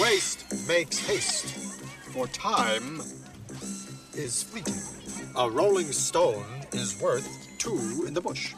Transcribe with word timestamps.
Waste 0.00 0.68
makes 0.68 0.98
haste, 0.98 1.46
for 2.12 2.28
time 2.28 3.00
is 4.14 4.44
fleeting. 4.44 4.80
A 5.36 5.50
rolling 5.50 5.90
stone 5.92 6.44
is 6.72 7.00
worth 7.00 7.28
two 7.58 8.04
in 8.06 8.14
the 8.14 8.20
bush. 8.20 8.54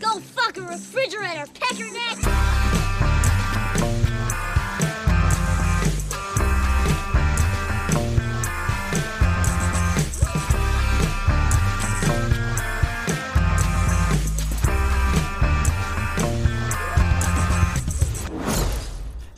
Go 0.00 0.18
fuck 0.18 0.56
a 0.56 0.62
refrigerator, 0.62 1.46
peck 1.54 1.78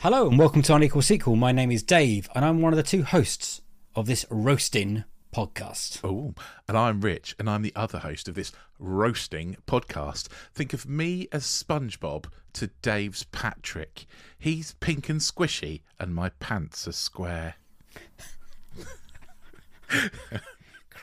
Hello 0.05 0.27
and 0.27 0.37
welcome 0.37 0.61
to 0.61 0.75
Unequal 0.75 1.01
Sequel. 1.01 1.35
My 1.35 1.51
name 1.51 1.71
is 1.71 1.81
Dave 1.81 2.29
and 2.35 2.45
I'm 2.45 2.61
one 2.61 2.71
of 2.71 2.77
the 2.77 2.83
two 2.83 3.01
hosts 3.01 3.61
of 3.95 4.05
this 4.05 4.23
roasting 4.29 5.03
podcast. 5.33 5.99
Oh, 6.03 6.35
and 6.67 6.77
I'm 6.77 7.01
Rich, 7.01 7.35
and 7.39 7.49
I'm 7.49 7.63
the 7.63 7.73
other 7.75 7.97
host 7.97 8.27
of 8.27 8.35
this 8.35 8.51
roasting 8.77 9.57
podcast. 9.65 10.27
Think 10.53 10.73
of 10.73 10.87
me 10.87 11.27
as 11.31 11.43
SpongeBob 11.45 12.27
to 12.53 12.67
Dave's 12.83 13.23
Patrick. 13.23 14.05
He's 14.37 14.75
pink 14.75 15.09
and 15.09 15.21
squishy, 15.21 15.81
and 15.99 16.13
my 16.13 16.29
pants 16.39 16.87
are 16.87 16.91
square. 16.91 17.55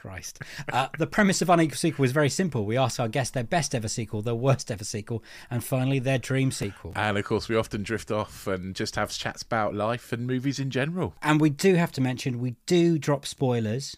Christ. 0.03 0.41
Uh, 0.72 0.89
the 0.98 1.06
premise 1.06 1.42
of 1.42 1.48
Unequal 1.48 1.77
Sequel 1.77 2.05
is 2.05 2.11
very 2.11 2.28
simple. 2.28 2.67
We 2.67 2.77
ask 2.77 2.98
our 2.98 3.06
guests 3.06 3.33
their 3.33 3.45
best 3.45 3.72
ever 3.72 3.86
sequel, 3.86 4.20
their 4.20 4.34
worst 4.34 4.69
ever 4.69 4.83
sequel, 4.83 5.22
and 5.48 5.62
finally 5.62 6.00
their 6.00 6.19
dream 6.19 6.50
sequel. 6.50 6.92
And 6.97 7.17
of 7.17 7.25
course, 7.25 7.48
we 7.48 7.55
often 7.55 7.84
drift 7.84 8.11
off 8.11 8.48
and 8.48 8.75
just 8.75 8.97
have 8.97 9.12
chats 9.12 9.42
about 9.42 9.77
life 9.77 10.12
and 10.12 10.27
movies 10.27 10.58
in 10.58 10.70
general. 10.70 11.14
And 11.23 11.41
we 11.41 11.50
do 11.50 11.77
have 11.77 11.92
to 11.92 12.00
mention 12.00 12.41
we 12.41 12.56
do 12.67 12.98
drop 12.98 13.25
spoilers. 13.25 13.97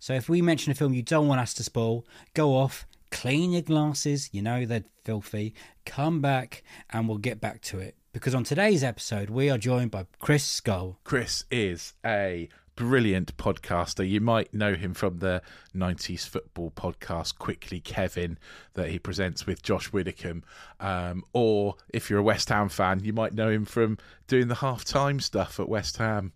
So 0.00 0.12
if 0.14 0.28
we 0.28 0.42
mention 0.42 0.72
a 0.72 0.74
film 0.74 0.92
you 0.92 1.02
don't 1.02 1.28
want 1.28 1.40
us 1.40 1.54
to 1.54 1.62
spoil, 1.62 2.04
go 2.34 2.56
off, 2.56 2.84
clean 3.12 3.52
your 3.52 3.62
glasses, 3.62 4.30
you 4.32 4.42
know 4.42 4.66
they're 4.66 4.82
filthy, 5.04 5.54
come 5.86 6.20
back, 6.20 6.64
and 6.90 7.08
we'll 7.08 7.18
get 7.18 7.40
back 7.40 7.60
to 7.62 7.78
it. 7.78 7.94
Because 8.12 8.34
on 8.34 8.42
today's 8.42 8.82
episode, 8.82 9.30
we 9.30 9.50
are 9.50 9.58
joined 9.58 9.92
by 9.92 10.06
Chris 10.18 10.42
Scull. 10.42 10.98
Chris 11.04 11.44
is 11.48 11.94
a 12.04 12.48
brilliant 12.76 13.36
podcaster. 13.36 14.08
You 14.08 14.20
might 14.20 14.52
know 14.52 14.74
him 14.74 14.94
from 14.94 15.18
the 15.18 15.42
90s 15.74 16.28
football 16.28 16.70
podcast, 16.70 17.38
Quickly 17.38 17.80
Kevin, 17.80 18.38
that 18.74 18.90
he 18.90 18.98
presents 18.98 19.46
with 19.46 19.62
Josh 19.62 19.92
Widdicombe. 19.92 20.44
Um, 20.80 21.24
or 21.32 21.76
if 21.88 22.10
you're 22.10 22.18
a 22.18 22.24
West 22.24 22.48
Ham 22.48 22.68
fan, 22.68 23.00
you 23.04 23.12
might 23.12 23.34
know 23.34 23.50
him 23.50 23.64
from 23.64 23.98
doing 24.26 24.48
the 24.48 24.56
half 24.56 24.84
time 24.84 25.20
stuff 25.20 25.60
at 25.60 25.68
West 25.68 25.98
Ham. 25.98 26.32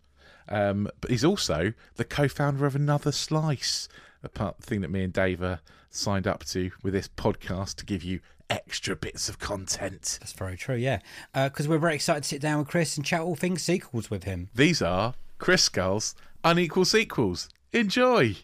Um, 0.49 0.89
but 1.01 1.11
he's 1.11 1.25
also 1.25 1.73
the 1.97 2.05
co 2.05 2.29
founder 2.29 2.67
of 2.67 2.75
Another 2.75 3.13
Slice, 3.13 3.89
a 4.23 4.29
part, 4.29 4.63
thing 4.63 4.81
that 4.81 4.91
me 4.91 5.03
and 5.03 5.13
Dave 5.13 5.43
are 5.43 5.61
signed 5.91 6.27
up 6.27 6.45
to 6.45 6.71
with 6.83 6.95
this 6.95 7.09
podcast 7.09 7.77
to 7.77 7.85
give 7.85 8.03
you 8.03 8.21
extra 8.51 8.97
bits 8.97 9.29
of 9.29 9.39
content. 9.39 10.19
That's 10.21 10.33
very 10.33 10.57
true, 10.57 10.77
yeah. 10.77 11.01
Because 11.35 11.69
we're 11.69 11.79
very 11.79 11.95
excited 11.95 12.23
to 12.23 12.29
sit 12.29 12.41
down 12.41 12.59
with 12.59 12.69
Chris 12.69 12.97
and 12.97 13.05
chat 13.05 13.21
all 13.21 13.37
things 13.37 13.63
sequels 13.63 14.11
with 14.11 14.25
him. 14.25 14.49
These 14.55 14.81
are 14.81 15.15
Chris 15.39 15.65
Scull's 15.65 16.15
Unequal 16.45 16.85
Sequels. 16.85 17.49
Enjoy! 17.73 18.37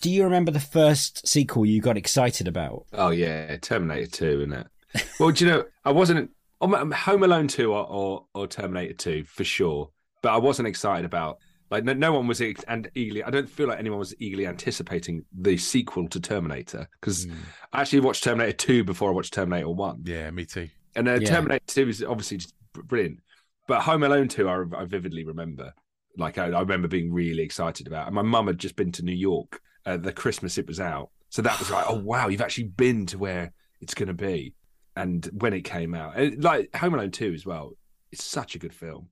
Do 0.00 0.10
you 0.10 0.24
remember 0.24 0.50
the 0.50 0.60
first 0.60 1.26
sequel 1.26 1.66
you 1.66 1.80
got 1.80 1.96
excited 1.96 2.48
about? 2.48 2.86
Oh 2.92 3.10
yeah, 3.10 3.56
Terminator 3.56 4.10
Two, 4.10 4.40
isn't 4.40 4.52
it? 4.52 4.66
well, 5.20 5.30
do 5.30 5.44
you 5.44 5.50
know, 5.50 5.64
I 5.84 5.90
wasn't 5.90 6.30
I'm 6.60 6.92
Home 6.92 7.22
Alone 7.24 7.48
Two 7.48 7.72
or, 7.72 7.86
or 7.88 8.26
or 8.34 8.46
Terminator 8.46 8.94
Two 8.94 9.24
for 9.24 9.44
sure, 9.44 9.90
but 10.22 10.32
I 10.32 10.38
wasn't 10.38 10.68
excited 10.68 11.04
about. 11.04 11.38
Like 11.70 11.84
no, 11.84 11.92
no 11.94 12.12
one 12.12 12.26
was 12.26 12.40
and 12.40 12.90
eagerly. 12.94 13.24
I 13.24 13.30
don't 13.30 13.48
feel 13.48 13.66
like 13.66 13.78
anyone 13.78 13.98
was 13.98 14.14
eagerly 14.18 14.46
anticipating 14.46 15.24
the 15.32 15.56
sequel 15.56 16.06
to 16.08 16.20
Terminator 16.20 16.86
because 17.00 17.24
hmm. 17.24 17.32
I 17.72 17.80
actually 17.80 18.00
watched 18.00 18.24
Terminator 18.24 18.52
Two 18.52 18.84
before 18.84 19.10
I 19.10 19.12
watched 19.12 19.32
Terminator 19.32 19.70
One, 19.70 20.02
Yeah, 20.04 20.30
me 20.30 20.44
too. 20.44 20.68
And 20.94 21.08
uh, 21.08 21.18
Yeah. 21.20 21.28
Terminator 21.28 21.64
Two 21.66 21.88
is 21.88 22.02
obviously 22.02 22.38
just 22.38 22.54
brilliant. 22.72 23.20
But 23.68 23.82
Home 23.82 24.02
Alone 24.02 24.28
Two, 24.28 24.48
I, 24.48 24.64
I 24.76 24.84
vividly 24.84 25.24
remember. 25.24 25.72
Like 26.16 26.38
I, 26.38 26.46
I 26.46 26.60
remember 26.60 26.88
being 26.88 27.12
really 27.12 27.42
excited 27.42 27.86
about. 27.86 28.06
And 28.06 28.14
my 28.14 28.22
mum 28.22 28.46
had 28.46 28.58
just 28.58 28.76
been 28.76 28.92
to 28.92 29.02
New 29.02 29.14
York 29.14 29.60
uh, 29.86 29.96
the 29.96 30.12
Christmas 30.12 30.58
it 30.58 30.66
was 30.66 30.80
out, 30.80 31.10
so 31.28 31.42
that 31.42 31.58
was 31.58 31.70
like, 31.70 31.84
oh 31.88 31.98
wow, 32.04 32.28
you've 32.28 32.40
actually 32.40 32.68
been 32.68 33.06
to 33.06 33.18
where 33.18 33.52
it's 33.80 33.94
going 33.94 34.08
to 34.08 34.14
be. 34.14 34.54
And 34.94 35.28
when 35.40 35.54
it 35.54 35.62
came 35.62 35.94
out, 35.94 36.16
and, 36.16 36.42
like 36.42 36.74
Home 36.76 36.94
Alone 36.94 37.10
Two 37.10 37.32
as 37.32 37.46
well, 37.46 37.72
it's 38.10 38.24
such 38.24 38.54
a 38.54 38.58
good 38.58 38.74
film. 38.74 39.08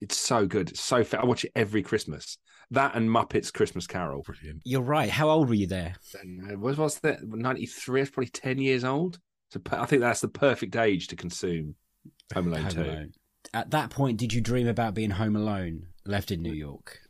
It's 0.00 0.16
so 0.16 0.46
good. 0.46 0.70
It's 0.70 0.80
so 0.80 1.02
fa- 1.02 1.20
I 1.20 1.24
watch 1.24 1.44
it 1.44 1.52
every 1.56 1.82
Christmas. 1.82 2.38
That 2.70 2.94
and 2.94 3.08
Muppets 3.08 3.52
Christmas 3.52 3.86
Carol. 3.86 4.22
Brilliant. 4.22 4.62
You're 4.64 4.82
right. 4.82 5.10
How 5.10 5.28
old 5.28 5.48
were 5.48 5.54
you 5.54 5.66
there? 5.66 5.94
Uh, 6.14 6.56
what 6.58 6.78
was 6.78 6.98
that? 7.00 7.22
Ninety 7.22 7.66
three. 7.66 8.00
It's 8.02 8.10
probably 8.10 8.30
ten 8.30 8.58
years 8.58 8.84
old. 8.84 9.18
So 9.50 9.60
I 9.72 9.86
think 9.86 10.00
that's 10.00 10.20
the 10.20 10.28
perfect 10.28 10.76
age 10.76 11.08
to 11.08 11.16
consume 11.16 11.74
Home 12.34 12.48
Alone 12.48 12.62
Home 12.62 12.70
Two. 12.70 12.82
Alone. 12.82 13.12
At 13.52 13.70
that 13.70 13.90
point, 13.90 14.18
did 14.18 14.32
you 14.32 14.40
dream 14.40 14.66
about 14.66 14.94
being 14.94 15.10
home 15.10 15.36
alone, 15.36 15.86
left 16.06 16.30
in 16.30 16.42
New 16.42 16.54
York? 16.54 17.00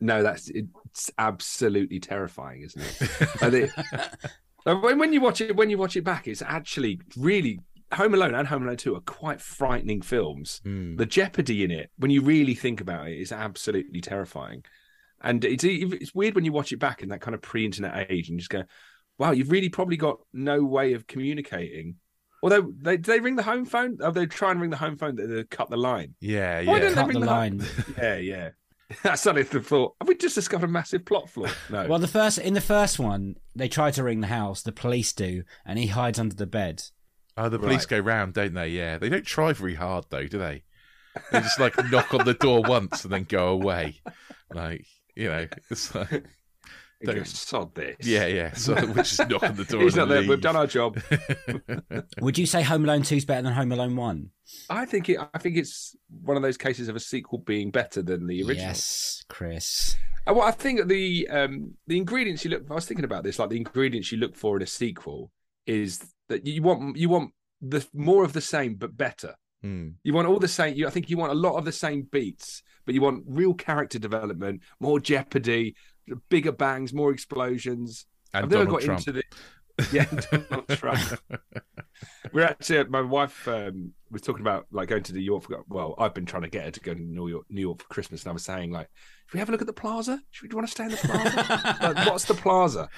No, 0.00 0.22
that's 0.22 0.48
it's 0.50 1.10
absolutely 1.18 2.00
terrifying, 2.00 2.62
isn't 2.62 2.80
it? 2.82 3.02
I 3.42 3.50
think- 3.50 3.72
Like, 4.66 4.82
when, 4.82 4.98
when 4.98 5.12
you 5.14 5.22
watch 5.22 5.40
it, 5.40 5.56
when 5.56 5.70
you 5.70 5.78
watch 5.78 5.96
it 5.96 6.04
back, 6.04 6.28
it's 6.28 6.42
actually 6.42 7.00
really 7.16 7.60
Home 7.94 8.12
Alone 8.12 8.34
and 8.34 8.46
Home 8.46 8.62
Alone 8.64 8.76
Two 8.76 8.94
are 8.94 9.00
quite 9.00 9.40
frightening 9.40 10.02
films. 10.02 10.60
Mm. 10.66 10.98
The 10.98 11.06
jeopardy 11.06 11.64
in 11.64 11.70
it, 11.70 11.90
when 11.96 12.10
you 12.10 12.20
really 12.20 12.54
think 12.54 12.82
about 12.82 13.08
it, 13.08 13.18
is 13.18 13.32
absolutely 13.32 14.02
terrifying. 14.02 14.64
And 15.22 15.44
it's 15.46 15.64
it's 15.64 16.14
weird 16.14 16.34
when 16.34 16.44
you 16.44 16.52
watch 16.52 16.72
it 16.72 16.78
back 16.78 17.02
in 17.02 17.08
that 17.08 17.22
kind 17.22 17.34
of 17.34 17.40
pre-internet 17.42 18.10
age 18.10 18.28
and 18.28 18.38
just 18.38 18.50
go, 18.50 18.64
"Wow, 19.20 19.30
you've 19.30 19.52
really 19.52 19.68
probably 19.68 19.96
got 19.96 20.18
no 20.32 20.64
way 20.64 20.94
of 20.94 21.06
communicating." 21.06 21.96
Although 22.42 22.72
they 22.80 22.96
do 22.96 23.12
they 23.12 23.20
ring 23.20 23.36
the 23.36 23.42
home 23.42 23.66
phone, 23.66 23.98
oh, 24.00 24.10
they 24.10 24.26
try 24.26 24.50
and 24.50 24.60
ring 24.60 24.70
the 24.70 24.76
home 24.78 24.96
phone. 24.96 25.14
They, 25.14 25.26
they 25.26 25.44
cut 25.44 25.68
the 25.70 25.76
line. 25.76 26.14
Yeah, 26.20 26.62
Why 26.62 26.62
yeah. 26.62 26.78
don't 26.78 26.94
they 26.94 27.02
ring 27.04 27.20
the 27.20 27.26
the 27.26 27.26
line. 27.26 27.62
Yeah, 27.98 28.16
yeah. 28.16 28.48
I 29.04 29.14
suddenly 29.14 29.44
thought, 29.44 29.94
have 30.00 30.08
we 30.08 30.16
just 30.16 30.34
discovered 30.34 30.68
a 30.68 30.72
massive 30.72 31.04
plot 31.04 31.28
flaw? 31.30 31.46
No. 31.70 31.86
Well, 31.86 32.00
the 32.00 32.08
first 32.08 32.38
in 32.38 32.54
the 32.54 32.60
first 32.60 32.98
one, 32.98 33.36
they 33.54 33.68
try 33.68 33.90
to 33.92 34.02
ring 34.02 34.20
the 34.20 34.26
house. 34.26 34.62
The 34.62 34.72
police 34.72 35.12
do, 35.12 35.44
and 35.64 35.78
he 35.78 35.86
hides 35.88 36.18
under 36.18 36.34
the 36.34 36.46
bed. 36.46 36.82
Oh, 37.36 37.48
the 37.48 37.58
police 37.58 37.82
Right. 37.82 37.88
go 37.90 37.98
round, 38.00 38.32
don't 38.34 38.54
they? 38.54 38.68
Yeah. 38.68 38.98
They 38.98 39.08
don't 39.08 39.24
try 39.24 39.52
very 39.52 39.74
hard, 39.74 40.06
though, 40.10 40.26
do 40.26 40.38
they? 40.38 40.62
They 41.30 41.40
just 41.40 41.60
like 41.60 41.74
knock 41.90 42.12
on 42.14 42.24
the 42.24 42.34
door 42.34 42.62
once 42.62 43.04
and 43.04 43.12
then 43.12 43.24
go 43.24 43.48
away. 43.48 44.00
Like, 44.52 44.86
you 45.14 45.28
know, 45.28 45.46
it's 45.70 45.94
like, 45.94 46.24
He 47.00 47.06
goes, 47.06 47.30
sod 47.30 47.74
this. 47.74 47.96
yeah, 48.00 48.26
yeah. 48.26 48.52
So 48.52 48.74
we 48.74 48.94
just 48.94 49.18
knock 49.28 49.42
on 49.42 49.56
the 49.56 49.64
door. 49.64 49.82
He's 49.82 49.96
and 49.96 50.08
not 50.08 50.14
there. 50.14 50.28
We've 50.28 50.40
done 50.40 50.56
our 50.56 50.66
job. 50.66 51.00
Would 52.20 52.36
you 52.36 52.44
say 52.46 52.62
Home 52.62 52.84
Alone 52.84 53.02
Two 53.02 53.16
is 53.16 53.24
better 53.24 53.42
than 53.42 53.54
Home 53.54 53.72
Alone 53.72 53.96
One? 53.96 54.30
I 54.68 54.84
think 54.84 55.08
it. 55.08 55.18
I 55.32 55.38
think 55.38 55.56
it's 55.56 55.96
one 56.22 56.36
of 56.36 56.42
those 56.42 56.58
cases 56.58 56.88
of 56.88 56.96
a 56.96 57.00
sequel 57.00 57.38
being 57.38 57.70
better 57.70 58.02
than 58.02 58.26
the 58.26 58.42
original. 58.42 58.68
Yes, 58.68 59.24
Chris. 59.28 59.96
Well, 60.26 60.42
I 60.42 60.50
think 60.50 60.88
the 60.88 61.26
um 61.28 61.72
the 61.86 61.96
ingredients 61.96 62.44
you 62.44 62.50
look. 62.50 62.64
I 62.70 62.74
was 62.74 62.86
thinking 62.86 63.04
about 63.04 63.24
this. 63.24 63.38
Like 63.38 63.48
the 63.48 63.56
ingredients 63.56 64.12
you 64.12 64.18
look 64.18 64.36
for 64.36 64.56
in 64.56 64.62
a 64.62 64.66
sequel 64.66 65.30
is 65.66 66.04
that 66.28 66.46
you 66.46 66.62
want 66.62 66.96
you 66.96 67.08
want 67.08 67.32
the 67.62 67.86
more 67.94 68.24
of 68.24 68.32
the 68.32 68.40
same 68.40 68.74
but 68.74 68.96
better. 68.96 69.34
Hmm. 69.62 69.88
You 70.04 70.14
want 70.14 70.26
all 70.26 70.38
the 70.38 70.48
same. 70.48 70.74
You, 70.74 70.86
I 70.86 70.90
think 70.90 71.10
you 71.10 71.16
want 71.16 71.32
a 71.32 71.36
lot 71.36 71.56
of 71.56 71.64
the 71.64 71.72
same 71.72 72.02
beats, 72.10 72.62
but 72.86 72.94
you 72.94 73.02
want 73.02 73.24
real 73.26 73.54
character 73.54 73.98
development, 73.98 74.62
more 74.80 74.98
jeopardy, 74.98 75.74
bigger 76.28 76.52
bangs, 76.52 76.92
more 76.92 77.12
explosions. 77.12 78.06
And 78.32 78.44
I've 78.44 78.50
never 78.50 78.64
Donald 78.64 78.80
got 78.80 78.86
Trump. 78.86 79.00
into 79.00 79.12
the 79.12 79.24
yeah 79.92 80.04
Donald 80.30 80.68
Trump. 80.68 81.20
We're 82.32 82.44
actually 82.44 82.84
my 82.84 83.00
wife 83.00 83.46
um, 83.48 83.92
was 84.10 84.22
talking 84.22 84.42
about 84.42 84.66
like 84.70 84.88
going 84.88 85.02
to 85.04 85.12
New 85.12 85.20
York. 85.20 85.44
For, 85.44 85.64
well, 85.68 85.94
I've 85.98 86.14
been 86.14 86.26
trying 86.26 86.42
to 86.42 86.48
get 86.48 86.64
her 86.64 86.70
to 86.70 86.80
go 86.80 86.94
to 86.94 87.00
New 87.00 87.28
York, 87.28 87.46
New 87.48 87.60
York 87.60 87.80
for 87.82 87.88
Christmas, 87.88 88.22
and 88.22 88.30
I 88.30 88.32
was 88.32 88.44
saying 88.44 88.70
like, 88.70 88.88
should 89.26 89.34
we 89.34 89.38
have 89.40 89.48
a 89.48 89.52
look 89.52 89.60
at 89.60 89.66
the 89.66 89.72
Plaza? 89.72 90.20
Should 90.30 90.44
we 90.44 90.48
do 90.48 90.54
you 90.54 90.56
want 90.58 90.68
to 90.68 90.72
stay 90.72 90.84
in 90.84 90.90
the 90.90 90.96
Plaza? 90.96 91.94
like, 91.94 92.06
what's 92.06 92.24
the 92.24 92.34
Plaza? 92.34 92.88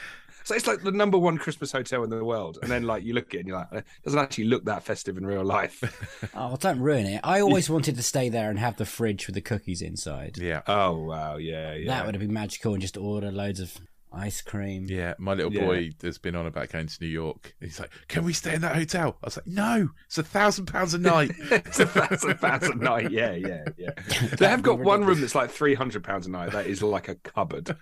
So 0.45 0.55
it's 0.55 0.67
like 0.67 0.83
the 0.83 0.93
number 0.93 1.19
one 1.19 1.39
Christmas 1.39 1.73
hotel 1.73 2.03
in 2.05 2.11
the 2.11 2.25
world. 2.25 2.59
And 2.63 2.71
then 2.71 2.83
like 2.85 3.05
you 3.05 3.15
look 3.15 3.29
at 3.29 3.35
it 3.35 3.39
and 3.41 3.49
you're 3.49 3.59
like, 3.59 3.73
it 3.73 3.85
doesn't 4.05 4.19
actually 4.19 4.45
look 4.45 4.65
that 4.67 4.83
festive 4.85 5.17
in 5.17 5.27
real 5.27 5.45
life. 5.45 5.83
Oh, 6.35 6.57
don't 6.57 6.81
ruin 6.81 7.07
it. 7.07 7.21
I 7.25 7.41
always 7.41 7.69
wanted 7.69 7.97
to 7.97 8.03
stay 8.03 8.29
there 8.29 8.49
and 8.49 8.59
have 8.59 8.77
the 8.77 8.87
fridge 8.87 9.27
with 9.27 9.35
the 9.35 9.41
cookies 9.41 9.83
inside. 9.83 10.39
Yeah. 10.39 10.63
oh 10.67 11.05
wow, 11.05 11.37
yeah, 11.37 11.75
yeah. 11.75 11.89
That 11.89 12.07
would 12.07 12.15
have 12.15 12.23
been 12.23 12.33
magical 12.33 12.73
and 12.73 12.81
just 12.81 12.97
order 12.97 13.31
loads 13.31 13.61
of 13.61 13.77
ice 14.13 14.41
cream. 14.41 14.87
Yeah, 14.89 15.15
my 15.19 15.35
little 15.35 15.53
Yeah. 15.53 15.65
boy 15.67 15.91
has 16.03 16.19
been 16.19 16.35
on 16.37 16.47
about 16.47 16.71
going 16.71 16.87
to 16.87 16.97
New 17.01 17.09
York. 17.09 17.55
He's 17.61 17.79
like, 17.81 17.91
"Can 18.09 18.25
we 18.25 18.33
stay 18.33 18.55
in 18.55 18.61
that 18.63 18.75
hotel?" 18.77 19.17
I 19.23 19.27
was 19.27 19.37
like, 19.37 19.47
"No, 19.47 19.89
it's 20.07 20.19
a 20.19 20.23
thousand 20.23 20.67
pounds 20.67 20.95
a 20.95 20.99
night." 20.99 21.33
it's 21.39 21.81
a 21.81 21.87
thousand 21.87 22.39
pounds 22.41 22.67
a 22.67 22.75
night. 22.75 23.11
Yeah, 23.11 23.33
yeah, 23.33 23.65
yeah. 23.77 23.91
They 24.39 24.49
have 24.49 24.63
got 24.63 24.79
one 24.79 25.05
room 25.05 25.21
that's 25.21 25.35
like 25.35 25.51
three 25.51 25.75
hundred 25.75 26.05
pounds 26.05 26.27
a 26.27 26.31
night. 26.31 26.53
That 26.53 26.67
is 26.67 26.83
like 26.83 27.09
a 27.09 27.15
cupboard. 27.17 27.77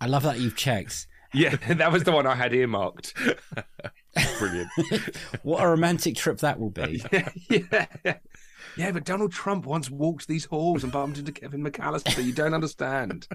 I 0.00 0.06
love 0.06 0.22
that 0.24 0.38
you've 0.38 0.56
checked. 0.56 1.06
Yeah, 1.32 1.56
that 1.68 1.92
was 1.92 2.04
the 2.04 2.12
one 2.12 2.26
I 2.26 2.34
had 2.34 2.54
earmarked. 2.54 3.14
Brilliant. 4.38 4.68
What 5.42 5.62
a 5.62 5.68
romantic 5.68 6.16
trip 6.16 6.38
that 6.38 6.58
will 6.58 6.70
be. 6.70 7.02
yeah. 7.48 8.16
Yeah, 8.76 8.92
but 8.92 9.04
Donald 9.04 9.32
Trump 9.32 9.66
once 9.66 9.90
walked 9.90 10.28
these 10.28 10.44
halls 10.44 10.82
and 10.82 10.92
bumped 10.92 11.18
into 11.18 11.32
Kevin 11.32 11.64
McAllister. 11.64 12.24
You 12.24 12.32
don't 12.32 12.54
understand. 12.54 13.26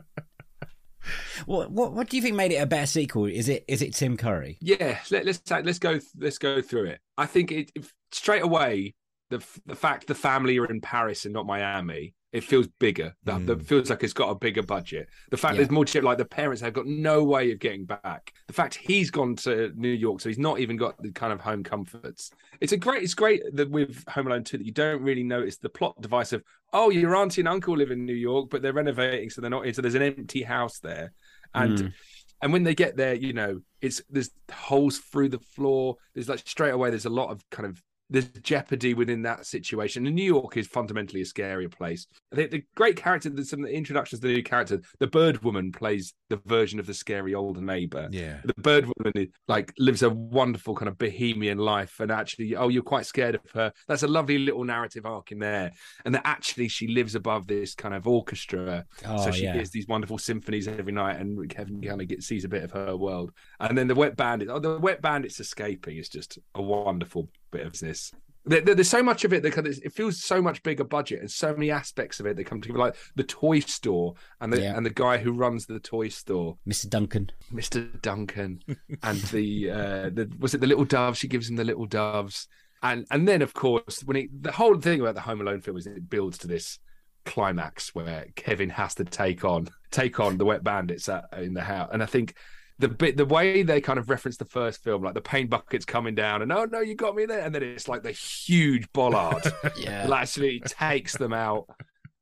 What, 1.45 1.71
what 1.71 1.93
what 1.93 2.09
do 2.09 2.17
you 2.17 2.23
think 2.23 2.35
made 2.35 2.51
it 2.51 2.57
a 2.57 2.65
better 2.65 2.85
sequel? 2.85 3.25
Is 3.25 3.49
it 3.49 3.65
is 3.67 3.81
it 3.81 3.93
Tim 3.93 4.15
Curry? 4.15 4.57
Yeah, 4.61 4.99
let, 5.11 5.25
let's 5.25 5.41
let's 5.49 5.79
go 5.79 5.99
let's 6.17 6.37
go 6.37 6.61
through 6.61 6.85
it. 6.85 6.99
I 7.17 7.25
think 7.25 7.51
it 7.51 7.71
if, 7.75 7.93
straight 8.11 8.43
away 8.43 8.95
the 9.29 9.43
the 9.65 9.75
fact 9.75 10.07
the 10.07 10.15
family 10.15 10.57
are 10.59 10.65
in 10.65 10.81
Paris 10.81 11.25
and 11.25 11.33
not 11.33 11.45
Miami. 11.45 12.13
It 12.33 12.43
feels 12.43 12.67
bigger. 12.79 13.13
That 13.25 13.45
that 13.45 13.61
feels 13.65 13.89
like 13.91 14.03
it's 14.03 14.11
got 14.11 14.29
a 14.29 14.35
bigger 14.35 14.63
budget. 14.63 15.07
The 15.29 15.37
fact 15.37 15.53
Yeah. 15.53 15.57
there's 15.59 15.71
more 15.71 15.85
shit 15.87 16.03
like 16.03 16.17
the 16.17 16.25
parents 16.25 16.61
have 16.61 16.73
got 16.73 16.87
no 16.87 17.23
way 17.23 17.51
of 17.51 17.59
getting 17.59 17.85
back. 17.85 18.33
The 18.47 18.53
fact 18.53 18.73
he's 18.75 19.11
gone 19.11 19.35
to 19.37 19.71
New 19.75 19.89
York, 19.91 20.19
so 20.19 20.29
he's 20.29 20.39
not 20.39 20.59
even 20.59 20.75
got 20.75 21.01
the 21.01 21.11
kind 21.11 21.31
of 21.31 21.39
home 21.39 21.63
comforts. 21.63 22.31
It's 22.59 22.73
a 22.73 22.77
great. 22.77 23.03
It's 23.03 23.13
great 23.13 23.43
that 23.53 23.69
with 23.69 24.03
Home 24.09 24.27
Alone 24.27 24.43
two 24.43 24.57
that 24.57 24.65
you 24.65 24.71
don't 24.73 25.01
really 25.03 25.23
notice 25.23 25.57
the 25.57 25.69
plot 25.69 26.01
device 26.01 26.33
of 26.33 26.43
oh 26.73 26.89
your 26.89 27.15
auntie 27.15 27.41
and 27.41 27.47
uncle 27.47 27.77
live 27.77 27.91
in 27.91 28.03
New 28.05 28.15
York, 28.15 28.49
but 28.49 28.61
they're 28.63 28.73
renovating, 28.73 29.29
so 29.29 29.39
they're 29.39 29.49
not. 29.51 29.65
In. 29.67 29.73
So 29.75 29.81
there's 29.83 29.95
an 29.95 30.01
empty 30.01 30.41
house 30.41 30.79
there, 30.79 31.13
and 31.53 31.77
Mm. 31.77 31.93
and 32.41 32.51
when 32.51 32.63
they 32.63 32.73
get 32.73 32.97
there, 32.97 33.13
you 33.13 33.33
know, 33.33 33.61
it's 33.79 34.01
there's 34.09 34.31
holes 34.51 34.97
through 34.97 35.29
the 35.29 35.39
floor. 35.39 35.97
There's 36.15 36.29
like 36.29 36.39
straight 36.47 36.71
away, 36.71 36.89
there's 36.89 37.05
a 37.05 37.09
lot 37.11 37.29
of 37.29 37.47
kind 37.51 37.67
of 37.67 37.79
there's 38.13 38.29
jeopardy 38.43 38.93
within 38.93 39.23
that 39.23 39.45
situation. 39.45 40.05
And 40.05 40.15
New 40.15 40.23
York 40.23 40.55
is 40.55 40.67
fundamentally 40.67 41.21
a 41.21 41.25
scarier 41.25 41.71
place. 41.71 42.05
I 42.31 42.35
think 42.35 42.51
the 42.51 42.63
great 42.75 42.95
character, 42.95 43.29
there's 43.29 43.49
some 43.49 43.65
introductions 43.65 44.21
to 44.21 44.27
the 44.27 44.33
new 44.35 44.43
character. 44.43 44.81
The 44.99 45.07
bird 45.07 45.43
woman 45.43 45.71
plays 45.71 46.13
the 46.29 46.39
version 46.45 46.79
of 46.79 46.85
the 46.85 46.93
scary 46.93 47.33
older 47.33 47.59
neighbor. 47.59 48.07
Yeah. 48.11 48.37
The 48.45 48.53
bird 48.53 48.85
woman 48.85 49.31
like 49.47 49.73
lives 49.79 50.03
a 50.03 50.11
wonderful 50.11 50.75
kind 50.75 50.89
of 50.89 50.97
bohemian 50.97 51.57
life, 51.57 51.99
and 51.99 52.11
actually, 52.11 52.55
oh, 52.55 52.69
you're 52.69 52.83
quite 52.83 53.07
scared 53.07 53.35
of 53.35 53.51
her. 53.51 53.73
That's 53.87 54.03
a 54.03 54.07
lovely 54.07 54.37
little 54.37 54.63
narrative 54.63 55.07
arc 55.07 55.31
in 55.31 55.39
there, 55.39 55.71
and 56.05 56.13
that 56.13 56.21
actually 56.25 56.67
she 56.67 56.87
lives 56.87 57.15
above 57.15 57.47
this 57.47 57.73
kind 57.73 57.95
of 57.95 58.07
orchestra, 58.07 58.85
Oh 59.05 59.25
so 59.25 59.31
she 59.31 59.45
yeah. 59.45 59.53
hears 59.53 59.71
these 59.71 59.87
wonderful 59.87 60.19
symphonies 60.19 60.67
every 60.67 60.93
night, 60.93 61.19
and 61.19 61.49
Kevin 61.49 61.81
kind 61.81 62.01
of 62.01 62.07
gets 62.07 62.27
sees 62.27 62.45
a 62.45 62.49
bit 62.49 62.63
of 62.63 62.71
her 62.71 62.95
world. 62.95 63.31
And 63.59 63.77
then 63.77 63.87
the 63.87 63.95
Wet 63.95 64.15
Bandit, 64.15 64.49
oh, 64.49 64.59
the 64.59 64.77
Wet 64.77 65.01
Bandits 65.01 65.39
escaping 65.39 65.97
is 65.97 66.09
just 66.09 66.37
a 66.53 66.61
wonderful 66.61 67.29
bit 67.53 67.65
of 67.65 67.77
this. 67.79 68.11
There, 68.45 68.59
there- 68.59 68.75
there's 68.75 68.89
so 68.89 69.01
much 69.01 69.23
of 69.23 69.31
it 69.31 69.41
that 69.43 69.53
kind 69.53 69.67
of, 69.67 69.79
it 69.83 69.93
feels 69.93 70.21
so 70.21 70.41
much 70.41 70.61
bigger 70.63 70.83
budget, 70.83 71.21
and 71.21 71.31
so 71.31 71.53
many 71.53 71.71
aspects 71.71 72.19
of 72.19 72.25
it 72.25 72.35
that 72.35 72.43
come 72.43 72.59
together, 72.59 72.79
like 72.79 72.95
the 73.15 73.23
toy 73.23 73.59
store 73.61 74.15
and 74.41 74.51
the 74.51 74.61
Yeah. 74.61 74.75
and 74.75 74.85
the 74.85 74.89
guy 74.89 75.17
who 75.17 75.31
runs 75.31 75.65
the 75.65 75.79
toy 75.79 76.09
store. 76.09 76.57
Mr. 76.67 76.89
Duncan. 76.89 77.31
Mr. 77.53 78.01
Duncan 78.01 78.59
and 79.03 79.19
the 79.31 79.69
uh 79.71 80.09
the 80.09 80.29
was 80.39 80.53
it 80.53 80.59
the 80.61 80.67
little 80.67 80.83
doves? 80.85 81.19
She 81.19 81.29
gives 81.29 81.49
him 81.49 81.55
the 81.55 81.63
little 81.63 81.85
doves. 81.85 82.47
And 82.81 83.05
and 83.11 83.25
then 83.27 83.41
of 83.41 83.53
course 83.53 84.01
when 84.03 84.17
he 84.17 84.29
the 84.41 84.51
whole 84.51 84.77
thing 84.77 84.99
about 84.99 85.15
the 85.15 85.21
Home 85.21 85.39
Alone 85.39 85.61
film 85.61 85.77
is 85.77 85.87
it 85.87 86.09
builds 86.09 86.37
to 86.39 86.47
this 86.47 86.79
climax 87.25 87.95
where 87.95 88.25
Kevin 88.35 88.69
has 88.71 88.95
to 88.95 89.05
take 89.05 89.45
on 89.45 89.69
take 89.91 90.19
on 90.19 90.37
the 90.37 90.43
wet 90.43 90.63
bandits 90.65 91.07
at, 91.07 91.25
in 91.37 91.53
the 91.53 91.61
house. 91.61 91.89
And 91.93 92.03
I 92.03 92.07
think 92.07 92.35
the 92.79 92.87
bit 92.87 93.17
the 93.17 93.25
way 93.25 93.63
they 93.63 93.81
kind 93.81 93.99
of 93.99 94.09
reference 94.09 94.37
the 94.37 94.45
first 94.45 94.83
film, 94.83 95.03
like 95.03 95.13
the 95.13 95.21
paint 95.21 95.49
buckets 95.49 95.85
coming 95.85 96.15
down 96.15 96.41
and 96.41 96.51
oh 96.51 96.65
no, 96.65 96.79
you 96.79 96.95
got 96.95 97.15
me 97.15 97.25
there, 97.25 97.41
and 97.41 97.53
then 97.53 97.63
it's 97.63 97.87
like 97.87 98.03
the 98.03 98.11
huge 98.11 98.91
bollard 98.93 99.43
Yeah. 99.77 100.07
that 100.07 100.11
actually 100.11 100.59
takes 100.61 101.17
them 101.17 101.33
out. 101.33 101.67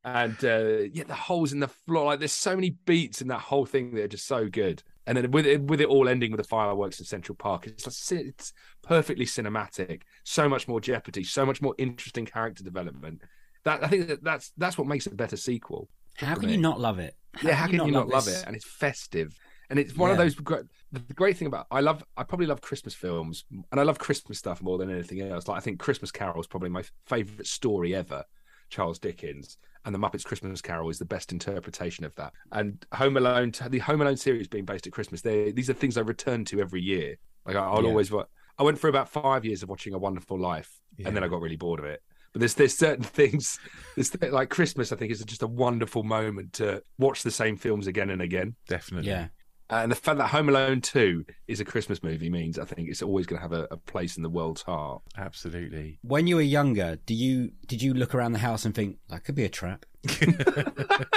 And 0.04 0.44
uh, 0.44 0.88
yeah, 0.92 1.04
the 1.08 1.14
holes 1.14 1.54
in 1.54 1.60
the 1.60 1.68
floor. 1.68 2.06
Like 2.06 2.20
there's 2.20 2.32
so 2.32 2.56
many 2.56 2.72
beats 2.86 3.22
in 3.22 3.28
that 3.28 3.40
whole 3.40 3.66
thing 3.66 3.94
that 3.94 4.04
are 4.04 4.08
just 4.08 4.28
so 4.28 4.48
good. 4.48 4.82
And 5.08 5.18
then 5.18 5.32
with 5.32 5.46
it, 5.46 5.62
with 5.62 5.82
it 5.82 5.88
all 5.88 6.08
ending 6.08 6.32
with 6.32 6.40
the 6.40 6.48
fireworks 6.48 7.00
in 7.00 7.06
Central 7.06 7.36
Park, 7.36 7.68
it's 7.68 8.12
like, 8.12 8.22
it's 8.22 8.54
perfectly 8.82 9.26
cinematic. 9.26 10.02
So 10.24 10.48
much 10.48 10.68
more 10.68 10.80
jeopardy, 10.80 11.24
so 11.24 11.46
much 11.46 11.62
more 11.62 11.76
interesting 11.78 12.26
character 12.26 12.64
development. 12.64 13.22
That 13.64 13.84
I 13.84 13.88
think 13.88 14.08
that 14.08 14.24
that's 14.24 14.52
that's 14.58 14.78
what 14.78 14.88
makes 14.88 15.08
it 15.08 15.14
a 15.14 15.16
better 15.16 15.38
sequel. 15.38 15.90
How 16.18 16.36
can 16.36 16.50
you 16.50 16.58
not 16.58 16.80
love 16.80 17.00
it? 17.00 17.16
yeah, 17.44 17.54
how 17.54 17.68
can 17.68 17.86
you 17.86 17.92
not 17.92 18.08
love 18.08 18.26
this? 18.26 18.42
it? 18.42 18.48
And 18.48 18.56
it's 18.56 18.66
festive, 18.66 19.38
and 19.72 19.80
it's 19.80 19.96
one 19.96 20.12
of 20.12 20.18
those. 20.18 20.36
Great, 20.36 20.66
the 20.92 21.00
great 21.16 21.38
thing 21.38 21.48
about 21.48 21.66
I 21.72 21.80
love 21.80 22.04
I 22.16 22.24
probably 22.24 22.46
love 22.46 22.62
Christmas 22.62 22.94
films, 22.94 23.46
and 23.50 23.80
I 23.80 23.84
love 23.84 23.98
Christmas 23.98 24.38
stuff 24.38 24.62
more 24.62 24.78
than 24.78 24.92
anything 24.92 25.22
else. 25.22 25.48
Like 25.48 25.58
I 25.58 25.62
think 25.62 25.80
Christmas 25.80 26.12
Carol 26.12 26.40
is 26.40 26.46
probably 26.48 26.70
my 26.70 26.84
favorite 27.08 27.48
story 27.48 27.96
ever, 27.96 28.24
Charles 28.70 29.00
Dickens, 29.00 29.58
and 29.86 29.96
the 29.96 30.00
Muppets 30.00 30.24
Christmas 30.26 30.62
Carol 30.62 30.90
is 30.90 31.00
the 31.00 31.06
best 31.06 31.32
interpretation 31.32 32.06
of 32.06 32.14
that. 32.16 32.34
And 32.52 32.86
Home 32.94 33.18
Alone, 33.18 33.54
the 33.70 33.80
Home 33.80 34.02
Alone 34.02 34.18
series 34.18 34.48
being 34.48 34.66
based 34.66 34.86
at 34.86 34.94
Christmas, 34.94 35.22
they 35.22 35.52
these 35.52 35.70
are 35.70 35.74
things 35.74 35.98
I 35.98 36.02
return 36.02 36.46
to 36.46 36.60
every 36.60 36.82
year. 36.82 37.16
Like 37.46 37.56
I- 37.56 37.66
I'll 37.66 37.82
Yeah. 37.84 37.90
always 37.90 38.12
I 38.60 38.64
went 38.64 38.80
through 38.80 38.92
about 38.92 39.10
five 39.10 39.44
years 39.46 39.64
of 39.64 39.70
watching 39.70 39.94
A 39.94 39.98
Wonderful 39.98 40.38
Life, 40.38 40.80
and 41.04 41.16
then 41.16 41.24
I 41.24 41.28
got 41.28 41.42
really 41.42 41.56
bored 41.56 41.80
of 41.80 41.86
it. 41.86 42.04
But 42.34 42.40
there's 42.42 42.54
there's 42.54 42.78
certain 42.78 43.04
things, 43.20 43.60
there's 43.96 44.14
like 44.32 44.50
Christmas. 44.50 44.92
I 44.92 44.96
think 44.98 45.12
is 45.12 45.24
just 45.26 45.42
a 45.44 45.48
wonderful 45.48 46.04
moment 46.04 46.54
to 46.54 46.84
watch 46.98 47.24
the 47.24 47.32
same 47.32 47.56
films 47.58 47.88
again 47.88 48.10
and 48.10 48.22
again. 48.22 48.56
Definitely. 48.68 49.10
Yeah. 49.10 49.28
Uh, 49.72 49.76
and 49.76 49.92
the 49.92 49.96
fact 49.96 50.18
that 50.18 50.28
Home 50.28 50.50
Alone 50.50 50.82
Two 50.82 51.26
is 51.48 51.60
a 51.60 51.66
Christmas 51.66 52.04
movie 52.04 52.30
means 52.30 52.60
I 52.60 52.66
think 52.66 52.90
it's 52.90 53.02
always 53.02 53.26
going 53.26 53.38
to 53.38 53.42
have 53.42 53.54
a, 53.54 53.68
a 53.72 53.78
place 53.78 54.18
in 54.18 54.24
the 54.24 54.30
world's 54.30 54.62
heart. 54.64 55.02
Absolutely. 55.18 55.98
When 56.02 56.28
you 56.28 56.36
were 56.36 56.42
younger, 56.42 56.98
do 57.06 57.14
you 57.14 57.52
did 57.68 57.82
you 57.82 57.94
look 57.94 58.14
around 58.14 58.34
the 58.34 58.40
house 58.40 58.66
and 58.66 58.76
think 58.76 58.98
that 59.10 59.24
could 59.24 59.36
be 59.36 59.46
a 59.46 59.50
trap? 59.50 59.86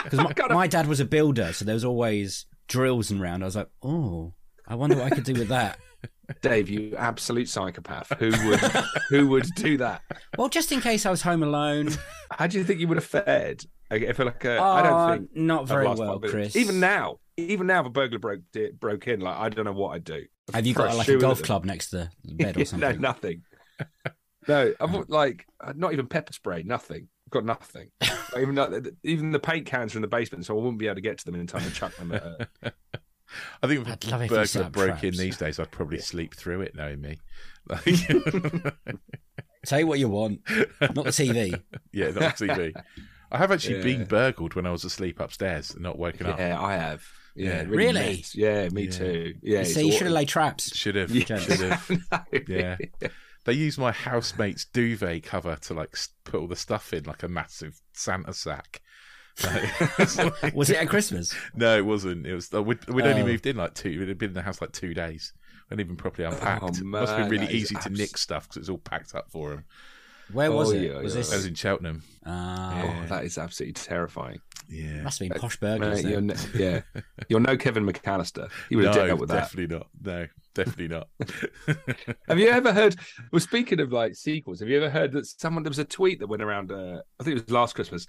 Because 0.05 0.19
my, 0.19 0.55
my 0.55 0.67
dad 0.67 0.87
was 0.87 1.01
a 1.01 1.05
builder, 1.07 1.55
so 1.55 1.65
there 1.65 1.75
was 1.75 1.85
always 1.85 2.45
drills 2.69 3.11
and 3.11 3.23
round. 3.23 3.43
I 3.43 3.47
was 3.47 3.57
like, 3.57 3.71
oh, 3.83 4.35
I 4.69 4.75
wonder 4.75 4.97
what 4.97 5.07
I 5.11 5.15
could 5.15 5.25
do 5.25 5.33
with 5.33 5.49
that. 5.49 5.79
Dave, 6.43 6.69
you 6.69 6.95
absolute 6.97 7.49
psychopath. 7.49 8.13
Who 8.19 8.31
would 8.49 8.61
who 9.09 9.29
would 9.29 9.47
do 9.57 9.79
that? 9.79 10.03
Well, 10.37 10.49
just 10.49 10.73
in 10.73 10.81
case 10.81 11.07
I 11.07 11.11
was 11.11 11.23
home 11.23 11.43
alone. 11.43 11.91
How 12.31 12.47
do 12.47 12.59
you 12.59 12.65
think 12.65 12.81
you 12.81 12.89
would 12.89 12.97
have 12.99 13.05
fared? 13.05 13.65
I 13.95 14.09
I 14.09 14.13
feel 14.13 14.27
like 14.27 14.45
uh, 14.45 14.51
I 14.51 14.81
Uh, 14.81 14.83
don't 14.83 15.19
think 15.19 15.37
not 15.37 15.67
very 15.69 15.87
well, 15.87 16.19
my. 16.21 16.29
Chris. 16.29 16.57
Even 16.57 16.81
now, 16.81 17.19
even 17.37 17.67
now, 17.67 17.81
if 17.81 17.87
a 17.87 17.91
burglar 17.91 18.19
broke 18.19 18.41
broke 18.79 19.09
in, 19.09 19.21
like 19.21 19.37
I 19.37 19.49
don't 19.49 19.65
know 19.65 19.73
what 19.73 19.91
I'd 19.95 20.05
do. 20.05 20.25
I'd 20.49 20.57
Have 20.57 20.67
you 20.67 20.75
got 20.75 20.97
like 20.97 21.09
a 21.09 21.17
golf 21.17 21.43
club 21.43 21.65
next 21.65 21.91
to 21.91 22.11
the 22.25 22.35
bed 22.35 22.57
or 22.57 22.65
something? 22.65 22.81
no, 22.81 22.87
something? 22.89 23.01
nothing. 23.01 23.43
No, 24.47 24.75
I've 24.79 25.09
like 25.09 25.47
uh, 25.61 25.73
not 25.75 25.93
even 25.93 26.07
pepper 26.07 26.33
spray. 26.33 26.63
Nothing. 26.65 27.09
I've 27.27 27.31
got 27.31 27.45
nothing. 27.47 27.89
Not 28.03 28.41
even 28.43 28.55
not, 28.55 28.73
even 29.03 29.31
the 29.33 29.39
paint 29.39 29.65
cans 29.67 29.95
are 29.95 29.99
in 29.99 30.03
the 30.03 30.09
basement, 30.09 30.45
so 30.45 30.55
I 30.55 30.61
wouldn't 30.61 30.79
be 30.79 30.87
able 30.87 30.97
to 30.97 31.01
get 31.01 31.19
to 31.19 31.25
them 31.25 31.35
in 31.37 31.47
time 31.47 31.63
to 31.63 31.71
chuck 31.71 31.97
them. 31.97 32.13
At, 32.13 32.23
uh, 32.25 32.45
I 33.63 33.67
think 33.67 33.81
if 33.81 33.89
I'd 33.89 34.05
a 34.05 34.11
love 34.11 34.23
if 34.23 34.31
burglar 34.31 34.65
up 34.65 34.73
broke 34.73 35.03
in 35.05 35.17
these 35.17 35.39
days, 35.39 35.59
I'd 35.59 35.71
probably 35.71 35.99
sleep 35.99 36.35
through 36.37 36.61
it, 36.61 36.75
knowing 36.77 37.01
me. 37.01 37.19
Like, 37.69 37.85
Say 39.65 39.83
what 39.85 39.99
you 39.99 40.11
want, 40.11 40.41
not 40.81 40.95
the 41.07 41.11
TV. 41.11 41.59
yeah, 41.91 42.11
not 42.11 42.37
the 42.37 42.47
TV. 42.47 42.75
I 43.35 43.39
have 43.39 43.51
actually 43.53 43.77
Yeah. 43.77 43.83
been 43.83 44.05
burgled 44.05 44.55
when 44.55 44.67
I 44.67 44.71
was 44.71 44.85
asleep 44.85 45.21
upstairs 45.21 45.73
and 45.73 45.83
not 45.83 45.99
woken 45.99 46.27
up. 46.27 46.39
yeah, 46.39 46.61
I 46.61 46.75
have. 46.77 47.05
Yeah, 47.35 47.49
Yeah. 47.51 47.61
it 47.63 47.69
Really? 47.69 47.93
mess. 48.17 48.35
Yeah, 48.35 48.69
me 48.71 48.85
Yeah. 48.85 48.91
too. 48.91 49.35
Yeah, 49.43 49.53
you 49.55 49.59
it's 49.61 49.75
see, 49.75 49.81
you 49.87 49.93
all- 49.93 49.99
should 49.99 50.07
have 50.07 50.13
laid 50.15 50.29
traps. 50.29 50.75
Should 50.77 50.95
have. 50.95 51.11
Yeah. 51.11 51.39
Should 51.39 51.61
have. 51.61 51.91
No. 52.13 52.41
Yeah. 52.49 52.77
They 53.45 53.53
used 53.53 53.79
my 53.79 53.93
housemate's 53.93 54.65
duvet 54.65 55.23
cover 55.25 55.57
to 55.63 55.75
like 55.75 55.95
put 56.25 56.41
all 56.41 56.47
the 56.47 56.57
stuff 56.57 56.93
in, 56.95 57.05
like 57.05 57.23
a 57.23 57.29
massive 57.29 57.81
Santa 57.93 58.33
sack. 58.33 58.81
Like, 59.43 60.55
Was 60.55 60.71
it 60.71 60.77
at 60.77 60.89
Christmas? 60.89 61.35
No, 61.57 61.77
it 61.77 61.85
wasn't. 61.85 62.25
It 62.25 62.35
was. 62.35 62.53
We'd, 62.53 62.89
we'd 62.89 63.05
only 63.05 63.23
Oh. 63.23 63.27
moved 63.27 63.47
in 63.49 63.57
like 63.57 63.75
two. 63.75 63.99
We'd 63.99 64.09
had 64.09 64.17
been 64.19 64.29
in 64.31 64.35
the 64.35 64.43
house 64.43 64.61
like 64.61 64.71
two 64.73 64.95
days. 64.95 65.33
We 65.69 65.75
hadn't 65.75 65.87
even 65.87 65.97
properly 65.97 66.29
unpacked. 66.29 66.63
Oh, 66.63 66.85
Must 66.85 67.11
have 67.13 67.19
been 67.23 67.31
really 67.31 67.47
that 67.47 67.55
is 67.55 67.63
easy 67.73 67.75
to 67.75 67.91
nick 67.91 68.17
stuff 68.17 68.45
because 68.45 68.59
it 68.59 68.61
was 68.61 68.71
all 68.71 68.79
packed 68.79 69.13
up 69.15 69.31
for 69.33 69.53
him. 69.55 69.65
Where 70.33 70.51
was 70.51 70.73
Oh, 70.73 70.73
it? 70.73 70.83
yeah, 70.83 71.01
was 71.01 71.15
yeah. 71.15 71.21
this? 71.21 71.33
I 71.33 71.37
was 71.37 71.47
in 71.47 71.55
Cheltenham. 71.55 72.03
Ah, 72.25 72.83
Oh, 72.83 73.07
that 73.09 73.25
is 73.25 73.39
absolutely 73.39 73.75
terrifying. 73.75 74.39
Yeah. 74.69 75.03
must 75.03 75.19
have 75.19 75.29
been 75.29 75.39
posh 75.39 75.59
burglars. 75.59 76.03
Mate, 76.03 76.11
you're 76.11 76.21
no, 76.23 76.35
yeah, 76.55 76.81
you're 77.29 77.41
no 77.41 77.57
Kevin 77.57 77.85
McAllister. 77.87 78.51
He 78.71 78.77
would 78.77 78.87
have 78.87 78.95
no, 78.97 79.07
dealt 79.09 79.21
with 79.21 79.29
that. 79.29 79.41
definitely 79.41 79.77
not. 79.77 79.89
No, 80.03 80.27
definitely 80.55 80.89
not. 80.89 81.09
Have 82.29 82.39
you 82.39 82.49
ever 82.49 82.73
heard? 82.73 82.97
Well, 83.33 83.41
speaking 83.41 83.81
of 83.81 83.93
like 83.93 84.15
sequels, 84.15 84.61
have 84.61 84.69
you 84.69 84.77
ever 84.79 84.89
heard 84.91 85.13
that 85.13 85.27
someone 85.27 85.63
there 85.65 85.71
was 85.71 85.79
a 85.79 85.85
tweet 85.85 86.21
that 86.21 86.29
went 86.29 86.43
around? 86.43 86.73
Uh, 86.73 87.03
I 87.21 87.25
think 87.25 87.37
it 87.37 87.45
was 87.45 87.51
last 87.53 87.75
Christmas, 87.75 88.07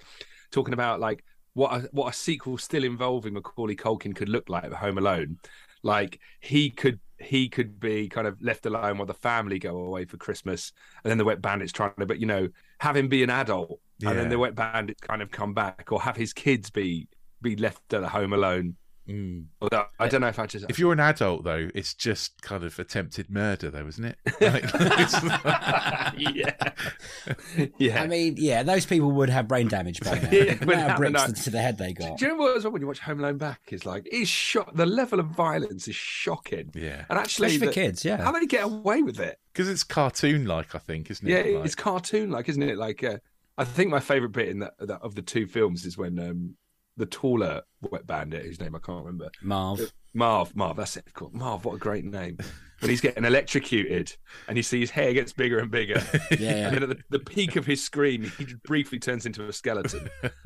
talking 0.52 0.74
about 0.74 1.00
like 1.00 1.24
what 1.54 1.74
a, 1.74 1.90
what 1.92 2.08
a 2.08 2.14
sequel 2.14 2.58
still 2.58 2.84
involving 2.84 3.34
Macaulay 3.34 3.76
Culkin 3.76 4.16
could 4.16 4.30
look 4.30 4.48
like 4.50 4.64
at 4.66 4.74
Home 4.74 4.98
Alone. 4.98 5.40
Like 5.84 6.20
he 6.40 6.70
could 6.70 7.00
he 7.20 7.50
could 7.50 7.80
be 7.80 8.10
kind 8.10 8.28
of 8.28 8.42
left 8.42 8.66
alone 8.66 8.98
while 8.98 9.06
the 9.06 9.14
family 9.14 9.60
go 9.60 9.78
away 9.78 10.06
for 10.06 10.18
Christmas, 10.18 10.72
and 11.04 11.12
then 11.12 11.18
the 11.18 11.26
Wet 11.26 11.42
Bandits 11.42 11.72
trying 11.72 11.94
to, 12.00 12.06
but 12.06 12.20
you 12.20 12.26
know, 12.26 12.50
have 12.80 12.96
him 12.96 13.08
be 13.08 13.24
an 13.24 13.30
adult, 13.30 13.80
and 14.06 14.18
then 14.18 14.30
the 14.30 14.40
Wet 14.40 14.56
Bandits 14.56 15.02
kind 15.02 15.22
of 15.22 15.32
come 15.32 15.54
back, 15.54 15.92
or 15.92 16.02
have 16.02 16.16
his 16.16 16.34
kids 16.34 16.70
be 16.70 17.08
be 17.42 17.56
left 17.56 17.94
at 17.94 18.04
home 18.04 18.34
alone. 18.34 18.76
Mm. 19.08 19.46
Although 19.62 19.86
I 20.00 20.08
don't 20.08 20.22
know 20.22 20.28
if 20.28 20.40
I 20.40 20.48
just 20.48 20.66
If 20.68 20.80
you're 20.80 20.92
an 20.94 21.00
adult, 21.00 21.44
though, 21.44 21.70
it's 21.76 21.94
just 21.94 22.42
kind 22.42 22.64
of 22.64 22.80
attempted 22.80 23.30
murder, 23.30 23.70
though, 23.70 23.86
isn't 23.88 24.06
it? 24.06 24.18
Like, 24.42 24.64
it's- 24.64 26.14
yeah, 26.18 27.68
yeah. 27.78 28.02
I 28.02 28.08
mean, 28.08 28.36
yeah, 28.38 28.64
those 28.64 28.86
people 28.86 29.12
would 29.12 29.30
have 29.30 29.48
brain 29.48 29.68
damage 29.68 30.00
by 30.02 30.20
now. 30.20 30.30
Yeah, 30.32 30.56
the 30.56 30.66
but 30.66 30.74
amount 30.76 30.82
of 30.82 30.88
now- 30.88 30.98
bricks 30.98 31.14
now- 31.14 31.26
to, 31.28 31.34
to 31.44 31.50
the 31.52 31.62
head 31.62 31.78
they 31.78 31.94
got. 31.94 32.18
Do 32.18 32.26
you 32.26 32.32
know 32.32 32.38
what 32.38 32.58
as 32.58 32.64
well 32.64 32.72
when 32.74 32.82
you 32.82 32.88
watch 32.88 33.00
Home 33.00 33.20
Alone 33.20 33.38
back? 33.38 33.62
Is 33.70 33.86
like 33.86 34.08
it's 34.12 34.30
shock. 34.30 34.74
The 34.76 34.86
level 34.86 35.20
of 35.20 35.28
violence 35.28 35.88
is 35.88 35.96
shocking. 35.96 36.72
yeah, 36.74 37.06
And 37.10 37.20
actually, 37.20 37.48
Especially 37.48 37.68
for 37.68 37.74
kids, 37.74 38.04
yeah. 38.06 38.24
how 38.24 38.32
do 38.32 38.40
they 38.40 38.46
get 38.48 38.64
away 38.64 39.02
with 39.02 39.20
it? 39.20 39.40
because 39.54 39.70
it's 39.70 39.84
cartoon-like, 39.84 40.76
I 40.76 40.80
think, 40.80 41.10
isn't 41.10 41.26
Yeah, 41.28 41.38
it? 41.38 41.56
Like- 41.58 41.66
it's 41.66 41.76
cartoon 41.76 42.30
like, 42.32 42.50
isn't 42.50 42.62
it? 42.62 42.78
Like, 42.78 43.04
uh, 43.04 43.18
I 43.58 43.64
think 43.64 43.90
my 43.90 44.02
favorite 44.02 44.34
bit 44.34 44.50
in 44.50 44.60
that, 44.60 44.74
that 44.80 45.02
of 45.02 45.16
the 45.16 45.22
two 45.22 45.48
films 45.48 45.86
is 45.86 45.98
when 45.98 46.20
um, 46.20 46.56
the 46.98 47.06
taller 47.06 47.62
wet 47.82 48.08
bandit, 48.08 48.46
whose 48.46 48.60
name 48.60 48.76
I 48.76 48.80
can't 48.80 49.00
remember, 49.06 49.30
Marv. 49.42 49.80
Marv, 50.14 50.56
Marv, 50.56 50.78
that's 50.78 50.96
it. 50.96 51.06
Cool. 51.14 51.30
Marv, 51.34 51.66
what 51.66 51.76
a 51.76 51.78
great 51.78 52.06
name. 52.06 52.38
When 52.80 52.90
he's 52.90 53.02
getting 53.02 53.26
electrocuted 53.26 54.16
and 54.48 54.56
you 54.58 54.64
see 54.64 54.80
his 54.80 54.90
hair 54.92 55.14
gets 55.14 55.34
bigger 55.34 55.60
and 55.60 55.70
bigger, 55.70 56.02
Yeah, 56.32 56.38
yeah. 56.40 56.68
and 56.68 56.76
then 56.76 56.84
at 56.84 56.90
the, 56.90 56.98
the 57.10 57.20
peak 57.20 57.56
of 57.58 57.66
his 57.66 57.84
scream, 57.84 58.24
he 58.38 58.48
briefly 58.66 58.98
turns 59.00 59.26
into 59.26 59.46
a 59.48 59.52
skeleton. 59.54 60.10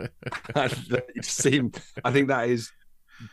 and 0.55 0.73
uh, 0.91 0.97
you 1.15 1.21
see 1.21 1.51
him. 1.51 1.71
I 2.03 2.11
think 2.11 2.29
that 2.29 2.49
is 2.49 2.71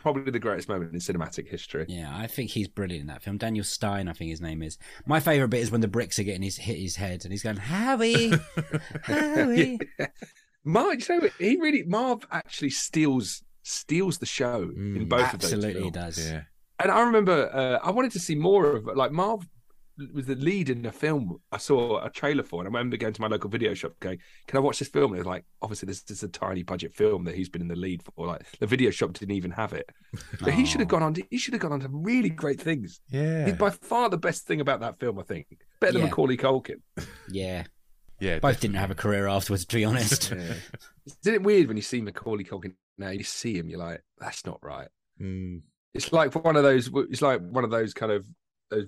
probably 0.02 0.30
the 0.30 0.38
greatest 0.38 0.68
moment 0.68 0.92
in 0.92 0.98
cinematic 0.98 1.48
history. 1.48 1.86
Yeah, 1.88 2.14
I 2.14 2.26
think 2.26 2.50
he's 2.50 2.68
brilliant 2.68 3.02
in 3.02 3.06
that 3.06 3.22
film. 3.22 3.38
Daniel 3.38 3.64
Stern, 3.64 4.08
I 4.08 4.12
think 4.12 4.30
his 4.30 4.40
name 4.40 4.62
is. 4.62 4.76
My 5.06 5.20
favourite 5.20 5.50
bit 5.50 5.60
is 5.60 5.70
when 5.70 5.80
the 5.80 5.88
bricks 5.88 6.18
are 6.18 6.24
getting 6.24 6.42
his 6.42 6.56
hit 6.56 6.76
his 6.78 6.96
head 6.96 7.24
and 7.24 7.32
he's 7.32 7.42
going, 7.42 7.56
Howie, 7.56 8.32
Howie. 9.04 9.78
Marv, 10.66 11.08
you 11.08 11.20
know, 11.20 11.28
he 11.38 11.56
really 11.56 11.82
Marv 11.84 12.26
actually 12.30 12.70
steals 12.70 13.42
steals 13.62 14.18
the 14.18 14.26
show 14.26 14.62
in 14.76 15.06
Mm. 15.06 15.08
both 15.08 15.32
of 15.34 15.40
those 15.40 15.52
Absolutely, 15.54 15.82
he 15.84 15.90
films. 15.90 16.16
does. 16.16 16.30
yeah. 16.30 16.42
And 16.78 16.90
I 16.90 17.00
remember 17.00 17.50
uh, 17.54 17.78
I 17.86 17.90
wanted 17.90 18.12
to 18.12 18.18
see 18.20 18.34
more 18.34 18.76
of 18.76 18.84
like 18.94 19.10
Marv 19.12 19.46
was 20.12 20.26
the 20.26 20.34
lead 20.34 20.68
in 20.68 20.84
a 20.84 20.92
film 20.92 21.38
I 21.50 21.56
saw 21.56 22.04
a 22.04 22.10
trailer 22.10 22.42
for, 22.42 22.60
and 22.60 22.66
I 22.68 22.70
remember 22.70 22.98
going 22.98 23.14
to 23.14 23.20
my 23.22 23.28
local 23.28 23.48
video 23.48 23.72
shop 23.72 23.92
going, 23.98 24.18
"Can 24.46 24.58
I 24.58 24.60
watch 24.60 24.78
this 24.78 24.88
film?" 24.88 25.12
And 25.12 25.16
it 25.16 25.20
was 25.20 25.26
like, 25.26 25.46
obviously, 25.62 25.86
this, 25.86 26.02
this 26.02 26.18
is 26.18 26.22
a 26.22 26.28
tiny 26.28 26.62
budget 26.62 26.94
film 26.94 27.24
that 27.24 27.34
he's 27.34 27.48
been 27.48 27.62
in 27.62 27.68
the 27.68 27.76
lead 27.76 28.02
for. 28.02 28.26
Like 28.26 28.42
the 28.60 28.66
video 28.66 28.90
shop 28.90 29.14
didn't 29.14 29.34
even 29.34 29.52
have 29.52 29.72
it, 29.72 29.88
but 30.42 30.52
he 30.52 30.66
should 30.66 30.80
have 30.80 30.88
Oh. 30.92 30.96
gone 30.98 31.02
on. 31.02 31.14
To, 31.14 31.22
he 31.30 31.38
should 31.38 31.54
have 31.54 31.62
gone 31.62 31.72
on 31.72 31.80
to 31.80 31.88
really 31.90 32.28
great 32.28 32.60
things. 32.60 33.00
Yeah. 33.08 33.46
He's 33.46 33.54
by 33.54 33.70
far 33.70 34.10
the 34.10 34.18
best 34.18 34.46
thing 34.46 34.60
about 34.60 34.80
that 34.80 35.00
film, 35.00 35.18
I 35.18 35.22
think. 35.22 35.46
Better 35.80 35.92
than 35.94 36.02
Yeah. 36.02 36.08
Macaulay 36.08 36.36
Culkin. 36.36 36.82
Yeah, 37.30 37.64
yeah. 38.20 38.38
both 38.38 38.60
didn't 38.60 38.76
have 38.76 38.90
a 38.90 38.94
career 38.94 39.26
afterwards, 39.26 39.64
to 39.66 39.76
be 39.76 39.84
honest. 39.84 40.32
Isn't 40.32 41.34
it 41.34 41.42
weird 41.42 41.68
when 41.68 41.76
you 41.76 41.82
see 41.82 42.00
Macaulay 42.00 42.44
Culkin 42.44 42.74
now? 42.98 43.10
You 43.10 43.24
see 43.24 43.56
him, 43.56 43.68
you're 43.68 43.78
like, 43.78 44.02
that's 44.18 44.44
not 44.44 44.58
right. 44.62 44.88
Mm. 45.20 45.62
It's 45.94 46.12
like 46.12 46.34
one 46.34 46.56
of 46.56 46.62
those. 46.62 46.90
It's 47.10 47.22
like 47.22 47.40
one 47.40 47.64
of 47.64 47.70
those 47.70 47.94
kind 47.94 48.12
of 48.12 48.26
those, 48.70 48.86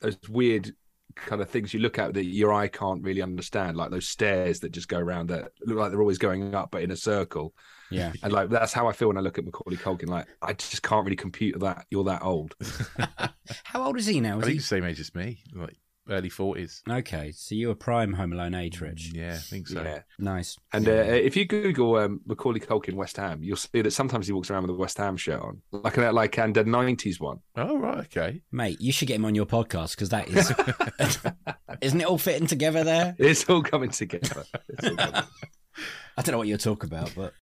those 0.00 0.16
weird 0.28 0.72
kind 1.14 1.42
of 1.42 1.50
things 1.50 1.74
you 1.74 1.80
look 1.80 1.98
at 1.98 2.14
that 2.14 2.24
your 2.24 2.52
eye 2.52 2.68
can't 2.68 3.02
really 3.02 3.22
understand, 3.22 3.76
like 3.76 3.90
those 3.90 4.08
stairs 4.08 4.60
that 4.60 4.72
just 4.72 4.88
go 4.88 4.98
around 4.98 5.28
that 5.28 5.52
look 5.64 5.78
like 5.78 5.90
they're 5.90 6.00
always 6.00 6.18
going 6.18 6.54
up, 6.54 6.70
but 6.70 6.82
in 6.82 6.90
a 6.90 6.96
circle. 6.96 7.54
Yeah. 7.90 8.12
And 8.22 8.32
like 8.32 8.50
that's 8.50 8.72
how 8.72 8.88
I 8.88 8.92
feel 8.92 9.08
when 9.08 9.16
I 9.16 9.20
look 9.20 9.38
at 9.38 9.44
Macaulay 9.44 9.76
Culkin. 9.76 10.08
Like 10.08 10.26
I 10.42 10.52
just 10.52 10.82
can't 10.82 11.04
really 11.04 11.16
compute 11.16 11.58
that 11.60 11.86
you're 11.90 12.04
that 12.04 12.22
old. 12.22 12.54
How 13.64 13.84
old 13.84 13.98
is 13.98 14.06
he 14.06 14.20
now? 14.20 14.36
I 14.36 14.38
Is 14.38 14.44
think 14.44 14.52
he... 14.52 14.58
the 14.58 14.64
same 14.64 14.84
age 14.84 15.00
as 15.00 15.14
me, 15.14 15.38
like 15.54 15.76
early 16.08 16.28
forties. 16.28 16.82
Okay, 16.88 17.32
so 17.32 17.54
you 17.54 17.68
were 17.68 17.74
prime 17.74 18.12
Home 18.14 18.32
Alone 18.32 18.54
age, 18.54 18.80
Rich. 18.80 19.12
Yeah, 19.14 19.34
I 19.34 19.38
think 19.38 19.68
so. 19.68 19.82
Yeah. 19.82 20.02
Nice. 20.18 20.56
And 20.72 20.88
uh, 20.88 20.92
if 20.92 21.36
you 21.36 21.44
Google 21.44 21.96
um, 21.96 22.20
Macaulay 22.26 22.60
Culkin 22.60 22.94
West 22.94 23.16
Ham, 23.16 23.42
you'll 23.42 23.56
see 23.56 23.82
that 23.82 23.92
sometimes 23.92 24.26
he 24.26 24.32
walks 24.32 24.50
around 24.50 24.62
with 24.62 24.70
a 24.70 24.74
West 24.74 24.98
Ham 24.98 25.16
shirt 25.16 25.40
on, 25.40 25.62
like 25.72 25.96
a 25.96 26.10
like 26.12 26.38
and 26.38 26.56
a 26.56 26.64
'90s 26.64 27.20
one. 27.20 27.40
Oh 27.56 27.78
right, 27.78 27.98
okay. 27.98 28.40
Mate, 28.52 28.80
you 28.80 28.92
should 28.92 29.08
get 29.08 29.16
him 29.16 29.24
on 29.24 29.34
your 29.34 29.46
podcast 29.46 29.92
because 29.92 30.08
that 30.10 30.28
is. 30.28 30.52
Isn't 31.80 32.00
it 32.00 32.06
all 32.06 32.18
fitting 32.18 32.46
together 32.46 32.84
there? 32.84 33.14
It's 33.18 33.48
all 33.48 33.62
coming 33.62 33.90
together. 33.90 34.44
All 34.82 34.96
coming. 34.96 35.14
I 36.16 36.22
don't 36.22 36.32
know 36.32 36.38
what 36.38 36.48
you're 36.48 36.58
talking 36.58 36.88
about, 36.88 37.12
but. 37.14 37.34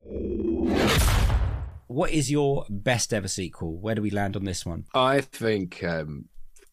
What 1.89 2.11
is 2.11 2.31
your 2.31 2.67
best 2.69 3.15
ever 3.15 3.29
sequel? 3.29 3.79
Where 3.79 3.95
do 3.95 4.03
we 4.03 4.11
land 4.11 4.37
on 4.37 4.45
this 4.45 4.67
one? 4.67 4.85
I 4.93 5.21
think 5.21 5.83
um, 5.85 6.27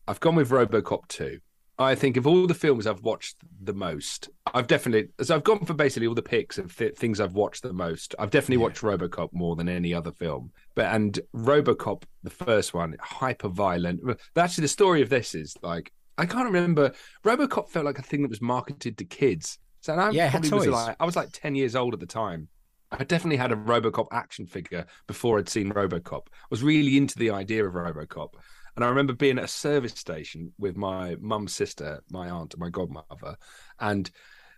I've 0.07 0.19
gone 0.19 0.35
with 0.35 0.49
RoboCop 0.49 1.07
2. 1.07 1.39
I 1.79 1.95
think 1.95 2.17
of 2.17 2.27
all 2.27 2.45
the 2.45 2.53
films 2.53 2.85
I've 2.85 3.01
watched 3.01 3.37
the 3.61 3.73
most, 3.73 4.29
I've 4.53 4.67
definitely 4.67 5.09
so 5.23 5.35
I've 5.35 5.43
gone 5.43 5.65
for 5.65 5.73
basically 5.73 6.07
all 6.07 6.13
the 6.13 6.21
picks 6.21 6.57
of 6.59 6.75
th- 6.75 6.95
things 6.95 7.19
I've 7.19 7.33
watched 7.33 7.63
the 7.63 7.73
most. 7.73 8.13
I've 8.19 8.29
definitely 8.29 8.57
watched 8.57 8.81
RoboCop 8.81 9.29
more 9.33 9.55
than 9.55 9.67
any 9.67 9.93
other 9.93 10.11
film. 10.11 10.51
But 10.75 10.93
and 10.93 11.19
RoboCop, 11.35 12.03
the 12.21 12.29
first 12.29 12.73
one, 12.73 12.95
hyper 13.01 13.49
violent. 13.49 14.01
Actually, 14.35 14.63
the 14.63 14.67
story 14.67 15.01
of 15.01 15.09
this 15.09 15.33
is 15.33 15.55
like 15.63 15.91
I 16.17 16.27
can't 16.27 16.45
remember. 16.45 16.93
RoboCop 17.25 17.69
felt 17.69 17.85
like 17.85 17.97
a 17.99 18.03
thing 18.03 18.21
that 18.21 18.29
was 18.29 18.41
marketed 18.41 18.97
to 18.99 19.05
kids. 19.05 19.57
So 19.81 19.95
I 19.95 20.11
Yeah, 20.11 20.29
probably 20.29 20.51
was 20.51 20.67
like 20.67 20.95
I 20.99 21.05
was 21.05 21.15
like 21.15 21.29
ten 21.31 21.55
years 21.55 21.75
old 21.75 21.93
at 21.95 21.99
the 21.99 22.05
time. 22.05 22.49
I 22.91 23.03
definitely 23.03 23.37
had 23.37 23.51
a 23.51 23.55
RoboCop 23.55 24.07
action 24.11 24.45
figure 24.45 24.85
before 25.07 25.39
I'd 25.39 25.49
seen 25.49 25.71
RoboCop. 25.73 26.27
I 26.27 26.47
was 26.51 26.61
really 26.61 26.95
into 26.97 27.17
the 27.17 27.31
idea 27.31 27.65
of 27.65 27.73
RoboCop. 27.73 28.35
And 28.75 28.83
I 28.83 28.89
remember 28.89 29.13
being 29.13 29.37
at 29.37 29.43
a 29.43 29.47
service 29.47 29.93
station 29.93 30.53
with 30.57 30.75
my 30.75 31.15
mum's 31.19 31.53
sister, 31.53 32.03
my 32.09 32.29
aunt, 32.29 32.53
and 32.53 32.61
my 32.61 32.69
godmother, 32.69 33.37
and 33.79 34.09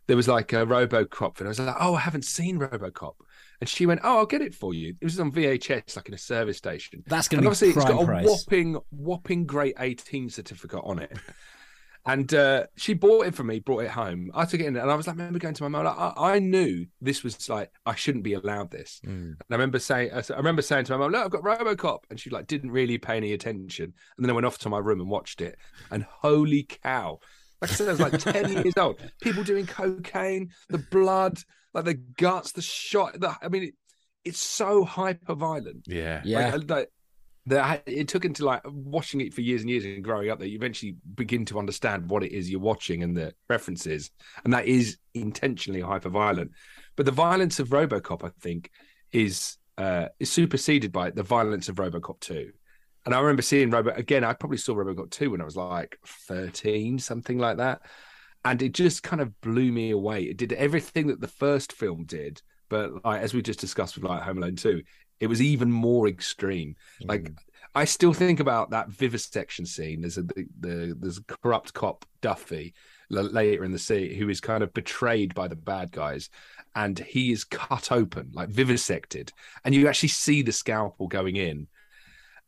there 0.07 0.15
was 0.15 0.27
like 0.27 0.53
a 0.53 0.65
RoboCop, 0.65 1.39
and 1.39 1.47
I 1.47 1.49
was 1.49 1.59
like, 1.59 1.75
"Oh, 1.79 1.95
I 1.95 1.99
haven't 1.99 2.25
seen 2.25 2.59
RoboCop," 2.59 3.15
and 3.59 3.69
she 3.69 3.85
went, 3.85 4.01
"Oh, 4.03 4.19
I'll 4.19 4.25
get 4.25 4.41
it 4.41 4.53
for 4.53 4.73
you." 4.73 4.95
It 5.01 5.03
was 5.03 5.19
on 5.19 5.31
VHS, 5.31 5.95
like 5.95 6.07
in 6.07 6.13
a 6.13 6.17
service 6.19 6.57
station. 6.57 7.03
That's 7.07 7.27
going 7.27 7.39
to 7.39 7.41
be 7.41 7.47
obviously, 7.47 7.69
it's 7.69 7.77
got 7.77 8.01
a 8.01 8.05
price. 8.05 8.25
whopping, 8.25 8.79
whopping 8.91 9.45
great 9.45 9.75
18 9.79 10.29
certificate 10.29 10.81
on 10.83 10.99
it. 10.99 11.17
And 12.07 12.31
uh, 12.33 12.67
she 12.75 12.93
bought 12.93 13.25
it 13.25 13.33
for 13.33 13.43
me, 13.43 13.59
brought 13.59 13.83
it 13.83 13.89
home. 13.89 14.29
I 14.35 14.45
took 14.45 14.59
it 14.59 14.67
in, 14.67 14.75
and 14.75 14.91
I 14.91 14.95
was 14.95 15.07
like, 15.07 15.15
I 15.15 15.19
remember 15.19 15.39
going 15.39 15.55
to 15.55 15.63
my 15.63 15.69
mum. 15.69 15.85
Like, 15.85 15.97
I, 15.97 16.35
I 16.35 16.39
knew 16.39 16.85
this 17.01 17.23
was 17.23 17.49
like 17.49 17.71
I 17.85 17.95
shouldn't 17.95 18.23
be 18.23 18.33
allowed 18.33 18.69
this. 18.69 19.01
Mm. 19.05 19.09
And 19.09 19.37
I 19.49 19.55
remember 19.55 19.79
saying, 19.79 20.11
I 20.13 20.21
remember 20.35 20.61
saying 20.61 20.85
to 20.85 20.91
my 20.93 20.97
mum, 20.99 21.11
"Look, 21.11 21.25
I've 21.25 21.31
got 21.31 21.43
RoboCop," 21.43 21.99
and 22.11 22.19
she 22.19 22.29
like 22.29 22.45
didn't 22.45 22.71
really 22.71 22.99
pay 22.99 23.17
any 23.17 23.33
attention. 23.33 23.93
And 24.17 24.25
then 24.25 24.29
I 24.29 24.33
went 24.33 24.45
off 24.45 24.59
to 24.59 24.69
my 24.69 24.77
room 24.77 25.01
and 25.01 25.09
watched 25.09 25.41
it, 25.41 25.57
and 25.89 26.03
holy 26.03 26.67
cow! 26.83 27.19
Like 27.61 27.71
I 27.71 27.73
said, 27.73 27.87
I 27.87 27.91
was 27.91 27.99
like 27.99 28.19
ten 28.19 28.51
years 28.63 28.77
old. 28.77 28.99
People 29.21 29.43
doing 29.43 29.65
cocaine, 29.65 30.51
the 30.69 30.77
blood, 30.77 31.39
like 31.73 31.85
the 31.85 31.95
guts, 31.95 32.51
the 32.51 32.61
shot. 32.61 33.19
The, 33.19 33.35
I 33.41 33.47
mean, 33.47 33.63
it, 33.63 33.73
it's 34.25 34.39
so 34.39 34.83
hyper 34.83 35.35
violent. 35.35 35.85
Yeah. 35.87 36.21
Yeah. 36.25 36.55
Like, 36.55 36.69
like, 36.69 36.91
that 37.47 37.83
it 37.85 38.07
took 38.07 38.25
into 38.25 38.43
like 38.43 38.61
watching 38.65 39.21
it 39.21 39.33
for 39.33 39.41
years 39.41 39.61
and 39.61 39.69
years 39.69 39.85
and 39.85 40.03
growing 40.03 40.31
up 40.31 40.39
that 40.39 40.49
you 40.49 40.55
eventually 40.55 40.95
begin 41.13 41.45
to 41.45 41.59
understand 41.59 42.09
what 42.09 42.23
it 42.23 42.31
is 42.31 42.49
you're 42.49 42.59
watching 42.59 43.03
and 43.03 43.15
the 43.15 43.33
references, 43.49 44.09
and 44.43 44.53
that 44.53 44.65
is 44.65 44.97
intentionally 45.13 45.81
hyper 45.81 46.09
violent. 46.09 46.51
But 46.95 47.05
the 47.05 47.11
violence 47.11 47.59
of 47.59 47.69
RoboCop, 47.69 48.25
I 48.25 48.31
think, 48.41 48.71
is 49.11 49.57
uh, 49.77 50.07
is 50.19 50.31
superseded 50.31 50.91
by 50.91 51.11
the 51.11 51.23
violence 51.23 51.69
of 51.69 51.75
RoboCop 51.75 52.19
two. 52.19 52.51
And 53.05 53.13
I 53.13 53.19
remember 53.19 53.43
seeing 53.43 53.69
Robo 53.69 53.91
again. 53.91 54.23
I 54.23 54.33
probably 54.33 54.57
saw 54.57 54.73
RoboCop 54.73 55.11
two 55.11 55.29
when 55.29 55.41
I 55.41 55.45
was 55.45 55.55
like 55.55 55.99
thirteen, 56.27 56.97
something 56.97 57.37
like 57.37 57.57
that, 57.57 57.81
and 58.43 58.59
it 58.61 58.73
just 58.73 59.03
kind 59.03 59.21
of 59.21 59.39
blew 59.41 59.71
me 59.71 59.91
away. 59.91 60.23
It 60.23 60.37
did 60.37 60.53
everything 60.53 61.07
that 61.07 61.21
the 61.21 61.27
first 61.27 61.73
film 61.73 62.05
did, 62.05 62.41
but 62.69 63.05
like 63.05 63.21
as 63.21 63.35
we 63.35 63.43
just 63.43 63.59
discussed 63.59 63.95
with 63.95 64.05
like 64.05 64.23
Home 64.23 64.39
Alone 64.39 64.55
two, 64.55 64.81
it 65.19 65.27
was 65.27 65.41
even 65.41 65.71
more 65.71 66.07
extreme. 66.07 66.75
Like 67.03 67.31
I 67.75 67.85
still 67.85 68.13
think 68.13 68.39
about 68.39 68.69
that 68.69 68.89
vivisection 68.89 69.65
scene. 69.65 70.01
There's 70.01 70.17
a 70.17 70.23
the, 70.23 70.47
the 70.59 70.97
there's 70.99 71.17
a 71.17 71.23
corrupt 71.23 71.73
cop 71.73 72.05
Duffy 72.21 72.73
l- 73.11 73.23
later 73.23 73.65
in 73.65 73.71
the 73.71 73.79
scene 73.79 74.15
who 74.15 74.29
is 74.29 74.39
kind 74.39 74.63
of 74.63 74.73
betrayed 74.73 75.35
by 75.35 75.47
the 75.47 75.55
bad 75.57 75.91
guys, 75.91 76.29
and 76.75 76.97
he 76.97 77.31
is 77.31 77.43
cut 77.43 77.91
open, 77.91 78.31
like 78.33 78.49
vivisected, 78.49 79.31
and 79.63 79.75
you 79.75 79.87
actually 79.87 80.09
see 80.09 80.41
the 80.41 80.51
scalpel 80.51 81.07
going 81.07 81.35
in. 81.35 81.67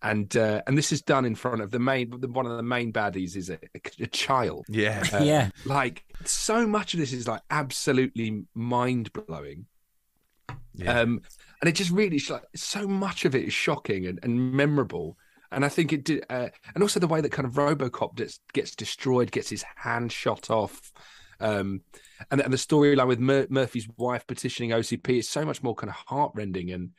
And 0.02 0.36
uh, 0.38 0.62
and 0.68 0.78
this 0.78 0.92
is 0.92 1.02
done 1.02 1.26
in 1.26 1.36
front 1.36 1.62
of 1.62 1.72
the 1.72 1.80
main 1.80 2.12
one 2.12 2.46
of 2.46 2.56
the 2.56 2.64
main 2.64 2.94
baddies 2.94 3.36
is 3.36 3.50
a, 3.50 3.58
a 4.00 4.08
child. 4.08 4.66
Yeah. 4.70 5.04
Uh, 5.12 5.24
yeah. 5.24 5.50
Like 5.66 6.04
so 6.24 6.68
much 6.68 6.94
of 6.94 7.00
this 7.00 7.14
is 7.14 7.28
like 7.28 7.42
absolutely 7.50 8.44
mind 8.54 9.12
blowing. 9.12 9.66
Yeah. 10.78 11.00
Um, 11.00 11.22
and 11.62 11.70
it 11.70 11.74
just 11.74 11.92
really 11.92 12.22
like 12.30 12.44
so 12.56 12.88
much 12.88 13.26
of 13.26 13.36
it 13.36 13.46
is 13.46 13.54
shocking 13.54 14.06
and, 14.06 14.20
and 14.24 14.54
memorable. 14.54 15.18
And 15.52 15.66
I 15.66 15.70
think 15.70 15.94
it 15.94 16.04
did, 16.04 16.26
uh, 16.30 16.50
and 16.74 16.84
also 16.84 17.00
the 17.00 17.08
way 17.08 17.22
that 17.22 17.32
kind 17.32 17.48
of 17.48 17.54
RoboCop 17.54 18.16
gets, 18.16 18.40
gets 18.54 18.76
destroyed, 18.76 19.32
gets 19.32 19.50
his 19.50 19.64
hand 19.76 20.12
shot 20.12 20.50
off, 20.50 20.92
um, 21.40 21.82
and, 22.32 22.42
and 22.42 22.52
the 22.52 22.58
storyline 22.58 23.08
with 23.08 23.20
Mur- 23.20 23.48
Murphy's 23.50 23.88
wife 23.98 24.26
petitioning 24.28 24.72
OCP 24.72 25.20
is 25.20 25.30
so 25.30 25.46
much 25.46 25.62
more 25.64 25.76
kind 25.76 25.90
of 25.90 25.96
heartrending 26.08 26.72
and 26.72 26.92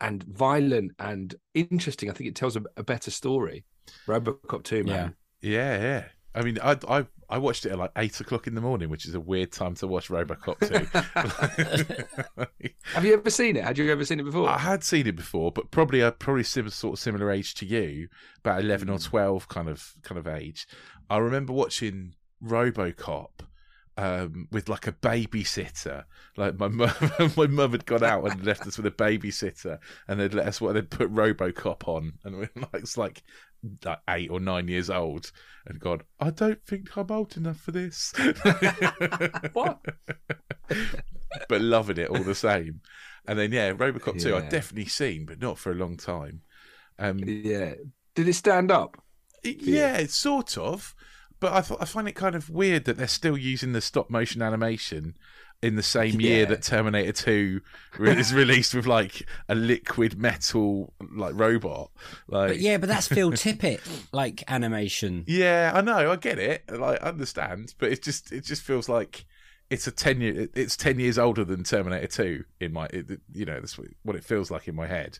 and 0.00 0.22
violent 0.22 0.92
and 0.98 1.34
interesting. 1.54 2.08
I 2.08 2.12
think 2.12 2.28
it 2.28 2.36
tells 2.36 2.56
a, 2.56 2.62
a 2.76 2.84
better 2.84 3.10
story. 3.10 3.64
RoboCop 4.06 4.62
two, 4.62 4.84
man. 4.84 5.16
Yeah, 5.40 5.80
yeah. 5.80 6.04
I 6.34 6.42
mean, 6.42 6.58
I 6.62 6.76
I 6.88 7.06
I 7.30 7.38
watched 7.38 7.66
it 7.66 7.72
at 7.72 7.78
like 7.78 7.90
eight 7.96 8.18
o'clock 8.20 8.46
in 8.46 8.54
the 8.54 8.60
morning, 8.60 8.88
which 8.88 9.06
is 9.06 9.14
a 9.14 9.20
weird 9.20 9.52
time 9.52 9.74
to 9.76 9.86
watch 9.86 10.08
RoboCop 10.08 10.60
two. 10.66 12.46
Have 12.94 13.04
you 13.04 13.12
ever 13.14 13.30
seen 13.30 13.56
it? 13.56 13.64
Had 13.64 13.76
you 13.76 13.90
ever 13.92 14.04
seen 14.04 14.20
it 14.20 14.24
before? 14.24 14.48
I 14.48 14.58
had 14.58 14.82
seen 14.82 15.06
it 15.06 15.16
before, 15.16 15.52
but 15.52 15.70
probably 15.70 16.00
a 16.00 16.12
probably 16.12 16.44
sim- 16.44 16.70
sort 16.70 16.94
of 16.94 16.98
similar 16.98 17.30
age 17.30 17.54
to 17.56 17.66
you, 17.66 18.08
about 18.38 18.60
eleven 18.60 18.88
or 18.88 18.96
hmm. 18.96 19.04
twelve 19.04 19.48
kind 19.48 19.68
of 19.68 19.94
kind 20.02 20.18
of 20.18 20.26
age. 20.26 20.66
I 21.10 21.18
remember 21.18 21.52
watching 21.52 22.14
RoboCop 22.42 23.40
um, 23.98 24.46
with 24.52 24.68
like 24.68 24.86
a 24.86 24.92
babysitter. 24.92 26.04
Like 26.36 26.58
my 26.58 26.68
mum, 26.68 26.92
my 27.36 27.48
mum 27.48 27.72
had 27.72 27.84
gone 27.84 28.04
out 28.04 28.30
and 28.30 28.46
left 28.46 28.66
us 28.66 28.76
with 28.76 28.86
a 28.86 28.92
babysitter, 28.92 29.78
and 30.06 30.20
they'd 30.20 30.32
let 30.32 30.46
us 30.46 30.60
what 30.60 30.74
they'd 30.74 30.88
put 30.88 31.12
RoboCop 31.12 31.86
on, 31.88 32.12
and 32.24 32.36
we're 32.36 32.50
like, 32.56 32.74
it's 32.74 32.96
like 32.96 33.24
like 33.84 33.98
eight 34.08 34.30
or 34.30 34.38
nine 34.38 34.68
years 34.68 34.88
old, 34.88 35.32
and 35.66 35.80
gone. 35.80 36.02
I 36.20 36.30
don't 36.30 36.64
think 36.64 36.96
I'm 36.96 37.10
old 37.10 37.36
enough 37.36 37.60
for 37.60 37.72
this. 37.72 38.14
What? 39.52 39.84
but 41.48 41.60
loving 41.60 41.98
it 41.98 42.08
all 42.08 42.22
the 42.22 42.34
same. 42.34 42.80
And 43.26 43.38
then 43.38 43.50
yeah, 43.50 43.72
RoboCop 43.72 44.22
two, 44.22 44.36
I've 44.36 44.48
definitely 44.48 44.86
seen, 44.88 45.26
but 45.26 45.40
not 45.40 45.58
for 45.58 45.72
a 45.72 45.74
long 45.74 45.96
time. 45.96 46.42
Um, 47.00 47.18
yeah. 47.18 47.74
Did 48.14 48.28
it 48.28 48.34
stand 48.34 48.70
up? 48.70 49.02
yeah, 49.42 50.06
sort 50.06 50.56
of. 50.56 50.94
But 51.40 51.52
I, 51.52 51.60
th- 51.60 51.78
I 51.80 51.84
find 51.84 52.08
it 52.08 52.12
kind 52.12 52.34
of 52.34 52.50
weird 52.50 52.84
that 52.86 52.96
they're 52.96 53.06
still 53.08 53.36
using 53.38 53.72
the 53.72 53.80
stop 53.80 54.10
motion 54.10 54.42
animation 54.42 55.16
in 55.62 55.76
the 55.76 55.82
same 55.82 56.20
year 56.20 56.40
Yeah. 56.40 56.44
that 56.46 56.62
Terminator 56.62 57.12
2 57.12 57.60
re- 57.98 58.18
is 58.18 58.32
released 58.34 58.74
with 58.74 58.86
like 58.86 59.26
a 59.48 59.54
liquid 59.54 60.18
metal 60.18 60.92
like 61.14 61.34
robot. 61.34 61.90
Like 62.28 62.48
But 62.50 62.58
yeah, 62.60 62.76
but 62.78 62.88
that's 62.88 63.08
Phil 63.08 63.30
Tippett 63.32 63.80
like 64.12 64.42
animation. 64.48 65.24
Yeah, 65.26 65.72
I 65.74 65.80
know, 65.80 66.10
I 66.12 66.16
get 66.16 66.38
it. 66.38 66.64
Like 66.70 67.02
I 67.02 67.08
understand, 67.08 67.74
but 67.78 67.90
it 67.92 68.02
just 68.02 68.32
it 68.32 68.44
just 68.44 68.62
feels 68.62 68.88
like 68.88 69.24
it's 69.70 69.86
a 69.86 69.90
10 69.92 70.20
year 70.20 70.48
it's 70.54 70.76
10 70.76 70.98
years 70.98 71.18
older 71.18 71.44
than 71.44 71.62
Terminator 71.64 72.06
2 72.06 72.44
in 72.60 72.72
my 72.72 72.86
it, 72.86 73.20
you 73.32 73.44
know, 73.44 73.60
that's 73.60 73.78
what 74.02 74.16
it 74.16 74.24
feels 74.24 74.50
like 74.50 74.66
in 74.68 74.74
my 74.74 74.86
head. 74.86 75.18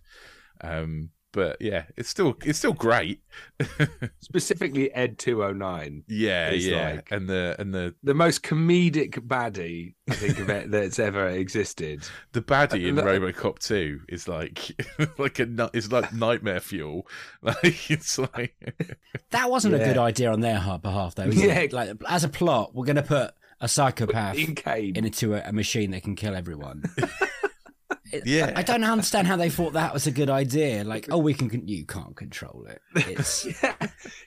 Um 0.60 1.10
but 1.32 1.56
yeah, 1.60 1.84
it's 1.96 2.08
still 2.08 2.36
it's 2.44 2.58
still 2.58 2.72
great. 2.72 3.20
Specifically, 4.20 4.92
Ed 4.94 5.18
two 5.18 5.44
oh 5.44 5.52
nine. 5.52 6.04
yeah, 6.08 6.50
yeah. 6.50 6.94
like- 6.96 7.08
and 7.10 7.28
the 7.28 7.54
and 7.58 7.74
the 7.74 7.94
The 8.02 8.14
most 8.14 8.42
comedic 8.42 9.14
baddie 9.26 9.94
I 10.08 10.14
think 10.14 10.38
of 10.38 10.48
it 10.50 10.70
that's 10.70 10.98
ever 10.98 11.28
existed. 11.28 12.04
The 12.32 12.42
baddie 12.42 12.88
in 12.88 12.98
Uh, 12.98 13.02
the- 13.04 13.10
RoboCop 13.10 13.58
2 13.58 14.00
is 14.08 14.26
like 14.28 14.70
like 15.18 15.38
a 15.38 15.46
nu- 15.46 15.70
it's 15.72 15.90
like 15.92 16.12
nightmare 16.12 16.60
fuel. 16.60 17.06
Like 17.42 17.90
it's 17.90 18.18
like 18.18 18.54
That 19.30 19.50
wasn't 19.50 19.74
a 19.74 19.78
good 19.78 19.98
idea 19.98 20.32
on 20.32 20.40
their 20.40 20.58
behalf, 20.82 21.14
though. 21.14 21.24
Is 21.24 21.36
Yeah. 21.42 21.54
it? 21.60 21.72
Like 21.72 21.90
as 22.08 22.24
a 22.24 22.28
plot, 22.28 22.74
we're 22.74 22.84
going 22.86 22.96
to 22.96 23.02
put 23.02 23.32
a 23.60 23.68
psychopath 23.68 24.36
In 24.38 24.54
Cain. 24.54 24.94
into 24.96 25.34
a, 25.34 25.42
a 25.48 25.52
machine 25.52 25.90
that 25.90 26.02
can 26.02 26.14
kill 26.16 26.34
everyone. 26.36 26.84
Yeah. 28.24 28.52
I 28.56 28.62
don't 28.62 28.84
understand 28.84 29.26
how 29.26 29.36
they 29.36 29.50
thought 29.50 29.74
that 29.74 29.92
was 29.92 30.06
a 30.06 30.10
good 30.10 30.30
idea. 30.30 30.84
Like, 30.84 31.08
oh, 31.10 31.18
we 31.18 31.34
can, 31.34 31.66
you 31.66 31.84
can't 31.84 32.16
control 32.16 32.66
it. 32.68 32.80
It's 32.94 33.46
yeah, 33.62 33.74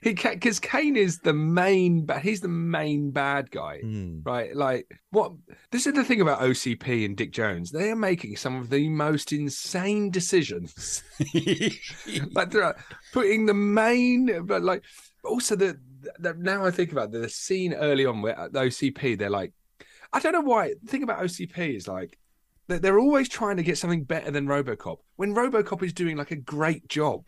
because 0.03 0.59
Cain 0.59 0.95
is 0.95 1.19
the 1.19 1.33
main, 1.33 2.05
but 2.05 2.21
he's 2.21 2.41
the 2.41 2.47
main 2.47 3.11
bad 3.11 3.51
guy, 3.51 3.79
Hmm. 3.79 4.19
right? 4.23 4.55
Like 4.55 4.91
what? 5.11 5.33
This 5.71 5.87
is 5.87 5.93
the 5.93 6.03
thing 6.03 6.21
about 6.21 6.41
OCP 6.41 7.05
and 7.05 7.15
Dick 7.17 7.31
Jones. 7.31 7.71
They 7.71 7.89
are 7.91 7.95
making 7.95 8.35
some 8.37 8.55
of 8.55 8.69
the 8.69 8.89
most 8.89 9.31
insane 9.31 10.09
decisions. 10.11 11.03
like 12.31 12.51
they're 12.51 12.75
putting 13.13 13.45
the 13.45 13.53
main, 13.53 14.45
but 14.45 14.63
like 14.63 14.83
also 15.23 15.55
the, 15.55 15.79
the 16.19 16.33
now 16.37 16.65
I 16.65 16.71
think 16.71 16.91
about 16.91 17.11
the, 17.11 17.19
the 17.19 17.29
scene 17.29 17.73
early 17.73 18.05
on 18.05 18.21
where 18.21 18.37
at 18.37 18.53
the 18.53 18.61
OCP, 18.61 19.17
they're 19.17 19.29
like, 19.29 19.53
I 20.13 20.19
don't 20.19 20.33
know 20.33 20.41
why. 20.41 20.73
The 20.83 20.89
thing 20.91 21.03
about 21.03 21.23
OCP 21.23 21.75
is 21.75 21.87
like. 21.87 22.17
They- 22.67 22.77
They're 22.79 22.99
always 22.99 23.27
trying 23.29 23.57
to 23.57 23.63
get 23.63 23.77
something 23.77 24.03
better 24.03 24.31
than 24.31 24.47
RoboCop 24.47 24.97
when 25.15 25.33
RoboCop 25.35 25.83
is 25.83 25.93
doing 25.93 26.17
like 26.17 26.31
a 26.31 26.35
great 26.35 26.87
job. 26.87 27.25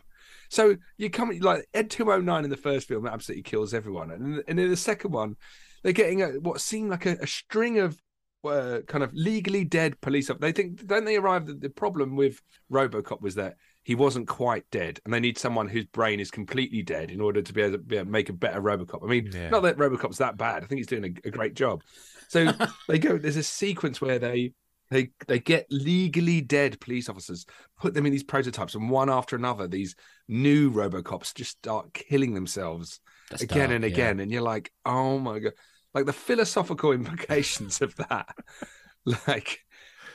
So 0.50 0.76
you 0.98 1.10
come 1.10 1.30
like 1.40 1.66
Ed 1.74 1.90
two 1.90 2.10
oh 2.12 2.20
nine 2.20 2.44
in 2.44 2.50
the 2.50 2.56
first 2.56 2.86
film 2.88 3.06
absolutely 3.06 3.42
kills 3.42 3.74
everyone, 3.74 4.10
and 4.10 4.42
and 4.46 4.60
in 4.60 4.70
the 4.70 4.76
second 4.76 5.12
one, 5.12 5.36
they're 5.82 5.92
getting 5.92 6.22
a, 6.22 6.28
what 6.40 6.60
seemed 6.60 6.90
like 6.90 7.06
a, 7.06 7.16
a 7.20 7.26
string 7.26 7.78
of 7.78 7.98
uh, 8.44 8.80
kind 8.86 9.02
of 9.02 9.10
legally 9.14 9.64
dead 9.64 9.98
police. 10.02 10.30
They 10.40 10.52
think 10.52 10.86
don't 10.86 11.04
they 11.06 11.16
arrive 11.16 11.46
that 11.46 11.60
the 11.62 11.70
problem 11.70 12.14
with 12.14 12.40
RoboCop 12.70 13.22
was 13.22 13.34
that 13.36 13.56
he 13.84 13.94
wasn't 13.94 14.28
quite 14.28 14.64
dead, 14.70 15.00
and 15.04 15.12
they 15.12 15.20
need 15.20 15.38
someone 15.38 15.66
whose 15.68 15.86
brain 15.86 16.20
is 16.20 16.30
completely 16.30 16.82
dead 16.82 17.10
in 17.10 17.20
order 17.22 17.40
to 17.42 17.52
be 17.52 17.62
able 17.62 17.72
to, 17.72 17.78
be 17.78 17.96
able 17.96 18.06
to 18.06 18.10
make 18.12 18.28
a 18.28 18.34
better 18.34 18.60
RoboCop. 18.60 19.02
I 19.02 19.06
mean, 19.06 19.30
Yeah. 19.32 19.48
not 19.48 19.62
that 19.62 19.78
RoboCop's 19.78 20.18
that 20.18 20.36
bad. 20.36 20.62
I 20.62 20.66
think 20.66 20.78
he's 20.78 20.86
doing 20.86 21.04
a, 21.24 21.28
a 21.28 21.30
great 21.30 21.54
job. 21.54 21.82
So 22.28 22.52
they 22.88 22.98
go. 22.98 23.16
There's 23.18 23.36
a 23.36 23.42
sequence 23.42 24.00
where 24.00 24.18
they 24.18 24.52
they 24.90 25.10
they 25.26 25.38
get 25.38 25.66
legally 25.70 26.40
dead 26.40 26.80
police 26.80 27.08
officers, 27.08 27.46
put 27.78 27.94
them 27.94 28.06
in 28.06 28.12
these 28.12 28.22
prototypes, 28.22 28.74
and 28.74 28.90
one 28.90 29.10
after 29.10 29.36
another, 29.36 29.66
these 29.66 29.96
new 30.28 30.70
RoboCops 30.70 31.34
just 31.34 31.58
start 31.58 31.92
killing 31.94 32.34
themselves 32.34 33.00
That's 33.30 33.42
again 33.42 33.70
dark, 33.70 33.72
and 33.72 33.84
yeah. 33.84 33.90
again, 33.90 34.20
and 34.20 34.30
you're 34.30 34.42
like, 34.42 34.70
oh 34.84 35.18
my 35.18 35.38
god, 35.38 35.52
like 35.94 36.06
the 36.06 36.12
philosophical 36.12 36.92
implications 36.92 37.80
of 37.82 37.94
that, 37.96 38.34
like. 39.28 39.60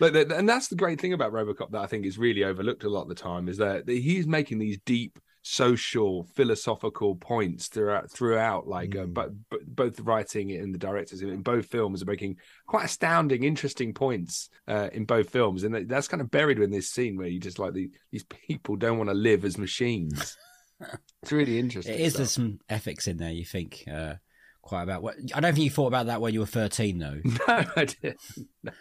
Like 0.01 0.13
the, 0.13 0.33
and 0.33 0.47
that's 0.47 0.69
the 0.69 0.77
great 0.77 1.01
thing 1.01 1.11
about 1.11 1.33
RoboCop 1.33 1.71
that 1.71 1.81
I 1.81 1.85
think 1.85 2.05
is 2.05 2.17
really 2.17 2.45
overlooked 2.45 2.85
a 2.85 2.89
lot 2.89 3.01
of 3.01 3.09
the 3.09 3.15
time 3.15 3.49
is 3.49 3.57
that 3.57 3.85
he's 3.85 4.25
making 4.25 4.57
these 4.57 4.79
deep 4.85 5.19
social 5.51 6.23
philosophical 6.35 7.15
points 7.15 7.67
throughout 7.69 8.11
throughout 8.11 8.67
like 8.67 8.95
uh, 8.95 8.99
Mm. 9.05 9.13
but, 9.15 9.29
but 9.49 9.65
both 9.65 9.95
the 9.95 10.03
writing 10.03 10.51
and 10.51 10.73
the 10.73 10.77
directors 10.77 11.23
in 11.23 11.41
both 11.41 11.65
films 11.65 12.03
are 12.03 12.05
making 12.05 12.37
quite 12.67 12.85
astounding 12.85 13.43
interesting 13.43 13.91
points 13.93 14.49
uh, 14.67 14.89
in 14.93 15.05
both 15.05 15.31
films 15.31 15.63
and 15.63 15.89
that's 15.89 16.07
kind 16.07 16.21
of 16.21 16.29
buried 16.29 16.59
in 16.59 16.69
this 16.69 16.89
scene 16.91 17.17
where 17.17 17.27
you 17.27 17.39
just 17.39 17.57
like 17.57 17.73
the, 17.73 17.89
these 18.11 18.23
people 18.25 18.75
don't 18.75 18.99
want 18.99 19.09
to 19.09 19.15
live 19.15 19.43
as 19.43 19.57
machines 19.57 20.37
it's 21.23 21.31
really 21.31 21.57
interesting 21.57 21.95
It 21.95 21.99
is. 22.01 22.13
stuff. 22.13 22.17
There's 22.19 22.31
some 22.31 22.59
ethics 22.69 23.07
in 23.07 23.17
there. 23.17 23.31
You 23.31 23.43
think 23.45 23.83
uh, 23.91 24.13
quite 24.61 24.83
about 24.83 25.01
what? 25.01 25.15
I 25.33 25.39
don't 25.39 25.53
think 25.55 25.63
you 25.65 25.71
thought 25.71 25.87
about 25.87 26.05
that 26.05 26.21
when 26.21 26.33
you 26.35 26.41
were 26.41 26.45
13, 26.45 26.99
though. 26.99 27.19
no 27.23 27.39
i 27.75 27.85
didn't 27.85 28.17
no 28.63 28.71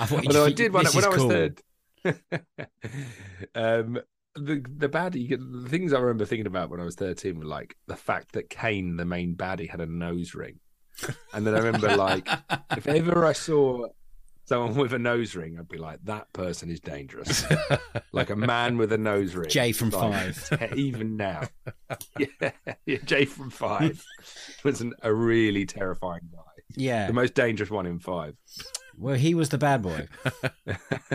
I 0.00 0.06
thought 0.06 0.22
you 0.24 0.28
although 0.28 0.46
i 0.46 0.52
did 0.52 0.72
when, 0.72 0.86
when 0.86 1.04
i 1.04 1.08
was 1.08 1.18
cool. 1.18 1.28
third 1.28 1.60
um 3.54 3.98
the 4.36 4.64
the 4.76 4.88
baddie 4.88 5.28
the 5.62 5.68
things 5.68 5.92
i 5.92 5.98
remember 5.98 6.24
thinking 6.24 6.46
about 6.46 6.68
when 6.70 6.80
i 6.80 6.84
was 6.84 6.96
13 6.96 7.38
were 7.38 7.44
like 7.44 7.76
the 7.86 7.96
fact 7.96 8.32
that 8.32 8.50
cain 8.50 8.96
the 8.96 9.04
main 9.04 9.34
baddie 9.36 9.68
had 9.70 9.80
a 9.80 9.86
nose 9.86 10.34
ring. 10.34 10.58
And 11.32 11.46
then 11.46 11.54
i 11.54 11.58
remember 11.58 11.96
like 11.96 12.28
if 12.76 12.86
ever 12.86 13.24
i 13.24 13.32
saw 13.32 13.86
someone 14.46 14.74
with 14.74 14.92
a 14.92 14.98
nose 14.98 15.34
ring 15.34 15.56
i'd 15.58 15.68
be 15.68 15.78
like 15.78 15.98
that 16.04 16.32
person 16.32 16.70
is 16.70 16.80
dangerous. 16.80 17.44
Like 18.12 18.30
a 18.30 18.36
man 18.36 18.76
with 18.78 18.92
a 18.92 18.98
nose 18.98 19.34
ring. 19.34 19.50
Jay 19.50 19.72
from 19.72 19.90
Like, 19.90 20.34
Five. 20.34 20.72
even 20.76 21.16
now. 21.16 21.48
Yeah, 22.16 22.50
yeah 22.86 22.98
jay 23.04 23.24
from 23.24 23.50
five 23.50 24.04
was 24.62 24.80
an, 24.80 24.94
a 25.02 25.12
really 25.12 25.66
terrifying 25.66 26.28
guy. 26.32 26.62
Yeah. 26.76 27.08
the 27.08 27.12
most 27.12 27.34
dangerous 27.34 27.70
one 27.70 27.86
in 27.86 27.98
five 27.98 28.36
Well, 28.98 29.16
he 29.16 29.34
was 29.34 29.48
the 29.50 29.58
bad 29.58 29.82
boy. 29.82 30.08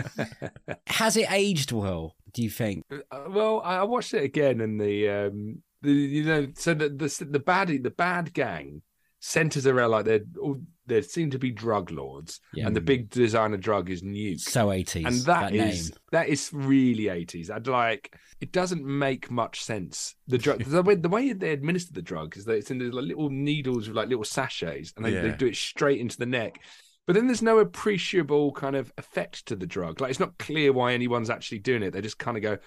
Has 0.86 1.16
it 1.16 1.30
aged 1.30 1.72
well? 1.72 2.16
Do 2.32 2.42
you 2.42 2.50
think? 2.50 2.84
Uh, 2.90 3.24
well, 3.28 3.60
I 3.64 3.82
watched 3.84 4.14
it 4.14 4.22
again, 4.24 4.60
and 4.60 4.80
the 4.80 5.08
um, 5.08 5.62
the 5.82 5.92
you 5.92 6.24
know, 6.24 6.48
so 6.54 6.74
the 6.74 6.88
the 6.88 7.26
the 7.28 7.40
baddie, 7.40 7.82
the 7.82 7.90
bad 7.90 8.32
gang, 8.32 8.82
centers 9.20 9.66
around 9.66 9.90
like 9.90 10.04
they're 10.04 10.20
all 10.40 10.60
there 10.86 11.02
seem 11.02 11.30
to 11.30 11.38
be 11.38 11.50
drug 11.52 11.90
lords, 11.90 12.40
Yeah. 12.52 12.66
and 12.66 12.74
the 12.74 12.80
big 12.80 13.10
designer 13.10 13.56
drug 13.56 13.90
is 13.90 14.02
nuke. 14.02 14.40
So 14.40 14.68
80s. 14.68 15.06
and 15.06 15.16
that 15.20 15.52
that 15.52 15.54
is 15.54 15.90
name. 15.90 15.98
that 16.12 16.28
is 16.28 16.50
really 16.52 17.04
80s. 17.04 17.50
I'd 17.50 17.66
like 17.68 18.16
it 18.40 18.52
doesn't 18.52 18.84
make 18.84 19.30
much 19.30 19.62
sense. 19.62 20.14
The 20.26 20.38
drug 20.38 20.64
the 20.64 20.82
way 20.82 20.94
the 20.96 21.08
way 21.08 21.32
they 21.32 21.52
administer 21.52 21.92
the 21.92 22.02
drug 22.02 22.36
is 22.36 22.44
that 22.46 22.54
it's 22.54 22.70
in 22.70 22.78
these 22.78 22.92
like 22.92 23.04
little 23.04 23.30
needles 23.30 23.86
with 23.88 23.96
like 23.96 24.08
little 24.08 24.24
sachets 24.24 24.92
and 24.96 25.04
they, 25.04 25.12
they 25.12 25.30
do 25.32 25.46
it 25.46 25.56
straight 25.56 26.00
into 26.00 26.16
the 26.18 26.26
neck. 26.26 26.60
But 27.10 27.14
then 27.16 27.26
there's 27.26 27.42
no 27.42 27.58
appreciable 27.58 28.52
kind 28.52 28.76
of 28.76 28.92
effect 28.96 29.46
to 29.46 29.56
the 29.56 29.66
drug. 29.66 30.00
Like 30.00 30.10
it's 30.10 30.20
not 30.20 30.38
clear 30.38 30.72
why 30.72 30.92
anyone's 30.92 31.28
actually 31.28 31.58
doing 31.58 31.82
it. 31.82 31.90
They 31.90 32.00
just 32.00 32.20
kind 32.20 32.36
of 32.36 32.42
go, 32.44 32.58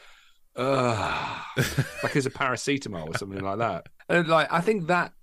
ugh, 0.57 1.41
like 2.03 2.13
it's 2.13 2.25
a 2.25 2.29
paracetamol 2.29 3.07
or 3.07 3.17
something 3.17 3.39
like 3.39 3.59
that. 3.59 3.87
And 4.09 4.27
like 4.27 4.51
I 4.51 4.59
think 4.59 4.87
that 4.87 5.13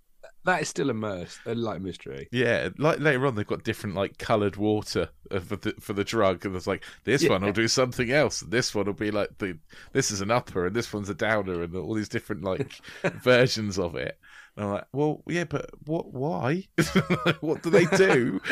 that 0.44 0.62
is 0.62 0.70
still 0.70 0.88
immersed, 0.88 1.38
a 1.44 1.54
like 1.54 1.82
mystery. 1.82 2.28
Yeah, 2.32 2.70
like 2.78 2.98
later 2.98 3.26
on, 3.26 3.34
they've 3.34 3.46
got 3.46 3.62
different 3.62 3.94
like 3.94 4.16
coloured 4.16 4.56
water 4.56 5.10
for 5.28 5.56
the 5.56 5.74
for 5.78 5.92
the 5.92 6.02
drug, 6.02 6.46
and 6.46 6.56
it's 6.56 6.66
like 6.66 6.82
this 7.04 7.28
one 7.28 7.44
will 7.44 7.52
do 7.52 7.68
something 7.68 8.10
else. 8.10 8.40
and 8.40 8.50
This 8.50 8.74
one 8.74 8.86
will 8.86 8.94
be 8.94 9.10
like 9.10 9.36
the 9.36 9.58
this 9.92 10.10
is 10.10 10.22
an 10.22 10.30
upper, 10.30 10.66
and 10.66 10.74
this 10.74 10.94
one's 10.94 11.10
a 11.10 11.14
downer, 11.14 11.62
and 11.62 11.76
all 11.76 11.92
these 11.92 12.08
different 12.08 12.42
like 12.42 12.80
versions 13.22 13.78
of 13.78 13.96
it. 13.96 14.18
And 14.56 14.66
I'm 14.66 14.72
like, 14.72 14.86
well, 14.92 15.22
yeah, 15.26 15.44
but 15.44 15.70
what? 15.86 16.12
Why? 16.12 16.64
what 17.40 17.62
do 17.62 17.70
they 17.70 17.84
do? 17.86 18.40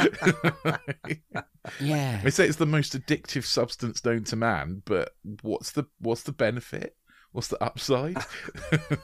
Yeah. 1.81 2.21
they 2.23 2.31
say 2.31 2.47
it's 2.47 2.57
the 2.57 2.65
most 2.65 2.99
addictive 2.99 3.45
substance 3.45 4.03
known 4.03 4.25
to 4.25 4.37
man, 4.37 4.83
but 4.87 5.15
what's 5.43 5.73
the 5.73 5.85
what's 5.99 6.23
the 6.23 6.33
benefit? 6.33 6.97
What's 7.33 7.49
the 7.49 7.63
upside? 7.63 8.17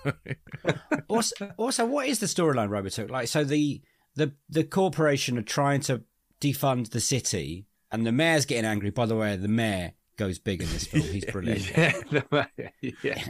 also, 1.09 1.53
also, 1.59 1.85
what 1.85 2.09
is 2.09 2.21
the 2.21 2.27
storyline, 2.27 2.71
Robotook? 2.71 3.11
Like, 3.11 3.29
so 3.29 3.45
the 3.45 3.83
the 4.15 4.33
the 4.49 4.65
corporation 4.65 5.37
are 5.37 5.43
trying 5.43 5.81
to 5.83 6.05
defund 6.41 6.91
the 6.91 7.01
city, 7.01 7.67
and 7.93 8.07
the 8.07 8.13
mayor's 8.13 8.47
getting 8.47 8.65
angry. 8.65 8.91
By 8.91 9.07
the 9.07 9.17
way, 9.17 9.37
the 9.37 9.49
mayor 9.49 9.93
goes 10.17 10.39
big 10.39 10.63
in 10.63 10.69
this 10.71 10.87
film. 10.87 11.05
He's 11.05 11.27
brilliant. 11.27 11.71
yeah, 11.77 12.71
yeah. 13.03 13.25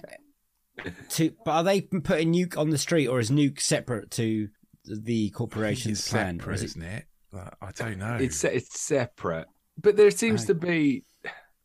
To, 1.11 1.31
but 1.45 1.51
are 1.53 1.65
they 1.65 1.81
putting 1.83 2.33
Nuke 2.33 2.59
on 2.59 2.71
the 2.71 2.79
street, 2.79 3.07
or 3.07 3.21
is 3.21 3.31
Nuke 3.31 3.61
separate 3.61 4.11
to 4.13 4.49
the 4.85 5.27
it's 5.27 5.37
corporation's 5.37 6.09
plan? 6.09 6.39
Separate, 6.39 6.55
is 6.57 6.63
it- 6.63 6.67
isn't 6.67 6.83
it? 6.83 7.05
Like, 7.33 7.55
I 7.63 7.71
don't 7.73 7.99
know. 7.99 8.17
It's 8.17 8.45
it's 8.45 8.79
separate, 8.81 9.47
but 9.81 9.97
there 9.97 10.11
seems 10.11 10.43
Right. 10.43 10.47
to 10.49 10.55
be 10.55 11.05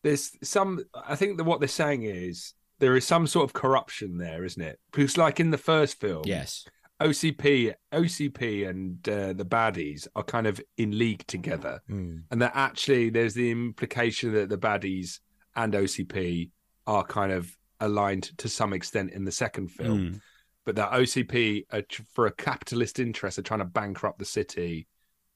there's 0.04 0.32
some. 0.43 0.84
I 1.08 1.15
think 1.15 1.38
that 1.38 1.43
what 1.43 1.60
they're 1.60 1.67
saying 1.67 2.04
is 2.04 2.54
there 2.80 2.95
is 2.95 3.06
some 3.06 3.28
sort 3.28 3.43
of 3.43 3.54
corruption 3.54 4.17
there, 4.17 4.43
isn't 4.45 4.62
it? 4.62 4.80
Because 4.91 5.17
like 5.17 5.39
in 5.39 5.52
the 5.52 5.58
first 5.58 6.00
film, 6.00 6.24
Yes. 6.26 6.65
OCP, 7.02 7.74
OCP, 7.93 8.67
and 8.69 9.08
uh, 9.10 9.34
the 9.34 9.45
baddies 9.45 10.08
are 10.15 10.24
kind 10.24 10.48
of 10.48 10.60
in 10.78 10.98
league 10.98 11.26
together, 11.28 11.82
Mm. 11.89 12.24
and 12.32 12.41
that 12.41 12.52
actually 12.56 13.10
there's 13.10 13.34
the 13.36 13.52
implication 13.52 14.34
that 14.34 14.50
the 14.50 14.58
baddies 14.58 15.19
and 15.56 15.74
OCP 15.76 16.52
are 16.88 17.04
kind 17.06 17.32
of 17.32 17.56
aligned 17.80 18.38
to 18.39 18.50
some 18.50 18.74
extent 18.74 19.12
in 19.12 19.26
the 19.26 19.32
second 19.32 19.70
film, 19.70 20.00
Mm. 20.13 20.22
but 20.65 20.76
that 20.76 20.92
OCP 20.92 21.65
are, 21.72 21.84
for 22.13 22.26
a 22.28 22.32
capitalist 22.32 23.00
interest 23.00 23.39
are 23.39 23.44
trying 23.44 23.60
to 23.60 23.65
bankrupt 23.65 24.20
the 24.20 24.26
city 24.26 24.88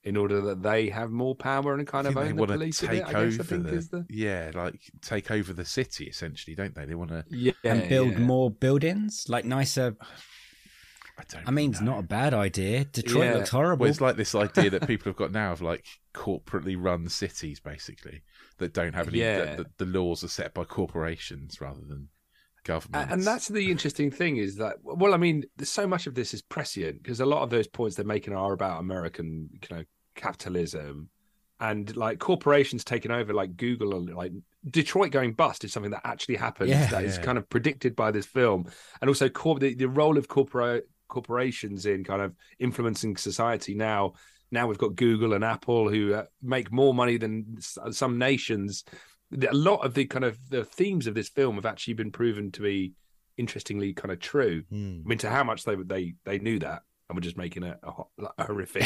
in 0.04 0.18
order 0.18 0.42
that 0.42 0.62
they 0.62 0.90
have 0.90 1.12
more 1.12 1.34
power 1.34 1.76
and 1.76 1.88
kind 1.88 2.08
of 2.08 2.18
own 2.18 2.36
they 2.36 2.46
the 2.46 2.54
police. 2.54 2.84
of 2.84 2.90
take 2.90 3.00
it, 3.00 3.06
I 3.08 3.12
guess, 3.12 3.16
I 3.16 3.20
over 3.26 3.44
think 3.44 3.64
the, 3.66 3.74
is 3.74 3.88
the 3.90 4.06
yeah, 4.10 4.52
like 4.54 4.82
take 5.02 5.32
over 5.32 5.54
the 5.54 5.64
city 5.64 6.06
essentially, 6.06 6.56
don't 6.56 6.76
they? 6.76 6.84
They 6.86 6.96
want 6.96 7.12
to. 7.12 7.24
yeah, 7.30 7.54
and 7.64 7.88
build 7.88 8.12
yeah. 8.14 8.20
more 8.20 8.52
buildings, 8.52 9.26
like 9.30 9.46
nicer. 9.46 9.96
I 11.18 11.24
don't. 11.30 11.48
I 11.48 11.52
mean, 11.52 11.72
it's 11.72 11.80
not 11.80 12.00
a 12.00 12.04
bad 12.04 12.34
idea. 12.34 12.86
Detroit 12.86 13.24
Yeah. 13.26 13.34
looks 13.36 13.50
horrible. 13.52 13.84
Well, 13.84 13.92
it's 13.92 14.02
like 14.02 14.18
this 14.18 14.34
idea 14.36 14.72
that 14.72 14.88
people 14.88 15.06
have 15.12 15.16
got 15.16 15.32
now 15.32 15.52
of 15.52 15.62
like 15.62 15.86
corporately 16.14 16.76
run 16.78 17.08
cities, 17.08 17.60
basically, 17.60 18.24
that 18.58 18.74
don't 18.74 18.96
have 18.96 19.08
any. 19.10 19.20
Yeah. 19.20 19.56
That, 19.56 19.78
the, 19.78 19.86
the 19.86 20.00
laws 20.00 20.24
are 20.24 20.28
set 20.28 20.54
by 20.56 20.64
corporations 20.64 21.62
rather 21.62 21.82
than 21.88 22.10
governments. 22.63 23.12
And 23.12 23.23
that's 23.23 23.47
the 23.47 23.69
interesting 23.71 24.12
thing 24.12 24.38
is 24.38 24.56
that, 24.58 24.78
well, 24.84 25.13
I 25.13 25.17
mean, 25.17 25.43
so 25.62 25.86
much 25.88 26.08
of 26.08 26.15
this 26.15 26.34
is 26.34 26.41
prescient 26.41 27.02
because 27.04 27.19
a 27.19 27.26
lot 27.26 27.41
of 27.43 27.49
those 27.49 27.67
points 27.67 27.95
they're 27.95 28.06
making 28.06 28.34
are 28.34 28.54
about 28.54 28.80
American, 28.80 29.49
you 29.52 29.76
know, 29.76 29.84
capitalism 30.15 31.10
and 31.60 31.95
like 31.95 32.19
corporations 32.19 32.84
taking 32.84 33.12
over, 33.12 33.34
like 33.34 33.56
Google, 33.56 33.95
and 33.95 34.13
like 34.13 34.34
Detroit 34.69 35.12
going 35.12 35.34
bust 35.34 35.63
is 35.63 35.71
something 35.71 35.91
that 35.91 36.02
actually 36.04 36.36
happens. 36.36 36.71
Yeah. 36.71 36.88
that 36.88 37.04
is 37.04 37.17
Yeah. 37.17 37.23
kind 37.23 37.38
of 37.38 37.49
predicted 37.49 37.95
by 37.95 38.12
this 38.12 38.26
film, 38.26 38.65
and 39.02 39.10
also 39.10 39.30
the, 39.30 39.73
the 39.76 39.88
role 39.88 40.17
of 40.17 40.28
corporate 40.28 40.89
corporations 41.08 41.86
in 41.86 42.04
kind 42.04 42.21
of 42.21 42.34
influencing 42.60 43.15
society 43.17 43.76
now. 43.76 44.13
Now 44.52 44.67
we've 44.67 44.78
got 44.78 44.95
Google 44.95 45.34
and 45.34 45.43
Apple 45.43 45.89
who 45.89 46.13
uh, 46.13 46.26
make 46.41 46.71
more 46.71 46.93
money 46.93 47.17
than 47.17 47.58
some 47.60 48.17
nations. 48.17 48.84
A 49.50 49.54
lot 49.54 49.86
of 49.86 49.93
the 49.93 50.06
kind 50.06 50.26
of 50.26 50.38
the 50.50 50.63
themes 50.63 51.08
of 51.08 51.15
this 51.15 51.30
film 51.30 51.56
have 51.56 51.65
actually 51.65 51.96
been 51.96 52.12
proven 52.12 52.52
to 52.52 52.62
be 52.62 52.93
interestingly 53.38 53.93
kind 53.93 54.12
of 54.12 54.19
true. 54.19 54.63
Mm. 54.72 55.02
I 55.06 55.08
mean, 55.08 55.17
to 55.19 55.30
how 55.30 55.43
much 55.43 55.63
they 55.63 55.76
they 55.76 56.13
they 56.26 56.39
knew 56.39 56.60
that 56.60 56.84
and 57.10 57.17
were 57.17 57.22
just 57.22 57.38
making 57.38 57.63
a, 57.63 57.78
a, 57.84 58.26
a 58.38 58.46
horrific 58.46 58.86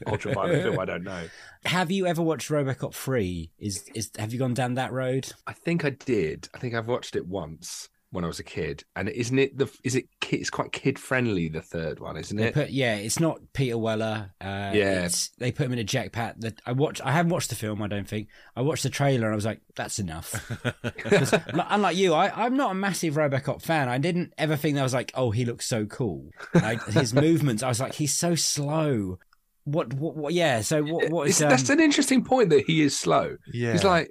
ultra 0.06 0.34
violent 0.34 0.62
film, 0.62 0.78
I 0.78 0.84
don't 0.84 1.04
know. 1.04 1.24
Have 1.64 1.90
you 1.90 2.06
ever 2.06 2.22
watched 2.22 2.48
RoboCop 2.48 2.94
three? 2.94 3.50
Is 3.58 3.88
is 3.94 4.10
have 4.18 4.32
you 4.32 4.38
gone 4.38 4.54
down 4.54 4.74
that 4.74 4.92
road? 4.92 5.32
I 5.46 5.52
think 5.52 5.84
I 5.84 5.90
did. 5.90 6.48
I 6.54 6.58
think 6.58 6.74
I've 6.74 6.88
watched 6.88 7.16
it 7.16 7.26
once 7.26 7.88
when 8.12 8.24
I 8.24 8.26
was 8.26 8.40
a 8.40 8.44
kid, 8.44 8.82
and 8.96 9.08
isn't 9.08 9.38
it 9.38 9.56
the 9.56 9.70
is 9.84 9.94
it 9.94 10.06
it's 10.30 10.50
quite 10.50 10.72
kid 10.72 10.98
friendly 10.98 11.48
the 11.48 11.60
third 11.62 12.00
one, 12.00 12.16
isn't 12.16 12.38
it? 12.38 12.54
put 12.54 12.70
yeah, 12.70 12.96
it's 12.96 13.20
not 13.20 13.38
Peter 13.52 13.78
Weller. 13.78 14.32
Uh, 14.40 14.70
Yeah. 14.74 15.04
it's, 15.04 15.28
they 15.38 15.50
put 15.52 15.66
him 15.66 15.72
in 15.72 15.78
a 15.78 15.84
jetpack. 15.84 16.40
That 16.40 16.60
I 16.66 16.72
watched. 16.72 17.04
I 17.04 17.12
haven't 17.12 17.30
watched 17.30 17.50
the 17.50 17.56
film. 17.56 17.82
I 17.82 17.86
don't 17.88 18.08
think 18.08 18.28
I 18.56 18.62
watched 18.62 18.82
the 18.82 18.90
trailer 18.90 19.26
and 19.26 19.32
I 19.32 19.36
was 19.36 19.44
like, 19.44 19.60
that's 19.76 19.98
enough. 19.98 20.34
like, 20.94 21.66
unlike 21.68 21.96
you, 21.96 22.14
I, 22.14 22.44
I'm 22.44 22.56
not 22.56 22.70
a 22.72 22.74
massive 22.74 23.14
RoboCop 23.14 23.62
fan. 23.62 23.88
I 23.88 23.98
didn't 23.98 24.32
ever 24.38 24.56
think 24.56 24.74
that 24.74 24.80
I 24.80 24.84
was 24.84 24.94
like, 24.94 25.12
oh, 25.14 25.30
he 25.30 25.44
looks 25.44 25.66
so 25.66 25.86
cool. 25.86 26.30
Like, 26.54 26.84
his 26.88 27.14
movements, 27.14 27.62
I 27.62 27.68
was 27.68 27.80
like, 27.80 27.94
he's 27.94 28.16
so 28.16 28.34
slow. 28.34 29.18
What? 29.64 29.92
What? 29.94 30.16
what 30.16 30.32
yeah. 30.32 30.62
So 30.62 30.82
what? 30.82 31.10
What 31.10 31.28
is? 31.28 31.40
It's- 31.40 31.50
that's 31.60 31.70
um, 31.70 31.78
an 31.78 31.84
interesting 31.84 32.24
point 32.24 32.50
that 32.50 32.64
he 32.66 32.82
is 32.82 32.98
slow. 32.98 33.36
Yeah, 33.52 33.72
He's 33.72 33.84
like, 33.84 34.10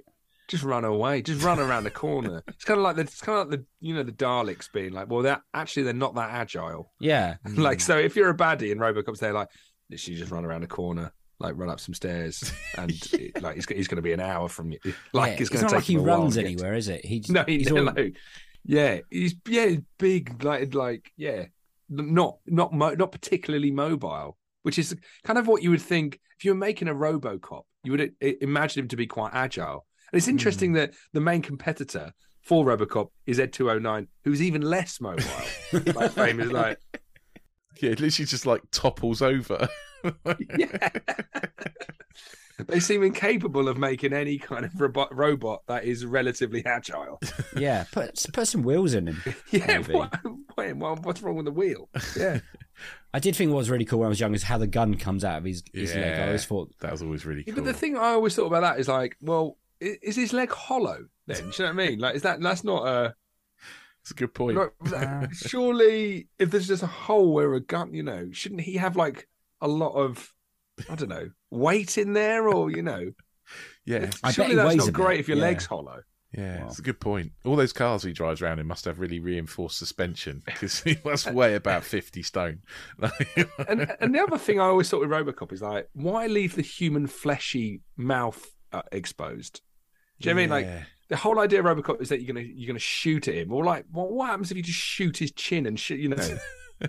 just 0.50 0.64
run 0.64 0.84
away, 0.84 1.22
just 1.22 1.42
run 1.42 1.58
around 1.58 1.84
the 1.84 1.90
corner. 1.90 2.42
It's 2.48 2.64
kind 2.64 2.76
of 2.78 2.84
like 2.84 2.96
the, 2.96 3.02
it's 3.02 3.20
kind 3.22 3.38
of 3.40 3.48
like 3.48 3.60
the 3.60 3.66
you 3.80 3.94
know 3.94 4.02
the 4.02 4.12
Daleks 4.12 4.70
being 4.70 4.92
like, 4.92 5.08
well, 5.08 5.22
that 5.22 5.40
actually 5.54 5.84
they're 5.84 5.94
not 5.94 6.14
that 6.16 6.30
agile. 6.30 6.92
yeah. 7.00 7.36
Like, 7.56 7.80
so 7.80 7.96
if 7.96 8.16
you're 8.16 8.28
a 8.30 8.36
baddie 8.36 8.72
and 8.72 8.80
Robocop's 8.80 9.20
there, 9.20 9.32
like, 9.32 9.48
literally 9.90 10.18
just 10.18 10.30
run 10.30 10.44
around 10.44 10.60
the 10.62 10.66
corner, 10.66 11.12
like 11.38 11.54
run 11.56 11.70
up 11.70 11.80
some 11.80 11.94
stairs, 11.94 12.52
and 12.76 12.90
it- 13.12 13.40
like 13.42 13.54
he's, 13.54 13.66
he's 13.68 13.88
going 13.88 13.96
to 13.96 14.02
be 14.02 14.12
an 14.12 14.20
hour 14.20 14.48
from 14.48 14.72
you. 14.72 14.78
Like, 15.12 15.38
yeah. 15.38 15.42
it's 15.42 15.52
not 15.52 15.60
to 15.60 15.66
take 15.66 15.74
like 15.76 15.84
he 15.84 15.94
him 15.94 16.00
a 16.00 16.02
while 16.02 16.18
runs 16.22 16.34
to 16.34 16.40
anywhere, 16.44 16.74
is 16.74 16.88
it? 16.88 17.04
He 17.04 17.20
just, 17.20 17.32
No, 17.32 17.44
he, 17.46 17.58
he's 17.58 17.70
no, 17.70 17.78
all- 17.86 17.92
no. 17.94 18.10
Yeah, 18.64 18.98
he's 19.10 19.34
yeah, 19.48 19.66
he's 19.66 19.80
big, 19.98 20.44
like 20.44 20.74
like 20.74 21.12
yeah, 21.16 21.46
not 21.88 22.38
not 22.46 22.72
mo- 22.74 22.94
not 22.94 23.10
particularly 23.10 23.70
mobile, 23.70 24.36
which 24.64 24.78
is 24.78 24.94
kind 25.24 25.38
of 25.38 25.46
what 25.46 25.62
you 25.62 25.70
would 25.70 25.80
think 25.80 26.20
if 26.38 26.44
you 26.44 26.50
were 26.50 26.58
making 26.58 26.88
a 26.88 26.94
RoboCop, 26.94 27.62
you 27.84 27.92
would 27.92 28.12
imagine 28.20 28.82
him 28.82 28.88
to 28.88 28.96
be 28.96 29.06
quite 29.06 29.30
agile. 29.32 29.86
And 30.12 30.18
it's 30.18 30.28
interesting 30.28 30.70
hmm. 30.70 30.76
that 30.76 30.94
the 31.12 31.20
main 31.20 31.42
competitor 31.42 32.12
for 32.42 32.64
RoboCop 32.64 33.08
is 33.26 33.38
Ed 33.38 33.52
two 33.52 33.68
hundred 33.68 33.82
nine, 33.82 34.08
who's 34.24 34.42
even 34.42 34.62
less 34.62 35.00
mobile. 35.00 35.24
like 35.94 36.12
frame 36.12 36.40
is 36.40 36.50
like 36.52 36.78
yeah, 37.80 37.90
it 37.90 38.00
literally 38.00 38.26
just 38.26 38.46
like 38.46 38.62
topples 38.70 39.22
over. 39.22 39.68
yeah. 40.58 40.88
they 42.66 42.80
seem 42.80 43.02
incapable 43.02 43.68
of 43.68 43.78
making 43.78 44.12
any 44.12 44.38
kind 44.38 44.64
of 44.64 44.80
robot 44.80 45.14
robot 45.14 45.62
that 45.66 45.84
is 45.84 46.04
relatively 46.04 46.64
agile. 46.66 47.20
yeah. 47.56 47.84
Put 47.92 48.24
put 48.32 48.48
some 48.48 48.62
wheels 48.62 48.94
in 48.94 49.08
him. 49.08 49.22
Yeah, 49.50 49.66
Maybe. 49.66 49.94
what, 49.94 51.04
what's 51.04 51.22
wrong 51.22 51.36
with 51.36 51.46
the 51.46 51.52
wheel? 51.52 51.88
Yeah. 52.16 52.40
I 53.12 53.18
did 53.18 53.34
think 53.34 53.50
what 53.50 53.58
was 53.58 53.70
really 53.70 53.84
cool 53.84 54.00
when 54.00 54.06
I 54.06 54.08
was 54.10 54.20
young 54.20 54.34
is 54.34 54.42
how 54.42 54.58
the 54.58 54.66
gun 54.66 54.94
comes 54.96 55.24
out 55.24 55.38
of 55.38 55.44
his, 55.44 55.62
his 55.72 55.94
leg. 55.94 56.20
I 56.20 56.26
always 56.26 56.44
thought 56.44 56.72
That 56.80 56.92
was 56.92 57.02
always 57.02 57.26
really 57.26 57.44
Yeah, 57.46 57.54
cool. 57.54 57.64
but 57.64 57.72
the 57.72 57.78
thing 57.78 57.96
I 57.96 58.10
always 58.10 58.34
thought 58.34 58.46
about 58.46 58.60
that 58.60 58.78
is 58.78 58.88
like, 58.88 59.16
well, 59.20 59.56
i- 59.56 59.69
is 59.80 60.16
his 60.16 60.32
leg 60.32 60.50
hollow? 60.50 61.06
Then 61.26 61.36
do 61.36 61.42
you 61.44 61.52
know 61.68 61.74
what 61.74 61.82
I 61.84 61.88
mean? 61.88 61.98
Like, 61.98 62.14
is 62.16 62.22
that 62.22 62.40
that's 62.40 62.64
not 62.64 62.86
a 62.86 63.14
It's 64.02 64.10
a 64.10 64.14
good 64.14 64.34
point. 64.34 64.56
not- 64.58 65.28
surely 65.34 66.28
if 66.38 66.50
there's 66.50 66.68
just 66.68 66.82
a 66.82 66.86
hole 66.86 67.32
where 67.32 67.54
a 67.54 67.60
gun, 67.60 67.94
you 67.94 68.02
know, 68.02 68.28
shouldn't 68.32 68.62
he 68.62 68.74
have 68.74 68.96
like 68.96 69.28
a 69.60 69.68
lot 69.68 69.92
of 69.94 70.32
I 70.88 70.94
don't 70.94 71.08
know 71.08 71.30
weight 71.50 71.98
in 71.98 72.12
there, 72.14 72.48
or 72.48 72.70
you 72.70 72.82
know, 72.82 73.12
yeah, 73.84 74.10
I 74.22 74.32
surely 74.32 74.54
that's 74.54 74.76
not 74.76 74.86
bit, 74.86 74.94
great 74.94 75.20
if 75.20 75.28
your 75.28 75.36
yeah. 75.36 75.42
leg's 75.44 75.66
hollow. 75.66 76.02
yeah, 76.32 76.60
Wow. 76.62 76.66
it's 76.68 76.78
a 76.78 76.82
good 76.82 77.00
point. 77.00 77.32
All 77.44 77.56
those 77.56 77.72
cars 77.72 78.02
he 78.02 78.12
drives 78.12 78.40
around 78.40 78.60
in 78.60 78.66
must 78.66 78.84
have 78.86 78.98
really 79.00 79.18
reinforced 79.20 79.76
suspension 79.78 80.42
because 80.46 80.80
he 80.80 80.96
must 81.04 81.30
weigh 81.32 81.54
about 81.54 81.84
fifty 81.84 82.22
stone. 82.22 82.60
And 83.68 83.94
and 84.00 84.14
the 84.14 84.20
other 84.20 84.38
thing 84.38 84.58
I 84.60 84.64
always 84.64 84.88
thought 84.88 85.00
with 85.00 85.10
RoboCop 85.10 85.52
is 85.52 85.60
like, 85.62 85.88
why 85.92 86.26
leave 86.26 86.54
the 86.56 86.62
human 86.62 87.06
fleshy 87.06 87.82
mouth 87.96 88.52
uh, 88.72 88.82
exposed? 88.92 89.60
Do 90.20 90.28
you 90.28 90.34
know 90.34 90.40
what 90.40 90.52
I 90.56 90.62
mean? 90.62 90.68
Like 90.76 90.82
the 91.08 91.16
whole 91.16 91.40
idea 91.40 91.60
of 91.60 91.64
RoboCop 91.66 92.00
is 92.00 92.08
that 92.10 92.20
you're 92.22 92.32
gonna 92.32 92.46
you're 92.46 92.68
gonna 92.68 92.78
shoot 92.78 93.26
at 93.28 93.34
him, 93.34 93.52
or 93.52 93.64
like, 93.64 93.84
well, 93.92 94.08
what 94.08 94.26
happens 94.28 94.50
if 94.50 94.56
you 94.56 94.62
just 94.62 94.78
shoot 94.78 95.16
his 95.16 95.32
chin 95.32 95.66
and 95.66 95.78
shoot? 95.78 95.98
You 96.00 96.10
know, 96.10 96.38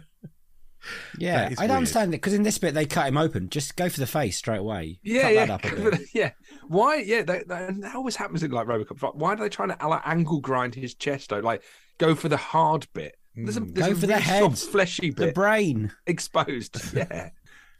Yeah, 1.19 1.43
I 1.45 1.49
don't 1.49 1.57
weird. 1.59 1.71
understand 1.71 2.09
it 2.15 2.17
because 2.17 2.33
in 2.33 2.41
this 2.41 2.57
bit 2.57 2.73
they 2.73 2.87
cut 2.87 3.07
him 3.07 3.15
open. 3.15 3.49
Just 3.49 3.75
go 3.75 3.87
for 3.87 3.99
the 3.99 4.07
face 4.07 4.37
straight 4.37 4.57
away. 4.59 4.99
yeah, 5.03 5.21
cut 5.21 5.33
yeah, 5.33 5.45
that 5.45 5.65
up 5.65 5.71
a 5.71 5.75
bit. 5.91 6.01
yeah. 6.13 6.31
Why? 6.67 6.95
Yeah, 6.95 7.21
that, 7.21 7.47
that, 7.49 7.69
and 7.69 7.83
that 7.83 7.95
always 7.95 8.15
happens 8.15 8.41
in 8.41 8.49
like 8.49 8.65
RoboCop. 8.65 9.01
Like, 9.01 9.13
why 9.13 9.33
are 9.33 9.35
they 9.35 9.49
trying 9.49 9.69
to 9.77 9.87
like, 9.87 10.01
angle 10.05 10.39
grind 10.41 10.73
his 10.73 10.95
chest? 10.95 11.29
Though, 11.29 11.39
like, 11.39 11.61
go 11.99 12.15
for 12.15 12.29
the 12.29 12.37
hard 12.37 12.87
bit. 12.93 13.15
There's 13.35 13.57
a, 13.57 13.61
Mm. 13.61 13.75
there's 13.75 13.87
Go 13.87 13.93
a 13.93 13.95
for 13.95 14.07
the 14.07 14.19
head. 14.19 14.41
soft, 14.41 14.71
fleshy 14.71 15.11
The 15.11 15.31
brain. 15.31 15.91
exposed. 16.07 16.77
Yeah. 16.97 17.29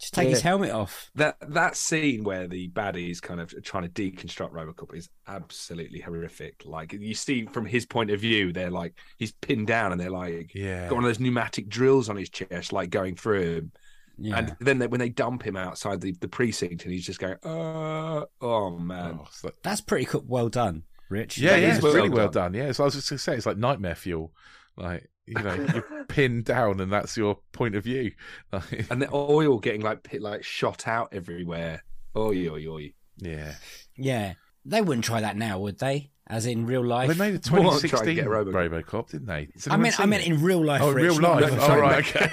Just 0.01 0.13
take 0.15 0.29
his 0.29 0.41
helmet 0.41 0.71
off. 0.71 1.11
That 1.15 1.37
that 1.53 1.77
scene 1.77 2.23
where 2.23 2.47
the 2.47 2.67
baddies 2.69 3.21
kind 3.21 3.39
of 3.39 3.53
trying 3.63 3.83
to 3.83 3.89
deconstruct 3.89 4.51
Robocop 4.51 4.95
is 4.95 5.09
absolutely 5.27 5.99
horrific. 5.99 6.63
Like 6.65 6.91
you 6.93 7.13
see 7.13 7.45
from 7.45 7.65
his 7.65 7.85
point 7.85 8.09
of 8.11 8.19
view, 8.19 8.51
they're 8.51 8.71
like 8.71 8.95
he's 9.19 9.31
pinned 9.31 9.67
down 9.67 9.91
and 9.91 10.01
they're 10.01 10.09
like 10.09 10.51
Yeah. 10.55 10.87
got 10.89 10.95
one 10.95 11.03
of 11.03 11.09
those 11.09 11.19
pneumatic 11.19 11.69
drills 11.69 12.09
on 12.09 12.17
his 12.17 12.29
chest, 12.29 12.73
like 12.73 12.89
going 12.89 13.15
through 13.15 13.41
him. 13.55 13.71
Yeah. 14.17 14.37
And 14.37 14.55
then 14.59 14.79
they, 14.79 14.87
when 14.87 14.99
they 14.99 15.09
dump 15.09 15.43
him 15.43 15.55
outside 15.55 16.01
the, 16.01 16.11
the 16.19 16.27
precinct, 16.27 16.83
and 16.83 16.93
he's 16.93 17.05
just 17.05 17.19
going, 17.19 17.37
uh, 17.43 18.25
"Oh 18.41 18.77
man, 18.77 19.17
Oh, 19.19 19.23
it's 19.27 19.43
like- 19.43 19.55
That's 19.63 19.81
pretty 19.81 20.05
cool. 20.05 20.23
Well 20.27 20.49
done, 20.49 20.83
Rich. 21.09 21.37
yeah, 21.37 21.51
That 21.51 21.61
yeah, 21.61 21.73
it's 21.75 21.83
well 21.83 21.93
really 21.93 22.09
well 22.09 22.27
done. 22.29 22.51
done. 22.53 22.61
Yeah, 22.65 22.71
so 22.71 22.83
I 22.83 22.85
was 22.85 22.95
just 22.95 23.09
gonna 23.09 23.19
say 23.19 23.35
it's 23.35 23.45
like 23.45 23.57
nightmare 23.57 23.95
fuel. 23.95 24.31
Like 24.77 25.09
You 25.27 25.35
know, 25.35 25.53
you're 25.73 26.05
pinned 26.05 26.45
down, 26.45 26.79
and 26.79 26.91
that's 26.91 27.15
your 27.17 27.39
point 27.51 27.75
of 27.75 27.83
view. 27.83 28.11
and 28.51 29.01
the 29.01 29.09
oil 29.13 29.59
getting 29.59 29.81
like 29.81 30.07
like 30.19 30.43
shot 30.43 30.87
out 30.87 31.09
everywhere. 31.13 31.83
Oi, 32.15 32.47
oi, 32.49 32.67
oi. 32.67 32.93
yeah. 33.17 33.53
Yeah, 33.97 34.33
they 34.65 34.81
wouldn't 34.81 35.05
try 35.05 35.21
that 35.21 35.37
now, 35.37 35.59
would 35.59 35.79
they? 35.79 36.09
As 36.27 36.45
in 36.45 36.65
real 36.65 36.85
life. 36.85 37.09
They 37.09 37.15
made 37.17 37.35
a 37.35 37.39
2016 37.39 38.07
and 38.07 38.15
get 38.15 38.25
Robocop. 38.27 38.83
RoboCop, 38.83 39.11
didn't 39.11 39.27
they? 39.27 39.33
I 39.33 39.47
anyone 39.67 39.81
meant, 39.81 39.99
I 39.99 40.05
meant 40.05 40.25
in 40.25 40.41
real 40.41 40.63
life. 40.63 40.81
Oh, 40.81 40.91
Rich, 40.91 41.03
real 41.03 41.21
life. 41.21 41.51
No, 41.57 41.65
Oh, 41.65 41.77
right, 41.77 42.15
okay. 42.15 42.31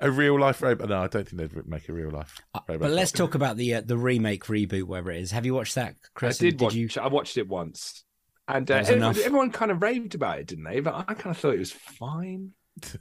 a 0.00 0.10
real 0.10 0.38
life 0.40 0.62
robot. 0.62 0.88
No, 0.88 1.02
I 1.02 1.06
don't 1.08 1.28
think 1.28 1.52
they'd 1.52 1.66
make 1.66 1.88
a 1.88 1.92
real 1.92 2.10
life. 2.10 2.40
Uh, 2.54 2.60
robot. 2.68 2.80
But 2.80 2.90
let's 2.92 3.12
talk 3.12 3.34
about 3.34 3.56
the 3.56 3.74
uh, 3.74 3.80
the 3.84 3.96
remake, 3.96 4.44
reboot, 4.44 4.84
whatever 4.84 5.10
it 5.12 5.20
is. 5.22 5.30
Have 5.32 5.46
you 5.46 5.54
watched 5.54 5.74
that, 5.76 5.96
Chris? 6.14 6.38
I 6.38 6.38
Chris? 6.40 6.52
did, 6.52 6.60
watch. 6.60 6.74
you? 6.74 6.88
I 7.00 7.08
watched 7.08 7.36
it 7.36 7.48
once, 7.48 8.04
and 8.48 8.70
uh, 8.70 8.74
everyone, 8.74 9.16
everyone 9.24 9.50
kind 9.50 9.70
of 9.70 9.82
raved 9.82 10.14
about 10.14 10.38
it, 10.38 10.46
didn't 10.46 10.64
they? 10.64 10.80
But 10.80 10.94
I 11.08 11.14
kind 11.14 11.34
of 11.34 11.38
thought 11.38 11.54
it 11.54 11.58
was 11.58 11.72
fine. 11.72 12.52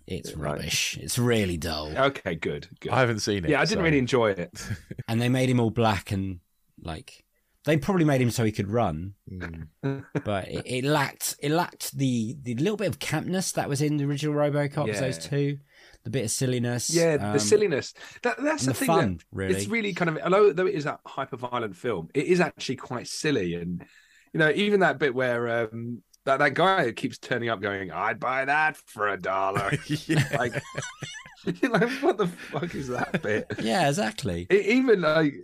It's 0.07 0.33
Right. 0.33 0.51
rubbish. 0.51 0.97
It's 1.01 1.19
really 1.19 1.57
dull. 1.57 1.91
Okay, 1.97 2.35
good, 2.35 2.67
good. 2.79 2.91
I 2.91 2.99
haven't 3.01 3.19
seen 3.19 3.43
it. 3.43 3.49
yeah, 3.51 3.59
I 3.59 3.65
didn't 3.65 3.79
so- 3.79 3.83
really 3.83 3.97
enjoy 3.99 4.31
it. 4.31 4.51
And 5.07 5.21
they 5.21 5.29
made 5.29 5.49
him 5.49 5.59
all 5.59 5.69
black 5.69 6.11
and 6.11 6.39
like 6.81 7.23
they 7.65 7.77
probably 7.77 8.05
made 8.05 8.21
him 8.21 8.29
so 8.31 8.43
he 8.43 8.51
could 8.51 8.69
run, 8.69 9.15
Mm. 9.31 9.67
but 10.23 10.47
it, 10.47 10.63
it 10.65 10.83
lacked 10.85 11.35
it 11.41 11.51
lacked 11.51 11.95
the 11.97 12.35
the 12.41 12.55
little 12.55 12.77
bit 12.77 12.87
of 12.87 12.99
campness 12.99 13.53
that 13.53 13.67
was 13.67 13.81
in 13.81 13.97
the 13.97 14.05
original 14.05 14.35
RoboCop. 14.35 14.97
Those 14.99 15.17
two, 15.17 15.57
the 16.03 16.09
bit 16.09 16.23
of 16.25 16.31
silliness. 16.31 16.89
Yeah, 16.93 17.17
um, 17.19 17.33
the 17.33 17.39
silliness. 17.39 17.93
That, 18.23 18.37
that's 18.41 18.63
the, 18.65 18.71
the 18.71 18.73
thing. 18.75 18.87
fun, 18.87 19.17
that 19.17 19.25
really. 19.31 19.55
It's 19.55 19.67
really 19.67 19.93
kind 19.93 20.09
of, 20.09 20.17
although 20.23 20.53
though 20.53 20.67
it 20.67 20.75
is 20.75 20.85
a 20.85 20.99
hyper 21.05 21.37
violent 21.37 21.75
film, 21.75 22.09
it 22.13 22.25
is 22.27 22.39
actually 22.39 22.77
quite 22.77 23.07
silly. 23.07 23.55
And, 23.55 23.83
you 24.35 24.39
know, 24.39 24.51
even 24.53 24.81
that 24.81 24.99
bit 24.99 25.15
where 25.15 25.63
um, 25.63 26.03
that, 26.25 26.39
that 26.39 26.55
guy 26.55 26.91
keeps 26.91 27.17
turning 27.17 27.47
up 27.47 27.61
going, 27.61 27.89
I'd 27.89 28.19
buy 28.19 28.43
that 28.43 28.75
for 28.75 29.07
a 29.07 29.17
dollar. 29.17 29.71
like, 30.09 30.61
like, 31.61 31.89
what 32.01 32.17
the 32.17 32.27
fuck 32.27 32.75
is 32.75 32.89
that 32.89 33.21
bit? 33.21 33.49
Yeah, 33.61 33.87
exactly. 33.87 34.45
E- 34.51 34.73
even 34.73 34.99
like 34.99 35.35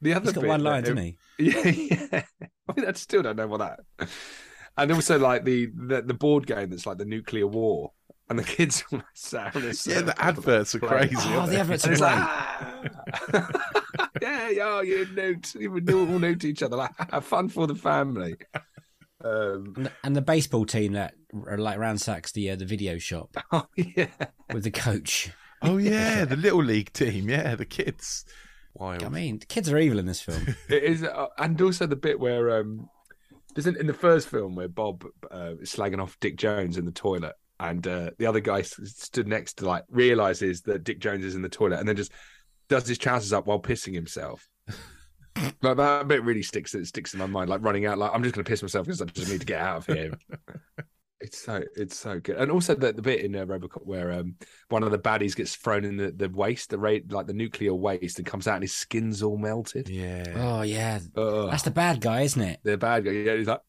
the 0.00 0.14
other 0.14 0.24
He's 0.24 0.32
got 0.32 0.40
bit 0.40 0.48
one 0.48 0.64
line, 0.64 0.82
doesn't 0.82 0.96
he? 0.96 1.18
Yeah, 1.38 1.68
yeah. 1.68 2.22
I 2.68 2.72
mean, 2.76 2.84
I 2.88 2.92
still 2.94 3.22
don't 3.22 3.36
know 3.36 3.46
what 3.46 3.58
that. 3.58 4.08
And 4.76 4.90
also, 4.90 5.20
like 5.20 5.44
the, 5.44 5.66
the 5.66 6.02
the 6.02 6.14
board 6.14 6.44
game 6.44 6.70
that's 6.70 6.86
like 6.86 6.98
the 6.98 7.04
nuclear 7.04 7.46
war, 7.46 7.92
and 8.28 8.38
the 8.38 8.44
kids 8.44 8.84
all 8.92 9.02
sat 9.14 9.54
on 9.56 9.62
yeah, 9.62 10.02
the 10.02 10.14
adverts 10.18 10.74
are 10.74 10.80
playing. 10.80 11.08
crazy. 11.08 11.28
Oh, 11.32 11.46
the 11.46 11.58
adverts 11.58 11.86
are 11.86 11.96
like, 11.96 12.18
ah! 12.18 13.50
yeah, 14.22 14.48
yeah, 14.48 14.82
you 14.82 15.06
note, 15.14 15.54
you 15.54 15.70
would 15.70 15.90
all 15.90 16.06
note 16.18 16.44
each 16.44 16.62
other, 16.62 16.76
like 16.76 16.90
have 17.10 17.24
fun 17.24 17.48
for 17.48 17.66
the 17.66 17.74
family. 17.74 18.36
Um, 19.24 19.74
And 19.76 19.86
the, 19.86 19.92
and 20.02 20.16
the 20.16 20.22
baseball 20.22 20.64
team 20.64 20.94
that 20.94 21.14
like 21.32 21.78
ransacks 21.78 22.32
the 22.32 22.50
uh, 22.50 22.56
the 22.56 22.64
video 22.64 22.98
shop 22.98 23.36
oh 23.52 23.66
yeah, 23.76 24.08
with 24.52 24.64
the 24.64 24.70
coach. 24.70 25.30
Oh 25.62 25.76
yeah, 25.76 26.24
the 26.24 26.36
little 26.36 26.62
league 26.62 26.92
team. 26.92 27.28
Yeah, 27.28 27.54
the 27.54 27.64
kids. 27.64 28.24
Wild. 28.74 29.04
I 29.04 29.08
mean, 29.10 29.38
the 29.38 29.46
kids 29.46 29.70
are 29.70 29.78
evil 29.78 29.98
in 29.98 30.06
this 30.06 30.22
film. 30.22 30.56
it 30.68 30.82
is, 30.82 31.04
uh, 31.04 31.26
and 31.38 31.60
also 31.60 31.86
the 31.86 31.96
bit 31.96 32.18
where 32.18 32.58
um, 32.58 32.88
isn't 33.54 33.76
in 33.76 33.86
the 33.86 33.94
first 33.94 34.28
film 34.28 34.54
where 34.54 34.68
Bob 34.68 35.04
uh, 35.30 35.54
is 35.60 35.72
slagging 35.72 36.02
off 36.02 36.18
Dick 36.20 36.36
Jones 36.36 36.78
in 36.78 36.86
the 36.86 36.90
toilet, 36.92 37.34
and 37.62 37.86
uh, 37.86 38.10
the 38.18 38.26
other 38.26 38.40
guy 38.40 38.62
stood 38.62 39.28
next 39.28 39.58
to 39.58 39.66
like 39.66 39.84
realizes 39.88 40.62
that 40.62 40.84
Dick 40.84 40.98
Jones 41.00 41.24
is 41.24 41.34
in 41.34 41.42
the 41.42 41.48
toilet, 41.48 41.78
and 41.78 41.88
then 41.88 41.96
just 41.96 42.12
does 42.68 42.86
his 42.86 42.98
trousers 42.98 43.32
up 43.32 43.46
while 43.46 43.60
pissing 43.60 43.94
himself. 43.94 44.48
like 45.62 45.76
that 45.76 46.08
bit 46.08 46.24
really 46.24 46.42
sticks. 46.42 46.74
It 46.74 46.86
sticks 46.86 47.12
in 47.14 47.20
my 47.20 47.26
mind. 47.26 47.48
Like 47.50 47.62
running 47.62 47.86
out, 47.86 47.98
like 47.98 48.10
I'm 48.12 48.22
just 48.22 48.34
going 48.34 48.44
to 48.44 48.48
piss 48.48 48.62
myself 48.62 48.86
because 48.86 49.00
I 49.00 49.06
just 49.06 49.30
need 49.30 49.40
to 49.40 49.46
get 49.46 49.60
out 49.60 49.78
of 49.78 49.86
here. 49.86 50.12
It's 51.22 51.38
so 51.38 51.62
it's 51.76 51.96
so 51.96 52.20
good, 52.20 52.36
and 52.36 52.50
also 52.50 52.74
the, 52.74 52.92
the 52.92 53.02
bit 53.02 53.24
in 53.24 53.36
uh, 53.36 53.44
RoboCop 53.44 53.86
where 53.86 54.12
um, 54.12 54.34
one 54.68 54.82
of 54.82 54.90
the 54.90 54.98
baddies 54.98 55.36
gets 55.36 55.54
thrown 55.54 55.84
in 55.84 55.96
the, 55.96 56.10
the 56.10 56.28
waste, 56.28 56.70
the 56.70 56.78
rate 56.78 57.12
like 57.12 57.26
the 57.26 57.32
nuclear 57.32 57.74
waste, 57.74 58.18
and 58.18 58.26
comes 58.26 58.48
out 58.48 58.56
and 58.56 58.64
his 58.64 58.74
skin's 58.74 59.22
all 59.22 59.38
melted. 59.38 59.88
Yeah. 59.88 60.24
Oh 60.36 60.62
yeah, 60.62 60.98
Ugh. 61.16 61.50
that's 61.50 61.62
the 61.62 61.70
bad 61.70 62.00
guy, 62.00 62.22
isn't 62.22 62.42
it? 62.42 62.60
the 62.64 62.76
bad 62.76 63.04
guy. 63.04 63.12
Yeah, 63.12 63.36
he's 63.36 63.46
like, 63.46 63.60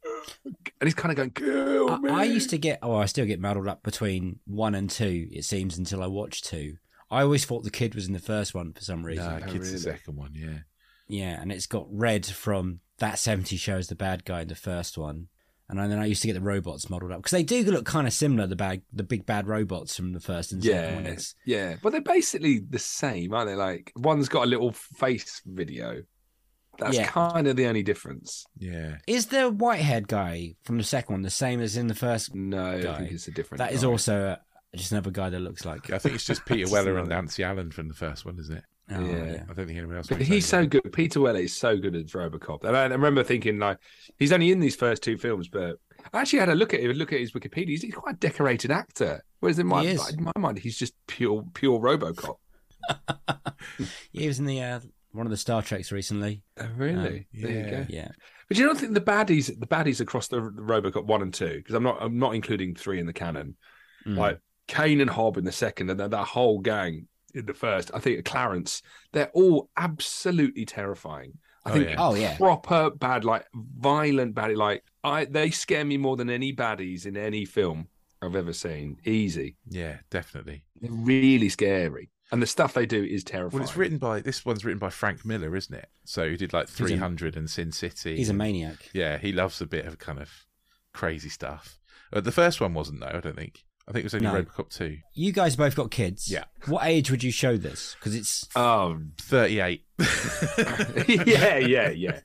and 0.45 0.55
he's 0.81 0.95
kind 0.95 1.11
of 1.11 1.17
going, 1.17 1.31
kill 1.31 1.91
I, 1.91 1.97
me. 1.99 2.09
I 2.09 2.23
used 2.23 2.49
to 2.49 2.57
get, 2.57 2.79
oh, 2.81 2.95
I 2.95 3.05
still 3.05 3.25
get 3.25 3.39
muddled 3.39 3.67
up 3.67 3.83
between 3.83 4.39
one 4.45 4.75
and 4.75 4.89
two. 4.89 5.27
It 5.31 5.45
seems 5.45 5.77
until 5.77 6.01
I 6.01 6.07
watched 6.07 6.45
two. 6.45 6.77
I 7.11 7.21
always 7.21 7.45
thought 7.45 7.63
the 7.63 7.69
kid 7.69 7.93
was 7.93 8.07
in 8.07 8.13
the 8.13 8.19
first 8.19 8.55
one 8.55 8.73
for 8.73 8.81
some 8.81 9.05
reason. 9.05 9.39
No, 9.39 9.45
kids 9.45 9.71
the 9.71 9.77
second 9.77 10.15
one. 10.15 10.31
Yeah. 10.33 10.59
Yeah, 11.07 11.39
and 11.39 11.51
it's 11.51 11.67
got 11.67 11.85
Red 11.91 12.25
from 12.25 12.79
that 12.97 13.19
70 13.19 13.55
show 13.57 13.77
as 13.77 13.87
the 13.87 13.95
bad 13.95 14.25
guy 14.25 14.41
in 14.41 14.47
the 14.47 14.55
first 14.55 14.97
one. 14.97 15.27
And 15.69 15.79
then 15.79 15.97
I 15.97 16.05
used 16.05 16.21
to 16.21 16.27
get 16.27 16.33
the 16.33 16.41
robots 16.41 16.89
modelled 16.89 17.11
up 17.13 17.19
because 17.19 17.31
they 17.31 17.41
do 17.43 17.63
look 17.63 17.85
kind 17.85 18.05
of 18.05 18.13
similar. 18.13 18.45
The 18.47 18.55
bad, 18.55 18.81
the 18.91 19.01
big 19.03 19.25
bad 19.25 19.47
robots 19.47 19.95
from 19.95 20.11
the 20.13 20.19
first 20.19 20.51
and 20.51 20.63
second 20.63 20.95
one. 20.95 21.05
Yeah, 21.05 21.11
It's, 21.11 21.35
yeah, 21.45 21.75
but 21.81 21.91
they're 21.93 22.01
basically 22.01 22.59
the 22.59 22.77
same, 22.79 23.33
aren't 23.33 23.49
they? 23.49 23.55
Like 23.55 23.91
one's 23.95 24.29
got 24.29 24.43
a 24.43 24.47
little 24.49 24.71
face 24.73 25.41
video. 25.45 26.03
That's 26.79 26.95
Yeah. 26.97 27.07
kind 27.07 27.47
of 27.47 27.55
the 27.55 27.65
only 27.67 27.81
difference. 27.83 28.45
Yeah. 28.57 28.97
is 29.07 29.27
the 29.27 29.49
white 29.49 29.79
haired 29.81 30.07
guy 30.07 30.55
from 30.63 30.77
the 30.77 30.83
second 30.83 31.13
one 31.13 31.21
the 31.21 31.29
same 31.29 31.61
as 31.61 31.77
in 31.77 31.87
the 31.87 31.95
first? 31.95 32.35
No, 32.35 32.81
Guy. 32.81 32.93
I 32.93 32.97
think 32.97 33.11
it's 33.11 33.27
a 33.27 33.31
different. 33.31 33.59
That 33.59 33.71
is 33.73 33.81
guy. 33.83 33.87
also 33.87 34.21
uh 34.27 34.35
just 34.75 34.91
another 34.91 35.11
guy 35.11 35.29
that 35.29 35.39
looks 35.39 35.65
like. 35.65 35.91
I 35.91 35.97
think 35.99 36.15
it's 36.15 36.25
just 36.25 36.45
Peter 36.47 36.69
Weller 36.71 36.97
and 36.97 37.09
Nancy 37.09 37.43
Allen 37.43 37.71
from 37.71 37.87
the 37.87 37.93
first 37.93 38.25
one, 38.25 38.37
isn't 38.39 38.57
it? 38.57 38.63
Oh, 38.91 38.99
Yeah. 38.99 39.25
yeah. 39.25 39.43
I 39.49 39.53
don't 39.53 39.65
think 39.65 39.77
anyone 39.77 39.95
else. 39.97 40.07
But 40.07 40.21
he's 40.21 40.45
so 40.45 40.65
good. 40.65 40.91
Peter 40.91 41.21
Weller 41.21 41.39
is 41.39 41.55
so 41.55 41.77
good 41.77 41.95
as 41.95 42.11
RoboCop. 42.11 42.63
And 42.65 42.75
I, 42.75 42.83
I 42.83 42.87
remember 42.87 43.23
thinking 43.23 43.59
like 43.59 43.77
he's 44.19 44.31
only 44.31 44.51
in 44.51 44.59
these 44.59 44.75
first 44.75 45.03
two 45.03 45.17
films, 45.17 45.47
but 45.47 45.77
I 46.13 46.21
actually 46.21 46.39
had 46.39 46.49
a 46.49 46.55
look 46.55 46.73
at 46.73 46.81
it. 46.81 46.95
Look 46.95 47.13
at 47.13 47.19
his 47.19 47.31
Wikipedia. 47.31 47.69
He's, 47.69 47.81
he's 47.81 47.93
quite 47.93 48.15
a 48.15 48.19
decorated 48.19 48.71
actor. 48.71 49.23
Whereas 49.39 49.59
in 49.59 49.67
my 49.67 49.83
in 49.83 50.23
my 50.23 50.31
mind, 50.37 50.59
he's 50.59 50.77
just 50.77 50.93
pure 51.07 51.43
pure 51.53 51.79
RoboCop. 51.79 52.35
He 54.11 54.27
was 54.27 54.39
in 54.39 54.45
the 54.45 54.61
uh, 54.61 54.79
one 55.13 55.25
of 55.25 55.31
the 55.31 55.37
Star 55.37 55.61
Treks 55.61 55.91
recently. 55.91 56.41
Oh, 56.59 56.67
really? 56.75 57.19
Um, 57.19 57.25
there 57.33 57.51
you 57.51 57.57
yeah. 57.59 57.69
go. 57.69 57.85
Yeah. 57.89 58.07
But 58.47 58.57
you 58.57 58.65
don't 58.65 58.77
think 58.77 58.93
the 58.93 59.01
baddies, 59.01 59.47
the 59.57 59.67
baddies 59.67 60.01
across 60.01 60.27
the, 60.27 60.41
the 60.41 60.61
RoboCop 60.61 61.05
one 61.05 61.21
and 61.21 61.33
two, 61.33 61.55
because 61.57 61.75
I'm 61.75 61.83
not, 61.83 61.97
I'm 62.01 62.19
not 62.19 62.35
including 62.35 62.75
three 62.75 62.99
in 62.99 63.05
the 63.05 63.13
canon. 63.13 63.55
Mm. 64.05 64.17
Like 64.17 64.39
Cain 64.67 65.01
and 65.01 65.09
Hob 65.09 65.37
in 65.37 65.45
the 65.45 65.51
second, 65.51 65.89
and 65.89 65.99
then 65.99 66.09
that 66.09 66.25
whole 66.25 66.59
gang 66.59 67.07
in 67.33 67.45
the 67.45 67.53
first. 67.53 67.91
I 67.93 67.99
think 67.99 68.23
Clarence, 68.25 68.81
they're 69.11 69.31
all 69.33 69.69
absolutely 69.77 70.65
terrifying. 70.65 71.33
I 71.65 71.69
Oh, 71.69 71.73
think 71.73 71.89
yeah. 71.89 71.95
Oh, 71.97 72.15
yeah. 72.15 72.37
proper 72.37 72.89
bad, 72.89 73.23
like 73.23 73.45
violent 73.53 74.35
baddie. 74.35 74.57
Like 74.57 74.83
I, 75.03 75.25
they 75.25 75.49
scare 75.49 75.85
me 75.85 75.97
more 75.97 76.15
than 76.17 76.29
any 76.29 76.53
baddies 76.53 77.05
in 77.05 77.15
any 77.17 77.45
film 77.45 77.87
I've 78.21 78.35
ever 78.35 78.53
seen. 78.53 78.97
Easy, 79.05 79.55
Yeah, 79.69 79.97
definitely. 80.09 80.63
they're 80.81 80.91
really 80.91 81.49
scary, 81.49 82.09
and 82.31 82.41
the 82.41 82.47
stuff 82.47 82.73
they 82.73 82.85
do 82.85 83.03
is 83.03 83.23
terrifying. 83.23 83.59
Well, 83.61 83.67
it's 83.69 83.77
written 83.77 83.97
by 83.97 84.19
this 84.21 84.45
one's 84.45 84.65
written 84.65 84.79
by 84.79 84.89
Frank 84.89 85.23
Miller, 85.25 85.55
isn't 85.55 85.73
it? 85.75 85.87
So 86.05 86.29
he 86.29 86.35
did 86.37 86.51
like 86.53 86.65
a- 86.65 86.71
300 86.71 87.35
and 87.37 87.49
Sin 87.49 87.71
City. 87.71 88.17
He's 88.17 88.29
a 88.29 88.33
maniac. 88.33 88.89
Yeah, 88.93 89.17
he 89.17 89.31
loves 89.31 89.61
a 89.61 89.65
bit 89.65 89.85
of 89.85 89.97
kind 89.99 90.19
of 90.19 90.29
crazy 90.93 91.29
stuff. 91.29 91.79
Uh, 92.11 92.21
the 92.21 92.31
first 92.31 92.59
one 92.61 92.73
wasn't 92.73 92.99
though. 92.99 93.07
I 93.13 93.19
don't 93.21 93.35
think. 93.37 93.63
I 93.87 93.91
think 93.91 94.03
it 94.03 94.05
was 94.05 94.13
only 94.15 94.27
No. 94.27 94.33
RoboCop 94.43 94.69
two. 94.69 94.97
You 95.13 95.31
guys 95.33 95.55
both 95.57 95.75
got 95.75 95.91
kids. 95.91 96.31
Yeah. 96.31 96.45
What 96.67 96.85
age 96.85 97.11
would 97.11 97.21
you 97.23 97.31
show 97.31 97.57
this? 97.57 97.95
Because 97.99 98.15
it's 98.15 98.47
um 98.55 99.11
38. 99.21 99.83
yeah, 101.07 101.57
yeah, 101.57 101.89
yeah. 101.89 102.19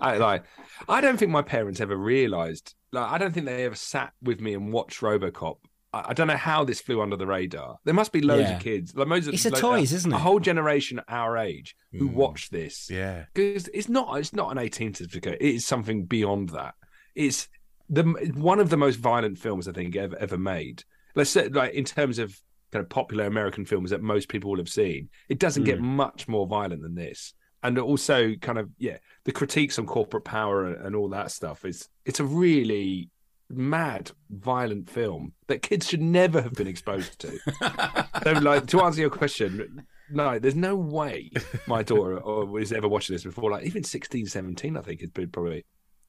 I 0.00 0.16
like. 0.16 0.44
I 0.88 1.00
don't 1.00 1.16
think 1.16 1.30
my 1.30 1.42
parents 1.42 1.80
ever 1.80 1.96
realised. 1.96 2.74
Like, 2.92 3.10
I 3.10 3.18
don't 3.18 3.32
think 3.32 3.46
they 3.46 3.64
ever 3.64 3.74
sat 3.74 4.12
with 4.22 4.40
me 4.40 4.54
and 4.54 4.72
watched 4.72 5.00
RoboCop. 5.00 5.56
I, 5.92 6.06
I 6.08 6.12
don't 6.12 6.26
know 6.26 6.36
how 6.36 6.64
this 6.64 6.80
flew 6.80 7.00
under 7.00 7.16
the 7.16 7.26
radar. 7.26 7.76
There 7.84 7.94
must 7.94 8.12
be 8.12 8.20
loads 8.20 8.48
Yeah. 8.48 8.56
of 8.56 8.62
kids. 8.62 8.94
Like, 8.94 9.08
most 9.08 9.28
of, 9.28 9.34
It's 9.34 9.46
a 9.46 9.50
like, 9.50 9.60
toys, 9.60 9.92
isn't 9.92 10.12
it? 10.12 10.16
A 10.16 10.18
whole 10.18 10.40
generation 10.40 11.00
our 11.08 11.36
age 11.38 11.76
who 11.92 12.08
Mm. 12.08 12.14
watched 12.14 12.50
this. 12.52 12.88
yeah. 12.90 13.24
because 13.34 13.68
it's 13.68 13.88
not. 13.88 14.16
It's 14.18 14.32
not 14.32 14.50
an 14.50 14.58
18 14.58 14.94
certificate. 14.94 15.38
It 15.40 15.54
is 15.54 15.66
something 15.66 16.04
beyond 16.04 16.50
that. 16.50 16.74
It's 17.14 17.48
the 17.88 18.02
one 18.34 18.58
of 18.58 18.70
the 18.70 18.76
most 18.76 18.96
violent 18.96 19.38
films 19.38 19.68
I 19.68 19.72
think 19.72 19.94
ever 19.96 20.16
ever 20.18 20.36
made. 20.38 20.82
Let's 21.16 21.30
say, 21.30 21.48
like 21.48 21.74
in 21.74 21.84
terms 21.84 22.20
of 22.20 22.40
kind 22.72 22.82
of 22.82 22.88
popular 22.88 23.24
American 23.24 23.64
films 23.64 23.90
that 23.90 24.02
most 24.02 24.28
people 24.28 24.50
will 24.50 24.58
have 24.58 24.68
seen, 24.68 25.08
it 25.28 25.38
doesn't 25.38 25.64
get 25.64 25.78
mm. 25.78 25.82
much 25.82 26.28
more 26.28 26.46
violent 26.46 26.82
than 26.82 26.94
this. 26.94 27.34
And 27.62 27.78
also, 27.78 28.34
kind 28.36 28.58
of, 28.58 28.70
yeah, 28.78 28.98
the 29.24 29.32
critiques 29.32 29.78
on 29.78 29.86
corporate 29.86 30.24
power 30.24 30.66
and, 30.66 30.86
and 30.86 30.94
all 30.94 31.08
that 31.08 31.32
stuff 31.32 31.64
is 31.64 31.88
it's 32.04 32.20
a 32.20 32.24
really 32.24 33.10
mad, 33.50 34.10
violent 34.30 34.90
film 34.90 35.32
that 35.48 35.62
kids 35.62 35.88
should 35.88 36.02
never 36.02 36.40
have 36.42 36.52
been 36.52 36.66
exposed 36.66 37.18
to. 37.20 37.38
so, 38.22 38.32
like, 38.40 38.66
to 38.66 38.82
answer 38.82 39.00
your 39.00 39.10
question, 39.10 39.84
no, 40.10 40.38
there's 40.38 40.54
no 40.54 40.76
way 40.76 41.30
my 41.66 41.82
daughter 41.82 42.18
uh, 42.18 42.20
or 42.20 42.46
was 42.46 42.72
ever 42.72 42.88
watching 42.88 43.14
this 43.14 43.24
before. 43.24 43.50
Like, 43.50 43.64
even 43.64 43.82
16, 43.82 44.26
17, 44.26 44.76
I 44.76 44.80
think 44.82 45.00
it's 45.00 45.12
been 45.12 45.30
probably. 45.30 45.64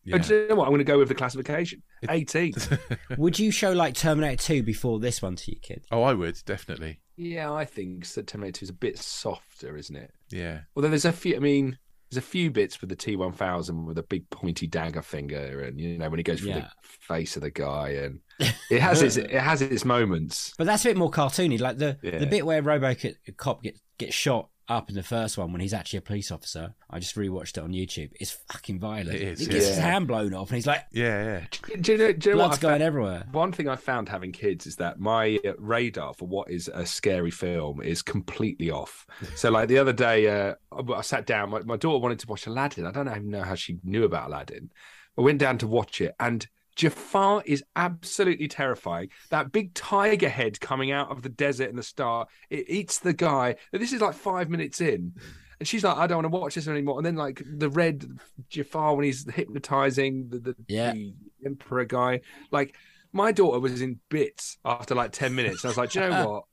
Yeah. 0.07 0.17
But 0.17 0.29
you 0.29 0.47
know 0.47 0.55
what? 0.55 0.63
I'm 0.65 0.71
going 0.71 0.79
to 0.79 0.83
go 0.85 0.97
with 0.97 1.09
the 1.09 1.15
classification 1.15 1.83
18. 2.09 2.53
would 3.17 3.37
you 3.37 3.51
show 3.51 3.71
like 3.73 3.93
Terminator 3.93 4.41
2 4.41 4.63
before 4.63 4.99
this 4.99 5.21
one 5.21 5.35
to 5.35 5.51
your 5.51 5.59
kids? 5.61 5.85
Oh, 5.91 6.01
I 6.03 6.13
would 6.13 6.39
definitely. 6.45 6.99
yeah, 7.17 7.51
I 7.51 7.65
think 7.65 8.05
so 8.05 8.21
Terminator 8.21 8.59
2 8.59 8.63
is 8.63 8.69
a 8.69 8.73
bit 8.73 8.97
softer, 8.97 9.75
isn't 9.77 9.95
it? 9.95 10.11
Yeah. 10.29 10.59
Although 10.75 10.89
there's 10.89 11.05
a 11.05 11.11
few, 11.11 11.35
I 11.35 11.39
mean, 11.39 11.77
There's 12.09 12.23
a 12.23 12.27
few 12.27 12.49
bits 12.51 12.79
with 12.79 12.89
the 12.89 12.95
T1000 12.95 13.85
with 13.85 13.97
a 13.97 14.03
big 14.03 14.29
pointy 14.29 14.65
dagger 14.65 15.01
finger, 15.01 15.61
and 15.63 15.77
you 15.77 15.97
know 15.97 16.09
when 16.09 16.19
he 16.19 16.23
goes 16.23 16.39
for 16.39 16.47
Yeah. 16.47 16.59
the 16.59 16.69
face 16.81 17.35
of 17.35 17.41
the 17.41 17.51
guy, 17.51 17.89
and 17.89 18.19
it 18.71 18.79
has 18.79 19.01
its 19.01 19.17
it 19.17 19.29
has 19.31 19.61
its 19.61 19.83
moments. 19.83 20.53
But 20.57 20.67
that's 20.67 20.85
a 20.85 20.87
bit 20.89 20.95
more 20.97 21.11
cartoony. 21.11 21.59
Like 21.59 21.77
the 21.79 21.97
Yeah. 22.01 22.19
the 22.19 22.25
bit 22.27 22.45
where 22.45 22.63
RoboCop 22.63 23.61
gets 23.61 23.81
gets 23.97 24.15
shot 24.15 24.47
up 24.69 24.89
in 24.89 24.95
the 24.95 25.03
first 25.03 25.37
one 25.37 25.51
when 25.51 25.61
he's 25.61 25.73
actually 25.73 25.97
a 25.97 26.01
police 26.01 26.31
officer. 26.31 26.73
I 26.89 26.99
just 26.99 27.15
rewatched 27.15 27.57
it 27.57 27.59
on 27.59 27.71
YouTube. 27.71 28.11
It's 28.19 28.31
fucking 28.51 28.79
violent. 28.79 29.15
It 29.15 29.21
is, 29.21 29.39
he 29.39 29.45
gets 29.45 29.67
his 29.67 29.77
hand 29.77 30.07
blown 30.07 30.33
off, 30.33 30.49
and 30.49 30.55
he's 30.55 30.67
like, 30.67 30.85
Yeah, 30.91 31.23
yeah. 31.23 31.77
Do 31.79 31.91
you 31.91 31.97
know, 31.97 32.13
do 32.13 32.29
you 32.29 32.35
know 32.35 32.41
what 32.41 32.47
blood's 32.47 32.59
going 32.59 32.73
found? 32.73 32.83
everywhere. 32.83 33.25
One 33.31 33.51
thing 33.51 33.69
I 33.69 33.75
found 33.75 34.09
having 34.09 34.31
kids 34.31 34.67
is 34.67 34.75
that 34.77 34.99
my 34.99 35.39
uh, 35.45 35.53
radar 35.57 36.13
for 36.13 36.27
what 36.27 36.49
is 36.49 36.69
a 36.73 36.85
scary 36.85 37.31
film 37.31 37.81
is 37.81 38.01
completely 38.01 38.71
off. 38.71 39.05
So, 39.35 39.51
like 39.51 39.67
the 39.67 39.77
other 39.77 39.93
day, 39.93 40.27
uh, 40.27 40.55
I 40.71 40.93
I 40.93 41.01
sat 41.01 41.25
down. 41.25 41.49
My, 41.51 41.59
my 41.61 41.77
daughter 41.77 41.99
wanted 41.99 42.19
to 42.19 42.27
watch 42.27 42.47
Aladdin. 42.47 42.85
I 42.87 42.91
don't 42.91 43.07
even 43.07 43.29
know 43.29 43.43
how 43.43 43.55
she 43.55 43.77
knew 43.83 44.03
about 44.03 44.27
Aladdin. 44.29 44.71
I 45.17 45.21
went 45.21 45.39
down 45.39 45.57
to 45.59 45.67
watch 45.67 46.01
it, 46.01 46.15
and 46.19 46.47
Jafar 46.77 47.43
is 47.45 47.63
absolutely 47.75 48.47
terrifying. 48.47 49.09
That 49.31 49.51
big 49.51 49.73
tiger 49.73 50.29
head 50.29 50.59
coming 50.61 50.91
out 50.91 51.09
of 51.11 51.23
the 51.23 51.29
desert 51.29 51.69
in 51.69 51.75
the 51.75 51.83
start, 51.83 52.29
it 52.49 52.69
eats 52.69 52.99
the 52.99 53.13
guy. 53.13 53.55
This 53.73 53.91
is 53.91 53.99
like 54.01 54.13
five 54.13 54.49
minutes 54.49 54.79
in. 54.79 55.13
And 55.59 55.67
she's 55.67 55.83
like, 55.83 55.97
I 55.97 56.05
don't 56.05 56.23
want 56.23 56.31
to 56.33 56.39
watch 56.39 56.53
this 56.55 56.67
anymore. 56.67 56.97
And 56.99 57.05
then, 57.05 57.15
like, 57.15 57.41
the 57.43 57.67
red 57.69 58.07
Jafar 58.49 58.95
when 58.95 59.05
he's 59.05 59.27
hypnotizing 59.29 60.29
the, 60.29 60.37
the, 60.39 60.55
Yeah. 60.67 60.93
the 60.93 61.15
emperor 61.43 61.85
guy. 61.85 62.21
Like, 62.51 62.75
my 63.11 63.31
daughter 63.31 63.59
was 63.59 63.81
in 63.81 63.99
bits 64.09 64.59
after 64.63 64.93
like 64.93 65.11
10 65.13 65.33
minutes. 65.33 65.65
I 65.65 65.69
was 65.69 65.77
like, 65.77 65.89
Do 65.91 65.99
you 66.01 66.09
know 66.09 66.29
what? 66.29 66.43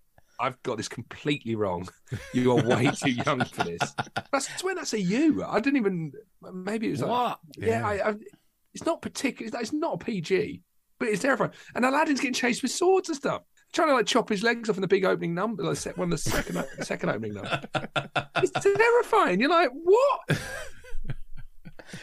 I've 0.41 0.61
got 0.63 0.79
this 0.79 0.89
completely 0.89 1.55
wrong. 1.55 1.87
You 2.33 2.57
are 2.57 2.63
way 2.65 2.91
too 2.97 3.11
young 3.11 3.45
for 3.45 3.65
this. 3.65 3.95
That's 4.33 4.65
when 4.65 4.77
that's 4.77 4.95
a 4.95 5.01
you. 5.01 5.45
I 5.45 5.61
didn't 5.61 5.77
even, 5.77 6.13
maybe 6.53 6.89
it 6.89 6.93
was 6.93 7.01
like, 7.03 7.11
What? 7.11 7.39
yeah, 7.59 7.87
I, 7.87 8.09
I, 8.11 8.15
it's 8.75 8.87
not 8.87 9.03
particular. 9.03 9.51
It's 9.61 9.73
not 9.73 9.95
a 9.95 10.05
PG, 10.05 10.63
but 10.99 11.09
it's 11.09 11.23
terrifying. 11.23 11.53
And 11.75 11.85
Aladdin's 11.85 12.21
getting 12.21 12.35
chased 12.35 12.63
with 12.63 12.73
swords 12.73 13.09
and 13.09 13.17
stuff, 13.17 13.43
trying 13.73 13.89
to 13.89 13.95
like 13.95 14.07
chop 14.07 14.29
his 14.29 14.43
legs 14.43 14.69
off 14.69 14.77
in 14.77 14.83
the 14.83 14.89
big 14.89 15.05
opening 15.05 15.35
number, 15.35 15.63
like 15.63 15.77
se- 15.77 15.93
one 15.97 16.13
of 16.13 16.23
the 16.23 16.31
second 16.31 16.65
second 16.83 17.09
opening 17.11 17.35
number. 17.35 17.63
It's 18.37 18.51
terrifying. 18.61 19.41
You're 19.41 19.51
like, 19.51 19.71
what? 19.73 20.39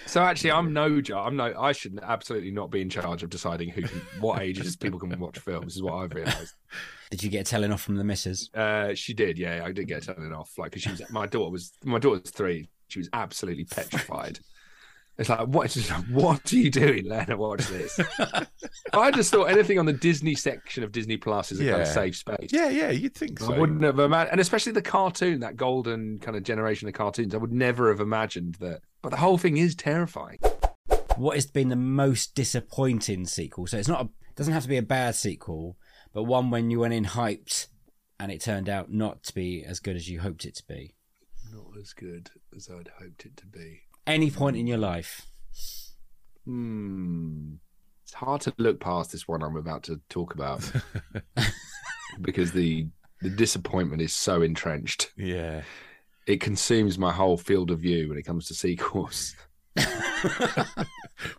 So 0.05 0.21
actually, 0.21 0.51
I'm 0.51 0.73
no 0.73 1.01
jar. 1.01 1.27
I'm 1.27 1.35
no. 1.35 1.53
I 1.59 1.71
should 1.71 1.99
absolutely 2.01 2.51
not 2.51 2.71
be 2.71 2.81
in 2.81 2.89
charge 2.89 3.23
of 3.23 3.29
deciding 3.29 3.69
who, 3.69 3.81
can, 3.81 4.01
what 4.19 4.41
ages 4.41 4.75
people 4.77 4.99
can 4.99 5.17
watch 5.19 5.39
films. 5.39 5.75
Is 5.75 5.83
what 5.83 5.95
I've 5.95 6.13
realised. 6.13 6.53
Did 7.09 7.23
you 7.23 7.29
get 7.29 7.41
a 7.41 7.43
telling 7.49 7.71
off 7.71 7.81
from 7.81 7.95
the 7.95 8.03
missus? 8.03 8.49
Uh, 8.53 8.93
she 8.93 9.13
did, 9.13 9.37
yeah. 9.37 9.63
I 9.65 9.71
did 9.71 9.87
get 9.87 10.03
telling 10.03 10.31
off, 10.33 10.51
like, 10.57 10.71
because 10.71 10.83
she 10.83 10.91
was 10.91 11.01
my 11.11 11.25
daughter 11.25 11.51
was 11.51 11.73
my 11.83 11.99
daughter's 11.99 12.31
three. 12.31 12.69
She 12.87 12.99
was 12.99 13.09
absolutely 13.13 13.65
petrified. 13.65 14.39
It's 15.17 15.29
like, 15.29 15.47
what? 15.47 15.65
It's 15.65 15.75
just 15.75 15.89
like, 15.91 16.05
what 16.05 16.51
are 16.51 16.55
you 16.55 16.71
doing, 16.71 17.07
Lena? 17.07 17.37
Watch 17.37 17.67
this. 17.67 17.99
I 18.93 19.11
just 19.11 19.31
thought 19.31 19.45
anything 19.45 19.77
on 19.77 19.85
the 19.85 19.93
Disney 19.93 20.35
section 20.35 20.83
of 20.83 20.91
Disney 20.91 21.17
Plus 21.17 21.51
is 21.51 21.59
a 21.59 21.69
kind 21.69 21.81
of 21.81 21.87
safe 21.87 22.15
space. 22.15 22.51
Yeah, 22.51 22.69
yeah, 22.69 22.89
you'd 22.91 23.13
think 23.13 23.39
so. 23.39 23.53
I 23.53 23.59
wouldn't 23.59 23.83
have 23.83 23.99
imagined, 23.99 24.31
and 24.31 24.41
especially 24.41 24.71
the 24.71 24.81
cartoon, 24.81 25.41
that 25.41 25.57
golden 25.57 26.17
kind 26.19 26.35
of 26.35 26.43
generation 26.43 26.87
of 26.87 26.93
cartoons. 26.93 27.35
I 27.35 27.37
would 27.37 27.51
never 27.51 27.89
have 27.89 27.99
imagined 27.99 28.55
that. 28.55 28.81
But 29.01 29.09
the 29.09 29.17
whole 29.17 29.37
thing 29.37 29.57
is 29.57 29.75
terrifying. 29.75 30.39
What 31.17 31.35
has 31.35 31.45
been 31.45 31.69
the 31.69 31.75
most 31.75 32.33
disappointing 32.33 33.25
sequel? 33.25 33.67
So 33.67 33.77
it's 33.77 33.87
not 33.87 34.05
a, 34.05 34.09
doesn't 34.35 34.53
have 34.53 34.63
to 34.63 34.69
be 34.69 34.77
a 34.77 34.81
bad 34.81 35.15
sequel, 35.15 35.77
but 36.13 36.23
one 36.23 36.49
when 36.49 36.71
you 36.71 36.79
went 36.79 36.93
in 36.93 37.05
hyped 37.05 37.67
and 38.19 38.31
it 38.31 38.41
turned 38.41 38.69
out 38.69 38.91
not 38.91 39.23
to 39.23 39.33
be 39.33 39.63
as 39.63 39.79
good 39.79 39.95
as 39.95 40.07
you 40.07 40.21
hoped 40.21 40.45
it 40.45 40.55
to 40.55 40.63
be. 40.67 40.95
Not 41.51 41.77
as 41.79 41.93
good 41.93 42.29
as 42.55 42.69
I'd 42.69 42.89
hoped 42.99 43.25
it 43.25 43.35
to 43.37 43.45
be. 43.45 43.81
Any 44.07 44.31
point 44.31 44.57
in 44.57 44.67
your 44.67 44.77
life. 44.77 45.25
Hmm. 46.45 47.53
It's 48.03 48.13
hard 48.13 48.41
to 48.41 48.53
look 48.57 48.79
past 48.79 49.11
this 49.11 49.27
one 49.27 49.41
I'm 49.43 49.55
about 49.55 49.83
to 49.83 50.01
talk 50.09 50.33
about 50.33 50.69
because 52.21 52.51
the 52.51 52.87
the 53.21 53.29
disappointment 53.29 54.01
is 54.01 54.13
so 54.13 54.41
entrenched. 54.41 55.11
Yeah. 55.15 55.61
It 56.27 56.41
consumes 56.41 56.97
my 56.97 57.11
whole 57.11 57.37
field 57.37 57.69
of 57.71 57.79
view 57.79 58.09
when 58.09 58.17
it 58.17 58.23
comes 58.23 58.47
to 58.47 58.53
sequels. 58.53 59.35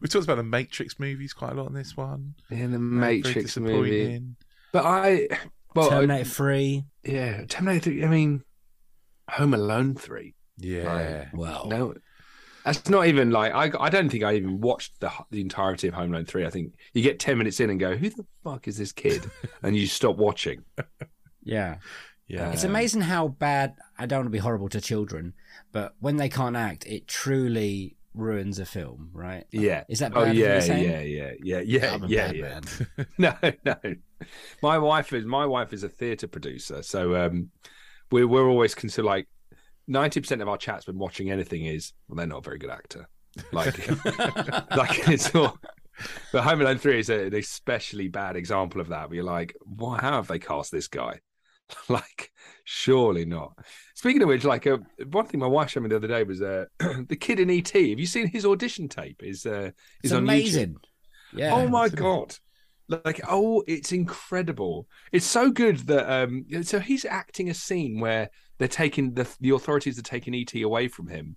We 0.00 0.06
talked 0.08 0.24
about 0.24 0.36
the 0.36 0.44
Matrix 0.44 1.00
movies 1.00 1.32
quite 1.32 1.52
a 1.52 1.54
lot 1.56 1.66
in 1.66 1.74
this 1.74 1.96
one. 1.96 2.34
In 2.50 2.70
the 2.70 2.78
Matrix 2.78 3.56
movie, 3.56 3.90
disappointing. 3.90 4.36
but 4.72 4.84
I, 4.84 5.28
well, 5.74 5.86
I- 5.88 5.90
Terminator 5.90 6.24
3. 6.24 6.84
yeah, 7.04 7.44
Terminator. 7.48 7.90
3, 7.90 8.04
I 8.04 8.08
mean, 8.08 8.44
Home 9.30 9.54
Alone 9.54 9.94
three. 9.96 10.34
Yeah. 10.56 11.26
Well, 11.34 11.66
No, 11.68 11.94
that's 12.64 12.88
not 12.88 13.06
even 13.06 13.30
like 13.30 13.52
I. 13.52 13.70
I 13.78 13.90
don't 13.90 14.08
think 14.08 14.24
I 14.24 14.34
even 14.34 14.60
watched 14.60 15.00
the 15.00 15.10
the 15.30 15.40
entirety 15.40 15.88
of 15.88 15.94
Home 15.94 16.12
Alone 16.12 16.24
three. 16.26 16.46
I 16.46 16.50
think 16.50 16.74
you 16.94 17.02
get 17.02 17.18
ten 17.18 17.38
minutes 17.38 17.60
in 17.60 17.70
and 17.70 17.78
go, 17.80 17.96
"Who 17.96 18.10
the 18.10 18.24
fuck 18.44 18.68
is 18.68 18.78
this 18.78 18.92
kid?" 18.92 19.30
and 19.62 19.76
you 19.76 19.86
stop 19.86 20.16
watching. 20.16 20.64
yeah. 21.42 21.76
Yeah. 22.28 22.50
It's 22.52 22.64
amazing 22.64 23.02
how 23.02 23.28
bad. 23.28 23.74
I 23.98 24.06
don't 24.06 24.20
want 24.20 24.26
to 24.26 24.30
be 24.30 24.38
horrible 24.38 24.68
to 24.70 24.80
children, 24.80 25.34
but 25.70 25.94
when 26.00 26.16
they 26.16 26.30
can't 26.30 26.56
act, 26.56 26.86
it 26.86 27.06
truly 27.06 27.96
ruins 28.14 28.58
a 28.58 28.64
film, 28.64 29.10
right? 29.12 29.44
Yeah. 29.50 29.84
Is 29.88 29.98
that 29.98 30.12
Oh 30.14 30.20
bad? 30.20 30.28
what 30.28 30.36
yeah, 30.36 30.64
yeah, 30.64 31.00
yeah, 31.00 31.32
yeah, 31.42 31.60
yeah, 31.60 31.94
I'm 31.94 32.04
yeah, 32.04 32.32
yeah. 32.32 32.60
No, 33.18 33.34
no. 33.66 33.76
My 34.62 34.78
wife 34.78 35.12
is 35.12 35.26
my 35.26 35.44
wife 35.44 35.72
is 35.74 35.82
a 35.82 35.88
theatre 35.90 36.28
producer, 36.28 36.82
so 36.82 37.16
um, 37.16 37.50
we're 38.10 38.26
we're 38.28 38.48
always 38.48 38.74
consider 38.74 39.04
like 39.06 39.28
ninety 39.92 40.20
percent 40.20 40.42
of 40.42 40.48
our 40.48 40.56
chats 40.58 40.86
when 40.86 40.98
watching 40.98 41.30
anything 41.30 41.66
is 41.66 41.92
well, 42.08 42.16
they're 42.16 42.26
not 42.26 42.38
a 42.38 42.42
very 42.42 42.58
good 42.58 42.70
actor. 42.70 43.08
Like, 43.52 43.88
like 44.76 45.08
it's 45.08 45.34
all. 45.34 45.58
But 46.32 46.42
Home 46.42 46.60
Alone 46.60 46.78
Three 46.78 46.98
is 46.98 47.10
a, 47.10 47.26
an 47.26 47.34
especially 47.34 48.08
bad 48.08 48.36
example 48.36 48.80
of 48.80 48.88
that. 48.88 49.08
Where 49.08 49.16
you're 49.16 49.24
like, 49.24 49.54
why? 49.64 49.98
How 50.00 50.12
have 50.12 50.28
they 50.28 50.38
cast 50.38 50.72
this 50.72 50.88
guy? 50.88 51.20
like, 51.88 52.30
surely 52.64 53.24
not. 53.24 53.52
Speaking 53.94 54.22
of 54.22 54.28
which, 54.28 54.44
like, 54.44 54.66
uh, 54.66 54.78
one 55.10 55.26
thing 55.26 55.40
my 55.40 55.46
wife 55.46 55.70
showed 55.70 55.82
me 55.82 55.88
the 55.88 55.96
other 55.96 56.08
day 56.08 56.22
was 56.24 56.42
uh, 56.42 56.64
the 56.78 57.16
kid 57.18 57.40
in 57.40 57.50
ET. 57.50 57.68
Have 57.70 58.00
you 58.00 58.06
seen 58.06 58.26
his 58.26 58.44
audition 58.44 58.88
tape? 58.88 59.22
Is 59.22 59.46
uh, 59.46 59.70
It's 60.02 60.10
is 60.10 60.12
on 60.12 60.24
YouTube. 60.26 60.26
amazing. 60.26 60.76
Yeah. 61.32 61.54
Oh 61.54 61.68
my 61.68 61.88
god. 61.88 62.36
Like 62.88 63.20
oh, 63.28 63.62
it's 63.66 63.92
incredible. 63.92 64.86
It's 65.12 65.24
so 65.24 65.50
good 65.50 65.78
that 65.86 66.12
um 66.12 66.44
so 66.62 66.78
he's 66.78 67.04
acting 67.04 67.48
a 67.48 67.54
scene 67.54 68.00
where 68.00 68.28
they're 68.62 68.68
taking 68.68 69.14
the 69.14 69.28
the 69.40 69.50
authorities 69.50 69.98
are 69.98 70.02
taking 70.02 70.34
ET 70.34 70.54
away 70.62 70.86
from 70.86 71.08
him. 71.08 71.36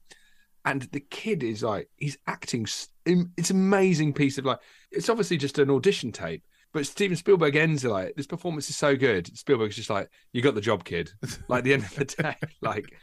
And 0.64 0.84
the 0.84 1.00
kid 1.00 1.42
is 1.44 1.64
like 1.64 1.90
he's 1.98 2.20
acting 2.28 2.68
it's 3.06 3.50
amazing 3.50 4.14
piece 4.14 4.38
of 4.38 4.46
like 4.46 4.60
it's 4.92 5.10
obviously 5.10 5.38
just 5.38 5.58
an 5.58 5.72
audition 5.72 6.12
tape. 6.12 6.44
But 6.72 6.86
Steven 6.86 7.18
Spielberg 7.18 7.56
ends 7.56 7.84
it 7.84 7.90
like 7.90 8.16
this 8.16 8.28
performance 8.28 8.70
is 8.70 8.78
so 8.78 8.96
good. 8.96 9.36
Spielberg's 9.36 9.76
just 9.76 9.90
like, 9.90 10.10
You 10.34 10.44
got 10.44 10.54
the 10.54 10.62
job, 10.62 10.84
kid. 10.84 11.12
Like 11.48 11.64
the 11.64 11.74
end 11.74 11.84
of 11.84 11.96
the 11.96 12.06
day. 12.06 12.36
Like 12.62 12.94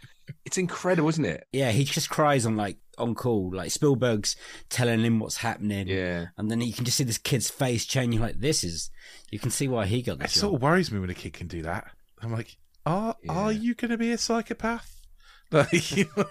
it's 0.44 0.58
incredible, 0.58 1.08
isn't 1.08 1.24
it? 1.24 1.48
Yeah, 1.52 1.72
he 1.72 1.82
just 1.82 2.08
cries 2.08 2.46
on 2.46 2.56
like 2.56 2.76
on 2.98 3.16
call. 3.16 3.50
Like 3.52 3.72
Spielberg's 3.72 4.36
telling 4.68 5.00
him 5.00 5.18
what's 5.18 5.38
happening. 5.38 5.88
Yeah. 5.88 6.26
And 6.38 6.48
then 6.48 6.60
you 6.60 6.72
can 6.72 6.84
just 6.84 6.96
see 6.96 7.04
this 7.04 7.18
kid's 7.18 7.50
face 7.50 7.86
changing. 7.86 8.20
Like 8.20 8.38
this 8.38 8.62
is, 8.62 8.90
you 9.32 9.40
can 9.40 9.50
see 9.50 9.66
why 9.66 9.86
he 9.86 10.00
got 10.00 10.18
this. 10.18 10.32
It 10.32 10.34
this 10.34 10.40
sort 10.40 10.54
of 10.54 10.62
worries 10.62 10.92
me 10.92 11.00
when 11.00 11.10
a 11.10 11.14
kid 11.14 11.32
can 11.32 11.48
do 11.48 11.62
that. 11.62 11.90
I'm 12.22 12.32
like, 12.32 12.56
are 12.86 13.16
are 13.28 13.52
you 13.52 13.74
going 13.74 13.90
to 13.90 13.98
be 13.98 14.10
a 14.12 14.18
psychopath? 14.18 14.98
Like, 15.52 15.94
you 15.94 16.06
know, 16.16 16.24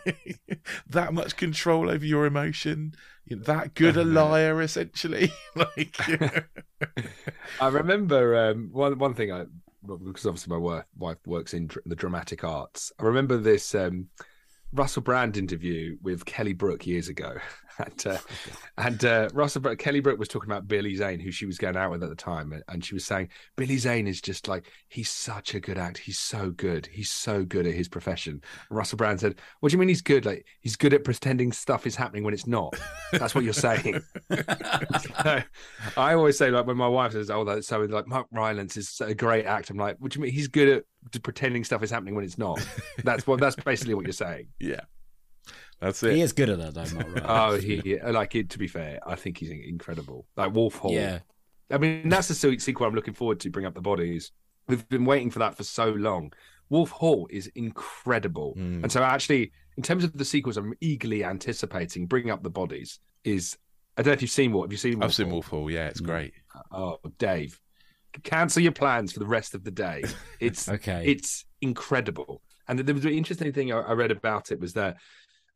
that 0.90 1.14
much 1.14 1.36
control 1.36 1.92
over 1.92 2.04
your 2.04 2.26
emotion, 2.26 2.96
You're 3.24 3.38
that 3.42 3.76
good 3.76 3.96
a 3.96 4.04
liar, 4.04 4.60
essentially. 4.64 5.32
like, 5.56 5.96
I 7.60 7.68
remember 7.68 8.36
um, 8.50 8.70
one 8.72 8.98
one 8.98 9.14
thing 9.14 9.32
I 9.32 9.46
because 9.84 10.26
obviously 10.26 10.50
my 10.52 10.58
wife 10.58 10.86
wife 10.98 11.18
works 11.28 11.54
in 11.54 11.68
dr- 11.68 11.84
the 11.86 11.96
dramatic 11.96 12.44
arts. 12.44 12.92
I 13.00 13.04
remember 13.04 13.38
this 13.38 13.76
um, 13.76 14.08
Russell 14.74 15.04
Brand 15.04 15.38
interview 15.38 15.98
with 16.02 16.26
Kelly 16.26 16.54
Brook 16.54 16.88
years 16.88 17.08
ago, 17.08 17.36
and 17.78 18.08
uh, 18.08 18.18
and 18.78 19.06
uh, 19.06 19.30
Russell 19.34 19.62
Br- 19.62 19.74
Kelly 19.76 20.00
Brook 20.00 20.20
was 20.20 20.28
talking 20.28 20.50
about 20.50 20.68
Billy 20.68 20.96
Zane, 20.96 21.20
who 21.20 21.32
she 21.32 21.46
was 21.46 21.58
going 21.58 21.76
out 21.78 21.92
with 21.92 22.04
at 22.04 22.10
the 22.10 22.16
time, 22.16 22.52
and- 22.54 22.64
and 22.68 22.84
she 22.86 22.94
was 22.94 23.06
saying 23.06 23.30
Billy 23.58 23.78
Zane 23.78 24.08
is 24.08 24.22
just 24.22 24.48
like 24.48 24.72
he's 24.90 25.10
such 25.10 25.54
a 25.56 25.60
good 25.60 25.78
actor. 25.78 26.02
He's 26.02 26.20
so 26.20 26.52
good. 26.52 26.88
He's 26.92 27.10
so 27.10 27.44
good 27.44 27.68
at 27.68 27.74
his 27.74 27.88
profession. 27.90 28.42
And 28.70 28.78
Russell 28.78 28.98
Brand 28.98 29.20
said, 29.20 29.40
"What 29.60 29.70
do 29.70 29.74
you 29.74 29.80
mean 29.80 29.90
he's 29.90 30.02
good? 30.02 30.26
Like 30.26 30.46
he's 30.62 30.76
good 30.76 30.94
at 30.94 31.04
pretending 31.04 31.52
stuff 31.52 31.86
is 31.88 31.96
happening 31.96 32.24
when 32.24 32.34
it's 32.34 32.48
not. 32.48 32.74
That's 33.12 33.36
what 33.36 33.44
you're 33.44 33.54
saying." 33.54 34.02
So, 35.24 35.42
I 35.98 36.14
always 36.14 36.38
say 36.38 36.50
like 36.52 36.66
when 36.68 36.78
my 36.78 36.88
wife 36.88 37.12
says, 37.14 37.30
"Oh, 37.30 37.44
that's 37.44 37.68
so," 37.68 37.82
like 37.82 38.08
Mark 38.08 38.28
Rylance 38.32 38.78
is 38.78 39.02
a 39.02 39.14
great 39.14 39.46
actor. 39.46 39.74
I'm 39.74 39.80
like, 39.80 39.98
"What 40.00 40.12
do 40.12 40.20
you 40.20 40.24
mean? 40.24 40.34
He's 40.34 40.48
good 40.48 40.68
at 40.70 41.24
pretending 41.24 41.64
stuff 41.64 41.84
is 41.84 41.92
happening 41.92 42.16
when 42.16 42.24
it's 42.24 42.38
not." 42.38 42.66
That's 43.04 43.26
what. 43.28 43.40
That's 43.40 43.56
basically 43.56 43.94
what 43.94 44.06
you're 44.06 44.14
saying. 44.14 44.48
yeah, 44.60 44.82
that's 45.82 46.02
it. 46.04 46.14
He 46.16 46.22
is 46.22 46.32
good 46.32 46.50
at 46.50 46.60
that, 46.60 46.74
though. 46.74 46.96
Mark 46.96 47.08
Rylance. 47.08 47.24
Oh, 47.28 47.58
he 47.58 48.00
like 48.02 48.36
it. 48.36 48.50
To 48.52 48.58
be 48.60 48.68
fair, 48.68 49.00
I 49.06 49.16
think 49.16 49.38
he's 49.40 49.50
incredible. 49.50 50.26
Like 50.38 50.54
Wolf 50.54 50.76
Hall. 50.76 50.92
yeah. 50.94 51.20
I 51.70 51.78
mean, 51.78 52.08
that's 52.10 52.28
the 52.28 52.36
se- 52.36 52.58
sequel 52.60 52.86
I'm 52.88 52.94
looking 52.96 53.14
forward 53.14 53.40
to. 53.42 53.50
Bring 53.50 53.66
up 53.66 53.74
the 53.74 53.82
bodies. 53.82 54.32
We've 54.68 54.88
been 54.90 55.06
waiting 55.06 55.32
for 55.32 55.40
that 55.40 55.56
for 55.58 55.64
so 55.64 55.90
long. 55.90 56.32
Wolf 56.70 56.92
Hall 56.92 57.28
is 57.30 57.48
incredible, 57.56 58.54
Mm. 58.58 58.84
and 58.84 58.92
so 58.92 59.04
actually, 59.04 59.52
in 59.78 59.84
terms 59.84 60.04
of 60.04 60.14
the 60.18 60.24
sequels, 60.26 60.56
I'm 60.58 60.74
eagerly 60.82 61.24
anticipating. 61.24 62.06
Bring 62.08 62.30
up 62.30 62.44
the 62.44 62.50
bodies 62.50 63.00
is. 63.24 63.58
I 63.98 64.04
don't 64.04 64.12
know 64.12 64.14
if 64.14 64.22
you've 64.22 64.32
seen 64.32 64.54
what 64.54 64.64
have 64.64 64.72
you 64.72 64.78
seen? 64.78 65.04
I've 65.04 65.14
seen 65.14 65.26
Hall? 65.26 65.34
Wolf 65.34 65.48
Hall. 65.48 65.70
Yeah, 65.70 65.88
it's 65.88 66.00
great. 66.00 66.34
Oh, 66.72 66.98
Dave, 67.18 67.60
cancel 68.24 68.62
your 68.62 68.72
plans 68.72 69.12
for 69.12 69.20
the 69.20 69.26
rest 69.26 69.54
of 69.54 69.64
the 69.64 69.72
day. 69.72 70.04
It's 70.40 70.70
Okay. 70.70 71.04
it's 71.08 71.46
incredible. 71.62 72.42
And 72.68 72.80
was 72.90 73.04
an 73.06 73.12
interesting 73.12 73.52
thing 73.52 73.74
I, 73.74 73.80
I 73.80 73.92
read 73.94 74.12
about 74.12 74.52
it 74.52 74.60
was 74.62 74.74
that, 74.74 74.96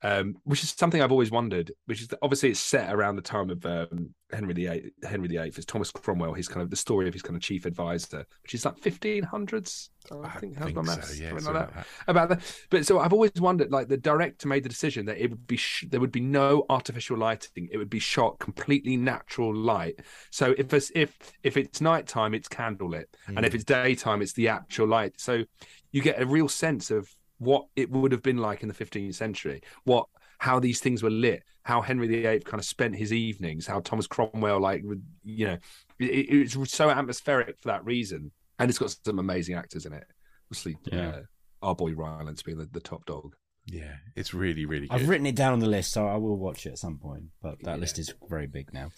um, 0.02 0.36
which 0.44 0.64
is 0.64 0.72
something 0.72 1.02
I've 1.02 1.12
always 1.12 1.32
wondered, 1.32 1.72
which 1.86 2.02
is 2.02 2.10
obviously 2.22 2.50
it's 2.50 2.60
set 2.60 2.94
around 2.94 3.16
the 3.16 3.22
time 3.22 3.50
of 3.50 3.66
um, 3.66 4.14
Henry 4.32 4.54
VIII. 4.54 4.92
Henry 5.04 5.28
VIII 5.28 5.54
is 5.56 5.66
Thomas 5.66 5.90
Cromwell. 5.92 6.34
He's 6.34 6.48
kind 6.48 6.62
of 6.62 6.70
the 6.70 6.76
story 6.76 7.08
of 7.08 7.14
his 7.14 7.24
kind 7.24 7.36
of 7.36 7.42
chief 7.42 7.66
advisor, 7.66 8.26
which 8.44 8.54
is 8.54 8.66
like 8.66 8.80
1500s. 8.82 9.90
I 10.24 10.30
think, 10.40 10.58
how's 10.58 10.74
my 10.74 10.84
so, 10.84 10.96
maths? 10.96 11.20
yeah, 11.20 11.30
Something 11.30 11.44
something 11.46 11.62
like 11.62 11.74
that 11.74 11.88
about 12.08 12.30
that. 12.30 12.62
But 12.70 12.86
so 12.86 13.00
I've 13.00 13.14
always 13.14 13.32
wondered, 13.40 13.72
like 13.72 13.88
the 13.88 13.98
director 13.98 14.48
made 14.48 14.64
the 14.64 14.70
decision 14.70 15.06
that 15.08 15.18
it 15.18 15.32
would 15.32 15.48
be 15.48 15.58
sh- 15.58 15.86
there 15.90 16.00
would 16.00 16.12
be 16.12 16.20
no 16.20 16.66
artificial 16.70 17.18
lighting. 17.18 17.70
It 17.72 17.78
would 17.78 17.90
be 17.90 18.00
shot 18.00 18.38
completely 18.38 18.98
natural 18.98 19.56
light. 19.56 20.02
So 20.30 20.54
if 20.58 20.74
it's, 20.74 20.92
if 20.94 21.18
if 21.44 21.58
it's 21.58 21.82
nighttime, 21.82 22.34
it's 22.36 22.48
candlelit, 22.48 23.06
and 23.28 23.44
if 23.46 23.56
it's 23.56 23.64
daytime, 23.64 24.22
it's 24.22 24.34
the 24.34 24.50
actual 24.50 24.88
light. 24.88 25.20
So 25.20 25.44
you 25.92 26.02
get 26.02 26.22
a 26.22 26.26
real 26.26 26.50
sense 26.50 26.92
of 26.92 27.10
what 27.38 27.66
it 27.76 27.90
would 27.92 28.12
have 28.12 28.24
been 28.24 28.38
like 28.38 28.62
in 28.62 28.68
the 28.70 28.74
15th 28.74 29.16
century. 29.16 29.62
What 29.84 30.08
how 30.40 30.60
these 30.60 30.80
things 30.80 31.02
were 31.02 31.10
lit, 31.10 31.44
how 31.64 31.82
Henry 31.82 32.08
VIII 32.08 32.40
kind 32.42 32.60
of 32.60 32.66
spent 32.66 32.96
his 32.96 33.14
evenings, 33.14 33.66
how 33.66 33.80
Thomas 33.80 34.06
Cromwell, 34.08 34.60
like, 34.60 34.82
would, 34.84 35.02
you 35.24 35.48
know, 35.48 35.58
it, 36.00 36.06
it 36.52 36.56
was 36.58 36.72
so 36.72 36.90
atmospheric 36.90 37.56
for 37.62 37.70
that 37.70 37.86
reason. 37.86 38.32
And 38.60 38.70
it's 38.70 38.78
got 38.80 38.96
some 39.06 39.18
amazing 39.20 39.56
actors 39.56 39.86
in 39.86 39.94
it. 39.94 40.06
Obviously, 40.52 40.78
Yeah. 40.92 41.10
uh, 41.10 41.22
our 41.62 41.74
boy 41.76 41.94
Rylance 41.94 42.44
being 42.44 42.58
the, 42.58 42.66
the 42.72 42.80
top 42.82 43.06
dog. 43.06 43.36
Yeah, 43.66 43.96
it's 44.16 44.34
really, 44.34 44.66
really 44.66 44.88
good. 44.88 44.94
I've 45.02 45.10
written 45.10 45.26
it 45.26 45.36
down 45.36 45.54
on 45.54 45.60
the 45.60 45.68
list, 45.68 45.92
so 45.92 46.06
I 46.08 46.18
will 46.18 46.38
watch 46.38 46.66
it 46.66 46.72
at 46.74 46.78
some 46.78 47.00
point. 47.00 47.24
But 47.42 47.64
that 47.64 47.80
list 47.80 47.98
is 47.98 48.14
very 48.30 48.46
big 48.48 48.72
now. 48.74 48.92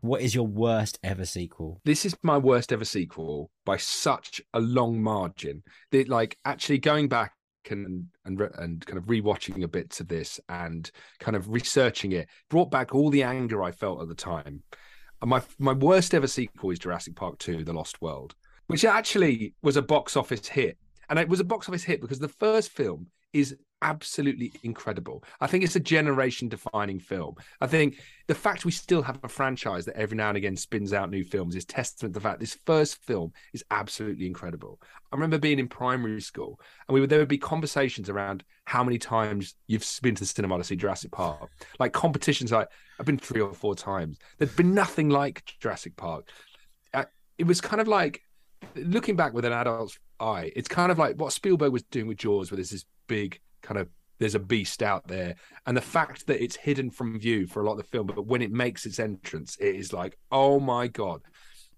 What 0.00 0.20
is 0.20 0.34
your 0.34 0.46
worst 0.46 0.98
ever 1.02 1.24
sequel? 1.24 1.80
This 1.84 2.04
is 2.04 2.16
my 2.22 2.38
worst 2.38 2.72
ever 2.72 2.84
sequel 2.84 3.50
by 3.64 3.76
such 3.76 4.40
a 4.54 4.60
long 4.60 5.02
margin. 5.02 5.62
That 5.90 6.08
like 6.08 6.36
actually 6.44 6.78
going 6.78 7.08
back 7.08 7.32
and 7.70 8.06
and 8.24 8.40
and 8.40 8.86
kind 8.86 8.98
of 8.98 9.06
rewatching 9.06 9.62
a 9.62 9.68
bits 9.68 10.00
of 10.00 10.08
this 10.08 10.38
and 10.48 10.90
kind 11.18 11.36
of 11.36 11.50
researching 11.50 12.12
it 12.12 12.28
brought 12.48 12.70
back 12.70 12.94
all 12.94 13.10
the 13.10 13.24
anger 13.24 13.62
I 13.62 13.72
felt 13.72 14.00
at 14.00 14.08
the 14.08 14.14
time. 14.14 14.62
And 15.20 15.30
my 15.30 15.42
my 15.58 15.72
worst 15.72 16.14
ever 16.14 16.26
sequel 16.26 16.70
is 16.70 16.78
Jurassic 16.78 17.16
Park 17.16 17.38
2: 17.38 17.64
The 17.64 17.72
Lost 17.72 18.00
World, 18.02 18.34
which 18.66 18.84
actually 18.84 19.54
was 19.62 19.76
a 19.76 19.82
box 19.82 20.16
office 20.16 20.46
hit. 20.46 20.78
And 21.08 21.18
it 21.20 21.28
was 21.28 21.38
a 21.38 21.44
box 21.44 21.68
office 21.68 21.84
hit 21.84 22.00
because 22.00 22.18
the 22.18 22.28
first 22.28 22.70
film 22.70 23.06
is 23.32 23.56
absolutely 23.82 24.52
incredible. 24.62 25.22
I 25.40 25.46
think 25.46 25.62
it's 25.62 25.76
a 25.76 25.80
generation 25.80 26.48
defining 26.48 26.98
film. 26.98 27.36
I 27.60 27.66
think 27.66 28.00
the 28.26 28.34
fact 28.34 28.64
we 28.64 28.70
still 28.70 29.02
have 29.02 29.18
a 29.22 29.28
franchise 29.28 29.84
that 29.84 29.96
every 29.96 30.16
now 30.16 30.28
and 30.28 30.36
again 30.36 30.56
spins 30.56 30.92
out 30.92 31.10
new 31.10 31.24
films 31.24 31.54
is 31.54 31.64
testament 31.64 32.14
to 32.14 32.20
the 32.20 32.22
fact 32.22 32.40
this 32.40 32.58
first 32.66 33.02
film 33.04 33.32
is 33.52 33.64
absolutely 33.70 34.26
incredible. 34.26 34.80
I 35.12 35.16
remember 35.16 35.38
being 35.38 35.58
in 35.58 35.68
primary 35.68 36.20
school 36.20 36.58
and 36.88 36.94
we 36.94 37.00
would 37.00 37.10
there 37.10 37.18
would 37.18 37.28
be 37.28 37.38
conversations 37.38 38.08
around 38.08 38.44
how 38.64 38.82
many 38.82 38.98
times 38.98 39.54
you've 39.66 39.86
been 40.02 40.14
to 40.14 40.22
the 40.22 40.26
cinema 40.26 40.58
to 40.58 40.64
see 40.64 40.76
Jurassic 40.76 41.12
Park. 41.12 41.50
Like 41.78 41.92
competitions 41.92 42.52
like 42.52 42.68
I've 42.98 43.06
been 43.06 43.18
three 43.18 43.42
or 43.42 43.52
four 43.52 43.74
times. 43.74 44.18
There'd 44.38 44.56
been 44.56 44.74
nothing 44.74 45.10
like 45.10 45.44
Jurassic 45.60 45.96
Park. 45.96 46.28
It 47.38 47.46
was 47.46 47.60
kind 47.60 47.82
of 47.82 47.88
like 47.88 48.22
looking 48.74 49.14
back 49.14 49.34
with 49.34 49.44
an 49.44 49.52
adult's 49.52 49.98
eye, 50.20 50.52
it's 50.56 50.68
kind 50.68 50.90
of 50.92 50.98
like 50.98 51.16
what 51.16 51.32
Spielberg 51.32 51.72
was 51.72 51.82
doing 51.84 52.06
with 52.06 52.18
Jaws, 52.18 52.50
where 52.50 52.56
there's 52.56 52.70
this 52.70 52.84
big 53.06 53.40
kind 53.62 53.78
of 53.78 53.88
there's 54.18 54.34
a 54.34 54.38
beast 54.40 54.82
out 54.82 55.06
there, 55.08 55.34
and 55.66 55.76
the 55.76 55.80
fact 55.82 56.26
that 56.26 56.42
it's 56.42 56.56
hidden 56.56 56.90
from 56.90 57.18
view 57.18 57.46
for 57.46 57.60
a 57.62 57.66
lot 57.66 57.72
of 57.72 57.78
the 57.78 57.84
film, 57.84 58.06
but 58.06 58.26
when 58.26 58.40
it 58.40 58.50
makes 58.50 58.86
its 58.86 58.98
entrance, 58.98 59.56
it 59.60 59.74
is 59.76 59.92
like, 59.92 60.16
oh 60.32 60.58
my 60.58 60.86
god! 60.88 61.20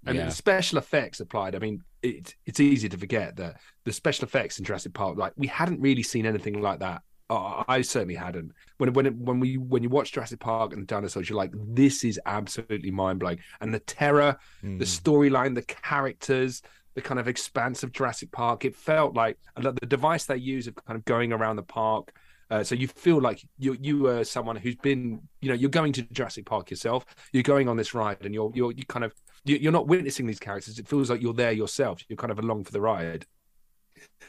And 0.07 0.17
Yeah. 0.17 0.27
the 0.27 0.31
special 0.31 0.79
effects 0.79 1.19
applied. 1.21 1.57
I 1.57 1.59
mean, 1.59 1.83
it, 2.03 2.37
it's 2.47 2.61
easy 2.61 2.89
to 2.89 2.97
forget 2.97 3.35
that 3.37 3.57
the 3.85 3.93
special 3.93 4.25
effects 4.25 4.59
in 4.59 4.65
Jurassic 4.65 4.95
Park, 4.95 5.19
like 5.19 5.33
we 5.37 5.49
hadn't 5.49 5.81
really 5.81 6.05
seen 6.05 6.27
anything 6.27 6.61
like 6.63 6.79
that. 6.79 7.03
Uh, 7.31 7.63
I 7.69 7.83
certainly 7.83 8.15
hadn't. 8.15 8.53
When 8.79 8.93
when 8.93 9.07
it, 9.07 9.15
when 9.17 9.41
we 9.41 9.59
when 9.59 9.83
you 9.83 9.89
watch 9.89 10.13
Jurassic 10.13 10.39
Park 10.41 10.73
and 10.73 10.83
the 10.83 10.87
dinosaurs, 10.87 11.29
you're 11.29 11.37
like, 11.37 11.51
this 11.55 12.05
is 12.05 12.19
absolutely 12.25 12.91
mind 12.93 13.19
blowing. 13.19 13.41
And 13.61 13.75
the 13.75 13.81
terror, 13.81 14.39
the 14.63 14.85
storyline, 14.85 15.55
the 15.57 15.63
characters, 15.63 16.63
the 16.99 17.03
kind 17.03 17.21
of 17.21 17.29
expanse 17.29 17.85
of 17.85 17.93
Jurassic 17.93 18.33
Park. 18.33 18.65
It 18.65 18.75
felt 18.75 19.15
like 19.15 19.39
the 19.57 19.87
device 19.87 20.25
they 20.25 20.37
use 20.37 20.67
of 20.67 20.75
kind 20.75 20.99
of 20.99 21.05
going 21.05 21.33
around 21.33 21.55
the 21.55 21.63
park. 21.63 22.13
Uh, 22.51 22.65
so 22.65 22.75
you 22.75 22.89
feel 22.89 23.21
like 23.21 23.41
you 23.57 23.77
you 23.81 24.09
are 24.09 24.25
someone 24.25 24.57
who's 24.57 24.75
been, 24.75 25.21
you 25.41 25.49
know, 25.49 25.55
you're 25.55 25.71
going 25.71 25.93
to 25.93 26.03
Jurassic 26.03 26.45
Park 26.45 26.71
yourself. 26.71 27.07
You're 27.33 27.45
going 27.45 27.69
on 27.69 27.77
this 27.77 27.95
ride, 27.95 28.25
and 28.25 28.35
you're 28.35 28.51
you're 28.53 28.73
you 28.73 28.85
kind 28.87 29.05
of 29.05 29.15
you're 29.45 29.71
not 29.71 29.87
witnessing 29.87 30.27
these 30.27 30.41
characters. 30.41 30.81
It 30.81 30.89
feels 30.89 31.09
like 31.09 31.23
you're 31.23 31.33
there 31.33 31.53
yourself. 31.53 32.03
You're 32.09 32.17
kind 32.17 32.33
of 32.33 32.41
along 32.41 32.65
for 32.65 32.73
the 32.73 32.81
ride. 32.81 33.27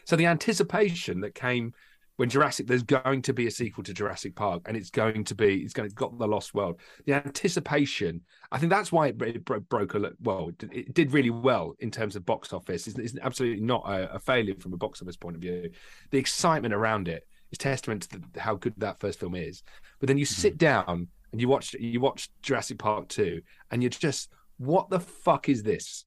So 0.06 0.16
the 0.16 0.28
anticipation 0.28 1.22
that 1.22 1.34
came 1.34 1.74
when 2.20 2.28
Jurassic, 2.28 2.68
there's 2.68 2.84
going 2.84 3.22
to 3.22 3.32
be 3.32 3.48
a 3.48 3.52
sequel 3.52 3.82
to 3.86 3.94
Jurassic 3.94 4.36
Park, 4.36 4.64
and 4.66 4.76
it's 4.76 4.90
going 4.90 5.24
to 5.24 5.34
be, 5.34 5.60
it's 5.60 5.72
going 5.72 5.88
to 5.88 5.96
got 5.96 6.20
the 6.20 6.28
Lost 6.28 6.54
World. 6.54 6.82
The 7.06 7.14
anticipation, 7.14 8.20
I 8.52 8.58
think 8.58 8.72
that's 8.72 8.92
why 8.92 9.08
it, 9.08 9.22
it 9.22 9.46
bro- 9.46 9.62
broke 9.62 9.96
a 9.96 10.12
well. 10.22 10.52
It 10.70 10.94
did, 10.94 11.14
really 11.14 11.30
well 11.30 11.76
in 11.80 11.92
terms 11.92 12.18
of 12.18 12.26
box 12.26 12.52
office. 12.52 12.88
It's, 12.88 13.00
it's 13.00 13.18
absolutely 13.22 13.64
not 13.64 13.86
a, 13.88 14.16
a 14.16 14.20
failure 14.20 14.56
from 14.60 14.74
a 14.74 14.78
box 14.78 15.02
office 15.02 15.16
point 15.16 15.38
of 15.38 15.42
view. 15.42 15.70
The 16.12 16.18
excitement 16.18 16.74
around 16.74 17.08
it 17.08 17.26
is 17.54 17.58
testament 17.58 18.02
to 18.02 18.20
the, 18.20 18.42
how 18.42 18.56
good 18.56 18.74
that 18.80 19.00
first 19.00 19.18
film 19.18 19.34
is. 19.34 19.64
But 20.02 20.08
then 20.08 20.18
you 20.18 20.26
mm-hmm. 20.26 20.42
sit 20.42 20.58
down 20.58 21.08
and 21.32 21.40
you 21.40 21.48
watch 21.48 21.74
you 21.74 22.02
watch 22.02 22.30
Jurassic 22.42 22.80
Park 22.80 23.08
two, 23.08 23.44
and 23.72 23.82
you're 23.82 23.92
just, 23.92 24.30
what 24.58 24.90
the 24.90 25.00
fuck 25.00 25.48
is 25.48 25.64
this? 25.64 26.04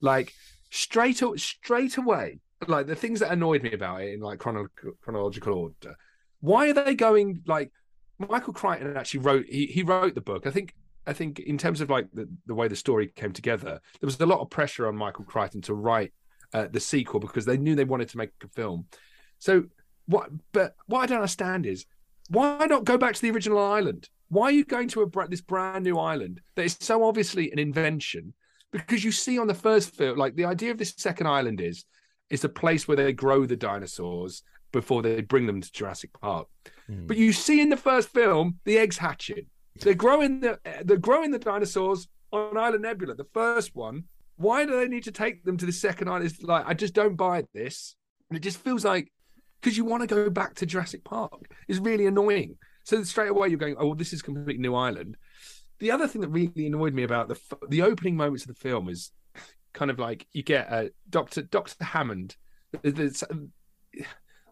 Like 0.00 0.32
straight 0.70 1.22
straight 1.36 1.98
away, 1.98 2.38
like 2.68 2.86
the 2.86 2.94
things 2.94 3.20
that 3.20 3.32
annoyed 3.32 3.62
me 3.62 3.72
about 3.72 4.02
it 4.02 4.14
in 4.14 4.20
like 4.20 4.38
chrono- 4.38 4.68
chronological 5.02 5.54
order. 5.54 5.96
Why 6.40 6.70
are 6.70 6.72
they 6.74 6.94
going 6.94 7.42
like 7.46 7.70
Michael 8.28 8.52
Crichton 8.52 8.96
actually 8.96 9.20
wrote 9.20 9.46
he, 9.48 9.66
he 9.66 9.82
wrote 9.82 10.14
the 10.14 10.20
book. 10.20 10.46
I 10.46 10.50
think 10.50 10.74
I 11.06 11.12
think 11.12 11.38
in 11.38 11.56
terms 11.56 11.80
of 11.80 11.88
like 11.88 12.08
the, 12.12 12.28
the 12.46 12.54
way 12.54 12.68
the 12.68 12.76
story 12.76 13.08
came 13.08 13.32
together, 13.32 13.80
there 14.00 14.06
was 14.06 14.20
a 14.20 14.26
lot 14.26 14.40
of 14.40 14.50
pressure 14.50 14.86
on 14.86 14.96
Michael 14.96 15.24
Crichton 15.24 15.62
to 15.62 15.74
write 15.74 16.12
uh, 16.52 16.66
the 16.70 16.80
sequel 16.80 17.20
because 17.20 17.46
they 17.46 17.56
knew 17.56 17.74
they 17.74 17.84
wanted 17.84 18.10
to 18.10 18.18
make 18.18 18.30
a 18.44 18.48
film. 18.48 18.86
So 19.38 19.64
what 20.06 20.30
but 20.52 20.74
what 20.86 21.00
I 21.00 21.06
don't 21.06 21.18
understand 21.18 21.64
is 21.64 21.86
why 22.28 22.66
not 22.66 22.84
go 22.84 22.98
back 22.98 23.14
to 23.14 23.22
the 23.22 23.30
original 23.30 23.58
island? 23.58 24.08
Why 24.28 24.44
are 24.44 24.52
you 24.52 24.64
going 24.64 24.88
to 24.88 25.02
a 25.02 25.28
this 25.28 25.40
brand 25.40 25.84
new 25.84 25.98
island 25.98 26.40
that 26.54 26.64
is 26.64 26.76
so 26.78 27.04
obviously 27.04 27.50
an 27.50 27.58
invention? 27.58 28.34
Because 28.70 29.02
you 29.02 29.10
see 29.10 29.38
on 29.38 29.48
the 29.48 29.54
first 29.54 29.96
film, 29.96 30.16
like 30.16 30.36
the 30.36 30.44
idea 30.44 30.70
of 30.70 30.78
this 30.78 30.94
second 30.96 31.26
island 31.26 31.60
is 31.60 31.84
is 32.30 32.42
the 32.42 32.48
place 32.48 32.86
where 32.86 32.96
they 32.96 33.12
grow 33.12 33.44
the 33.44 33.56
dinosaurs 33.56 34.42
before 34.72 35.02
they 35.02 35.20
bring 35.20 35.46
them 35.46 35.60
to 35.60 35.72
Jurassic 35.72 36.10
Park. 36.20 36.46
Hmm. 36.86 37.06
But 37.06 37.16
you 37.16 37.32
see 37.32 37.60
in 37.60 37.68
the 37.68 37.76
first 37.76 38.08
film 38.08 38.58
the 38.64 38.78
eggs 38.78 38.98
hatching. 38.98 39.46
They're 39.80 39.94
growing 39.94 40.40
the 40.40 40.58
they're 40.84 40.96
growing 40.96 41.30
the 41.30 41.38
dinosaurs 41.38 42.08
on 42.32 42.56
Isla 42.56 42.78
Nublar. 42.78 43.16
The 43.16 43.26
first 43.32 43.74
one. 43.74 44.04
Why 44.36 44.64
do 44.64 44.74
they 44.74 44.88
need 44.88 45.04
to 45.04 45.12
take 45.12 45.44
them 45.44 45.58
to 45.58 45.66
the 45.66 45.72
second 45.72 46.08
island? 46.08 46.26
It's 46.26 46.42
like 46.42 46.64
I 46.66 46.74
just 46.74 46.94
don't 46.94 47.16
buy 47.16 47.44
this. 47.52 47.94
And 48.30 48.36
it 48.36 48.40
just 48.40 48.58
feels 48.58 48.84
like 48.84 49.12
because 49.60 49.76
you 49.76 49.84
want 49.84 50.02
to 50.02 50.06
go 50.06 50.30
back 50.30 50.54
to 50.56 50.66
Jurassic 50.66 51.04
Park. 51.04 51.50
It's 51.68 51.78
really 51.78 52.06
annoying. 52.06 52.56
So 52.84 53.02
straight 53.02 53.30
away 53.30 53.48
you're 53.48 53.58
going, 53.58 53.76
oh, 53.78 53.86
well, 53.86 53.94
this 53.94 54.12
is 54.12 54.20
a 54.20 54.24
completely 54.24 54.62
new 54.62 54.74
island. 54.74 55.16
The 55.78 55.90
other 55.90 56.08
thing 56.08 56.22
that 56.22 56.28
really 56.28 56.66
annoyed 56.66 56.94
me 56.94 57.02
about 57.02 57.28
the 57.28 57.38
the 57.68 57.82
opening 57.82 58.16
moments 58.16 58.44
of 58.44 58.48
the 58.48 58.60
film 58.60 58.88
is 58.88 59.12
kind 59.72 59.90
of 59.90 59.98
like 59.98 60.26
you 60.32 60.42
get 60.42 60.72
uh, 60.72 60.84
Doctor 61.08 61.42
Doctor 61.42 61.84
Hammond. 61.84 62.36
There's, 62.82 63.24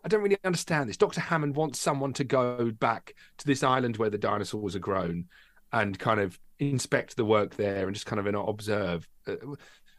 I 0.05 0.09
don't 0.09 0.23
really 0.23 0.39
understand 0.45 0.89
this. 0.89 0.97
Doctor 0.97 1.21
Hammond 1.21 1.57
wants 1.57 1.81
someone 1.81 2.13
to 2.15 2.25
go 2.25 2.71
back 2.71 3.15
to 3.39 3.47
this 3.47 3.63
island 3.63 3.97
where 3.97 4.11
the 4.11 4.19
dinosaurs 4.19 4.75
are 4.75 4.81
grown 4.81 5.27
and 5.73 5.99
kind 5.99 6.21
of 6.21 6.39
inspect 6.59 7.17
the 7.17 7.25
work 7.25 7.55
there 7.57 7.87
and 7.87 7.95
just 7.95 8.07
kind 8.07 8.27
of 8.27 8.49
observe. 8.49 9.09
Uh, 9.27 9.35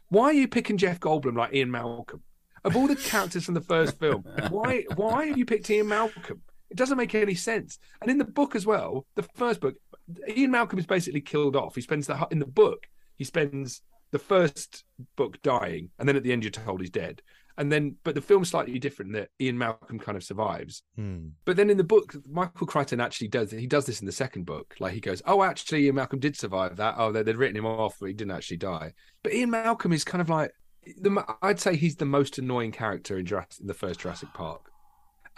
Why 0.08 0.24
are 0.24 0.32
you 0.32 0.48
picking 0.48 0.76
Jeff 0.76 1.00
Goldblum 1.00 1.36
like 1.36 1.54
Ian 1.54 1.70
Malcolm? 1.70 2.22
Of 2.62 2.76
all 2.76 2.86
the 2.86 2.96
characters 2.96 3.44
from 3.46 3.54
the 3.54 3.62
first 3.62 3.98
film, 3.98 4.22
why 4.50 4.84
why 4.94 5.26
have 5.26 5.38
you 5.38 5.46
picked 5.46 5.70
Ian 5.70 5.88
Malcolm? 5.88 6.42
It 6.68 6.76
doesn't 6.76 6.98
make 6.98 7.14
any 7.14 7.34
sense. 7.34 7.78
And 8.02 8.10
in 8.10 8.18
the 8.18 8.24
book 8.24 8.54
as 8.54 8.66
well, 8.66 9.06
the 9.14 9.22
first 9.22 9.60
book, 9.60 9.76
Ian 10.28 10.50
Malcolm 10.50 10.78
is 10.78 10.84
basically 10.84 11.22
killed 11.22 11.56
off. 11.56 11.74
He 11.74 11.80
spends 11.80 12.06
the 12.06 12.28
in 12.30 12.38
the 12.38 12.44
book, 12.44 12.86
he 13.16 13.24
spends 13.24 13.80
the 14.10 14.18
first 14.18 14.84
book 15.16 15.40
dying, 15.42 15.90
and 15.98 16.08
then 16.08 16.16
at 16.16 16.22
the 16.22 16.32
end 16.32 16.42
you're 16.44 16.50
told 16.50 16.80
he's 16.80 16.90
dead. 16.90 17.22
And 17.58 17.70
then, 17.70 17.96
but 18.04 18.14
the 18.14 18.22
film's 18.22 18.48
slightly 18.48 18.78
different 18.78 19.12
that 19.12 19.28
Ian 19.38 19.58
Malcolm 19.58 19.98
kind 19.98 20.16
of 20.16 20.24
survives. 20.24 20.82
Hmm. 20.96 21.28
But 21.44 21.56
then 21.56 21.68
in 21.68 21.76
the 21.76 21.84
book, 21.84 22.14
Michael 22.26 22.66
Crichton 22.66 23.00
actually 23.00 23.28
does 23.28 23.50
he 23.50 23.66
does 23.66 23.84
this 23.84 24.00
in 24.00 24.06
the 24.06 24.12
second 24.12 24.46
book. 24.46 24.74
Like 24.80 24.94
he 24.94 25.00
goes, 25.00 25.20
"Oh, 25.26 25.42
actually, 25.42 25.84
Ian 25.84 25.96
Malcolm 25.96 26.20
did 26.20 26.36
survive 26.36 26.76
that. 26.76 26.94
Oh, 26.96 27.12
they- 27.12 27.22
they'd 27.22 27.36
written 27.36 27.56
him 27.56 27.66
off, 27.66 27.96
but 28.00 28.06
he 28.06 28.14
didn't 28.14 28.30
actually 28.32 28.56
die." 28.56 28.94
But 29.22 29.34
Ian 29.34 29.50
Malcolm 29.50 29.92
is 29.92 30.04
kind 30.04 30.22
of 30.22 30.30
like 30.30 30.52
the, 30.96 31.22
I'd 31.42 31.60
say 31.60 31.76
he's 31.76 31.96
the 31.96 32.06
most 32.06 32.38
annoying 32.38 32.72
character 32.72 33.18
in, 33.18 33.26
Jurassic, 33.26 33.60
in 33.60 33.66
the 33.66 33.74
first 33.74 34.00
Jurassic 34.00 34.32
Park, 34.32 34.69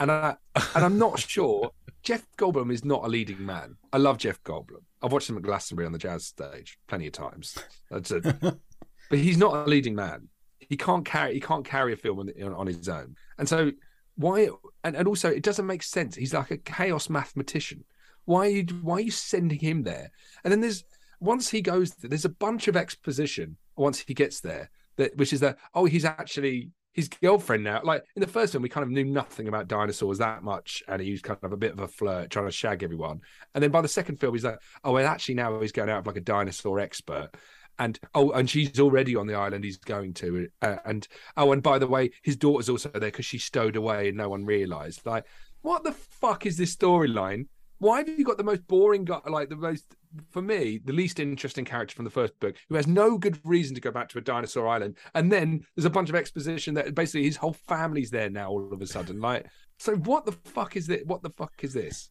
and 0.03 0.11
I 0.11 0.37
and 0.75 0.85
I'm 0.85 0.99
not 0.99 1.19
sure. 1.21 1.71
Jeff 2.03 2.27
Goldblum 2.37 2.73
is 2.73 2.85
not 2.85 3.05
a 3.05 3.09
leading 3.09 3.47
man. 3.47 3.77
I 3.93 3.99
love 3.99 4.19
Jeff 4.19 4.43
Goldblum. 4.43 4.83
I've 5.01 5.13
watched 5.13 5.31
him 5.31 5.37
at 5.37 5.45
Glastonbury 5.45 5.87
on 5.87 5.93
the 5.93 5.99
jazz 5.99 6.27
stage 6.27 6.79
plenty 6.89 7.07
of 7.07 7.13
times. 7.13 7.57
That's 7.91 8.11
it. 8.11 8.23
but 8.41 9.19
he's 9.19 9.39
not 9.39 9.55
a 9.55 9.71
leading 9.71 9.95
man. 9.95 10.29
He 10.59 10.77
can't 10.77 11.05
carry. 11.05 11.35
He 11.35 11.41
can't 11.41 11.65
carry 11.65 11.93
a 11.93 11.97
film 11.97 12.19
on, 12.19 12.31
on, 12.53 12.67
his 12.67 12.89
own. 12.89 13.15
And 13.39 13.49
so 13.49 13.71
why? 14.17 14.49
And, 14.83 14.97
and 14.97 15.07
also, 15.07 15.31
it 15.31 15.45
doesn't 15.45 15.67
make 15.67 15.85
sense. 15.85 16.17
He's 16.17 16.35
like 16.35 16.51
a 16.51 16.57
chaos 16.57 17.09
mathematician. 17.09 17.85
Why 18.25 18.47
are 18.47 18.51
you? 18.51 18.65
Why 18.83 18.97
are 18.97 19.01
you 19.01 19.11
sending 19.13 19.61
him 19.61 19.85
there? 19.85 20.11
And 20.43 20.51
then 20.51 20.61
there's 20.61 20.83
once 21.21 21.51
he 21.51 21.63
goes, 21.63 21.93
there, 21.95 22.09
there's 22.09 22.25
a 22.25 22.31
bunch 22.31 22.67
of 22.67 22.77
exposition 22.77 23.57
once 23.77 24.01
he 24.01 24.15
gets 24.15 24.41
there. 24.41 24.71
That 24.97 25.17
which 25.17 25.33
is 25.33 25.41
that 25.41 25.59
oh, 25.75 25.85
he's 25.85 26.05
actually 26.05 26.71
his 26.93 27.09
girlfriend 27.09 27.65
now. 27.65 27.81
Like 27.83 28.05
in 28.17 28.21
the 28.21 28.27
first 28.27 28.55
one, 28.55 28.63
we 28.63 28.69
kind 28.69 28.85
of 28.85 28.91
knew 28.91 29.05
nothing 29.05 29.49
about 29.49 29.69
dinosaurs 29.69 30.19
that 30.19 30.43
much, 30.43 30.83
and 30.89 31.01
he 31.01 31.11
was 31.11 31.23
kind 31.23 31.39
of 31.43 31.53
a 31.53 31.57
bit 31.57 31.73
of 31.73 31.81
a 31.81 31.89
flirt, 31.89 32.31
trying 32.31 32.47
to 32.47 32.53
shag 32.53 32.83
everyone. 32.83 33.21
And 33.55 33.63
then 33.63 33.71
by 33.71 33.81
the 33.81 33.89
second 33.89 34.17
film, 34.17 34.35
he's 34.35 34.45
like, 34.45 34.59
oh, 34.85 34.93
well, 34.93 35.07
actually 35.07 35.37
now 35.37 35.59
he's 35.61 35.73
going 35.73 35.91
out 35.91 36.01
of 36.01 36.07
like 36.07 36.17
a 36.17 36.21
dinosaur 36.21 36.81
expert. 36.81 37.31
And 37.79 37.99
oh, 38.15 38.33
and 38.33 38.49
she's 38.49 38.79
already 38.79 39.17
on 39.17 39.27
the 39.27 39.35
island 39.35 39.65
he's 39.65 39.79
going 39.79 40.13
to. 40.15 40.49
Uh, 40.61 40.77
and 40.85 41.09
oh, 41.37 41.53
and 41.53 41.63
by 41.63 41.79
the 41.79 41.87
way, 41.87 42.11
his 42.23 42.37
daughter's 42.37 42.69
also 42.69 42.91
there 42.91 43.01
because 43.01 43.25
she 43.25 43.39
stowed 43.39 43.77
away 43.77 44.09
and 44.09 44.19
no 44.19 44.29
one 44.29 44.45
realised. 44.45 45.07
Like, 45.07 45.25
what 45.63 45.83
the 45.83 45.93
fuck 45.93 46.45
is 46.45 46.59
this 46.59 46.77
storyline? 46.77 47.47
Why 47.79 47.99
have 47.99 48.09
you 48.09 48.25
got 48.25 48.37
the 48.37 48.45
most 48.45 48.67
boring 48.69 49.05
guy, 49.05 49.21
like 49.27 49.49
the 49.49 49.57
most, 49.57 49.85
for 50.31 50.43
me, 50.43 50.81
the 50.85 50.93
least 50.93 51.19
interesting 51.21 51.65
character 51.65 51.95
from 51.95 52.05
the 52.05 52.11
first 52.11 52.39
book, 52.41 52.57
who 52.69 52.75
has 52.77 52.87
no 52.87 53.19
good 53.19 53.39
reason 53.45 53.75
to 53.75 53.81
go 53.81 53.91
back 53.91 54.09
to 54.11 54.19
a 54.19 54.21
dinosaur 54.21 54.69
island, 54.69 54.97
and 55.15 55.31
then 55.33 55.65
there's 55.77 55.85
a 55.85 55.91
bunch 55.91 56.09
of 56.09 56.15
exposition 56.15 56.75
that 56.75 56.95
basically 56.95 57.25
his 57.25 57.37
whole 57.37 57.53
family's 57.53 58.11
there 58.11 58.31
now 58.31 58.51
all 58.51 58.73
of 58.73 58.81
a 58.83 58.87
sudden. 58.87 59.21
Like, 59.21 59.47
so 59.79 59.95
what 59.97 60.27
the 60.27 60.33
fuck 60.33 60.77
is 60.77 60.87
this? 60.87 61.03
What 61.07 61.23
the 61.23 61.31
fuck 61.31 61.53
is 61.63 61.73
this? 61.73 62.11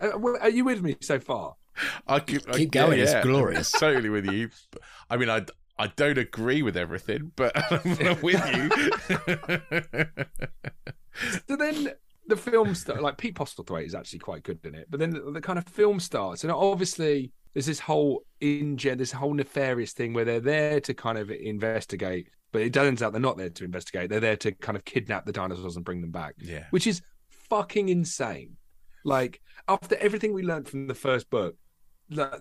Uh, 0.00 0.10
Are 0.40 0.50
you 0.50 0.64
with 0.64 0.82
me 0.82 0.96
so 1.00 1.18
far? 1.20 1.54
I 2.06 2.20
keep, 2.20 2.42
I- 2.48 2.52
Keep 2.58 2.72
going, 2.72 2.98
it's 3.00 3.14
glorious. 3.24 3.70
totally 3.78 4.08
with 4.10 4.26
you. 4.26 4.50
I 5.08 5.16
mean, 5.16 5.30
I 5.30 5.44
I 5.78 5.86
don't 5.88 6.18
agree 6.18 6.62
with 6.62 6.76
everything, 6.76 7.32
but 7.34 7.52
I'm 7.72 8.20
with 8.20 8.44
you. 8.54 10.14
So 11.46 11.56
then 11.56 11.92
the 12.26 12.36
film 12.36 12.74
start 12.74 13.02
like 13.02 13.18
Pete 13.18 13.34
Postlethwaite 13.34 13.84
is 13.86 13.94
actually 13.94 14.20
quite 14.20 14.42
good 14.42 14.60
in 14.64 14.74
it, 14.74 14.86
but 14.90 14.98
then 14.98 15.10
the, 15.10 15.20
the 15.32 15.40
kind 15.40 15.58
of 15.58 15.66
film 15.66 16.00
starts, 16.00 16.42
and 16.42 16.50
obviously 16.52 17.32
there's 17.54 17.66
this 17.66 17.80
whole 17.80 18.24
in 18.40 18.76
this 18.76 19.12
whole 19.12 19.34
nefarious 19.34 19.92
thing 19.92 20.14
where 20.14 20.24
they're 20.24 20.40
there 20.40 20.80
to 20.80 20.94
kind 20.94 21.18
of 21.18 21.30
investigate, 21.30 22.28
but 22.50 22.62
it 22.62 22.72
turns 22.72 23.02
out 23.02 23.12
they're 23.12 23.20
not 23.20 23.36
there 23.36 23.50
to 23.50 23.64
investigate. 23.64 24.10
They're 24.10 24.20
there 24.20 24.36
to 24.38 24.52
kind 24.52 24.76
of 24.76 24.84
kidnap 24.84 25.26
the 25.26 25.32
dinosaurs 25.32 25.76
and 25.76 25.84
bring 25.84 26.00
them 26.00 26.10
back, 26.10 26.34
yeah. 26.38 26.64
which 26.70 26.86
is 26.86 27.02
fucking 27.28 27.88
insane. 27.88 28.56
Like 29.04 29.40
after 29.68 29.96
everything 29.96 30.32
we 30.32 30.42
learned 30.42 30.68
from 30.68 30.86
the 30.86 30.94
first 30.94 31.28
book, 31.28 31.56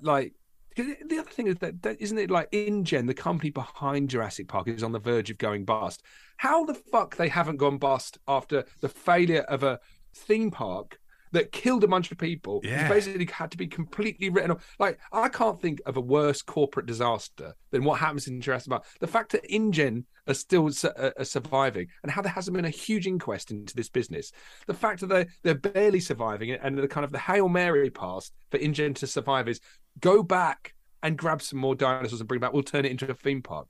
like 0.01 0.34
the 0.76 1.18
other 1.20 1.30
thing 1.30 1.47
is 1.47 1.57
that, 1.57 1.82
that 1.82 1.99
isn't 1.99 2.18
it 2.18 2.32
like 2.32 2.47
InGen, 2.51 3.05
the 3.05 3.14
company 3.14 3.49
behind 3.49 4.09
Jurassic 4.09 4.47
Park, 4.47 4.70
is 4.70 4.84
on 4.84 4.93
the 4.93 4.99
verge 4.99 5.30
of 5.30 5.38
going 5.38 5.66
bust. 5.66 6.01
How 6.38 6.64
the 6.64 6.74
fuck 6.74 7.18
they 7.18 7.28
haven't 7.28 7.57
gone 7.57 7.78
bust 7.78 8.18
after 8.28 8.64
the 8.80 8.88
failure 8.88 9.41
of 9.41 9.64
a 9.64 9.80
theme 10.16 10.51
park 10.51 11.01
that 11.32 11.51
killed 11.51 11.84
a 11.84 11.88
bunch 11.88 12.11
of 12.11 12.17
people? 12.17 12.61
Yeah. 12.63 12.88
basically 12.89 13.25
had 13.25 13.51
to 13.51 13.57
be 13.57 13.67
completely 13.67 14.29
written 14.29 14.51
off. 14.51 14.75
Like 14.79 14.99
I 15.11 15.29
can't 15.29 15.61
think 15.61 15.82
of 15.86 15.97
a 15.97 16.01
worse 16.01 16.41
corporate 16.41 16.86
disaster 16.86 17.55
than 17.71 17.84
what 17.84 17.99
happens 17.99 18.27
in 18.27 18.41
Jurassic 18.41 18.69
Park. 18.69 18.86
The 18.99 19.07
fact 19.07 19.32
that 19.32 19.45
InGen 19.45 20.05
are 20.27 20.34
still 20.34 20.69
uh, 20.84 21.11
are 21.17 21.25
surviving, 21.25 21.88
and 22.03 22.11
how 22.11 22.21
there 22.21 22.32
hasn't 22.32 22.55
been 22.55 22.65
a 22.65 22.69
huge 22.69 23.07
inquest 23.07 23.51
into 23.51 23.75
this 23.75 23.89
business. 23.89 24.32
The 24.67 24.73
fact 24.73 25.01
that 25.01 25.07
they 25.07 25.27
they're 25.43 25.55
barely 25.55 25.99
surviving 25.99 26.51
and 26.51 26.77
the 26.77 26.88
kind 26.88 27.05
of 27.05 27.11
the 27.11 27.19
hail 27.19 27.49
mary 27.49 27.89
pass 27.89 28.32
for 28.49 28.57
InGen 28.57 28.93
to 28.95 29.07
survive 29.07 29.47
is 29.47 29.59
go 29.99 30.23
back 30.23 30.73
and 31.03 31.17
grab 31.17 31.41
some 31.41 31.59
more 31.59 31.75
dinosaurs 31.75 32.21
and 32.21 32.27
bring 32.27 32.39
back. 32.39 32.53
We'll 32.53 32.63
turn 32.63 32.86
it 32.86 32.91
into 32.91 33.09
a 33.09 33.13
theme 33.13 33.41
park. 33.41 33.67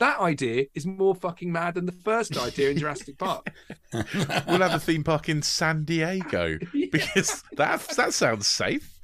That 0.00 0.18
idea 0.18 0.64
is 0.74 0.86
more 0.86 1.14
fucking 1.14 1.52
mad 1.52 1.74
than 1.74 1.84
the 1.84 1.92
first 1.92 2.36
idea 2.38 2.70
in 2.70 2.78
Jurassic 2.78 3.18
Park. 3.18 3.46
We'll 3.92 4.60
have 4.60 4.74
a 4.74 4.78
theme 4.78 5.02
park 5.02 5.28
in 5.28 5.42
San 5.42 5.84
Diego 5.84 6.58
because 6.92 7.42
that 7.56 7.80
that 7.96 8.14
sounds 8.14 8.46
safe. 8.46 8.98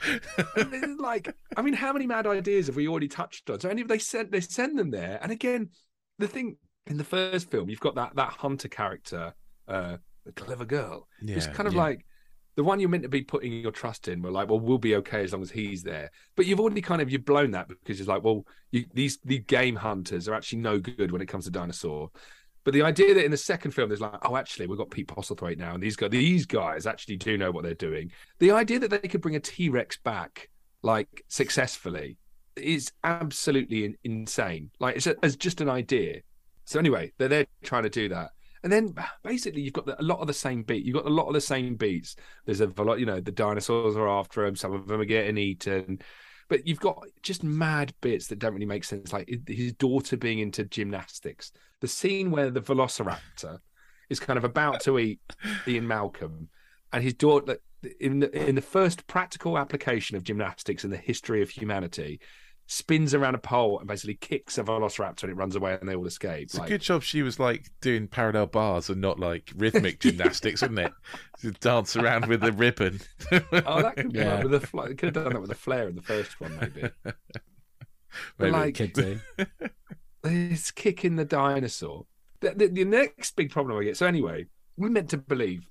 Like, 0.99 1.34
I 1.57 1.62
mean, 1.62 1.74
how 1.74 1.92
many 1.92 2.07
mad 2.07 2.26
ideas 2.26 2.68
have 2.68 2.76
we 2.76 2.86
already 2.86 3.09
touched 3.09 3.51
on? 3.51 3.61
So 3.61 3.68
any 3.68 3.82
they 3.82 3.99
send 3.99 4.30
they 4.30 4.40
send 4.40 4.78
them 4.78 4.90
there, 4.90 5.18
and 5.22 5.32
again, 5.32 5.70
the 6.18 6.28
thing 6.28 6.57
in 6.86 6.97
the 6.97 7.05
first 7.05 7.51
film, 7.51 7.68
you've 7.68 7.80
got 7.80 7.97
that 7.97 8.14
that 8.16 8.30
hunter 8.30 8.68
character, 8.68 9.34
uh, 9.68 9.97
the 10.24 10.32
clever 10.32 10.64
girl, 10.64 11.09
who's 11.20 11.49
kind 11.49 11.66
of 11.66 11.74
yeah. 11.74 11.82
like 11.82 12.07
the 12.57 12.64
one 12.64 12.80
you're 12.80 12.88
meant 12.88 13.02
to 13.02 13.09
be 13.09 13.22
putting 13.22 13.52
your 13.52 13.70
trust 13.70 14.09
in. 14.09 14.22
We're 14.22 14.30
like, 14.30 14.48
well, 14.48 14.59
we'll 14.59 14.78
be 14.78 14.96
okay 14.96 15.22
as 15.22 15.32
long 15.32 15.42
as 15.42 15.50
he's 15.50 15.82
there. 15.82 16.11
But 16.34 16.46
you've 16.46 16.59
already 16.59 16.80
kind 16.80 17.02
of 17.02 17.11
you've 17.11 17.24
blown 17.24 17.50
that 17.52 17.68
because 17.68 18.00
it's 18.00 18.09
like, 18.09 18.24
well, 18.24 18.46
you, 18.70 18.86
these 18.94 19.18
these 19.24 19.44
game 19.46 19.76
hunters 19.76 20.26
are 20.26 20.34
actually 20.34 20.61
no 20.61 20.78
good 20.78 21.12
when 21.12 21.20
it 21.20 21.26
comes 21.26 21.44
to 21.44 21.50
dinosaur. 21.50 22.11
But 22.64 22.74
the 22.74 22.82
idea 22.82 23.14
that 23.14 23.24
in 23.24 23.30
the 23.30 23.36
second 23.36 23.70
film 23.72 23.90
there's 23.90 24.00
like, 24.00 24.18
oh, 24.28 24.36
actually, 24.36 24.66
we've 24.66 24.78
got 24.78 24.90
Pete 24.90 25.07
Postlethwaite 25.07 25.59
now, 25.59 25.74
and 25.74 25.82
these 25.82 25.94
guys, 25.94 26.11
these 26.11 26.46
guys 26.46 26.86
actually 26.86 27.16
do 27.16 27.38
know 27.38 27.52
what 27.52 27.62
they're 27.62 27.74
doing. 27.74 28.11
The 28.40 28.50
idea 28.50 28.80
that 28.80 28.90
they 28.90 29.07
could 29.09 29.20
bring 29.20 29.36
a 29.36 29.40
T 29.40 29.68
Rex 29.68 29.98
back 29.98 30.48
like 30.82 31.24
successfully 31.28 32.16
is 32.57 32.90
absolutely 33.04 33.96
insane. 34.02 34.70
Like 34.80 34.96
it's 34.96 35.07
a, 35.07 35.14
as 35.22 35.36
just 35.36 35.61
an 35.61 35.68
idea. 35.68 36.22
So 36.64 36.78
anyway, 36.78 37.12
they're 37.18 37.28
there 37.28 37.46
trying 37.62 37.84
to 37.84 37.90
do 37.90 38.09
that, 38.09 38.30
and 38.67 38.73
then 38.73 38.93
basically 39.23 39.62
you've 39.62 39.75
got 39.75 39.87
the, 39.87 40.01
a 40.01 40.03
lot 40.03 40.19
of 40.19 40.27
the 40.27 40.33
same 40.33 40.64
beat. 40.64 40.85
You've 40.85 40.97
got 40.97 41.07
a 41.07 41.09
lot 41.09 41.29
of 41.29 41.35
the 41.35 41.41
same 41.41 41.77
beats. 41.77 42.17
There's 42.47 42.61
a 42.61 42.67
lot, 42.67 42.99
you 42.99 43.07
know, 43.07 43.21
the 43.21 43.31
dinosaurs 43.31 43.95
are 43.95 44.09
after 44.09 44.45
him. 44.45 44.57
Some 44.57 44.73
of 44.73 44.89
them 44.89 45.01
are 45.01 45.05
getting 45.05 45.39
eaten. 45.39 46.01
But 46.49 46.67
you've 46.67 46.81
got 46.81 47.01
just 47.23 47.45
mad 47.45 47.95
bits 48.01 48.27
that 48.27 48.41
don't 48.41 48.55
really 48.55 48.67
make 48.67 48.83
sense, 48.83 49.12
like 49.12 49.31
his 49.47 49.73
daughter 49.75 50.17
being 50.17 50.41
into 50.41 50.64
gymnastics. 50.64 51.53
The 51.81 51.87
scene 51.87 52.33
where 52.33 52.51
the 52.51 52.61
Velociraptor 52.61 53.61
is 54.11 54.19
kind 54.19 54.37
of 54.37 54.43
about 54.43 54.81
to 54.81 54.99
eat 54.99 55.21
Ian 55.69 55.87
Malcolm, 55.87 56.49
and 56.93 57.05
his 57.05 57.14
daughter 57.14 57.59
in 58.01 58.19
the, 58.19 58.49
in 58.49 58.57
the 58.57 58.62
first 58.62 59.07
practical 59.07 59.59
application 59.59 60.17
of 60.17 60.25
gymnastics 60.25 60.83
in 60.83 60.91
the 60.91 60.97
history 60.97 61.41
of 61.41 61.51
humanity 61.51 62.19
spins 62.69 63.14
around 63.14 63.35
a 63.35 63.39
pole 63.39 63.79
and 63.79 63.87
basically 63.87 64.14
kicks 64.14 64.59
a 64.59 64.64
velociraptor 64.64 65.23
and 65.25 65.31
it 65.33 65.37
runs 65.37 65.55
away 65.55 65.79
and 65.81 65.89
they 65.89 65.95
all 65.95 66.07
escape. 66.07 66.45
It's 66.45 66.59
a 66.59 66.62
good 66.62 66.81
job 66.81 67.03
she 67.03 67.23
was 67.23 67.39
like 67.39 67.71
doing 67.81 68.09
parallel 68.09 68.47
bars 68.47 68.91
and 68.91 69.01
not 69.01 69.21
like 69.21 69.53
rhythmic 69.57 70.01
gymnastics, 70.01 70.62
wasn't 70.62 70.81
it? 70.81 70.93
To 71.43 71.53
dance 71.53 71.95
around 71.97 72.27
with 72.27 72.41
the 72.41 72.53
ribbon. 72.53 73.01
oh, 73.33 73.83
that 73.83 73.95
could 73.97 74.12
be 74.12 74.19
Yeah. 74.19 74.43
with 74.43 74.55
a 74.55 74.61
fl- 74.61 74.83
could 74.83 75.03
have 75.05 75.12
done 75.14 75.33
that 75.33 75.41
with 75.41 75.51
a 75.53 75.55
flare 75.57 75.89
in 75.89 75.95
the 75.95 76.03
first 76.03 76.41
one, 76.41 76.59
maybe. 76.59 76.91
Maybe. 78.39 78.51
like, 78.51 78.75
Could 78.77 78.93
do. 78.95 79.21
it's 80.25 80.71
kicking 80.71 81.17
the 81.17 81.25
dinosaur. 81.25 82.07
The, 82.41 82.51
the, 82.55 82.67
the 82.69 82.85
next 82.85 83.37
big 83.37 83.51
problem 83.51 83.79
I 83.79 83.85
get. 83.85 83.97
So 83.97 84.07
anyway, 84.07 84.47
we're 84.77 84.89
meant 84.89 85.11
to 85.11 85.19
believe 85.19 85.69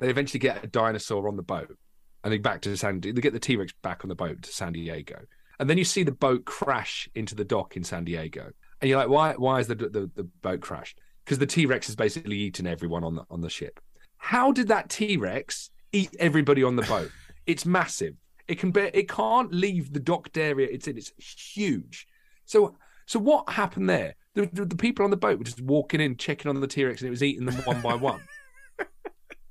they 0.00 0.08
eventually 0.08 0.38
get 0.40 0.64
a 0.64 0.66
dinosaur 0.66 1.28
on 1.28 1.36
the 1.36 1.42
boat, 1.42 1.76
and 2.24 2.32
they 2.32 2.38
back 2.38 2.62
to 2.62 2.74
San. 2.76 3.00
They 3.00 3.12
get 3.12 3.34
the 3.34 3.38
T 3.38 3.56
Rex 3.56 3.72
back 3.82 4.04
on 4.04 4.08
the 4.08 4.14
boat 4.14 4.40
to 4.42 4.50
San 4.52 4.72
Diego, 4.72 5.20
and 5.58 5.68
then 5.68 5.78
you 5.78 5.84
see 5.84 6.02
the 6.02 6.12
boat 6.12 6.44
crash 6.44 7.08
into 7.14 7.34
the 7.34 7.44
dock 7.44 7.76
in 7.76 7.84
San 7.84 8.04
Diego, 8.04 8.50
and 8.80 8.88
you're 8.88 8.98
like, 8.98 9.08
why? 9.08 9.34
Why 9.34 9.60
is 9.60 9.66
the 9.66 9.74
the, 9.74 10.10
the 10.14 10.24
boat 10.42 10.60
crashed? 10.60 10.98
Because 11.24 11.38
the 11.38 11.46
T 11.46 11.66
Rex 11.66 11.86
has 11.86 11.96
basically 11.96 12.36
eaten 12.36 12.66
everyone 12.66 13.04
on 13.04 13.14
the 13.14 13.24
on 13.30 13.40
the 13.40 13.50
ship. 13.50 13.80
How 14.16 14.52
did 14.52 14.68
that 14.68 14.88
T 14.88 15.16
Rex 15.16 15.70
eat 15.92 16.14
everybody 16.18 16.62
on 16.62 16.76
the 16.76 16.82
boat? 16.82 17.10
it's 17.46 17.66
massive. 17.66 18.14
It 18.48 18.58
can 18.58 18.70
bear, 18.70 18.90
it 18.92 19.08
can't 19.08 19.52
leave 19.52 19.92
the 19.92 20.00
docked 20.00 20.36
area 20.36 20.68
it's 20.70 20.88
in. 20.88 20.96
It's 20.96 21.12
huge. 21.54 22.06
So 22.44 22.76
so 23.06 23.18
what 23.18 23.48
happened 23.48 23.88
there? 23.88 24.14
The, 24.34 24.48
the, 24.52 24.64
the 24.64 24.76
people 24.76 25.04
on 25.04 25.10
the 25.10 25.16
boat 25.16 25.38
were 25.38 25.44
just 25.44 25.60
walking 25.60 26.00
in, 26.00 26.16
checking 26.16 26.48
on 26.48 26.60
the 26.60 26.66
T 26.66 26.84
Rex, 26.84 27.00
and 27.02 27.08
it 27.08 27.10
was 27.10 27.22
eating 27.22 27.46
them 27.46 27.56
one 27.64 27.80
by 27.80 27.94
one. 27.94 28.20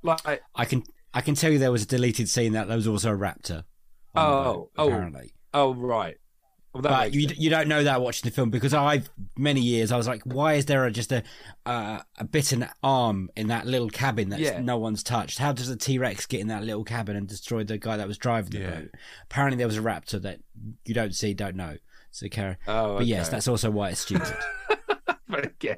Like 0.02 0.42
I 0.54 0.64
can 0.64 0.82
I 1.14 1.20
can 1.20 1.34
tell 1.34 1.52
you 1.52 1.58
there 1.58 1.72
was 1.72 1.84
a 1.84 1.86
deleted 1.86 2.28
scene 2.28 2.54
that 2.54 2.66
there 2.66 2.76
was 2.76 2.88
also 2.88 3.12
a 3.12 3.16
raptor. 3.16 3.64
Oh, 4.14 4.44
boat, 4.44 4.70
oh. 4.76 4.82
oh. 4.82 4.86
apparently. 4.88 5.32
oh 5.32 5.41
right, 5.54 6.16
well, 6.74 6.82
but 6.82 7.12
you 7.12 7.28
sense. 7.28 7.38
you 7.38 7.50
don't 7.50 7.68
know 7.68 7.84
that 7.84 8.00
watching 8.00 8.28
the 8.28 8.34
film 8.34 8.50
because 8.50 8.72
I've 8.72 9.10
many 9.36 9.60
years 9.60 9.92
I 9.92 9.96
was 9.96 10.06
like, 10.08 10.22
why 10.24 10.54
is 10.54 10.64
there 10.66 10.84
a, 10.86 10.90
just 10.90 11.12
a 11.12 11.22
uh, 11.66 12.00
a 12.18 12.24
bitten 12.24 12.66
arm 12.82 13.28
in 13.36 13.48
that 13.48 13.66
little 13.66 13.90
cabin 13.90 14.30
that 14.30 14.40
Yeah. 14.40 14.60
no 14.60 14.78
one's 14.78 15.02
touched? 15.02 15.38
How 15.38 15.52
does 15.52 15.68
a 15.68 15.76
T 15.76 15.98
Rex 15.98 16.26
get 16.26 16.40
in 16.40 16.48
that 16.48 16.64
little 16.64 16.84
cabin 16.84 17.14
and 17.16 17.28
destroy 17.28 17.62
the 17.62 17.76
guy 17.78 17.96
that 17.98 18.08
was 18.08 18.16
driving 18.18 18.52
the 18.52 18.58
Yeah. 18.60 18.70
boat? 18.70 18.90
Apparently, 19.24 19.58
there 19.58 19.66
was 19.66 19.76
a 19.78 19.82
raptor 19.82 20.20
that 20.22 20.40
you 20.86 20.94
don't 20.94 21.14
see, 21.14 21.34
don't 21.34 21.56
know. 21.56 21.76
So, 22.10 22.28
Kara. 22.28 22.58
Oh, 22.66 22.98
but 22.98 23.06
yes, 23.06 23.28
that's 23.28 23.48
also 23.48 23.70
why 23.70 23.90
it's 23.90 24.00
stupid. 24.00 24.34
but 25.28 25.52
yeah. 25.62 25.76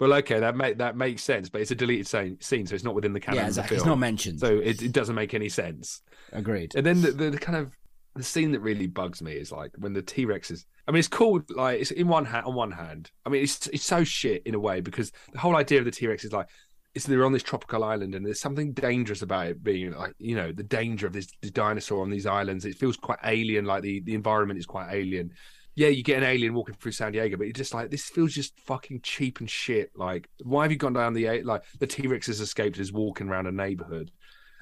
Well, 0.00 0.12
okay, 0.14 0.38
that 0.38 0.56
make 0.56 0.78
that 0.78 0.96
makes 0.96 1.22
sense, 1.22 1.48
but 1.48 1.60
it's 1.60 1.72
a 1.72 1.74
deleted 1.74 2.06
scene, 2.06 2.38
scene 2.40 2.66
so 2.66 2.74
it's 2.74 2.84
not 2.84 2.94
within 2.94 3.12
the 3.12 3.20
canon 3.20 3.40
yeah, 3.40 3.46
exactly. 3.48 3.76
It's 3.76 3.84
not 3.86 3.98
mentioned. 3.98 4.38
so 4.40 4.58
it, 4.58 4.80
it 4.80 4.92
doesn't 4.92 5.14
make 5.14 5.34
any 5.34 5.48
sense. 5.48 6.02
Agreed. 6.32 6.74
And 6.76 6.86
then 6.86 7.00
the, 7.00 7.10
the, 7.10 7.30
the 7.30 7.38
kind 7.38 7.56
of 7.58 7.72
the 8.18 8.24
scene 8.24 8.50
that 8.50 8.60
really 8.60 8.88
bugs 8.88 9.22
me 9.22 9.32
is 9.32 9.52
like 9.52 9.70
when 9.78 9.92
the 9.92 10.02
T 10.02 10.24
Rex 10.24 10.50
is. 10.50 10.66
I 10.86 10.90
mean, 10.90 10.98
it's 10.98 11.08
called 11.08 11.48
like 11.50 11.80
it's 11.80 11.92
in 11.92 12.08
one 12.08 12.24
hand. 12.24 12.46
On 12.46 12.54
one 12.54 12.72
hand, 12.72 13.10
I 13.24 13.28
mean, 13.28 13.42
it's 13.44 13.68
it's 13.68 13.84
so 13.84 14.02
shit 14.02 14.42
in 14.44 14.54
a 14.54 14.60
way 14.60 14.80
because 14.80 15.12
the 15.32 15.38
whole 15.38 15.56
idea 15.56 15.78
of 15.78 15.84
the 15.84 15.90
T 15.92 16.06
Rex 16.06 16.24
is 16.24 16.32
like 16.32 16.48
it's 16.94 17.06
they're 17.06 17.24
on 17.24 17.32
this 17.32 17.44
tropical 17.44 17.84
island 17.84 18.16
and 18.16 18.26
there's 18.26 18.40
something 18.40 18.72
dangerous 18.72 19.22
about 19.22 19.46
it 19.46 19.62
being 19.62 19.92
like 19.92 20.14
you 20.18 20.34
know 20.34 20.50
the 20.50 20.64
danger 20.64 21.06
of 21.06 21.12
this, 21.12 21.28
this 21.40 21.52
dinosaur 21.52 22.02
on 22.02 22.10
these 22.10 22.26
islands. 22.26 22.64
It 22.64 22.76
feels 22.76 22.96
quite 22.96 23.20
alien, 23.24 23.64
like 23.64 23.82
the 23.82 24.00
the 24.00 24.14
environment 24.14 24.58
is 24.58 24.66
quite 24.66 24.92
alien. 24.92 25.30
Yeah, 25.76 25.88
you 25.88 26.02
get 26.02 26.18
an 26.18 26.28
alien 26.28 26.54
walking 26.54 26.74
through 26.74 26.90
San 26.90 27.12
Diego, 27.12 27.36
but 27.36 27.46
it's 27.46 27.58
just 27.58 27.72
like 27.72 27.90
this 27.90 28.08
feels 28.08 28.32
just 28.32 28.58
fucking 28.58 29.02
cheap 29.02 29.38
and 29.38 29.48
shit. 29.48 29.92
Like, 29.94 30.28
why 30.42 30.64
have 30.64 30.72
you 30.72 30.76
gone 30.76 30.94
down 30.94 31.14
the 31.14 31.42
like 31.42 31.62
the 31.78 31.86
T 31.86 32.08
Rex 32.08 32.26
has 32.26 32.40
escaped, 32.40 32.78
is 32.78 32.92
walking 32.92 33.28
around 33.28 33.46
a 33.46 33.52
neighborhood? 33.52 34.10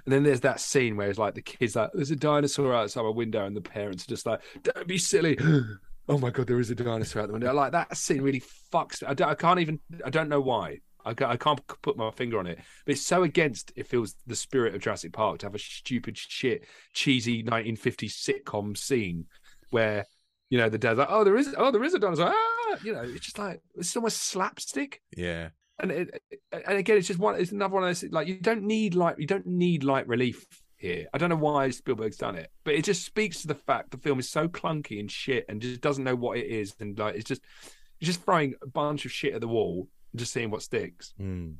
And 0.07 0.13
then 0.13 0.23
there's 0.23 0.41
that 0.43 0.61
scene 0.61 0.97
where 0.97 1.11
it's 1.11 1.19
like 1.19 1.35
the 1.35 1.43
kids 1.43 1.75
like, 1.75 1.91
there's 1.93 2.13
a 2.13 2.17
dinosaur 2.17 2.73
outside 2.73 3.03
my 3.03 3.09
window, 3.11 3.45
and 3.45 3.57
the 3.57 3.61
parents 3.61 4.05
are 4.05 4.09
just 4.09 4.25
like, 4.25 4.41
don't 4.63 4.87
be 4.87 4.99
silly. 4.99 5.37
oh 6.09 6.19
my 6.19 6.31
god, 6.31 6.47
there 6.47 6.61
is 6.61 6.71
a 6.71 6.77
dinosaur 6.77 7.23
out 7.23 7.27
the 7.27 7.33
window. 7.33 7.53
Like 7.53 7.73
that 7.73 7.97
scene 7.97 8.23
really 8.23 8.43
fucks. 8.73 9.03
I, 9.07 9.15
don't, 9.15 9.29
I 9.29 9.35
can't 9.35 9.59
even. 9.59 9.81
I 10.05 10.11
don't 10.11 10.29
know 10.29 10.41
why. 10.41 10.79
I 11.05 11.15
can't, 11.15 11.31
I 11.31 11.37
can't 11.37 11.61
put 11.83 11.97
my 11.97 12.11
finger 12.13 12.39
on 12.39 12.47
it, 12.47 12.59
but 12.85 12.93
it's 12.93 13.07
so 13.07 13.25
against. 13.25 13.73
It 13.77 13.89
feels 13.89 14.15
the 14.27 14.37
spirit 14.37 14.75
of 14.75 14.81
Jurassic 14.81 15.13
Park 15.13 15.39
to 15.39 15.47
have 15.47 15.55
a 15.55 15.59
stupid, 15.59 16.17
shit, 16.17 16.65
cheesy 16.93 17.43
1950s 17.45 18.45
sitcom 18.45 18.77
scene 18.77 19.27
where 19.71 20.05
you 20.51 20.59
know 20.59 20.69
the 20.69 20.79
dad's 20.79 20.99
like, 20.99 21.09
oh, 21.11 21.25
there 21.25 21.37
is, 21.37 21.53
oh, 21.57 21.73
there 21.73 21.85
is 21.85 21.95
a 21.95 21.99
dinosaur. 21.99 22.33
Ah! 22.33 22.77
You 22.83 22.93
know, 22.93 23.03
it's 23.03 23.25
just 23.25 23.39
like 23.39 23.61
it's 23.75 23.97
almost 23.97 24.23
slapstick. 24.23 25.03
Yeah. 25.17 25.49
And 25.79 25.91
it, 25.91 26.23
and 26.53 26.79
again, 26.79 26.97
it's 26.97 27.09
just 27.09 27.21
one. 27.21 27.39
It's 27.39 27.53
another 27.53 27.75
one 27.75 27.83
of 27.85 27.89
those 27.89 28.11
like 28.11 28.29
you 28.29 28.39
don't 28.39 28.63
need 28.63 28.95
like 28.95 29.17
you 29.19 29.27
don't 29.27 29.47
need 29.47 29.85
light 29.85 30.09
relief 30.09 30.47
here. 30.77 31.07
I 31.13 31.19
don't 31.19 31.29
know 31.29 31.37
why 31.37 31.71
Spielberg's 31.71 32.17
done 32.17 32.37
it, 32.37 32.51
but 32.65 32.75
it 32.75 32.85
just 32.85 33.05
speaks 33.05 33.43
to 33.43 33.49
the 33.49 33.55
fact 33.55 33.91
the 33.91 33.99
film 33.99 34.19
is 34.19 34.29
so 34.29 34.49
clunky 34.49 35.01
and 35.01 35.11
shit 35.11 35.45
and 35.49 35.61
just 35.61 35.81
doesn't 35.81 36.05
know 36.05 36.17
what 36.17 36.39
it 36.39 36.47
is, 36.47 36.75
and 36.81 36.99
like 36.99 37.17
it's 37.17 37.25
just 37.25 37.43
it's 38.01 38.07
just 38.07 38.23
throwing 38.23 38.55
a 38.63 38.67
bunch 38.67 39.05
of 39.05 39.13
shit 39.13 39.35
at 39.35 39.41
the 39.41 39.49
wall 39.49 39.89
and 40.13 40.19
just 40.19 40.33
seeing 40.33 40.51
what 40.51 40.63
sticks. 40.63 41.15
Mm. 41.21 41.57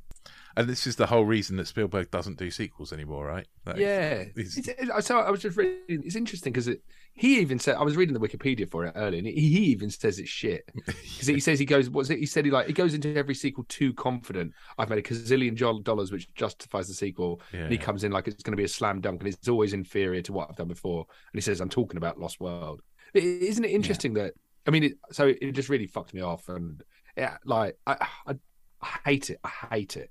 And 0.57 0.69
this 0.69 0.87
is 0.87 0.97
the 0.97 1.07
whole 1.07 1.25
reason 1.27 1.57
that 1.59 1.67
Spielberg 1.67 2.11
doesn't 2.11 2.39
do 2.39 2.51
sequels 2.51 2.93
anymore, 2.93 3.27
right? 3.27 3.47
That 3.67 3.77
yeah. 3.77 4.25
is- 4.37 4.57
It's, 4.57 4.69
it, 4.69 5.05
so 5.05 5.19
I 5.19 5.31
was 5.31 5.43
just 5.43 5.57
reading. 5.57 5.79
It's 6.05 6.17
interesting 6.17 6.53
because 6.53 6.67
it, 6.69 6.83
he 7.13 7.41
even 7.41 7.59
said 7.59 7.77
I 7.77 7.83
was 7.83 7.97
reading 7.97 8.15
the 8.15 8.21
Wikipedia 8.27 8.71
for 8.71 8.85
it 8.87 8.93
earlier, 8.97 9.19
and 9.19 9.27
he, 9.27 9.35
he 9.35 9.59
even 9.67 9.91
says 9.91 10.19
it's 10.19 10.29
shit 10.31 10.65
because 10.87 11.27
he 11.27 11.41
says 11.41 11.59
he 11.59 11.65
goes. 11.67 11.91
What's 11.91 12.09
it? 12.11 12.19
He 12.19 12.27
said 12.27 12.45
he 12.47 12.51
like 12.51 12.67
he 12.69 12.73
goes 12.73 12.95
into 12.95 13.15
every 13.17 13.35
sequel 13.35 13.65
too 13.69 13.93
confident. 13.95 14.53
I've 14.79 14.89
made 14.89 14.99
a 14.99 15.03
gazillion 15.03 15.83
dollars, 15.85 16.11
which 16.11 16.33
justifies 16.35 16.89
the 16.89 16.95
sequel. 16.95 17.41
And 17.53 17.71
he 17.71 17.77
Yeah. 17.77 17.83
comes 17.83 18.05
in 18.05 18.13
like 18.13 18.27
it's 18.29 18.43
going 18.43 18.53
to 18.53 18.57
be 18.57 18.65
a 18.65 18.69
slam 18.69 19.01
dunk, 19.01 19.21
and 19.23 19.29
it's 19.33 19.49
always 19.49 19.73
inferior 19.75 20.23
to 20.23 20.33
what 20.33 20.49
I've 20.51 20.57
done 20.57 20.69
before. 20.69 21.07
And 21.33 21.39
he 21.39 21.41
says 21.43 21.61
I'm 21.61 21.69
talking 21.69 21.97
about 21.99 22.19
Lost 22.19 22.41
World. 22.41 22.81
But 23.13 23.23
isn't 23.23 23.65
it 23.65 23.71
interesting 23.71 24.15
that 24.15 24.33
I 24.67 24.71
mean? 24.71 24.85
It, 24.85 24.93
so 25.13 25.29
it 25.41 25.53
just 25.53 25.69
really 25.69 25.87
fucked 25.87 26.15
me 26.15 26.23
off, 26.23 26.49
and 26.49 26.83
yeah, 27.17 27.37
like 27.45 27.77
I, 27.87 28.07
I, 28.27 28.35
I 28.83 28.99
hate 29.05 29.31
it. 29.31 29.39
I 29.45 29.51
hate 29.71 29.97
it. 29.99 30.11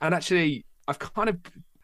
And 0.00 0.14
actually, 0.14 0.64
I've 0.88 0.98
kind 0.98 1.28
of 1.28 1.38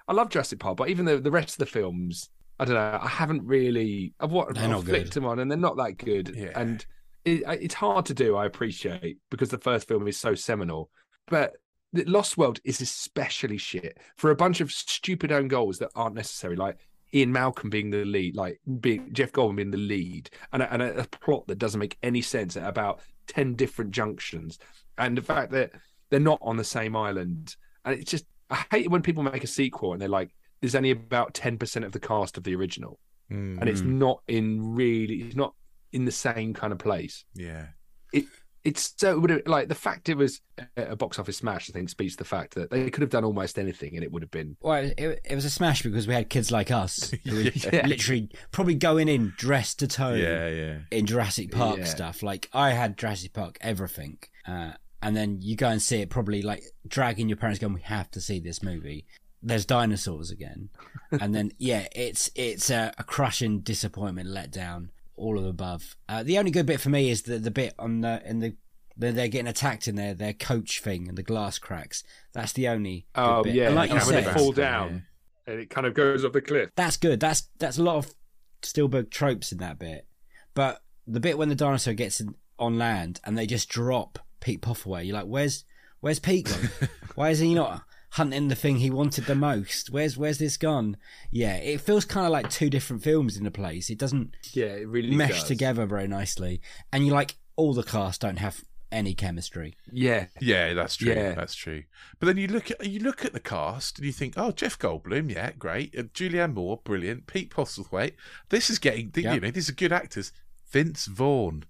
I 0.09 0.13
love 0.13 0.31
Jurassic 0.31 0.59
Park, 0.59 0.77
but 0.77 0.89
even 0.89 1.05
the 1.05 1.19
the 1.19 1.31
rest 1.31 1.55
of 1.55 1.59
the 1.59 1.67
films, 1.67 2.31
I 2.59 2.65
don't 2.65 2.75
know. 2.75 2.99
I 3.03 3.09
haven't 3.09 3.45
really. 3.45 4.15
I've 4.21 4.33
what 4.33 4.55
They're 4.55 4.75
I've 4.75 4.85
flicked 4.85 5.15
them 5.15 5.25
on, 5.25 5.39
and 5.39 5.51
they're 5.51 5.59
not 5.59 5.77
that 5.77 5.99
good. 5.99 6.35
Yeah. 6.35 6.53
And 6.55 6.85
it, 7.25 7.43
it's 7.47 7.75
hard 7.75 8.07
to 8.07 8.15
do. 8.15 8.37
I 8.37 8.47
appreciate 8.47 9.19
because 9.31 9.51
the 9.51 9.59
first 9.59 9.89
film 9.89 10.07
is 10.09 10.19
so 10.19 10.35
seminal, 10.35 10.91
but. 11.29 11.57
the 11.93 12.05
Lost 12.05 12.37
World 12.37 12.61
is 12.65 12.81
especially 12.81 13.57
shit 13.57 13.97
for 14.17 14.31
a 14.31 14.37
bunch 14.37 14.61
of 14.61 14.71
stupid 14.73 15.33
own 15.33 15.49
goals 15.49 15.79
that 15.79 15.91
aren't 15.95 16.17
necessary, 16.17 16.57
like 16.57 16.77
Ian 17.15 17.33
Malcolm 17.33 17.71
being 17.71 17.91
the 17.91 18.05
lead, 18.05 18.35
like 18.37 18.61
being 18.81 19.09
Jeff 19.13 19.33
Goldblum 19.33 19.57
being 19.57 19.71
the 19.71 19.79
lead, 19.79 20.29
and 20.53 20.63
a, 20.63 20.73
and 20.73 20.83
a, 20.83 20.99
a 20.99 21.05
plot 21.05 21.47
that 21.47 21.59
doesn't 21.59 21.81
make 21.81 21.97
any 22.03 22.21
sense 22.21 22.57
at 22.57 22.69
about 22.69 23.01
ten 23.29 23.55
different 23.55 23.93
junctions, 23.93 24.59
and 24.99 25.17
the 25.17 25.23
fact 25.23 25.53
that 25.53 25.71
they're 26.11 26.21
not 26.21 26.41
on 26.43 26.57
the 26.57 26.65
same 26.65 26.97
island, 26.97 27.57
and 27.87 27.99
it's 28.01 28.11
just 28.11 28.27
I 28.51 28.65
hate 28.71 28.85
it 28.85 28.91
when 28.91 29.03
people 29.03 29.23
make 29.23 29.43
a 29.43 29.47
sequel 29.49 29.93
and 29.93 30.01
they're 30.03 30.09
like, 30.09 30.31
there's 30.61 30.75
only 30.75 30.91
about 30.91 31.33
ten 31.35 31.57
percent 31.59 31.85
of 31.85 31.93
the 31.93 32.01
cast 32.01 32.37
of 32.37 32.45
the 32.45 32.55
original, 32.55 32.99
Mm, 33.33 33.59
and 33.61 33.69
it's 33.69 33.81
not 33.81 34.23
in 34.29 34.75
really, 34.75 35.15
it's 35.23 35.35
not 35.37 35.55
in 35.93 36.05
the 36.05 36.13
same 36.13 36.55
kind 36.55 36.73
of 36.73 36.79
place. 36.79 37.25
yeah. 37.35 37.67
it 38.13 38.25
It's 38.65 38.95
so 38.97 39.19
would 39.19 39.31
have, 39.31 39.43
like 39.47 39.67
the 39.69 39.75
fact 39.75 40.09
it 40.09 40.17
was 40.17 40.41
a 40.77 40.83
a 40.93 40.97
box 40.97 41.19
office 41.19 41.37
smash. 41.39 41.69
I 41.69 41.73
think 41.73 41.89
speaks 41.89 42.15
to 42.15 42.19
the 42.19 42.25
fact 42.25 42.55
that 42.55 42.71
they 42.71 42.89
could 42.91 43.01
have 43.03 43.11
done 43.11 43.25
almost 43.25 43.59
anything 43.59 43.95
and 43.97 44.05
it 44.05 44.13
would 44.13 44.23
have 44.23 44.31
been 44.31 44.57
Well, 44.61 44.85
it, 44.97 45.21
it 45.25 45.35
was 45.35 45.45
a 45.45 45.51
smash 45.51 45.83
because 45.83 46.07
we 46.07 46.15
had 46.15 46.29
kids 46.31 46.51
like 46.53 46.71
us 46.71 47.11
who 47.25 47.35
were 47.37 47.43
Yeah. 47.73 47.87
literally 47.87 48.29
probably 48.53 48.75
going 48.77 49.09
in 49.09 49.33
dressed 49.37 49.79
to 49.81 49.87
toe 49.89 50.15
Yeah, 50.15 50.49
yeah. 50.49 50.79
in 50.93 51.07
Jurassic 51.07 51.51
Park 51.51 51.79
Yeah. 51.79 51.85
stuff. 51.85 52.23
Like 52.23 52.49
I 52.53 52.71
had 52.71 52.97
Jurassic 52.97 53.33
Park 53.33 53.59
everything, 53.61 54.19
uh, 54.47 54.73
and 55.07 55.17
then 55.17 55.39
you 55.41 55.55
go 55.55 55.69
and 55.69 55.81
see 55.81 56.01
it, 56.01 56.11
probably 56.11 56.43
like 56.43 56.65
dragging 56.89 57.29
your 57.29 57.37
parents, 57.37 57.61
going, 57.61 57.75
"We 57.75 57.81
have 57.83 58.11
to 58.11 58.21
see 58.21 58.41
this 58.41 58.61
movie." 58.61 59.07
There's 59.41 59.65
dinosaurs 59.65 60.33
again, 60.33 60.71
and 61.13 61.33
then 61.33 61.53
yeah, 61.59 61.87
it's 61.95 62.29
it's 62.35 62.71
a, 62.71 62.93
a 62.99 63.05
crushing 63.05 63.61
disappointment, 63.61 64.29
letdown, 64.29 64.89
all 65.15 65.39
of 65.39 65.45
the 65.45 65.51
above. 65.51 65.97
Uh, 66.09 66.25
the 66.25 66.39
only 66.39 66.51
good 66.51 66.67
bit 66.67 66.81
for 66.81 66.89
me 66.89 67.09
is 67.09 67.23
the 67.23 67.39
the 67.39 67.53
bit 67.53 67.73
on 67.79 68.01
the 68.01 68.21
in 68.29 68.41
the. 68.41 68.57
They're, 68.99 69.13
they're 69.13 69.29
getting 69.29 69.47
attacked 69.47 69.89
in 69.89 69.97
their, 69.97 70.15
their 70.15 70.33
coach 70.33 70.81
thing 70.81 71.07
and 71.07 71.19
the 71.19 71.23
glass 71.23 71.59
cracks. 71.59 72.03
That's 72.33 72.55
the 72.55 72.67
only. 72.69 73.07
Oh 73.15 73.43
bit. 73.45 73.55
yeah, 73.55 73.67
and 73.67 73.75
like 73.75 73.91
you 73.91 73.97
and 73.97 74.07
when 74.07 74.25
said, 74.25 74.35
they 74.35 74.39
fall 74.39 74.53
down 74.53 75.05
and 75.47 75.61
it 75.61 75.69
kind 75.69 75.87
of 75.87 75.93
goes 75.93 76.25
off 76.25 76.33
the 76.33 76.41
cliff. 76.41 76.71
that's 76.75 76.97
good. 76.97 77.21
That's 77.21 77.49
that's 77.59 77.77
a 77.79 77.83
lot 77.83 77.97
of 77.97 78.15
Spielberg 78.63 79.11
tropes 79.11 79.53
in 79.53 79.59
that 79.59 79.79
bit. 79.79 80.07
But 80.55 80.83
the 81.07 81.21
bit 81.21 81.37
when 81.37 81.51
the 81.51 81.55
dinosaur 81.55 81.93
gets 81.93 82.21
in, 82.21 82.35
on 82.59 82.79
land 82.79 83.21
and 83.25 83.37
they 83.37 83.47
just 83.47 83.69
drop 83.69 84.19
Pete 84.47 84.63
Postlethwaite, 84.63 85.07
you're 85.07 85.17
like, 85.17 85.27
where's 85.27 85.65
where's 85.99 86.21
Pete 86.21 86.47
gone? 86.47 86.89
Why 87.17 87.31
is 87.31 87.41
he 87.41 87.53
not 87.53 87.83
hunting 88.11 88.47
the 88.47 88.55
thing 88.55 88.77
he 88.77 88.91
wanted 88.93 89.25
the 89.25 89.35
most? 89.35 89.91
Where's 89.91 90.17
where's 90.17 90.39
this 90.39 90.57
gone? 90.57 90.97
Yeah, 91.33 91.57
it 91.57 91.81
feels 91.81 92.05
kind 92.05 92.27
of 92.27 92.33
like 92.33 92.49
two 92.49 92.71
different 92.71 93.03
films 93.03 93.37
in 93.37 93.45
a 93.45 93.51
place. 93.51 93.91
It 93.91 93.99
doesn't 93.99 94.37
Yeah, 94.53 94.67
it 94.67 94.87
really 94.87 95.11
mesh 95.17 95.41
does. 95.41 95.45
together 95.49 95.85
very 95.85 96.07
nicely, 96.07 96.61
and 96.93 97.05
you 97.05 97.13
like 97.13 97.35
all 97.57 97.75
the 97.75 97.83
cast 97.83 98.21
don't 98.21 98.39
have 98.39 98.63
any 98.93 99.15
chemistry. 99.15 99.75
Yeah, 99.91 100.27
Yeah, 100.41 100.73
that's 100.75 100.95
true. 100.95 101.13
Yeah. 101.13 101.35
That's 101.35 101.57
true. 101.57 101.83
But 102.21 102.27
then 102.27 102.37
you 102.37 102.47
look 102.47 102.71
at 102.71 102.87
you 102.87 103.01
look 103.01 103.25
at 103.25 103.33
the 103.33 103.41
cast 103.41 103.99
and 103.99 104.07
you 104.07 104.13
think, 104.13 104.35
oh, 104.37 104.53
Jeff 104.53 104.79
Goldblum, 104.79 105.33
yeah, 105.35 105.51
great. 105.59 105.93
Uh, 105.99 106.03
Julianne 106.05 106.55
Moore, 106.55 106.81
brilliant. 106.85 107.27
Pete 107.27 107.51
Postlethwaite, 107.51 108.13
this 108.51 108.71
is 108.71 108.79
getting, 108.79 109.11
Yeah. 109.17 109.35
you 109.35 109.41
know, 109.41 109.51
these 109.51 109.69
are 109.69 109.73
good 109.75 109.93
actors. 109.93 110.31
Vince 110.71 111.07
Vaughn, 111.07 111.65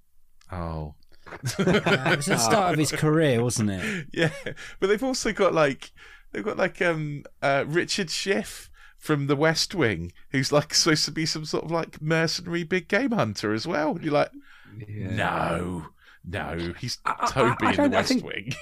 oh, 0.53 0.95
It 1.59 2.16
was 2.16 2.27
the 2.27 2.37
start 2.39 2.72
of 2.74 2.79
his 2.79 2.93
career, 2.93 3.43
wasn't 3.43 3.70
it? 3.70 4.07
yeah. 4.12 4.31
But 4.81 4.87
they've 4.89 5.03
also 5.03 5.33
got 5.33 5.55
like 5.55 5.93
they've 6.33 6.45
got 6.45 6.57
like 6.57 6.81
um 6.83 7.24
uh, 7.43 7.64
Richard 7.66 8.11
Schiff 8.11 8.70
from 8.99 9.27
The 9.27 9.37
West 9.37 9.74
Wing, 9.74 10.12
who's 10.31 10.53
like 10.53 10.72
supposed 10.74 11.05
to 11.05 11.11
be 11.12 11.27
some 11.27 11.45
sort 11.45 11.64
of 11.64 11.70
like 11.70 12.01
mercenary 12.01 12.64
big 12.64 12.89
game 12.89 13.12
hunter 13.12 13.53
as 13.53 13.66
well. 13.66 13.93
And 13.93 14.03
you're 14.05 14.12
like, 14.14 14.31
no, 14.89 15.87
no, 16.24 16.72
he's 16.79 16.99
I- 17.05 17.14
I- 17.20 17.27
Toby 17.31 17.66
I 17.66 17.70
in 17.70 17.77
don't- 17.77 17.91
The 17.91 17.97
I 17.97 18.01
West 18.01 18.09
think- 18.09 18.24
Wing. 18.24 18.53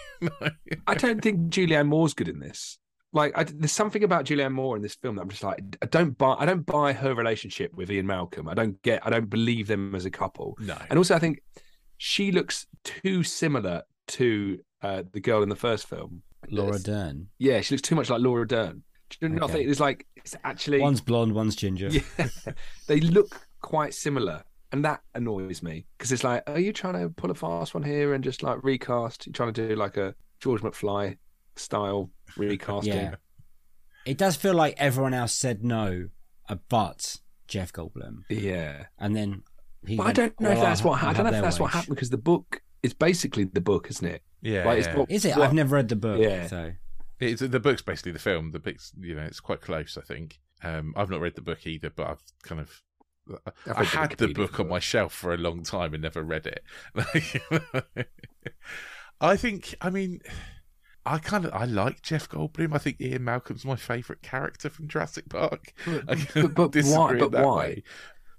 I 0.86 0.94
don't 0.94 1.20
think 1.22 1.50
Julianne 1.52 1.86
Moore's 1.88 2.14
good 2.14 2.28
in 2.28 2.38
this. 2.40 2.78
Like, 3.12 3.32
I, 3.38 3.44
there's 3.44 3.70
something 3.70 4.02
about 4.02 4.24
Julianne 4.24 4.50
Moore 4.52 4.74
in 4.74 4.82
this 4.82 4.96
film 4.96 5.14
that 5.16 5.22
I'm 5.22 5.28
just 5.28 5.44
like, 5.44 5.62
I 5.80 5.86
don't 5.86 6.18
buy. 6.18 6.34
I 6.36 6.46
don't 6.46 6.66
buy 6.66 6.92
her 6.92 7.14
relationship 7.14 7.72
with 7.72 7.88
Ian 7.90 8.08
Malcolm. 8.08 8.48
I 8.48 8.54
don't 8.54 8.82
get. 8.82 9.06
I 9.06 9.10
don't 9.10 9.30
believe 9.30 9.68
them 9.68 9.94
as 9.94 10.04
a 10.04 10.10
couple. 10.10 10.56
no, 10.58 10.76
And 10.90 10.98
also, 10.98 11.14
I 11.14 11.20
think 11.20 11.40
she 11.98 12.32
looks 12.32 12.66
too 12.84 13.22
similar 13.22 13.82
to 14.08 14.60
uh, 14.82 15.02
the 15.12 15.20
girl 15.20 15.42
in 15.42 15.48
the 15.48 15.56
first 15.56 15.86
film, 15.88 16.22
Laura 16.50 16.78
Dern. 16.78 17.28
Yeah, 17.38 17.60
she 17.60 17.74
looks 17.74 17.88
too 17.88 17.94
much 17.94 18.10
like 18.10 18.20
Laura 18.20 18.46
Dern. 18.46 18.82
Do 19.10 19.16
you 19.20 19.28
not 19.28 19.44
Okay. 19.44 19.52
think 19.54 19.70
it's 19.70 19.80
like 19.80 20.06
it's 20.16 20.34
actually 20.44 20.80
One's 20.80 21.00
blonde, 21.00 21.34
one's 21.34 21.56
ginger. 21.56 21.88
yeah, 22.18 22.28
they 22.86 23.00
look 23.00 23.46
quite 23.60 23.94
similar, 23.94 24.42
and 24.72 24.84
that 24.84 25.00
annoys 25.14 25.62
me 25.62 25.86
because 25.96 26.10
it's 26.12 26.24
like, 26.24 26.42
are 26.46 26.58
you 26.58 26.72
trying 26.72 26.94
to 27.00 27.08
pull 27.10 27.30
a 27.30 27.34
fast 27.34 27.74
one 27.74 27.82
here 27.82 28.14
and 28.14 28.24
just 28.24 28.42
like 28.42 28.62
recast? 28.64 29.26
You're 29.26 29.32
trying 29.32 29.52
to 29.54 29.68
do 29.68 29.76
like 29.76 29.96
a 29.96 30.14
George 30.40 30.62
McFly 30.62 31.16
style 31.56 32.10
recasting. 32.36 32.92
Yeah. 32.94 33.14
It 34.04 34.18
does 34.18 34.36
feel 34.36 34.54
like 34.54 34.74
everyone 34.76 35.14
else 35.14 35.32
said 35.32 35.64
no, 35.64 36.08
uh, 36.48 36.56
but 36.68 37.16
Jeff 37.48 37.72
Goldblum, 37.72 38.24
yeah. 38.28 38.86
and 38.98 39.14
then 39.16 39.42
he. 39.86 39.96
But 39.96 40.06
I 40.06 40.12
don't 40.12 40.40
know 40.40 40.50
if 40.50 40.58
that's 40.60 40.80
I'll 40.82 40.88
what 40.90 40.98
ha- 41.00 41.08
I 41.10 41.12
don't 41.12 41.22
know 41.24 41.28
if 41.28 41.32
their 41.32 41.42
that's 41.42 41.60
what 41.60 41.70
happened 41.72 41.96
because 41.96 42.10
the 42.10 42.18
book 42.18 42.62
is 42.82 42.92
basically 42.94 43.44
the 43.44 43.60
book, 43.60 43.88
isn't 43.90 44.06
it? 44.06 44.22
yeah, 44.42 44.64
Like, 44.66 44.78
it's 44.78 44.86
yeah. 44.88 44.94
not- 44.96 45.10
Is 45.10 45.24
it? 45.24 45.36
What- 45.36 45.46
I've 45.48 45.54
never 45.54 45.76
read 45.76 45.88
the 45.88 45.96
book. 45.96 46.20
Yeah. 46.20 46.46
So 46.46 46.72
It's, 47.20 47.40
the 47.40 47.60
book's 47.60 47.82
basically 47.82 48.12
the 48.12 48.18
film. 48.18 48.50
The 48.52 48.58
book's, 48.58 48.92
you 49.00 49.14
know, 49.14 49.22
it's 49.22 49.40
quite 49.40 49.60
close. 49.60 49.96
I 49.96 50.02
think. 50.02 50.38
Um, 50.62 50.92
I've 50.96 51.10
not 51.10 51.20
read 51.20 51.34
the 51.34 51.42
book 51.42 51.66
either, 51.66 51.90
but 51.90 52.06
I've 52.08 52.22
kind 52.42 52.60
of. 52.60 52.82
I've 53.46 53.52
I 53.66 53.80
read 53.80 53.88
the 53.90 53.96
had 53.98 54.10
the 54.18 54.32
book 54.34 54.60
on 54.60 54.68
my 54.68 54.78
shelf 54.80 55.14
for 55.14 55.32
a 55.32 55.38
long 55.38 55.62
time 55.62 55.94
and 55.94 56.02
never 56.02 56.22
read 56.22 56.46
it. 56.46 56.62
I 59.20 59.36
think. 59.36 59.74
I 59.80 59.90
mean, 59.90 60.20
I 61.06 61.18
kind 61.18 61.44
of 61.44 61.52
I 61.54 61.64
like 61.64 62.02
Jeff 62.02 62.28
Goldblum. 62.28 62.74
I 62.74 62.78
think 62.78 63.00
Ian 63.00 63.24
Malcolm's 63.24 63.64
my 63.64 63.76
favourite 63.76 64.22
character 64.22 64.68
from 64.68 64.88
Jurassic 64.88 65.28
Park. 65.28 65.72
I 65.86 66.26
but- 66.34 66.54
but 66.72 66.74
why- 66.84 67.18
but 67.18 67.32
why? 67.32 67.56
way. 67.56 67.82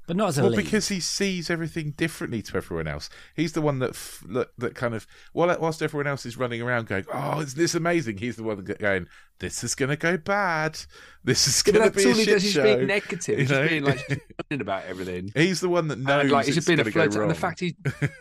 But 0.07 0.15
not 0.15 0.29
as 0.29 0.37
a 0.37 0.41
Well, 0.43 0.51
lead. 0.51 0.63
because 0.63 0.87
he 0.89 0.99
sees 0.99 1.49
everything 1.49 1.91
differently 1.91 2.41
to 2.43 2.57
everyone 2.57 2.87
else. 2.87 3.09
He's 3.35 3.53
the 3.53 3.61
one 3.61 3.79
that 3.79 3.91
f- 3.91 4.23
that, 4.29 4.49
that 4.57 4.75
kind 4.75 4.93
of 4.93 5.07
while 5.33 5.55
whilst 5.59 5.81
everyone 5.81 6.07
else 6.07 6.25
is 6.25 6.37
running 6.37 6.61
around 6.61 6.87
going, 6.87 7.05
"Oh, 7.13 7.41
isn't 7.41 7.57
this 7.57 7.75
amazing?" 7.75 8.17
He's 8.17 8.35
the 8.35 8.43
one 8.43 8.63
that 8.63 8.79
going, 8.79 9.07
"This 9.39 9.63
is 9.63 9.75
going 9.75 9.89
to 9.89 9.95
go 9.97 10.17
bad. 10.17 10.79
This 11.23 11.47
is 11.47 11.61
going 11.63 11.81
to 11.81 11.95
be 11.95 12.05
all 12.05 12.11
a 12.11 12.15
shit 12.15 12.27
does. 12.27 12.43
He's 12.43 12.51
show." 12.53 12.63
being 12.63 12.87
negative. 12.87 13.27
you 13.39 13.41
He's 13.45 13.49
know? 13.51 13.61
just 13.61 13.69
being 13.69 13.83
like 13.83 14.07
just 14.51 14.61
about 14.61 14.85
everything. 14.85 15.31
He's 15.35 15.59
the 15.59 15.69
one 15.69 15.87
that 15.89 15.99
knows 15.99 16.21
and 16.23 16.31
like 16.31 16.45
he's 16.45 16.57
it's 16.57 16.65
just 16.65 16.67
being 16.67 16.79
a 16.79 16.91
flirt. 16.91 17.15
And 17.15 17.29
the 17.31 17.35
fact 17.35 17.59
he, 17.59 17.75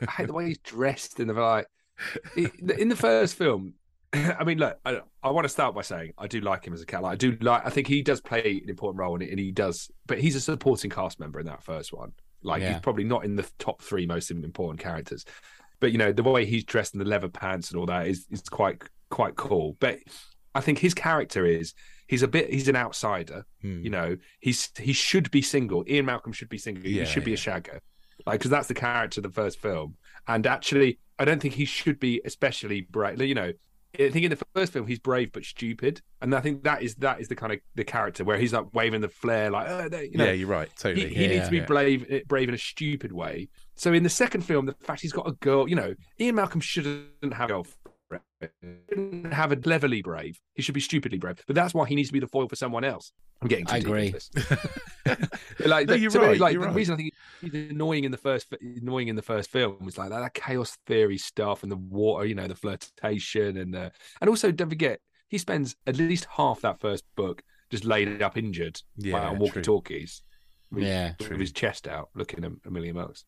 I 0.07 0.11
hate 0.11 0.26
the 0.28 0.32
way 0.32 0.47
he's 0.49 0.59
dressed 0.64 1.20
in 1.20 1.28
the 1.28 1.35
like. 1.35 1.66
In 2.37 2.89
the 2.89 2.97
first 2.97 3.37
film, 3.37 3.74
I 4.38 4.44
mean, 4.44 4.58
look, 4.58 4.78
I, 4.84 5.00
I 5.22 5.30
want 5.30 5.44
to 5.44 5.48
start 5.48 5.74
by 5.74 5.82
saying 5.82 6.12
I 6.18 6.26
do 6.26 6.40
like 6.40 6.66
him 6.66 6.72
as 6.72 6.82
a 6.82 6.86
cat. 6.86 7.02
Like, 7.02 7.12
I 7.12 7.16
do 7.16 7.36
like. 7.40 7.66
I 7.66 7.70
think 7.70 7.86
he 7.86 8.02
does 8.02 8.20
play 8.20 8.60
an 8.62 8.70
important 8.70 8.98
role 9.00 9.14
in 9.16 9.22
it, 9.22 9.30
and 9.30 9.38
he 9.38 9.50
does. 9.50 9.90
But 10.06 10.18
he's 10.18 10.36
a 10.36 10.40
supporting 10.40 10.90
cast 10.90 11.18
member 11.20 11.40
in 11.40 11.46
that 11.46 11.62
first 11.62 11.92
one. 11.92 12.12
Like, 12.42 12.62
Yeah. 12.62 12.72
he's 12.72 12.80
probably 12.80 13.04
not 13.04 13.24
in 13.24 13.36
the 13.36 13.48
top 13.58 13.82
three 13.82 14.06
most 14.06 14.30
important 14.30 14.80
characters. 14.80 15.24
But 15.80 15.92
you 15.92 15.98
know, 15.98 16.12
the 16.12 16.22
way 16.22 16.44
he's 16.44 16.64
dressed 16.64 16.94
in 16.94 16.98
the 16.98 17.04
leather 17.04 17.28
pants 17.28 17.70
and 17.70 17.78
all 17.78 17.86
that 17.86 18.06
is 18.06 18.26
is 18.30 18.42
quite 18.42 18.82
quite 19.10 19.36
cool. 19.36 19.76
But 19.80 19.98
I 20.54 20.60
think 20.60 20.78
his 20.78 20.94
character 20.94 21.44
is 21.44 21.74
he's 22.06 22.22
a 22.22 22.28
bit 22.28 22.52
he's 22.52 22.68
an 22.68 22.76
outsider. 22.76 23.44
Hmm. 23.60 23.82
You 23.82 23.90
know, 23.90 24.16
he's 24.40 24.70
he 24.78 24.92
should 24.92 25.30
be 25.30 25.42
single. 25.42 25.84
Ian 25.88 26.06
Malcolm 26.06 26.32
should 26.32 26.48
be 26.48 26.58
single. 26.58 26.86
Yeah, 26.86 27.04
he 27.04 27.10
should 27.10 27.24
be 27.24 27.34
a 27.34 27.36
yeah. 27.36 27.58
shagger, 27.58 27.78
like 28.26 28.38
because 28.38 28.50
that's 28.50 28.68
the 28.68 28.74
character 28.74 29.20
of 29.20 29.24
the 29.24 29.30
first 29.30 29.58
film. 29.60 29.96
And 30.28 30.46
actually, 30.46 30.98
I 31.18 31.24
don't 31.24 31.40
think 31.42 31.54
he 31.54 31.64
should 31.64 31.98
be 31.98 32.20
especially 32.24 32.82
brave. 32.82 33.20
You 33.20 33.34
know, 33.34 33.52
I 33.99 34.11
think 34.11 34.24
in 34.24 34.30
the 34.30 34.45
first 34.55 34.72
film 34.72 34.86
he's 34.86 34.99
brave 34.99 35.32
but 35.32 35.45
stupid, 35.45 36.01
and 36.20 36.34
I 36.34 36.40
think 36.40 36.64
that 36.64 36.82
is 36.82 36.95
that 36.97 37.20
is 37.20 37.28
the 37.28 37.36
kind 37.36 37.53
of 37.53 37.61
the 37.74 37.84
character 37.84 38.24
where 38.24 38.38
he's 38.38 38.53
like 38.53 38.66
waving 38.74 39.01
the 39.01 39.09
flare, 39.09 39.51
like 39.51 39.66
oh, 39.68 39.88
they- 39.88 40.07
you 40.07 40.18
know, 40.18 40.24
yeah, 40.26 40.32
you're 40.32 40.49
right. 40.49 40.68
he, 40.68 40.74
Totally. 40.82 41.14
he 41.14 41.22
Yeah, 41.22 41.28
needs 41.28 41.45
to 41.47 41.51
be 41.51 41.57
yeah. 41.59 41.64
brave 41.66 42.07
eh, 42.11 42.20
brave 42.26 42.49
in 42.49 42.55
a 42.55 42.59
stupid 42.59 43.12
way. 43.12 43.49
So 43.76 43.92
in 43.92 44.03
the 44.03 44.09
second 44.11 44.42
film, 44.42 44.66
the 44.66 44.74
fact 44.80 45.01
he's 45.03 45.12
got 45.12 45.28
a 45.28 45.32
girl, 45.32 45.68
you 45.68 45.76
know, 45.76 45.95
Ian 46.20 46.36
Malcolm 46.36 46.61
shouldn't 46.61 47.32
have 47.34 47.51
a 47.51 47.53
girlfriend. 47.55 47.78
Shouldn't 48.90 49.32
have 49.32 49.52
a 49.52 49.56
cleverly 49.56 50.02
brave. 50.02 50.40
He 50.54 50.62
should 50.62 50.74
be 50.74 50.80
stupidly 50.80 51.18
brave. 51.18 51.36
But 51.46 51.56
that's 51.56 51.74
why 51.74 51.86
he 51.86 51.94
needs 51.94 52.08
to 52.10 52.12
be 52.12 52.20
the 52.20 52.26
foil 52.28 52.48
for 52.48 52.56
someone 52.56 52.84
else. 52.84 53.12
I'm 53.42 53.48
getting. 53.48 53.66
Too 53.66 53.74
I 53.74 53.78
agree. 53.78 54.14
like, 55.06 55.18
No, 55.66 55.84
the- 55.84 55.98
you're 55.98 56.10
right, 56.12 56.38
like 56.40 56.52
you're 56.52 56.62
the 56.62 56.68
right. 56.68 56.76
reason 56.76 56.94
I 56.94 56.96
think 56.96 57.12
he's 57.40 57.54
annoying 57.70 58.04
in 58.04 58.10
the 58.10 58.16
first 58.16 58.52
annoying 58.60 59.08
in 59.08 59.16
the 59.16 59.22
first 59.22 59.50
film 59.50 59.78
was 59.84 59.98
like 59.98 60.10
that, 60.10 60.20
that 60.20 60.34
chaos 60.34 60.76
theory 60.86 61.18
stuff 61.18 61.62
and 61.62 61.70
the 61.72 61.76
water, 61.76 62.24
you 62.26 62.34
know, 62.34 62.46
the 62.46 62.54
flirtation 62.54 63.56
and 63.56 63.74
the 63.74 63.92
and 64.20 64.30
also 64.30 64.50
don't 64.50 64.68
forget 64.70 65.00
he 65.28 65.38
spends 65.38 65.74
at 65.86 65.96
least 65.96 66.26
half 66.30 66.60
that 66.62 66.80
first 66.80 67.04
book 67.16 67.42
just 67.70 67.84
laid 67.84 68.22
up 68.22 68.36
injured 68.36 68.80
Yeah, 68.96 69.20
on 69.28 69.36
true. 69.36 69.44
walkie 69.46 69.62
talkies. 69.62 70.22
Yeah. 70.74 71.12
with 71.20 71.38
his 71.40 71.52
chest 71.52 71.86
out, 71.86 72.08
looking 72.14 72.44
at 72.44 72.70
million 72.72 72.96
Marks. 72.96 73.24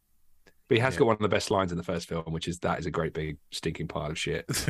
But 0.69 0.77
he 0.77 0.81
has 0.81 0.95
Yeah. 0.95 0.99
got 1.01 1.07
one 1.07 1.15
of 1.17 1.21
the 1.23 1.29
best 1.29 1.51
lines 1.51 1.71
in 1.73 1.79
the 1.79 1.85
first 1.85 2.09
film, 2.09 2.25
which 2.33 2.49
is 2.49 2.59
that 2.61 2.79
is 2.79 2.87
a 2.87 2.91
great 2.91 3.13
big 3.15 3.37
stinking 3.53 3.89
pile 3.89 4.11
of 4.11 4.19
shit. 4.19 4.45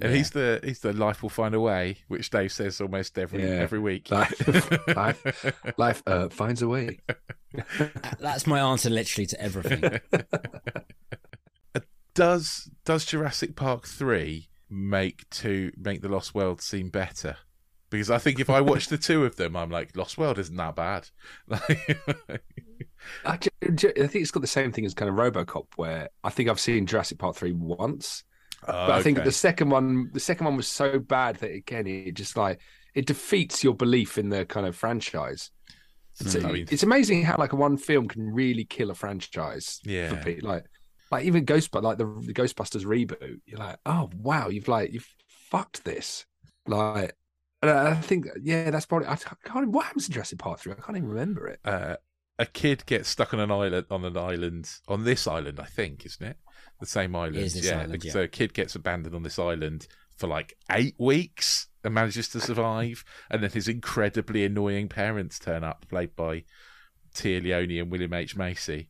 and 0.00 0.14
he's 0.14 0.30
the 0.30 0.60
he's 0.64 0.80
the 0.80 0.92
life 0.92 1.22
will 1.22 1.28
find 1.30 1.54
a 1.54 1.60
way, 1.60 1.98
which 2.08 2.30
Dave 2.30 2.52
says 2.52 2.80
almost 2.80 3.18
every 3.18 3.42
Yeah. 3.42 3.56
every 3.56 3.78
week. 3.78 4.10
Life- 4.10 4.86
life- 4.96 5.54
Life 5.76 6.02
uh, 6.06 6.28
finds 6.28 6.60
a 6.62 6.68
way. 6.68 6.98
That's 8.20 8.46
my 8.46 8.58
answer 8.60 8.90
literally 8.90 9.26
to 9.26 9.40
everything. 9.40 10.00
does 12.14 12.70
does 12.84 13.04
Jurassic 13.04 13.54
Park 13.56 13.86
three 13.86 14.48
make 14.70 15.28
to 15.30 15.72
make 15.76 16.02
the 16.02 16.08
Lost 16.08 16.34
World 16.34 16.60
seem 16.60 16.88
better? 16.90 17.36
Because 17.90 18.10
I 18.10 18.18
think 18.18 18.38
if 18.38 18.50
I 18.50 18.60
watch 18.60 18.88
the 18.88 18.98
two 18.98 19.24
of 19.24 19.36
them, 19.36 19.56
I'm 19.56 19.70
like 19.70 19.96
Lost 19.96 20.18
World 20.18 20.38
isn't 20.38 20.56
that 20.56 20.76
bad. 20.76 21.08
Like, 21.46 21.98
I, 23.24 23.32
I 23.32 23.36
think 23.38 24.14
it's 24.14 24.30
got 24.30 24.40
the 24.40 24.46
same 24.46 24.72
thing 24.72 24.84
as 24.86 24.94
kind 24.94 25.08
of 25.08 25.16
RoboCop, 25.16 25.66
where 25.76 26.08
I 26.24 26.30
think 26.30 26.48
I've 26.48 26.60
seen 26.60 26.86
Jurassic 26.86 27.18
Park 27.18 27.36
three 27.36 27.52
once, 27.52 28.24
but 28.66 28.90
I 28.90 29.02
think 29.02 29.22
the 29.24 29.32
second 29.32 29.70
one, 29.70 30.10
the 30.12 30.20
second 30.20 30.44
one 30.46 30.56
was 30.56 30.68
so 30.68 30.98
bad 30.98 31.36
that 31.36 31.50
again, 31.52 31.86
it 31.86 32.12
just 32.14 32.36
like 32.36 32.60
it 32.94 33.06
defeats 33.06 33.62
your 33.62 33.74
belief 33.74 34.18
in 34.18 34.28
the 34.30 34.44
kind 34.44 34.66
of 34.66 34.74
franchise. 34.76 35.50
It's, 36.20 36.34
I 36.34 36.40
mean- 36.50 36.66
it's 36.70 36.82
amazing 36.82 37.22
how 37.22 37.36
like 37.38 37.52
one 37.52 37.76
film 37.76 38.08
can 38.08 38.32
really 38.32 38.64
kill 38.64 38.90
a 38.90 38.94
franchise. 38.94 39.80
for 39.84 39.90
Yeah. 39.90 40.22
people. 40.24 40.48
like 40.48 40.64
like 41.10 41.24
even 41.24 41.46
Ghostbusters, 41.46 41.82
like 41.82 41.98
the, 41.98 42.04
the 42.26 42.34
Ghostbusters 42.34 42.84
reboot. 42.84 43.40
You're 43.46 43.58
like, 43.60 43.78
oh 43.86 44.10
wow, 44.16 44.48
you've 44.48 44.68
like 44.68 44.92
you've 44.92 45.08
fucked 45.50 45.84
this. 45.84 46.26
Like, 46.66 47.14
I 47.62 47.94
think 47.94 48.26
yeah, 48.42 48.70
that's 48.70 48.84
probably 48.86 49.08
I 49.08 49.16
can't. 49.16 49.70
What 49.70 49.86
happens 49.86 50.06
in 50.08 50.12
Jurassic 50.12 50.38
Park 50.38 50.60
three? 50.60 50.72
I 50.72 50.76
can't 50.76 50.98
even 50.98 51.08
remember 51.08 51.46
it. 51.48 51.60
uh, 51.64 51.96
a 52.38 52.46
kid 52.46 52.86
gets 52.86 53.08
stuck 53.08 53.34
on 53.34 53.40
an 53.40 53.50
island 53.50 53.86
on 53.90 54.04
an 54.04 54.16
island 54.16 54.70
on 54.86 55.04
this 55.04 55.26
island, 55.26 55.58
I 55.60 55.64
think, 55.64 56.06
isn't 56.06 56.24
it? 56.26 56.36
The 56.80 56.86
same 56.86 57.16
island. 57.16 57.36
is 57.36 57.54
this 57.54 57.66
yeah. 57.66 57.80
island, 57.80 58.04
yeah. 58.04 58.12
So 58.12 58.20
a 58.22 58.28
kid 58.28 58.54
gets 58.54 58.74
abandoned 58.74 59.14
on 59.14 59.22
this 59.24 59.38
island 59.38 59.88
for 60.16 60.28
like 60.28 60.56
eight 60.70 60.94
weeks 60.98 61.66
and 61.84 61.94
manages 61.94 62.28
to 62.30 62.40
survive, 62.40 63.04
and 63.30 63.42
then 63.42 63.50
his 63.50 63.68
incredibly 63.68 64.44
annoying 64.44 64.88
parents 64.88 65.38
turn 65.38 65.64
up, 65.64 65.86
played 65.88 66.14
by 66.16 66.44
Téa 67.14 67.42
Leoni 67.42 67.80
and 67.80 67.90
William 67.90 68.12
H 68.12 68.36
Macy, 68.36 68.88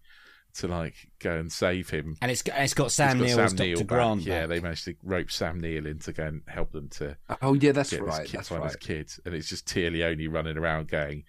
to 0.55 0.66
like 0.68 0.94
go 1.18 1.36
and 1.36 1.51
save 1.53 1.88
him. 1.90 2.16
And 2.20 2.30
it's 2.30 2.42
got, 2.42 2.59
it's 2.61 2.74
got 2.74 2.92
Sam 2.92 3.20
It's 3.20 3.28
Neill 3.28 3.36
got 3.36 3.44
as 3.44 3.53
Dr. 3.55 3.76
back. 3.78 3.86
Grant. 3.86 4.20
Yeah, 4.22 4.46
they 4.46 4.61
managed 4.61 4.84
to 4.86 4.94
rope 5.03 5.30
Sam 5.30 5.61
Neill 5.61 5.86
in 5.86 5.99
to 6.01 6.12
go 6.12 6.24
and 6.24 6.42
help 6.46 6.72
them 6.72 6.88
to 6.90 7.16
Oh 7.40 7.55
yeah, 7.55 7.72
that's 7.72 7.90
get 7.90 8.03
right. 8.03 8.22
this 8.22 8.30
kid, 8.30 8.38
That's 8.38 8.49
find 8.49 8.62
right. 8.62 8.68
his 8.70 8.76
kid, 8.76 9.11
and 9.24 9.34
it's 9.34 9.49
just 9.49 9.66
Téa 9.66 9.90
Leoni 9.92 10.28
running 10.28 10.59
around 10.59 10.88
going, 10.88 11.24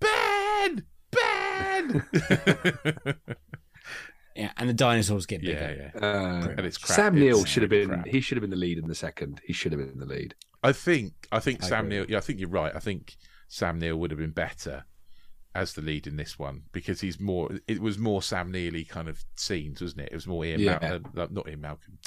Ben, 0.00 0.84
Ben. 1.88 3.16
Yeah, 4.36 4.52
and 4.56 4.68
the 4.68 4.74
dinosaurs 4.74 5.26
get 5.26 5.40
bigger. 5.42 5.90
yeah, 5.94 6.00
yeah. 6.00 6.06
Uh, 6.06 6.48
And 6.56 6.60
it's 6.60 6.78
crap. 6.78 6.96
Sam 6.96 7.14
Neill 7.18 7.44
should 7.44 7.62
have 7.64 7.68
been. 7.68 7.88
crap. 7.88 8.06
He 8.06 8.20
should 8.20 8.36
have 8.38 8.40
been 8.42 8.50
the 8.50 8.56
lead 8.56 8.78
in 8.78 8.86
the 8.86 8.94
second. 8.94 9.40
He 9.44 9.52
should 9.52 9.72
have 9.72 9.80
been 9.80 9.98
the 9.98 10.06
lead. 10.06 10.34
I 10.62 10.72
think 10.72 11.12
I 11.32 11.40
think 11.40 11.62
I 11.64 11.68
Sam 11.68 11.86
agree. 11.86 11.96
Neill. 11.98 12.06
Yeah, 12.08 12.18
I 12.18 12.20
think 12.20 12.38
you're 12.38 12.48
right. 12.48 12.74
I 12.74 12.78
think 12.78 13.16
Sam 13.48 13.78
Neill 13.80 13.96
would 13.96 14.10
have 14.12 14.18
been 14.20 14.30
better 14.30 14.84
as 15.54 15.72
the 15.74 15.82
lead 15.82 16.06
in 16.06 16.16
this 16.16 16.38
one 16.38 16.62
because 16.72 17.00
he's 17.00 17.18
more. 17.20 17.50
It 17.66 17.80
was 17.82 17.98
more 17.98 18.22
Sam 18.22 18.52
Neely 18.52 18.84
kind 18.84 19.08
of 19.08 19.22
scenes, 19.36 19.82
wasn't 19.82 20.02
it? 20.02 20.10
It 20.12 20.14
was 20.14 20.28
more 20.28 20.44
Ian. 20.44 20.60
Yeah. 20.60 20.78
Mal- 20.80 21.22
uh, 21.24 21.26
not 21.30 21.48
Ian 21.48 21.60
Malcolm. 21.60 21.98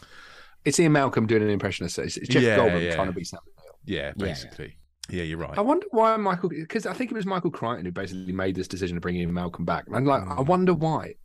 It's 0.64 0.80
Ian 0.80 0.94
Malcolm 0.94 1.28
doing 1.28 1.44
an 1.44 1.50
impression 1.50 1.86
of. 1.86 1.96
It's, 2.00 2.18
it's 2.18 2.30
Jeff 2.30 2.42
Yeah, 2.42 2.58
Goldblum 2.58 2.84
yeah. 2.84 2.96
trying 2.96 3.08
to 3.08 3.14
be 3.14 3.26
Sam 3.26 3.42
Neill. 3.46 3.76
Yeah, 3.86 4.02
Yeah, 4.08 4.14
basically. 4.16 4.78
Yeah, 5.10 5.24
you're 5.24 5.38
right. 5.38 5.58
I 5.58 5.62
wonder 5.62 5.86
why 5.92 6.16
Michael, 6.18 6.50
because 6.50 6.86
I 6.86 6.94
think 6.94 7.12
it 7.12 7.16
was 7.16 7.26
Michael 7.26 7.52
Crichton 7.52 7.86
who 7.86 7.92
basically 7.92 8.32
made 8.32 8.56
this 8.56 8.68
decision 8.68 8.96
to 8.96 9.02
bring 9.02 9.16
Ian 9.16 9.34
Malcolm 9.34 9.66
back. 9.66 9.86
And 9.88 9.96
I'm 9.96 10.06
like, 10.06 10.24
I 10.24 10.36
hmm. 10.36 10.46
wonder 10.46 10.74
why. 10.74 11.16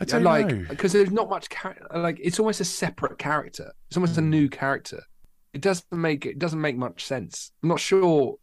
I 0.00 0.04
don't 0.04 0.22
like, 0.22 0.48
know. 0.48 0.64
because 0.68 0.92
there's 0.92 1.10
not 1.10 1.28
much 1.28 1.48
character. 1.48 1.86
Like, 1.94 2.20
it's 2.22 2.38
almost 2.38 2.60
a 2.60 2.64
separate 2.64 3.18
character. 3.18 3.72
It's 3.88 3.96
almost 3.96 4.16
a 4.18 4.20
hmm. 4.20 4.30
new 4.30 4.48
character. 4.48 5.02
It 5.52 5.60
doesn't 5.60 5.90
make 5.92 6.26
it 6.26 6.38
doesn't 6.38 6.60
make 6.60 6.76
much 6.76 7.04
sense. 7.04 7.52
I'm 7.62 7.70
not 7.70 7.80
sure. 7.80 8.36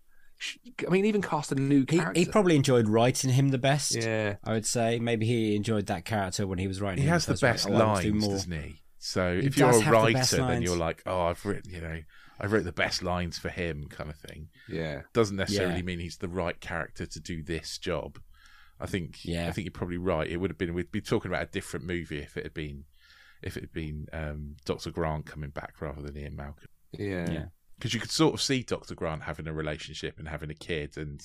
I 0.86 0.89
mean, 0.89 1.06
even 1.06 1.22
cast 1.22 1.52
a 1.52 1.56
new 1.56 1.86
He, 1.89 1.98
character. 1.98 2.20
he 2.20 2.26
probably 2.26 2.56
enjoyed 2.56 2.89
writing 2.89 3.32
him 3.32 3.50
the 3.50 3.58
best. 3.58 3.96
yeah. 3.96 4.36
I 4.43 4.54
would 4.54 4.66
say 4.66 5.00
maybe 5.00 5.26
he 5.26 5.56
enjoyed 5.56 5.86
that 5.86 6.04
character 6.04 6.46
when 6.46 6.58
he 6.58 6.68
was 6.68 6.82
writing. 6.82 7.04
He 7.04 7.08
him 7.08 7.14
has 7.14 7.26
the 7.26 7.36
best 7.36 7.68
I 7.68 7.70
do 7.70 7.76
lines, 7.76 8.22
more. 8.22 8.32
doesn't 8.32 8.52
he? 8.52 8.82
So 8.98 9.39
He 9.39 9.48
if 9.48 9.58
you're 9.58 9.70
a 9.70 9.80
have 9.80 9.86
the 9.86 9.91
writer, 9.91 10.38
then 10.38 10.62
you're 10.62 10.78
like, 10.78 11.04
oh, 11.06 11.22
I've 11.22 11.46
written, 11.46 11.72
you 11.72 11.80
know, 11.80 12.02
I 12.40 12.48
wrote 12.48 12.64
the 12.66 12.72
best 12.72 13.02
lines 13.02 13.38
for 13.38 13.50
him, 13.50 13.86
kind 13.90 14.10
of 14.10 14.18
thing. 14.18 14.50
Yeah. 14.68 15.04
Doesn't 15.14 15.38
necessarily 15.38 15.78
Yeah. 15.78 15.82
mean 15.84 16.00
he's 16.00 16.18
the 16.18 16.28
right 16.28 16.60
character 16.60 17.06
to 17.06 17.20
do 17.20 17.42
this 17.44 17.78
job. 17.78 18.20
I 18.80 18.88
think, 18.88 19.24
Yeah. 19.24 19.48
I 19.48 19.52
think 19.52 19.66
you're 19.66 19.72
probably 19.72 19.98
right. 19.98 20.30
It 20.30 20.38
would 20.38 20.50
have 20.52 20.58
been, 20.58 20.74
we'd 20.74 20.92
be 20.92 21.00
talking 21.02 21.32
about 21.32 21.44
a 21.44 21.52
different 21.52 21.86
movie 21.86 22.20
if 22.20 22.36
it 22.36 22.44
had 22.44 22.54
been, 22.54 22.84
if 23.42 23.56
it 23.56 23.62
had 23.64 23.72
been 23.74 24.08
um, 24.12 24.58
Doctor 24.66 24.92
Grant 24.92 25.26
coming 25.26 25.52
back 25.52 25.80
rather 25.82 26.02
than 26.02 26.18
Ian 26.18 26.36
Malcolm. 26.36 26.68
Yeah. 26.92 27.30
Yeah. 27.32 27.46
Because 27.78 27.94
you 27.94 28.00
could 28.02 28.12
sort 28.12 28.34
of 28.34 28.42
see 28.42 28.64
Doctor 28.64 28.96
Grant 28.96 29.24
having 29.24 29.48
a 29.48 29.54
relationship 29.54 30.20
and 30.20 30.28
having 30.28 30.50
a 30.50 30.54
kid, 30.56 30.98
and 30.98 31.22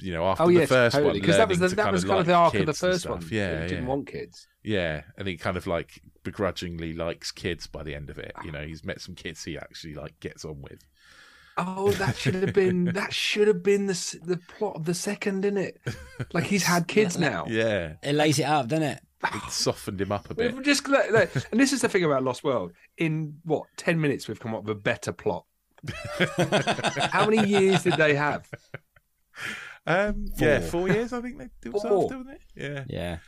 you 0.00 0.12
know, 0.12 0.24
after 0.26 0.44
Oh 0.44 0.46
the 0.48 0.54
yes, 0.54 0.68
first 0.68 0.94
totally. 0.94 1.12
one, 1.12 1.20
Because 1.20 1.36
that 1.36 1.48
was 1.48 1.58
the, 1.58 1.64
learning 1.64 1.76
to 1.76 1.82
that 1.82 1.92
was 1.92 2.04
kind 2.04 2.12
of 2.12 2.18
like 2.18 2.26
the 2.26 2.34
arc 2.34 2.54
of 2.54 2.60
the 2.60 2.66
kids 2.72 2.82
and 2.82 2.92
first 2.92 3.08
one. 3.08 3.20
stuff. 3.20 3.32
Yeah, 3.32 3.62
he 3.62 3.68
didn't 3.68 3.86
want 3.86 4.06
kids. 4.06 4.46
Yeah, 4.62 5.02
and 5.18 5.28
he 5.28 5.36
kind 5.36 5.56
of 5.56 5.66
like 5.66 6.00
begrudgingly 6.22 6.94
likes 6.94 7.30
kids 7.30 7.66
by 7.66 7.82
the 7.82 7.94
end 7.94 8.10
of 8.10 8.18
it. 8.18 8.32
You 8.44 8.50
know, 8.52 8.62
he's 8.62 8.84
met 8.84 9.00
some 9.00 9.14
kids 9.14 9.44
he 9.44 9.56
actually 9.58 9.94
like 9.94 10.18
gets 10.20 10.44
on 10.44 10.62
with. 10.62 10.80
Oh, 11.56 11.92
that 11.92 12.16
should 12.16 12.34
have 12.34 12.52
been 12.52 12.84
that 12.94 13.12
should 13.14 13.46
have 13.46 13.62
been 13.62 13.86
the 13.86 14.18
the 14.24 14.40
plot 14.58 14.74
of 14.76 14.84
the 14.86 14.94
second, 14.94 15.44
in 15.44 15.56
it? 15.56 15.80
Like 16.32 16.44
he's 16.44 16.64
had 16.64 16.88
kids 16.88 17.16
now. 17.30 17.44
Yeah, 17.48 17.92
It 18.02 18.14
lays 18.14 18.38
it 18.38 18.44
up, 18.44 18.68
doesn't 18.68 18.82
it? 18.84 19.00
it 19.22 19.50
softened 19.50 20.00
him 20.00 20.12
up 20.12 20.28
a 20.28 20.34
bit. 20.34 20.52
We've 20.54 20.64
just 20.64 20.86
like, 20.88 21.10
like- 21.12 21.34
and 21.52 21.58
this 21.60 21.72
is 21.72 21.80
the 21.82 21.88
thing 21.88 22.04
about 22.04 22.24
Lost 22.24 22.42
World. 22.44 22.72
In 22.98 23.36
what 23.44 23.64
ten 23.76 24.00
minutes, 24.00 24.26
we've 24.28 24.40
come 24.40 24.54
up 24.54 24.64
with 24.64 24.76
a 24.76 24.80
better 24.80 25.12
plot. 25.12 25.44
How 27.10 27.26
many 27.28 27.46
years 27.48 27.82
did 27.84 27.94
they 27.94 28.14
have? 28.14 28.48
Um, 29.86 30.26
yeah, 30.38 30.60
Four. 30.60 30.86
four 30.86 30.88
years 30.88 31.12
I 31.12 31.20
think 31.20 31.38
they 31.38 31.48
did 31.62 31.72
Four. 31.80 32.08
didn't 32.08 32.30
it? 32.30 32.40
Yeah, 32.56 32.84
Yeah, 32.88 33.18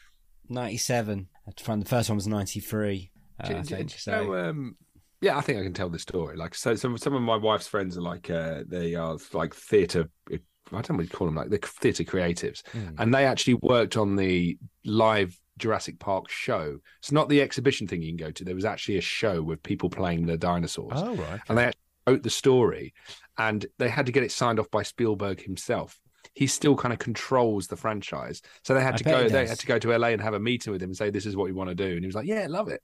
ninety-seven. 0.49 1.29
From 1.63 1.81
the 1.81 1.87
first 1.87 2.09
one 2.09 2.17
was 2.17 2.27
ninety-three. 2.27 3.13
Uh, 3.39 3.49
Do- 3.49 3.57
I 3.57 3.63
think 3.63 3.91
do 3.93 3.99
so. 3.99 4.25
know, 4.25 4.35
um, 4.49 4.77
yeah, 5.21 5.37
I 5.37 5.41
think 5.41 5.59
I 5.59 5.63
can 5.63 5.75
tell 5.75 5.89
the 5.91 5.99
story. 5.99 6.37
Like, 6.37 6.55
so 6.55 6.75
some 6.75 6.97
some 6.99 7.15
of 7.15 7.23
my 7.23 7.37
wife's 7.37 7.67
friends 7.69 7.97
are 7.97 8.03
like 8.03 8.31
uh, 8.31 8.63
they 8.67 8.95
are 8.95 9.17
like 9.33 9.55
theatre 9.55 10.09
I 10.33 10.39
don't 10.73 10.91
know 10.91 10.97
what 10.97 11.05
you 11.05 11.11
call 11.11 11.29
them, 11.29 11.37
like 11.37 11.51
the 11.51 11.59
theatre 11.59 12.03
creatives, 12.05 12.67
Hmm. 12.69 12.89
and 12.99 13.15
they 13.15 13.25
actually 13.25 13.55
worked 13.55 13.97
on 13.97 14.17
the 14.17 14.59
live 14.85 15.39
Jurassic 15.59 15.99
Park 16.01 16.29
show. 16.29 16.79
It's 16.99 17.13
not 17.13 17.29
the 17.29 17.41
exhibition 17.41 17.87
thing 17.87 18.03
you 18.03 18.09
can 18.11 18.17
go 18.27 18.33
to. 18.33 18.45
There 18.45 18.55
was 18.55 18.65
actually 18.65 18.99
a 18.99 19.03
show 19.03 19.43
with 19.43 19.63
people 19.63 19.89
playing 19.91 20.27
the 20.27 20.37
dinosaurs, 20.37 20.93
Oh 20.97 21.15
right. 21.15 21.41
and 21.49 21.57
they 21.57 21.65
actually 21.67 21.81
wrote 22.09 22.23
the 22.25 22.31
story, 22.31 22.95
and 23.39 23.65
they 23.79 23.89
had 23.89 24.07
to 24.07 24.13
get 24.13 24.25
it 24.25 24.33
signed 24.33 24.59
off 24.59 24.71
by 24.73 24.83
Spielberg 24.83 25.41
himself. 25.43 26.01
He 26.37 26.47
still 26.47 26.77
kind 26.77 26.93
of 26.93 26.99
controls 26.99 27.67
the 27.67 27.77
franchise, 27.77 28.43
so 28.63 28.75
they 28.75 28.83
had 28.83 28.95
I 28.95 28.97
to 28.99 29.05
go. 29.05 29.29
They 29.29 29.47
had 29.47 29.59
to 29.59 29.67
go 29.67 29.79
to 29.79 29.97
LA 29.97 30.09
and 30.09 30.21
have 30.21 30.35
a 30.35 30.39
meeting 30.41 30.73
with 30.73 30.83
him 30.83 30.91
and 30.91 30.97
say, 30.97 31.11
"This 31.11 31.27
is 31.27 31.35
what 31.35 31.47
we 31.47 31.53
want 31.53 31.71
to 31.71 31.75
do," 31.75 31.91
and 31.93 32.01
he 32.01 32.07
was 32.07 32.15
like, 32.15 32.27
"Yeah, 32.27 32.47
love 32.49 32.69
it." 32.69 32.83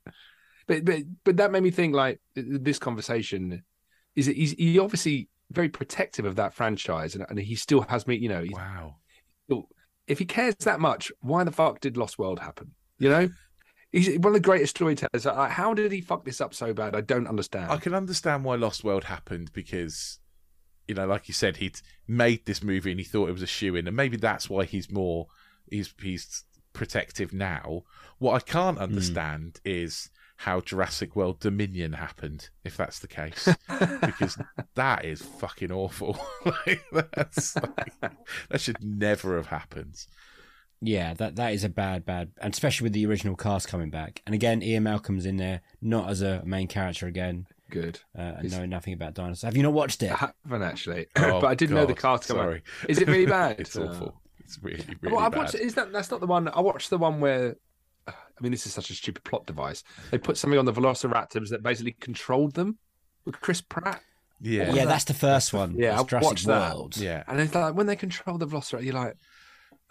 But 0.66 0.84
but 0.84 1.02
but 1.22 1.36
that 1.36 1.50
made 1.52 1.62
me 1.62 1.70
think 1.70 1.94
like 1.94 2.20
this 2.34 2.78
conversation 2.78 3.62
is 4.16 4.26
he's 4.26 4.52
he 4.52 4.78
obviously 4.78 5.28
very 5.50 5.68
protective 5.68 6.24
of 6.24 6.36
that 6.36 6.54
franchise, 6.54 7.14
and, 7.14 7.26
and 7.28 7.38
he 7.38 7.54
still 7.54 7.82
has 7.82 8.06
me. 8.06 8.16
You 8.16 8.30
know, 8.30 8.44
Wow. 8.50 8.96
if 10.06 10.18
he 10.18 10.24
cares 10.24 10.54
that 10.60 10.80
much, 10.80 11.12
why 11.20 11.44
the 11.44 11.52
fuck 11.52 11.80
did 11.80 11.96
Lost 11.96 12.18
World 12.18 12.40
happen? 12.40 12.72
You 12.98 13.10
know, 13.10 13.28
he's 13.90 14.08
one 14.18 14.28
of 14.28 14.32
the 14.34 14.40
greatest 14.40 14.76
storytellers. 14.76 15.24
How 15.24 15.74
did 15.74 15.92
he 15.92 16.00
fuck 16.00 16.24
this 16.24 16.40
up 16.40 16.54
so 16.54 16.72
bad? 16.72 16.96
I 16.96 17.02
don't 17.02 17.26
understand. 17.26 17.70
I 17.70 17.76
can 17.76 17.94
understand 17.94 18.44
why 18.44 18.56
Lost 18.56 18.82
World 18.82 19.04
happened 19.04 19.52
because, 19.52 20.18
you 20.92 20.96
know, 20.96 21.06
like 21.06 21.26
you 21.26 21.32
said, 21.32 21.56
he'd 21.56 21.80
made 22.06 22.44
this 22.44 22.62
movie 22.62 22.90
and 22.90 23.00
he 23.00 23.04
thought 23.04 23.30
it 23.30 23.32
was 23.32 23.42
a 23.42 23.46
shoe 23.46 23.74
in, 23.76 23.86
and 23.86 23.96
maybe 23.96 24.18
that's 24.18 24.50
why 24.50 24.66
he's 24.66 24.90
more 24.90 25.28
he's 25.70 25.94
he's 26.02 26.44
protective 26.74 27.32
now. 27.32 27.84
What 28.18 28.34
I 28.34 28.40
can't 28.40 28.76
hmm. 28.76 28.82
understand 28.82 29.58
is 29.64 30.10
how 30.36 30.60
Jurassic 30.60 31.16
World 31.16 31.40
Dominion 31.40 31.94
happened, 31.94 32.50
if 32.62 32.76
that's 32.76 32.98
the 32.98 33.08
case, 33.08 33.48
because 34.02 34.36
that 34.74 35.06
is 35.06 35.22
fucking 35.22 35.72
awful. 35.72 36.18
like, 36.44 36.82
that's 37.14 37.56
like, 37.56 37.94
that 38.50 38.60
should 38.60 38.84
never 38.84 39.36
have 39.36 39.46
happened. 39.46 40.04
Yeah, 40.82 41.14
that 41.14 41.36
that 41.36 41.54
is 41.54 41.64
a 41.64 41.70
bad, 41.70 42.04
bad, 42.04 42.32
and 42.38 42.52
especially 42.52 42.84
with 42.84 42.92
the 42.92 43.06
original 43.06 43.34
cast 43.34 43.68
coming 43.68 43.88
back. 43.88 44.20
And 44.26 44.34
again, 44.34 44.62
Ian 44.62 44.82
Malcolm's 44.82 45.24
in 45.24 45.38
there, 45.38 45.62
not 45.80 46.10
as 46.10 46.20
a 46.20 46.42
main 46.44 46.68
character 46.68 47.06
again, 47.06 47.46
Good. 47.72 48.00
uh, 48.16 48.34
and 48.38 48.50
knowing 48.50 48.70
nothing 48.70 48.92
about 48.94 49.14
dinosaurs. 49.14 49.42
Have 49.42 49.56
you 49.56 49.62
not 49.64 49.72
watched 49.72 50.02
it? 50.02 50.12
I 50.12 50.30
haven't 50.44 50.62
actually, 50.62 51.06
Oh, 51.16 51.40
but 51.40 51.46
I 51.48 51.54
did 51.54 51.70
know 51.70 51.86
the 51.86 51.94
God, 51.94 52.20
cast 52.20 52.28
come 52.28 52.38
out. 52.38 52.60
Is 52.88 52.98
it 52.98 53.08
really 53.08 53.26
bad? 53.38 53.58
it's 53.58 53.76
Uh, 53.76 53.84
awful. 53.88 54.20
It's 54.40 54.58
really, 54.62 54.84
really 55.00 55.14
well, 55.16 55.24
I've 55.24 55.32
bad. 55.32 55.38
watched. 55.38 55.54
Is 55.56 55.74
that 55.74 55.92
that's 55.92 56.10
not 56.10 56.20
the 56.20 56.26
one? 56.26 56.48
I 56.48 56.60
watched 56.60 56.90
the 56.90 56.98
one 56.98 57.20
where. 57.20 57.56
I 58.08 58.12
mean, 58.40 58.50
this 58.52 58.66
is 58.66 58.74
such 58.74 58.90
a 58.90 58.94
stupid 58.94 59.22
plot 59.24 59.46
device. 59.46 59.84
They 60.10 60.18
put 60.18 60.36
something 60.36 60.58
on 60.58 60.64
the 60.64 60.72
Velociraptors 60.72 61.50
that 61.50 61.62
basically 61.62 61.92
controlled 61.92 62.54
them 62.54 62.78
with 63.24 63.40
Chris 63.40 63.60
Pratt. 63.60 64.02
yeah, 64.40 64.72
yeah, 64.74 64.84
that's 64.84 65.04
the 65.04 65.14
first 65.14 65.52
one. 65.52 65.76
Yeah, 65.78 65.92
That's 65.96 66.08
Jurassic 66.08 66.26
watched 66.26 66.46
that. 66.48 66.74
World. 66.74 66.96
yeah. 66.96 67.22
And 67.28 67.38
it's 67.40 67.54
like 67.54 67.74
when 67.74 67.86
they 67.86 67.94
control 67.94 68.38
the 68.38 68.46
Velociraptor, 68.48 68.82
you're 68.84 68.94
like, 68.94 69.16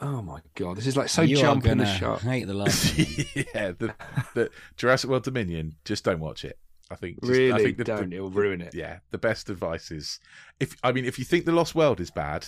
oh 0.01 0.21
my 0.21 0.41
god, 0.55 0.75
this 0.75 0.85
is 0.87 0.97
like 0.97 1.07
so 1.07 1.21
you 1.21 1.37
jump 1.37 1.65
in 1.65 1.77
the 1.77 1.85
shot. 1.85 2.19
hate 2.21 2.45
the 2.47 2.53
last. 2.53 2.97
yeah, 2.97 3.71
the, 3.71 3.95
the 4.35 4.49
Jurassic 4.75 5.09
World 5.09 5.23
Dominion. 5.23 5.75
Just 5.85 6.03
don't 6.03 6.19
watch 6.19 6.43
it. 6.43 6.59
I 6.91 6.95
think. 6.95 7.21
Just, 7.21 7.31
really 7.31 7.53
I 7.53 7.63
think 7.63 7.77
the, 7.77 7.83
don't. 7.83 8.09
The, 8.09 8.17
It'll 8.17 8.29
ruin 8.29 8.61
it. 8.61 8.73
yeah, 8.75 8.99
the 9.11 9.17
best 9.17 9.49
advice 9.49 9.91
is 9.91 10.19
if 10.59 10.75
I 10.83 10.91
mean 10.91 11.05
if 11.05 11.17
you 11.17 11.25
think 11.25 11.45
the 11.45 11.51
Lost 11.51 11.73
World 11.75 11.99
is 11.99 12.11
bad, 12.11 12.47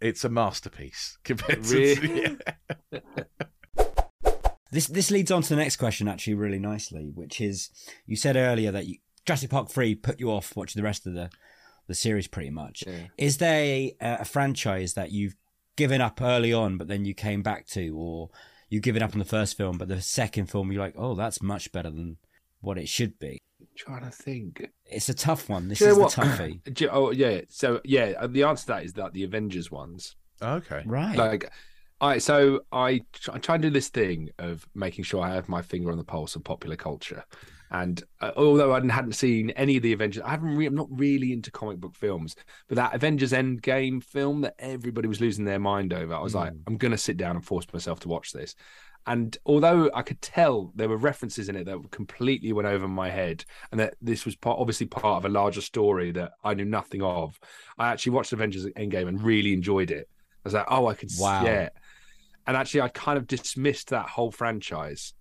it's 0.00 0.24
a 0.24 0.28
masterpiece 0.28 1.18
compared 1.24 1.64
to 1.64 1.74
Really? 1.76 2.36
yeah. 2.92 3.00
This 4.72 4.86
this 4.86 5.10
leads 5.10 5.32
on 5.32 5.42
to 5.42 5.48
the 5.48 5.56
next 5.56 5.76
question 5.76 6.06
actually 6.06 6.34
really 6.34 6.60
nicely, 6.60 7.10
which 7.12 7.40
is 7.40 7.70
you 8.06 8.14
said 8.14 8.36
earlier 8.36 8.70
that 8.70 8.86
you, 8.86 8.98
Jurassic 9.26 9.50
Park 9.50 9.68
three 9.68 9.96
put 9.96 10.20
you 10.20 10.30
off 10.30 10.54
watching 10.54 10.80
the 10.80 10.84
rest 10.84 11.06
of 11.08 11.14
the 11.14 11.28
the 11.88 11.94
series 11.94 12.28
pretty 12.28 12.50
much. 12.50 12.84
Yeah. 12.86 13.06
Is 13.18 13.38
there 13.38 13.62
a, 13.64 13.96
a 14.00 14.24
franchise 14.24 14.94
that 14.94 15.10
you've 15.10 15.34
given 15.74 16.00
up 16.00 16.20
early 16.22 16.52
on, 16.52 16.78
but 16.78 16.86
then 16.86 17.04
you 17.04 17.14
came 17.14 17.42
back 17.42 17.66
to, 17.68 17.88
or 17.96 18.30
you've 18.68 18.82
given 18.84 19.02
up 19.02 19.12
on 19.12 19.18
the 19.18 19.24
first 19.24 19.56
film, 19.56 19.76
but 19.76 19.88
the 19.88 20.00
second 20.00 20.46
film 20.46 20.70
you're 20.70 20.80
like, 20.80 20.94
oh, 20.96 21.14
that's 21.16 21.42
much 21.42 21.72
better 21.72 21.90
than 21.90 22.18
what 22.60 22.78
it 22.78 22.88
should 22.88 23.18
be. 23.18 23.40
trying 23.76 24.04
to 24.04 24.10
think. 24.10 24.66
It's 24.86 25.08
a 25.08 25.14
tough 25.14 25.48
one. 25.48 25.68
This 25.68 25.78
Do 25.78 25.84
you 25.86 25.90
is 25.92 25.96
know 25.98 26.08
the 26.08 26.20
what? 26.20 26.38
toughie, 26.38 26.60
you- 26.80 26.88
oh 26.90 27.10
yeah. 27.10 27.40
So 27.48 27.80
yeah, 27.84 28.12
uh, 28.18 28.26
the 28.26 28.42
answer 28.44 28.62
to 28.62 28.66
that 28.68 28.84
is 28.84 28.92
that 28.94 29.12
the 29.12 29.24
Avengers 29.24 29.70
ones. 29.70 30.16
Okay. 30.42 30.82
right? 30.86 31.16
Like, 31.16 31.50
I 32.00 32.18
so 32.18 32.60
I 32.72 33.02
try, 33.12 33.34
I 33.34 33.38
try 33.38 33.54
and 33.56 33.62
do 33.62 33.70
this 33.70 33.88
thing 33.88 34.30
of 34.38 34.66
making 34.74 35.04
sure 35.04 35.22
I 35.22 35.34
have 35.34 35.48
my 35.48 35.60
finger 35.62 35.90
on 35.90 35.98
the 35.98 36.04
pulse 36.04 36.34
of 36.36 36.44
popular 36.44 36.76
culture. 36.76 37.24
And 37.72 38.02
uh, 38.20 38.32
although 38.36 38.72
I 38.74 38.80
hadn't 38.84 39.12
seen 39.12 39.50
any 39.50 39.76
of 39.76 39.84
the 39.84 39.92
Avengers, 39.92 40.22
I 40.24 40.30
haven't. 40.30 40.56
Re- 40.56 40.66
I'm 40.66 40.74
not 40.74 40.88
really 40.90 41.32
into 41.32 41.52
comic 41.52 41.78
book 41.78 41.94
films, 41.94 42.34
but 42.68 42.74
that 42.76 42.94
Avengers 42.96 43.30
Endgame 43.30 44.02
film 44.02 44.40
that 44.40 44.54
everybody 44.58 45.06
was 45.06 45.20
losing 45.20 45.44
their 45.44 45.60
mind 45.60 45.92
over, 45.92 46.12
I 46.14 46.20
was 46.20 46.34
like, 46.34 46.52
I'm 46.66 46.76
going 46.78 46.90
to 46.90 46.98
sit 46.98 47.16
down 47.16 47.36
and 47.36 47.44
force 47.44 47.66
myself 47.72 48.00
to 48.00 48.08
watch 48.08 48.32
this. 48.32 48.56
And 49.06 49.36
although 49.46 49.90
I 49.94 50.02
could 50.02 50.20
tell 50.20 50.72
there 50.74 50.88
were 50.88 50.96
references 50.96 51.48
in 51.48 51.56
it 51.56 51.64
that 51.64 51.90
completely 51.90 52.52
went 52.52 52.68
over 52.68 52.86
my 52.86 53.10
head, 53.10 53.44
and 53.70 53.80
that 53.80 53.94
this 54.00 54.24
was 54.24 54.36
part, 54.36 54.58
obviously 54.60 54.86
part 54.86 55.18
of 55.18 55.24
a 55.24 55.28
larger 55.28 55.60
story 55.62 56.10
that 56.12 56.32
I 56.44 56.54
knew 56.54 56.64
nothing 56.66 57.02
of, 57.02 57.38
I 57.78 57.88
actually 57.88 58.12
watched 58.12 58.32
Avengers 58.32 58.66
Endgame 58.66 59.08
and 59.08 59.22
really 59.22 59.52
enjoyed 59.52 59.90
it. 59.90 60.08
I 60.10 60.40
was 60.44 60.54
like, 60.54 60.66
oh, 60.68 60.86
I 60.86 60.94
could, 60.94 61.10
Wow. 61.18 61.44
yeah. 61.44 61.70
And 62.46 62.56
actually, 62.56 62.82
I 62.82 62.88
kind 62.88 63.18
of 63.18 63.26
dismissed 63.26 63.90
that 63.90 64.08
whole 64.08 64.30
franchise, 64.30 65.14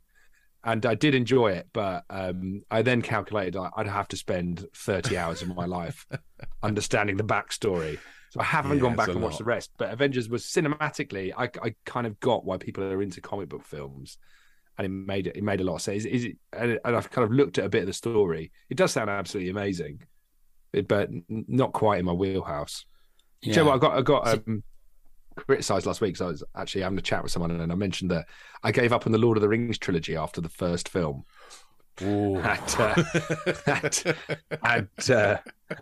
and 0.63 0.85
I 0.85 0.95
did 0.95 1.15
enjoy 1.15 1.51
it, 1.51 1.67
but 1.73 2.03
um, 2.09 2.63
I 2.71 2.81
then 2.81 3.01
calculated 3.01 3.57
I'd 3.77 3.87
have 3.87 4.07
to 4.09 4.17
spend 4.17 4.65
thirty 4.75 5.17
hours 5.17 5.41
of 5.41 5.55
my 5.55 5.65
life 5.65 6.05
understanding 6.63 7.17
the 7.17 7.23
backstory. 7.23 7.99
So 8.29 8.39
I 8.39 8.43
haven't 8.43 8.77
Yeah, 8.77 8.79
gone 8.79 8.95
back 8.95 9.13
and 9.13 9.23
watched 9.23 9.39
lot. 9.39 9.39
the 9.39 9.43
rest. 9.45 9.71
But 9.77 9.91
Avengers 9.91 10.29
was 10.29 10.43
cinematically, 10.45 11.33
I, 11.37 11.49
I 11.63 11.75
kind 11.85 12.05
of 12.07 12.19
got 12.19 12.45
why 12.45 12.57
people 12.57 12.83
are 12.83 13.01
into 13.01 13.21
comic 13.21 13.49
book 13.49 13.65
films, 13.65 14.17
and 14.77 14.85
it 14.85 14.89
made 14.89 15.27
it. 15.27 15.35
It 15.37 15.43
made 15.43 15.61
a 15.61 15.63
lot 15.63 15.75
of 15.75 15.81
sense. 15.81 16.05
Is, 16.05 16.25
it? 16.25 16.37
And, 16.53 16.79
and 16.85 16.95
I've 16.95 17.09
kind 17.11 17.25
of 17.25 17.31
looked 17.31 17.57
at 17.57 17.65
a 17.65 17.69
bit 17.69 17.81
of 17.81 17.87
the 17.87 17.93
story. 17.93 18.51
It 18.69 18.77
does 18.77 18.91
sound 18.91 19.09
absolutely 19.09 19.49
amazing, 19.51 20.03
but 20.87 21.09
not 21.27 21.73
quite 21.73 21.99
in 21.99 22.05
my 22.05 22.13
wheelhouse. 22.13 22.85
Do 23.41 23.49
you 23.49 23.55
know 23.55 23.65
what? 23.65 23.75
I 23.75 23.77
got 23.79 23.97
I 23.97 24.01
got 24.01 24.27
um, 24.27 24.63
criticized 25.35 25.85
last 25.85 26.01
week. 26.01 26.13
because 26.13 26.21
I 26.25 26.29
was 26.29 26.43
actually 26.55 26.81
having 26.81 26.99
a 26.99 27.01
chat 27.01 27.23
with 27.23 27.31
someone, 27.31 27.51
and 27.51 27.71
I 27.71 27.75
mentioned 27.75 28.11
that 28.11 28.27
I 28.63 28.71
gave 28.71 28.93
up 28.93 29.05
on 29.05 29.11
the 29.11 29.17
Lord 29.17 29.37
of 29.37 29.41
the 29.41 29.49
Rings 29.49 29.77
trilogy 29.77 30.15
after 30.15 30.41
the 30.41 30.49
first 30.49 30.89
film. 30.89 31.25
Ooh. 32.01 32.41
Uh, 34.61 34.81
uh, 35.09 35.37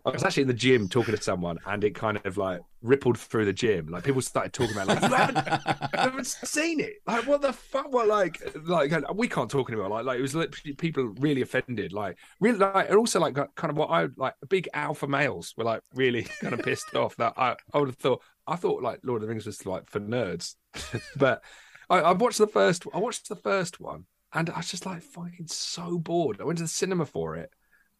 I 0.05 0.09
was 0.09 0.23
actually 0.23 0.41
in 0.41 0.47
the 0.47 0.53
gym 0.53 0.89
talking 0.89 1.15
to 1.15 1.21
someone, 1.21 1.59
and 1.65 1.83
it 1.83 1.95
kind 1.95 2.19
of 2.25 2.37
like 2.37 2.61
rippled 2.81 3.17
through 3.17 3.45
the 3.45 3.53
gym. 3.53 3.87
Like 3.87 4.03
people 4.03 4.21
started 4.21 4.53
talking 4.53 4.75
about, 4.75 4.87
like 4.87 5.01
you 5.01 5.15
haven't, 5.15 5.37
you 5.47 5.99
haven't 5.99 6.27
seen 6.27 6.79
it. 6.79 6.95
Like 7.05 7.25
what 7.25 7.41
the 7.41 7.53
fuck? 7.53 7.91
What 7.91 8.07
like 8.07 8.41
like 8.65 8.91
we 9.13 9.27
can't 9.27 9.49
talk 9.49 9.69
anymore. 9.69 9.89
Like 9.89 10.05
like 10.05 10.19
it 10.19 10.21
was 10.21 10.35
literally 10.35 10.73
people 10.75 11.05
really 11.19 11.41
offended. 11.41 11.93
Like 11.93 12.17
really 12.39 12.57
like 12.59 12.89
and 12.89 12.97
also 12.97 13.19
like 13.19 13.35
kind 13.35 13.71
of 13.71 13.77
what 13.77 13.89
I 13.89 14.07
like 14.17 14.33
big 14.49 14.67
alpha 14.73 15.07
males 15.07 15.53
were 15.57 15.63
like 15.63 15.81
really 15.95 16.23
kind 16.41 16.53
of 16.53 16.61
pissed 16.61 16.95
off 16.95 17.15
that 17.17 17.33
I 17.37 17.55
I 17.73 17.77
would 17.77 17.89
have 17.89 17.97
thought 17.97 18.21
I 18.45 18.55
thought 18.55 18.83
like 18.83 18.99
Lord 19.03 19.21
of 19.21 19.27
the 19.27 19.29
Rings 19.29 19.45
was 19.45 19.65
like 19.65 19.89
for 19.89 19.99
nerds, 19.99 20.55
but 21.15 21.43
I, 21.89 21.99
I 21.99 22.11
watched 22.13 22.39
the 22.39 22.47
first 22.47 22.85
I 22.93 22.99
watched 22.99 23.29
the 23.29 23.35
first 23.35 23.79
one 23.79 24.05
and 24.33 24.49
I 24.49 24.57
was 24.57 24.69
just 24.69 24.85
like 24.85 25.01
fucking 25.03 25.47
so 25.47 25.97
bored. 25.97 26.41
I 26.41 26.43
went 26.45 26.57
to 26.59 26.63
the 26.65 26.69
cinema 26.69 27.05
for 27.05 27.35
it, 27.35 27.49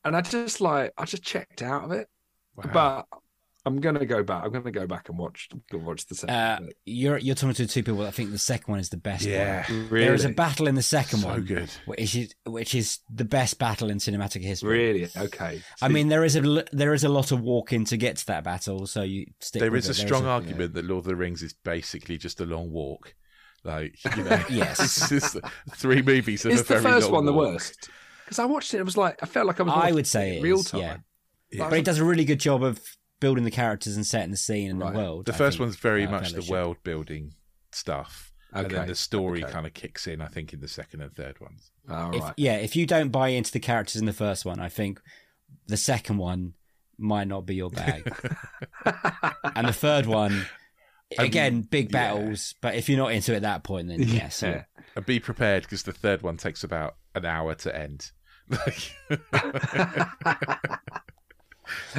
and 0.04 0.16
I 0.16 0.22
just 0.22 0.62
like 0.62 0.94
I 0.98 1.06
just 1.06 1.24
checked 1.24 1.62
out 1.62 1.84
of 1.86 1.92
it. 1.92 2.08
Wow. 2.56 3.06
But 3.10 3.20
I'm 3.66 3.82
gonna 3.82 4.06
go 4.06 4.24
back. 4.24 4.46
I'm 4.46 4.52
gonna 4.54 4.72
go 4.72 4.88
back 4.88 5.10
and 5.10 5.18
watch 5.18 5.50
go 5.70 5.78
watch 5.78 6.06
the 6.08 6.16
second. 6.16 6.34
Uh, 6.36 6.60
you're 6.86 7.18
you're 7.18 7.36
talking 7.36 7.54
to 7.56 7.68
two 7.68 7.84
people. 7.84 8.02
that 8.04 8.14
think 8.14 8.32
the 8.32 8.38
second 8.38 8.72
one 8.72 8.80
is 8.80 8.88
the 8.90 8.96
best. 8.98 9.26
yeah, 9.26 9.70
one. 9.70 9.90
really, 9.90 10.06
There 10.06 10.14
is 10.16 10.24
a 10.24 10.30
battle 10.30 10.68
in 10.68 10.76
the 10.76 10.82
second 10.82 11.20
so 11.20 11.28
one, 11.28 11.42
good. 11.44 11.70
which 11.86 12.16
is 12.16 12.34
which 12.46 12.74
is 12.74 13.00
the 13.14 13.26
best 13.26 13.60
battle 13.60 13.90
in 13.90 13.98
cinematic 13.98 14.42
history. 14.42 14.78
really 14.78 15.10
okay. 15.18 15.62
I 15.82 15.88
See, 15.88 15.94
mean, 15.94 16.08
there 16.08 16.24
is 16.24 16.38
a 16.38 16.42
l- 16.44 16.64
there 16.72 16.94
is 16.94 17.04
a 17.04 17.10
lot 17.10 17.34
of 17.34 17.42
walking 17.42 17.84
to 17.86 17.98
get 17.98 18.16
to 18.18 18.26
that 18.28 18.46
battle, 18.46 18.88
so 18.88 19.02
you 19.04 19.26
stick. 19.42 19.60
There 19.60 19.70
with 19.72 19.80
is 19.84 19.90
it. 19.90 19.98
a 19.98 20.00
There 20.00 20.08
strong 20.08 20.26
a- 20.26 20.30
argument 20.30 20.74
that 20.74 20.86
Lord 20.86 21.00
of 21.00 21.06
the 21.06 21.16
Rings 21.18 21.44
is 21.44 21.54
basically 21.54 22.18
just 22.18 22.40
a 22.40 22.46
long 22.46 22.72
walk. 22.72 23.16
Like 23.64 23.96
you 24.16 24.24
know, 24.24 24.44
Yes. 24.50 24.80
it's 25.10 25.10
just 25.10 25.38
three 25.76 26.02
movies. 26.02 26.46
Of 26.46 26.52
is 26.54 26.62
a 26.62 26.64
the 26.64 26.80
very 26.80 26.84
first 26.84 27.12
one 27.12 27.26
the 27.26 27.34
walk. 27.34 27.54
worst? 27.54 27.90
Because 28.26 28.40
I 28.40 28.46
watched 28.46 28.74
it, 28.74 28.80
it 28.80 28.84
was 28.86 28.98
like 28.98 29.18
I 29.22 29.26
felt 29.26 29.48
like 29.48 29.60
I 29.60 29.64
was. 29.64 29.74
I 29.76 29.92
would 29.92 30.08
say 30.08 30.36
it 30.36 30.40
it 30.40 30.44
real 30.44 30.60
is, 30.60 30.72
time. 30.72 30.82
yeah. 30.82 30.98
Yeah. 31.52 31.70
But 31.70 31.80
it 31.80 31.86
does 31.86 31.98
a 32.00 32.04
really 32.06 32.26
good 32.26 32.40
job 32.40 32.62
of 32.64 32.80
building 33.20 33.46
the 33.46 33.52
characters 33.52 33.96
and 33.96 34.06
setting 34.06 34.32
the 34.32 34.38
scene 34.38 34.70
and 34.70 34.80
Right. 34.80 34.92
the 34.94 35.00
world. 35.00 35.26
The 35.26 35.34
I 35.34 35.38
first 35.38 35.58
think, 35.58 35.66
one's 35.68 35.76
very 35.78 36.06
uh, 36.06 36.12
much 36.12 36.34
the 36.34 36.46
world 36.52 36.78
building 36.84 37.34
stuff, 37.72 38.32
and 38.54 38.70
then 38.70 38.88
the 38.88 38.96
story 38.96 39.44
okay. 39.44 39.52
kind 39.54 39.66
of 39.66 39.74
kicks 39.74 40.08
in. 40.08 40.22
I 40.22 40.28
think 40.28 40.54
in 40.54 40.60
the 40.60 40.68
second 40.68 41.02
and 41.02 41.14
third 41.16 41.40
ones. 41.40 41.72
All 41.90 42.14
If, 42.16 42.22
right. 42.22 42.34
Yeah, 42.38 42.58
if 42.58 42.76
you 42.76 42.86
don't 42.86 43.10
buy 43.10 43.30
into 43.30 43.52
the 43.52 43.60
characters 43.60 43.96
in 44.00 44.06
the 44.06 44.14
first 44.14 44.46
one, 44.46 44.60
I 44.60 44.68
think 44.70 45.02
the 45.68 45.78
second 45.78 46.18
one 46.18 46.54
might 46.98 47.28
not 47.28 47.46
be 47.46 47.56
your 47.56 47.70
bag. 47.70 48.12
and 49.56 49.68
the 49.68 49.74
third 49.74 50.06
one, 50.06 50.46
again, 51.18 51.62
big 51.62 51.92
yeah. 51.92 52.14
battles. 52.14 52.56
But 52.62 52.76
if 52.76 52.90
you're 52.90 52.98
not 52.98 53.12
into 53.12 53.34
it 53.34 53.38
at 53.38 53.42
that 53.44 53.64
point, 53.64 53.88
then 53.88 54.02
yes, 54.04 54.42
Yeah. 54.46 54.64
And 54.96 55.06
be 55.06 55.20
prepared 55.20 55.64
because 55.64 55.84
the 55.84 55.92
third 55.94 56.22
one 56.24 56.38
takes 56.38 56.64
about 56.64 56.96
an 57.14 57.26
hour 57.26 57.54
to 57.56 57.76
end. 57.76 58.12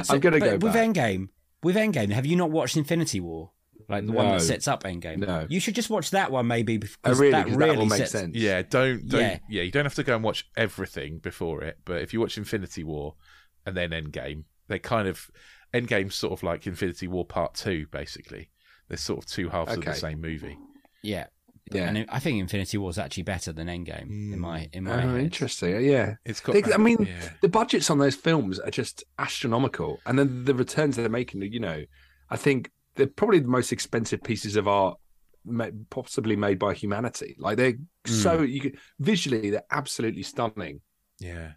I'm 0.09 0.19
gonna 0.19 0.39
go 0.39 0.53
with 0.57 0.73
back. 0.73 0.89
Endgame. 0.89 1.29
With 1.61 1.75
Endgame, 1.75 2.11
have 2.11 2.25
you 2.25 2.35
not 2.35 2.51
watched 2.51 2.77
Infinity 2.77 3.19
War? 3.19 3.51
like 3.89 4.05
the 4.05 4.11
one 4.11 4.27
that 4.29 4.41
sets 4.41 4.67
up 4.67 4.83
Endgame. 4.83 5.17
No. 5.17 5.47
you 5.49 5.59
should 5.59 5.73
just 5.73 5.89
watch 5.89 6.11
that 6.11 6.31
one 6.31 6.45
maybe 6.47 6.75
Oh, 6.77 6.87
because 7.01 7.19
really? 7.19 7.31
that 7.31 7.47
really 7.49 7.87
that 7.87 7.97
sets- 7.97 8.11
sense. 8.11 8.35
Yeah, 8.35 8.61
don't, 8.61 9.07
don't 9.09 9.21
yeah. 9.21 9.39
Yeah. 9.49 9.63
you 9.63 9.71
don't 9.71 9.85
have 9.85 9.95
to 9.95 10.03
go 10.03 10.13
and 10.15 10.23
watch 10.23 10.47
everything 10.55 11.17
before 11.17 11.63
it, 11.63 11.79
but 11.85 12.01
if 12.01 12.13
you 12.13 12.19
watch 12.19 12.37
Infinity 12.37 12.83
War 12.83 13.15
and 13.65 13.75
then 13.75 13.89
Endgame, 13.89 14.43
they 14.67 14.77
kind 14.77 15.07
of 15.07 15.31
Endgame's 15.73 16.15
sort 16.15 16.33
of 16.33 16.43
like 16.43 16.67
Infinity 16.67 17.07
War 17.07 17.25
Part 17.25 17.55
Two, 17.55 17.87
basically. 17.89 18.51
They're 18.89 18.97
sort 18.97 19.19
of 19.19 19.25
two 19.27 19.49
halves 19.49 19.75
of 19.75 19.85
the 19.85 19.93
same 19.93 20.19
movie. 20.19 20.57
Yeah, 21.01 21.27
Yeah. 21.71 21.89
and 21.89 22.05
I 22.09 22.19
think 22.19 22.39
Infinity 22.39 22.77
War 22.77 22.89
is 22.89 22.97
actually 22.97 23.23
better 23.23 23.53
than 23.53 23.67
Endgame 23.67 24.33
in 24.33 24.39
my 24.39 24.61
hmm. 24.61 24.65
in 24.73 24.83
my 24.83 25.03
Oh, 25.03 25.09
head. 25.09 25.21
interesting. 25.21 25.81
Yeah. 25.81 26.15
It's 26.25 26.41
got. 26.41 26.53
They- 26.53 26.73
I 26.73 26.77
mean, 26.77 27.05
yeah. 27.07 27.29
the 27.41 27.49
budgets 27.49 27.89
on 27.89 27.99
those 27.99 28.15
films 28.15 28.59
are 28.59 28.71
just 28.71 29.03
astronomical, 29.19 29.99
and 30.05 30.17
then 30.17 30.43
the 30.45 30.55
returns 30.55 30.95
they're 30.95 31.07
making. 31.07 31.41
You 31.41 31.59
know, 31.59 31.83
I 32.29 32.35
think 32.35 32.71
they're 32.95 33.07
probably 33.07 33.39
the 33.39 33.47
most 33.47 33.71
expensive 33.71 34.23
pieces 34.23 34.55
of 34.55 34.67
art 34.67 34.97
ma- 35.45 35.69
possibly 35.89 36.35
made 36.35 36.59
by 36.59 36.73
humanity. 36.73 37.35
Like 37.37 37.57
they're 37.57 37.73
hmm. 37.73 38.11
so 38.11 38.41
you 38.41 38.61
could, 38.61 38.77
visually, 38.99 39.51
they're 39.51 39.63
absolutely 39.71 40.23
stunning. 40.23 40.81
Yeah, 41.19 41.51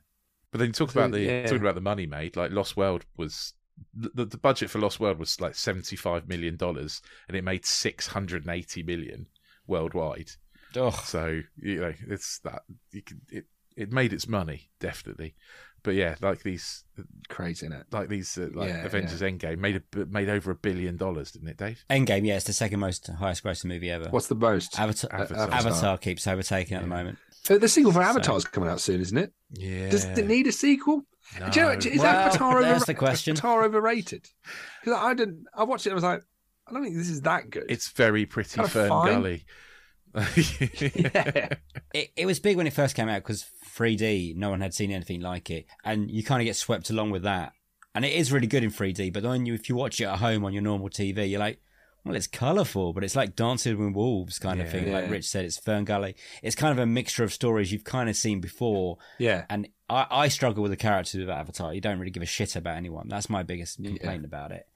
but 0.50 0.58
then 0.58 0.68
you 0.68 0.72
talk 0.72 0.90
about 0.90 1.12
the 1.12 1.20
yeah. 1.20 1.42
talking 1.44 1.62
about 1.62 1.74
the 1.74 1.80
money 1.80 2.06
made. 2.06 2.36
Like 2.36 2.52
Lost 2.52 2.76
World 2.76 3.06
was 3.16 3.54
the, 3.94 4.24
the 4.24 4.38
budget 4.38 4.70
for 4.70 4.78
Lost 4.78 5.00
World 5.00 5.18
was 5.18 5.40
like 5.40 5.54
seventy 5.54 5.96
five 5.96 6.28
million 6.28 6.56
dollars, 6.56 7.00
and 7.28 7.36
it 7.36 7.44
made 7.44 7.64
six 7.66 8.06
hundred 8.08 8.44
and 8.46 8.54
eighty 8.54 8.82
million 8.82 9.26
worldwide. 9.66 10.30
Ugh. 10.76 10.94
So 11.04 11.40
you 11.60 11.80
know, 11.80 11.92
it's 12.08 12.38
that 12.40 12.62
you 12.92 13.02
can, 13.02 13.20
it 13.30 13.46
it 13.76 13.90
made 13.92 14.12
its 14.12 14.28
money 14.28 14.70
definitely, 14.80 15.34
but 15.82 15.94
yeah, 15.94 16.16
like 16.20 16.42
these 16.42 16.84
Crazy, 17.28 17.66
isn't 17.66 17.78
it? 17.78 17.86
like 17.90 18.08
these 18.08 18.36
uh, 18.36 18.48
like 18.52 18.68
Yeah, 18.68 18.84
Avengers 18.84 19.22
Endgame 19.22 19.58
made 19.58 19.82
a, 19.96 20.06
made 20.06 20.28
over 20.28 20.50
a 20.50 20.54
billion 20.54 20.96
dollars, 20.96 21.32
didn't 21.32 21.48
it, 21.48 21.56
Dave? 21.56 21.82
Endgame, 21.88 22.26
yeah, 22.26 22.36
it's 22.36 22.44
the 22.44 22.52
second 22.52 22.80
most 22.80 23.06
highest 23.08 23.42
grossing 23.44 23.66
movie 23.66 23.90
ever. 23.90 24.08
What's 24.10 24.26
the 24.26 24.34
most? 24.34 24.78
Avatar, 24.78 25.10
Avatar. 25.12 25.50
Avatar. 25.50 25.98
keeps 25.98 26.26
overtaking 26.26 26.76
at 26.76 26.82
the 26.82 26.88
moment. 26.88 27.18
Uh, 27.48 27.58
the 27.58 27.68
sequel 27.68 27.92
for 27.92 28.02
So- 28.02 28.08
Avatar's 28.08 28.44
coming 28.44 28.68
out 28.68 28.80
soon, 28.80 29.00
isn't 29.00 29.16
it? 29.18 29.32
Yeah. 29.54 29.88
Does 29.90 30.04
it 30.04 30.26
need 30.26 30.46
a 30.46 30.52
sequel? 30.52 31.02
No. 31.40 31.48
Do 31.48 31.60
you 31.60 31.66
know, 31.66 31.72
is 31.72 31.98
Well, 31.98 32.06
Avatar, 32.06 32.58
over, 32.58 32.62
there's 32.68 32.84
the 32.84 32.94
question. 32.94 33.32
Avatar 33.32 33.64
overrated? 33.64 34.28
Because 34.80 34.98
I 35.00 35.14
didn't. 35.14 35.46
I 35.54 35.64
watched 35.64 35.86
it. 35.86 35.90
and 35.90 35.94
I 35.94 35.96
was 35.96 36.04
like, 36.04 36.22
I 36.66 36.72
don't 36.72 36.82
think 36.82 36.96
this 36.96 37.08
is 37.08 37.22
that 37.22 37.50
good. 37.50 37.66
It's 37.68 37.88
very 37.90 38.26
pretty 38.26 38.54
Kinda 38.54 38.68
Fern 38.68 38.88
fine. 38.88 39.14
Gully. 39.14 39.44
yeah. 41.14 41.48
It, 41.94 42.10
it 42.16 42.24
was 42.24 42.40
big 42.40 42.56
when 42.56 42.66
it 42.66 42.72
first 42.72 42.94
came 42.96 43.10
out 43.10 43.22
because 43.22 43.44
3D, 43.76 44.34
no 44.34 44.48
one 44.48 44.62
had 44.62 44.72
seen 44.72 44.90
anything 44.90 45.20
like 45.20 45.50
it, 45.50 45.66
and 45.84 46.10
you 46.10 46.24
kind 46.24 46.40
of 46.40 46.46
get 46.46 46.56
swept 46.56 46.88
along 46.88 47.10
with 47.10 47.24
that. 47.24 47.52
And 47.94 48.02
it 48.02 48.14
is 48.14 48.32
really 48.32 48.46
good 48.46 48.64
in 48.64 48.70
3D, 48.70 49.12
but 49.12 49.22
then 49.22 49.44
you, 49.44 49.52
if 49.52 49.68
you 49.68 49.74
watch 49.76 50.00
it 50.00 50.04
at 50.04 50.18
home 50.18 50.42
on 50.46 50.54
your 50.54 50.62
normal 50.62 50.88
TV, 50.88 51.28
you're 51.28 51.38
like, 51.38 51.60
well, 52.04 52.14
it's 52.16 52.26
colourful, 52.26 52.92
but 52.92 53.04
it's 53.04 53.14
like 53.16 53.36
Dancing 53.36 53.78
with 53.78 53.94
Wolves 53.94 54.38
kind 54.38 54.60
of 54.60 54.66
Yeah. 54.66 54.72
thing. 54.72 54.92
Like 54.92 55.10
Rich 55.10 55.28
said, 55.28 55.44
it's 55.44 55.58
Fern 55.58 55.84
Gully. 55.84 56.14
It's 56.42 56.56
kind 56.56 56.72
of 56.72 56.78
a 56.82 56.86
mixture 56.86 57.24
of 57.24 57.32
stories 57.32 57.70
you've 57.72 57.84
kind 57.84 58.08
of 58.08 58.16
seen 58.16 58.40
before. 58.40 58.98
yeah. 59.18 59.44
And 59.48 59.68
I, 59.88 60.06
I 60.10 60.28
struggle 60.28 60.62
with 60.62 60.72
the 60.72 60.76
characters 60.76 61.20
of 61.22 61.28
Avatar. 61.28 61.74
You 61.74 61.80
don't 61.80 61.98
really 61.98 62.10
give 62.10 62.22
a 62.22 62.26
shit 62.26 62.56
about 62.56 62.76
anyone. 62.76 63.08
That's 63.08 63.28
my 63.28 63.42
biggest 63.42 63.82
complaint 63.82 64.24
about 64.24 64.50
it. 64.52 64.66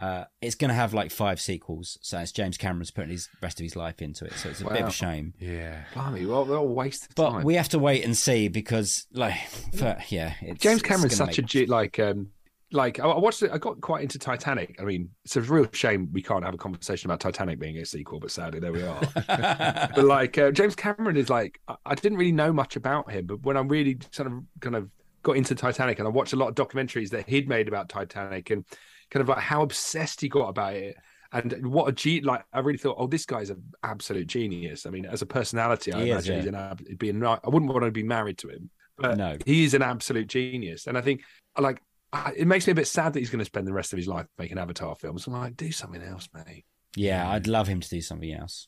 Uh, 0.00 0.22
it's 0.40 0.54
going 0.54 0.68
to 0.68 0.74
have 0.74 0.94
like 0.94 1.10
five 1.10 1.40
sequels, 1.40 1.98
so 2.00 2.16
it's 2.20 2.30
James 2.30 2.56
Cameron's 2.56 2.92
putting 2.92 3.10
his 3.10 3.28
rest 3.42 3.58
of 3.58 3.64
his 3.64 3.74
life 3.74 4.00
into 4.00 4.24
it. 4.24 4.34
So 4.34 4.50
it's 4.50 4.60
a 4.60 4.64
bit 4.68 4.82
of 4.82 4.88
a 4.88 4.92
shame. 4.92 5.34
yeah. 5.40 5.82
Blimey, 5.94 6.26
well, 6.26 6.44
they're 6.44 6.58
all 6.58 6.68
waste 6.68 7.06
of 7.08 7.14
But 7.16 7.30
time. 7.30 7.42
we 7.42 7.56
have 7.56 7.68
to 7.70 7.78
wait 7.80 8.04
and 8.04 8.16
see 8.16 8.46
because, 8.46 9.08
like, 9.12 9.34
for, 9.76 9.96
yeah, 10.10 10.34
it's, 10.42 10.60
James 10.60 10.80
Cameron's 10.82 11.16
such 11.16 11.38
a 11.38 11.42
make- 11.42 11.48
G, 11.50 11.66
like 11.66 11.98
um 11.98 12.28
like 12.70 13.00
I 13.00 13.06
watched 13.06 13.42
it. 13.42 13.50
I 13.50 13.58
got 13.58 13.80
quite 13.80 14.02
into 14.02 14.18
Titanic. 14.18 14.76
I 14.80 14.84
mean, 14.84 15.10
it's 15.24 15.36
a 15.36 15.40
real 15.40 15.66
shame 15.72 16.08
we 16.12 16.22
can't 16.22 16.44
have 16.44 16.54
a 16.54 16.58
conversation 16.58 17.08
about 17.10 17.20
Titanic 17.20 17.58
being 17.58 17.78
a 17.78 17.84
sequel, 17.86 18.20
but 18.20 18.30
sadly 18.30 18.60
there 18.60 18.72
we 18.72 18.82
are. 18.82 19.00
but 19.26 20.04
like 20.04 20.36
uh, 20.38 20.50
James 20.50 20.74
Cameron 20.76 21.16
is 21.16 21.30
like 21.30 21.60
I, 21.68 21.76
I 21.86 21.94
didn't 21.94 22.18
really 22.18 22.32
know 22.32 22.52
much 22.52 22.76
about 22.76 23.10
him, 23.10 23.26
but 23.26 23.42
when 23.42 23.56
I 23.56 23.60
really 23.60 23.98
sort 24.12 24.26
of 24.26 24.34
kind 24.60 24.76
of 24.76 24.90
got 25.22 25.36
into 25.36 25.54
Titanic 25.54 25.98
and 25.98 26.06
I 26.06 26.10
watched 26.10 26.32
a 26.32 26.36
lot 26.36 26.48
of 26.48 26.54
documentaries 26.54 27.10
that 27.10 27.28
he'd 27.28 27.48
made 27.48 27.68
about 27.68 27.88
Titanic 27.88 28.50
and 28.50 28.64
kind 29.10 29.22
of 29.22 29.28
like 29.28 29.38
how 29.38 29.62
obsessed 29.62 30.20
he 30.20 30.28
got 30.28 30.48
about 30.48 30.74
it. 30.74 30.96
And 31.32 31.66
what 31.66 31.88
a 31.88 31.92
G 31.92 32.22
like! 32.22 32.44
I 32.54 32.60
really 32.60 32.78
thought, 32.78 32.96
oh, 32.98 33.06
this 33.06 33.26
guy's 33.26 33.50
an 33.50 33.62
absolute 33.82 34.26
genius. 34.28 34.86
I 34.86 34.90
mean, 34.90 35.04
as 35.04 35.20
a 35.20 35.26
personality, 35.26 35.92
I 35.92 36.04
He 36.04 36.10
is, 36.10 36.26
imagine 36.28 36.32
yeah. 36.32 36.38
he's 36.40 36.48
an 36.48 36.54
ab- 36.54 36.86
he'd 36.86 36.98
be 36.98 37.10
a, 37.10 37.12
ni- 37.12 37.26
I 37.26 37.48
wouldn't 37.48 37.70
want 37.70 37.84
to 37.84 37.90
be 37.90 38.02
married 38.02 38.38
to 38.38 38.48
him, 38.48 38.70
but 38.96 39.18
No. 39.18 39.36
he 39.44 39.64
is 39.64 39.74
an 39.74 39.82
absolute 39.82 40.26
genius. 40.28 40.86
And 40.86 40.96
I 40.96 41.02
think, 41.02 41.20
like, 41.58 41.82
I- 42.12 42.32
it 42.36 42.46
makes 42.46 42.66
me 42.66 42.72
a 42.72 42.74
bit 42.74 42.86
sad 42.88 43.12
that 43.12 43.18
he's 43.20 43.30
going 43.30 43.38
to 43.40 43.44
spend 43.44 43.66
the 43.66 43.72
rest 43.72 43.92
of 43.92 43.98
his 43.98 44.08
life 44.08 44.26
making 44.38 44.58
Avatar 44.58 44.94
films. 44.94 45.26
I'm 45.26 45.32
like, 45.34 45.56
do 45.56 45.70
something 45.72 46.02
else, 46.02 46.28
mate. 46.34 46.64
yeah, 46.96 47.28
I'd 47.30 47.46
love 47.46 47.68
him 47.68 47.80
to 47.80 47.88
do 47.88 48.00
something 48.00 48.32
else. 48.32 48.66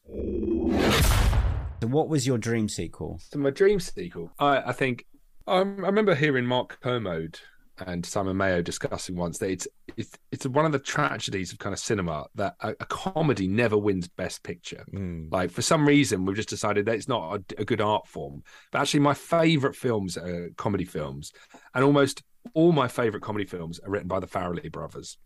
So, 1.83 1.87
what 1.87 2.09
was 2.09 2.27
your 2.27 2.37
dream 2.39 2.69
sequel? 2.69 3.19
So 3.31 3.39
my 3.39 3.51
dream 3.51 3.81
sequel, 3.81 4.31
I, 4.39 4.59
I 4.67 4.73
think, 4.73 5.07
um, 5.47 5.79
I 5.83 5.87
remember 5.87 6.15
hearing 6.15 6.45
Mark 6.45 6.79
Kermode 6.83 7.41
and 7.87 8.05
Simon 8.05 8.37
Mayo 8.37 8.61
discussing 8.61 9.17
once 9.17 9.39
that 9.39 9.51
it's 9.51 9.67
it's 9.97 10.11
it's 10.31 10.47
one 10.47 10.67
of 10.67 10.73
the 10.73 10.79
tragedies 10.79 11.51
of 11.53 11.59
kind 11.59 11.73
of 11.73 11.79
cinema 11.79 12.27
that 12.35 12.55
a, 12.61 12.71
a 12.81 12.85
comedy 12.87 13.49
never 13.49 13.79
wins 13.79 14.07
Best 14.09 14.43
Picture. 14.43 14.85
Mm. 14.93 15.33
Like 15.33 15.51
for 15.51 15.63
some 15.63 15.89
reason, 15.89 16.27
we've 16.27 16.37
just 16.37 16.51
decided 16.51 16.85
that 16.85 16.97
it's 16.97 17.09
not 17.09 17.37
a, 17.37 17.63
a 17.63 17.65
good 17.65 17.81
art 17.81 18.07
form. 18.07 18.43
But 18.71 18.83
actually, 18.83 19.01
my 19.01 19.15
favourite 19.15 19.75
films 19.75 20.19
are 20.19 20.51
comedy 20.59 20.85
films, 20.85 21.33
and 21.75 21.83
almost 21.83 22.23
all 22.55 22.73
my 22.73 22.89
favourite 22.89 23.23
comedy 23.23 23.45
films 23.45 23.79
are 23.81 23.91
written 23.91 24.09
by 24.09 24.21
the 24.21 24.27
Farrelly 24.27 24.71
brothers. 24.71 25.19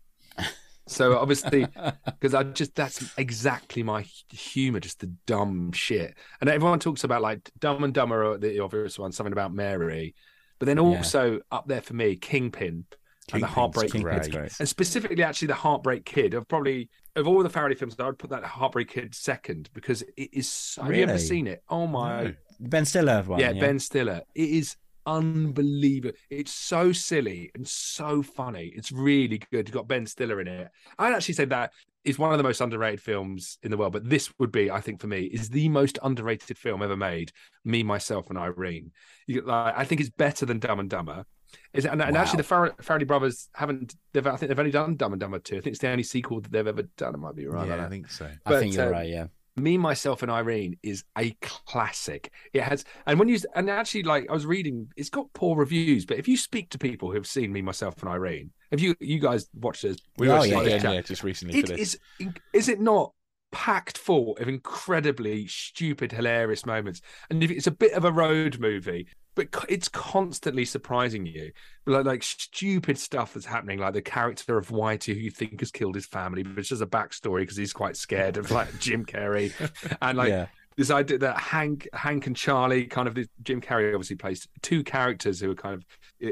So 0.87 1.17
obviously, 1.17 1.65
because 2.05 2.35
I 2.35 2.43
just 2.43 2.75
that's 2.75 3.17
exactly 3.17 3.81
my 3.81 4.05
humour, 4.29 4.79
just 4.79 4.99
the 4.99 5.11
dumb 5.25 5.71
shit. 5.71 6.15
And 6.41 6.49
everyone 6.49 6.79
talks 6.79 7.03
about 7.03 7.21
like 7.21 7.49
Dumb 7.57 7.83
and 7.83 7.93
Dumber, 7.93 8.23
or 8.23 8.37
the 8.37 8.59
obvious 8.59 8.99
one, 8.99 9.11
something 9.11 9.33
about 9.33 9.53
Mary, 9.53 10.13
but 10.59 10.67
then 10.67 10.77
also 10.79 11.39
up 11.51 11.67
there 11.67 11.81
for 11.81 11.93
me, 11.95 12.15
Kingpin. 12.15 12.85
And 13.33 13.41
the 13.41 13.47
Heartbreak 13.47 13.91
Kingpin's 13.91 14.27
Kid. 14.27 14.35
great. 14.35 14.59
And 14.59 14.69
specifically, 14.69 15.23
actually, 15.23 15.47
the 15.47 15.55
Heartbreak 15.55 16.05
Kid. 16.05 16.35
Of 16.35 16.47
probably 16.47 16.89
of 17.15 17.27
all 17.27 17.41
the 17.41 17.49
Farrelly 17.49 17.75
films, 17.75 17.95
I 17.97 18.05
would 18.05 18.19
put 18.19 18.29
that 18.29 18.43
Heartbreak 18.43 18.89
Kid 18.89 19.15
second 19.15 19.71
because 19.73 20.03
it 20.15 20.29
is. 20.31 20.47
So, 20.47 20.83
Have 20.83 20.95
you 20.95 21.01
ever 21.01 21.17
seen 21.17 21.47
it? 21.47 21.63
Oh 21.67 21.87
my! 21.87 22.23
No. 22.25 22.33
Ben 22.59 22.85
Stiller 22.85 23.23
one. 23.23 23.39
yeah, 23.39 23.53
Ben 23.53 23.79
Stiller. 23.79 24.21
It 24.35 24.49
is 24.49 24.75
unbelievable. 25.05 26.15
It's 26.29 26.53
so 26.53 26.91
silly 26.91 27.51
and 27.55 27.67
so 27.67 28.21
funny. 28.21 28.71
It's 28.75 28.91
really 28.91 29.41
good. 29.51 29.67
You've 29.67 29.75
got 29.75 29.87
Ben 29.87 30.05
Stiller 30.05 30.41
in 30.41 30.47
it. 30.47 30.67
I'd 30.97 31.13
actually 31.13 31.35
say 31.35 31.45
that 31.45 31.71
is 32.03 32.19
one 32.19 32.31
of 32.31 32.37
the 32.37 32.43
most 32.43 32.61
underrated 32.61 33.01
films 33.01 33.57
in 33.63 33.71
the 33.71 33.77
world. 33.77 33.93
But 33.93 34.09
this 34.09 34.31
would 34.39 34.51
be, 34.51 34.69
I 34.69 34.81
think, 34.81 35.01
for 35.01 35.07
me, 35.07 35.23
is 35.23 35.49
the 35.49 35.69
most 35.69 35.97
underrated 36.03 36.57
film 36.57 36.83
ever 36.83 36.95
made. 36.95 37.31
Me, 37.63 37.83
myself, 37.83 38.29
and 38.29 38.37
Irene. 38.37 38.91
You, 39.27 39.41
like, 39.41 39.73
I 39.75 39.83
think 39.85 40.01
it's 40.01 40.11
better 40.11 40.45
than 40.45 40.59
Dumb 40.59 40.79
and 40.79 40.89
Dumber. 40.89 41.25
Is 41.73 41.85
and, 41.85 42.01
and 42.01 42.17
actually 42.17 42.37
the 42.37 42.43
Far- 42.43 42.71
Farrelly 42.81 43.07
brothers 43.07 43.49
haven't. 43.53 43.95
They've, 44.13 44.25
I 44.25 44.35
think 44.35 44.49
they've 44.49 44.59
only 44.59 44.71
done 44.71 44.95
Dumb 44.95 45.13
and 45.13 45.19
Dumber 45.19 45.39
two. 45.39 45.57
I 45.57 45.61
think 45.61 45.73
it's 45.73 45.79
the 45.79 45.89
only 45.89 46.03
sequel 46.03 46.41
that 46.41 46.51
they've 46.51 46.67
ever 46.67 46.83
done. 46.97 47.15
It 47.15 47.17
might 47.17 47.35
be 47.35 47.47
right. 47.47 47.67
yeah, 47.67 47.85
I 47.85 47.89
think 47.89 48.11
so. 48.11 48.29
I 48.45 48.59
think 48.59 48.75
but, 48.75 48.81
you're 48.81 48.93
uh, 48.93 48.97
right. 48.97 49.09
Yeah. 49.09 49.27
Me 49.55 49.77
myself 49.77 50.21
and 50.21 50.29
irene 50.31 50.77
is 50.83 51.03
a 51.17 51.31
classic 51.41 52.31
it 52.53 52.61
has 52.61 52.83
and 53.05 53.17
when 53.17 53.29
you 53.29 53.37
and 53.55 53.69
actually 53.69 54.03
like 54.03 54.29
i 54.29 54.33
was 54.33 54.45
reading 54.45 54.87
it's 54.97 55.09
got 55.09 55.31
poor 55.33 55.55
reviews 55.55 56.05
but 56.05 56.17
if 56.17 56.27
you 56.27 56.35
speak 56.35 56.69
to 56.69 56.77
people 56.77 57.11
who've 57.11 57.27
seen 57.27 57.51
me 57.53 57.61
myself 57.61 57.95
and 58.01 58.09
irene 58.11 58.51
have 58.71 58.79
you 58.81 58.95
you 58.99 59.19
guys 59.19 59.47
watched 59.53 59.83
this 59.83 59.97
We 60.17 60.29
Oh, 60.29 60.37
watched 60.37 60.49
yeah, 60.49 60.61
it 60.61 60.83
yeah, 60.83 60.91
yeah. 60.91 61.01
just 61.01 61.23
recently 61.23 61.57
it 61.59 61.67
for 61.67 61.73
this. 61.75 61.95
is 62.19 62.29
is 62.53 62.69
it 62.69 62.79
not 62.81 63.13
packed 63.51 63.97
full 63.97 64.35
of 64.37 64.49
incredibly 64.49 65.47
stupid 65.47 66.11
hilarious 66.11 66.65
moments 66.65 66.99
and 67.29 67.41
if 67.41 67.49
it's 67.49 67.67
a 67.67 67.71
bit 67.71 67.93
of 67.93 68.03
a 68.03 68.11
road 68.11 68.59
movie 68.59 69.07
but 69.35 69.47
it's 69.69 69.89
constantly 69.89 70.65
surprising 70.65 71.25
you 71.25 71.51
like, 71.85 72.05
like 72.05 72.23
stupid 72.23 72.97
stuff 72.97 73.33
that's 73.33 73.45
happening 73.45 73.79
like 73.79 73.93
the 73.93 74.01
character 74.01 74.57
of 74.57 74.69
whitey 74.69 75.13
who 75.13 75.19
you 75.19 75.31
think 75.31 75.59
has 75.59 75.71
killed 75.71 75.95
his 75.95 76.05
family 76.05 76.41
but 76.41 76.57
it's 76.57 76.69
just 76.69 76.81
a 76.81 76.87
backstory 76.87 77.41
because 77.41 77.57
he's 77.57 77.73
quite 77.73 77.95
scared 77.95 78.37
of 78.37 78.49
like 78.51 78.67
jim 78.79 79.05
carrey 79.05 79.53
and 80.01 80.17
like 80.17 80.29
yeah. 80.29 80.47
this 80.77 80.89
idea 80.89 81.17
that 81.19 81.37
Hank, 81.37 81.87
Hank 81.93 82.27
and 82.27 82.35
Charlie, 82.35 82.85
kind 82.85 83.07
of 83.07 83.15
this, 83.15 83.27
Jim 83.43 83.61
Carrey 83.61 83.93
obviously 83.93 84.17
plays 84.17 84.45
two 84.61 84.83
characters 84.83 85.39
who 85.39 85.51
are 85.51 85.55
kind 85.55 85.75
of 85.75 85.85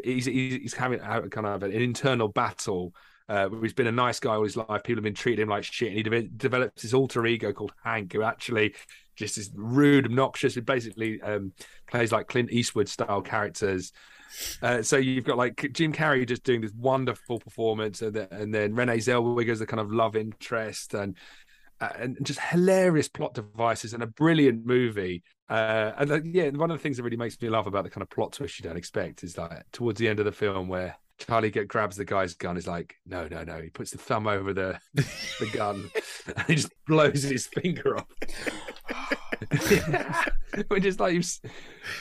he's 0.03 0.25
he's, 0.25 0.55
he's 0.55 0.73
having 0.73 0.99
a- 0.99 1.29
kind 1.29 1.47
of 1.47 1.63
an 1.63 1.71
internal 1.71 2.27
battle. 2.27 2.93
Uh, 3.29 3.47
where 3.47 3.61
he's 3.61 3.73
been 3.73 3.87
a 3.87 3.91
nice 3.91 4.19
guy 4.19 4.35
all 4.35 4.43
his 4.43 4.57
life. 4.57 4.83
People 4.83 4.97
have 4.97 5.03
been 5.05 5.13
treating 5.13 5.43
him 5.43 5.49
like 5.49 5.63
shit, 5.63 5.87
and 5.87 5.95
he 5.95 6.03
de- 6.03 6.27
develops 6.27 6.81
his 6.81 6.93
alter 6.93 7.25
ego 7.25 7.53
called 7.53 7.71
Hank, 7.81 8.11
who 8.11 8.21
actually 8.21 8.75
just 9.15 9.37
is 9.37 9.51
rude, 9.53 10.05
obnoxious. 10.05 10.55
He 10.55 10.61
basically 10.61 11.21
um, 11.21 11.53
plays 11.87 12.11
like 12.11 12.27
Clint 12.27 12.51
Eastwood 12.51 12.89
style 12.89 13.21
characters. 13.21 13.91
Uh, 14.61 14.81
so 14.81 14.97
you've 14.97 15.25
got 15.25 15.37
like 15.37 15.69
Jim 15.73 15.93
Carrey 15.93 16.27
just 16.27 16.43
doing 16.43 16.61
this 16.61 16.73
wonderful 16.75 17.39
performance, 17.39 18.01
and 18.01 18.15
then, 18.15 18.27
and 18.31 18.53
then 18.53 18.73
Renee 18.73 18.97
Zellweger's 18.97 19.59
the 19.59 19.67
kind 19.67 19.79
of 19.79 19.91
love 19.91 20.15
interest, 20.15 20.93
and 20.93 21.15
uh, 21.79 21.89
and 21.97 22.17
just 22.23 22.39
hilarious 22.39 23.09
plot 23.09 23.33
devices 23.33 23.93
and 23.93 24.01
a 24.01 24.07
brilliant 24.07 24.65
movie. 24.65 25.23
Uh, 25.49 25.91
and 25.97 26.11
uh, 26.11 26.19
yeah, 26.23 26.49
one 26.49 26.71
of 26.71 26.77
the 26.77 26.81
things 26.81 26.97
that 26.97 27.03
really 27.03 27.17
makes 27.17 27.39
me 27.41 27.49
laugh 27.49 27.67
about 27.67 27.83
the 27.83 27.89
kind 27.89 28.01
of 28.01 28.09
plot 28.09 28.31
twist 28.31 28.57
you 28.59 28.63
don't 28.63 28.77
expect 28.77 29.23
is 29.23 29.37
like 29.37 29.63
towards 29.71 29.99
the 29.99 30.07
end 30.07 30.19
of 30.19 30.25
the 30.25 30.31
film 30.31 30.67
where 30.67 30.95
Charlie 31.19 31.51
get, 31.51 31.67
grabs 31.67 31.95
the 31.95 32.05
guy's 32.05 32.33
gun. 32.33 32.57
Is 32.57 32.67
like, 32.67 32.95
no, 33.05 33.27
no, 33.27 33.43
no. 33.43 33.61
He 33.61 33.69
puts 33.69 33.91
the 33.91 33.97
thumb 33.97 34.27
over 34.27 34.53
the 34.53 34.79
the 34.95 35.49
gun 35.53 35.89
and 36.35 36.45
he 36.47 36.55
just 36.55 36.71
blows 36.87 37.23
his 37.23 37.47
finger 37.47 37.97
off. 37.97 38.07
yeah. 39.71 40.23
Which 40.67 40.85
is 40.85 40.99
like 40.99 41.13
you've, 41.13 41.27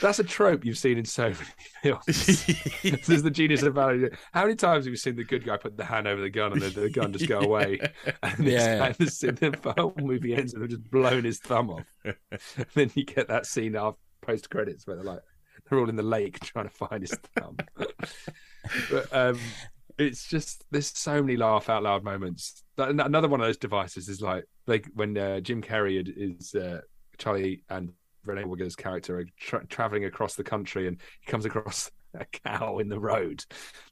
that's 0.01 0.19
a 0.19 0.23
trope 0.23 0.63
you've 0.65 0.77
seen 0.77 0.97
in 0.97 1.05
so 1.05 1.23
many 1.23 1.35
films. 1.81 2.05
this 2.83 3.09
is 3.09 3.23
the 3.23 3.31
genius 3.31 3.63
of 3.63 3.73
value. 3.75 4.09
How 4.31 4.43
many 4.43 4.55
times 4.55 4.85
have 4.85 4.91
you 4.91 4.97
seen 4.97 5.15
the 5.15 5.23
good 5.23 5.43
guy 5.43 5.57
put 5.57 5.75
the 5.75 5.85
hand 5.85 6.07
over 6.07 6.21
the 6.21 6.29
gun 6.29 6.53
and 6.53 6.61
the, 6.61 6.69
the 6.81 6.89
gun 6.89 7.13
just 7.13 7.27
go 7.27 7.39
away? 7.39 7.79
And 8.21 8.45
Yeah. 8.45 8.77
guy, 8.79 8.91
the, 8.91 9.57
the 9.61 9.73
whole 9.77 9.93
movie 9.99 10.35
ends 10.35 10.53
and 10.53 10.61
they've 10.61 10.69
just 10.69 10.89
blown 10.91 11.23
his 11.23 11.39
thumb 11.39 11.69
off. 11.71 11.85
then 12.75 12.91
you 12.93 13.05
get 13.05 13.27
that 13.29 13.45
scene 13.45 13.75
after 13.75 13.99
post 14.21 14.49
credits 14.49 14.85
where 14.87 14.95
they're 14.95 15.03
like 15.05 15.19
they're 15.69 15.79
all 15.79 15.89
in 15.89 15.95
the 15.95 16.03
lake 16.03 16.39
trying 16.41 16.65
to 16.67 16.73
find 16.73 17.01
his 17.01 17.17
thumb. 17.37 17.57
But 18.89 19.07
um, 19.11 19.39
it's 19.97 20.27
just 20.27 20.65
there's 20.71 20.97
so 20.97 21.21
many 21.21 21.37
laugh 21.37 21.69
out 21.69 21.83
loud 21.83 22.03
moments. 22.03 22.63
Another 22.77 23.27
one 23.27 23.39
of 23.39 23.47
those 23.47 23.57
devices 23.57 24.09
is 24.09 24.21
like 24.21 24.45
like 24.67 24.87
when 24.93 25.17
uh, 25.17 25.39
Jim 25.39 25.61
Carrey 25.61 26.03
is 26.15 26.55
uh, 26.55 26.81
Charlie 27.17 27.63
and 27.69 27.91
Renee 28.25 28.43
Wigger's 28.43 28.75
character 28.75 29.19
are 29.19 29.25
tra- 29.37 29.65
traveling 29.67 30.05
across 30.05 30.35
the 30.35 30.43
country 30.43 30.87
and 30.87 30.99
he 31.21 31.29
comes 31.29 31.45
across 31.45 31.91
a 32.15 32.25
cow 32.25 32.79
in 32.79 32.89
the 32.89 32.99
road. 32.99 33.43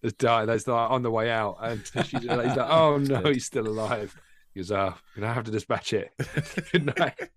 There's 0.02 0.14
die. 0.14 0.46
There's 0.46 0.68
like 0.68 0.92
on 0.92 1.04
the 1.04 1.12
way 1.12 1.30
out, 1.30 1.58
and 1.62 1.86
she's 2.06 2.22
he's 2.22 2.26
like, 2.26 2.58
"Oh 2.58 2.98
no, 2.98 3.24
he's 3.24 3.46
still 3.46 3.68
alive." 3.68 4.16
He 4.54 4.60
goes, 4.60 4.72
"Oh, 4.72 4.94
ah, 4.94 5.00
gonna 5.16 5.34
have 5.34 5.46
to 5.46 5.52
dispatch 5.52 5.94
it." 5.94 6.12
Good 6.72 6.98
night. 6.98 7.16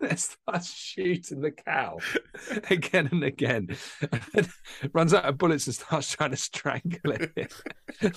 They 0.00 0.16
start 0.16 0.64
shooting 0.64 1.42
the 1.42 1.50
cow 1.50 1.98
again 2.70 3.08
and 3.12 3.22
again. 3.22 3.68
And 4.34 4.48
runs 4.94 5.12
out 5.12 5.26
of 5.26 5.36
bullets 5.36 5.66
and 5.66 5.74
starts 5.74 6.10
trying 6.12 6.30
to 6.30 6.36
strangle 6.36 7.12
it. 7.12 7.52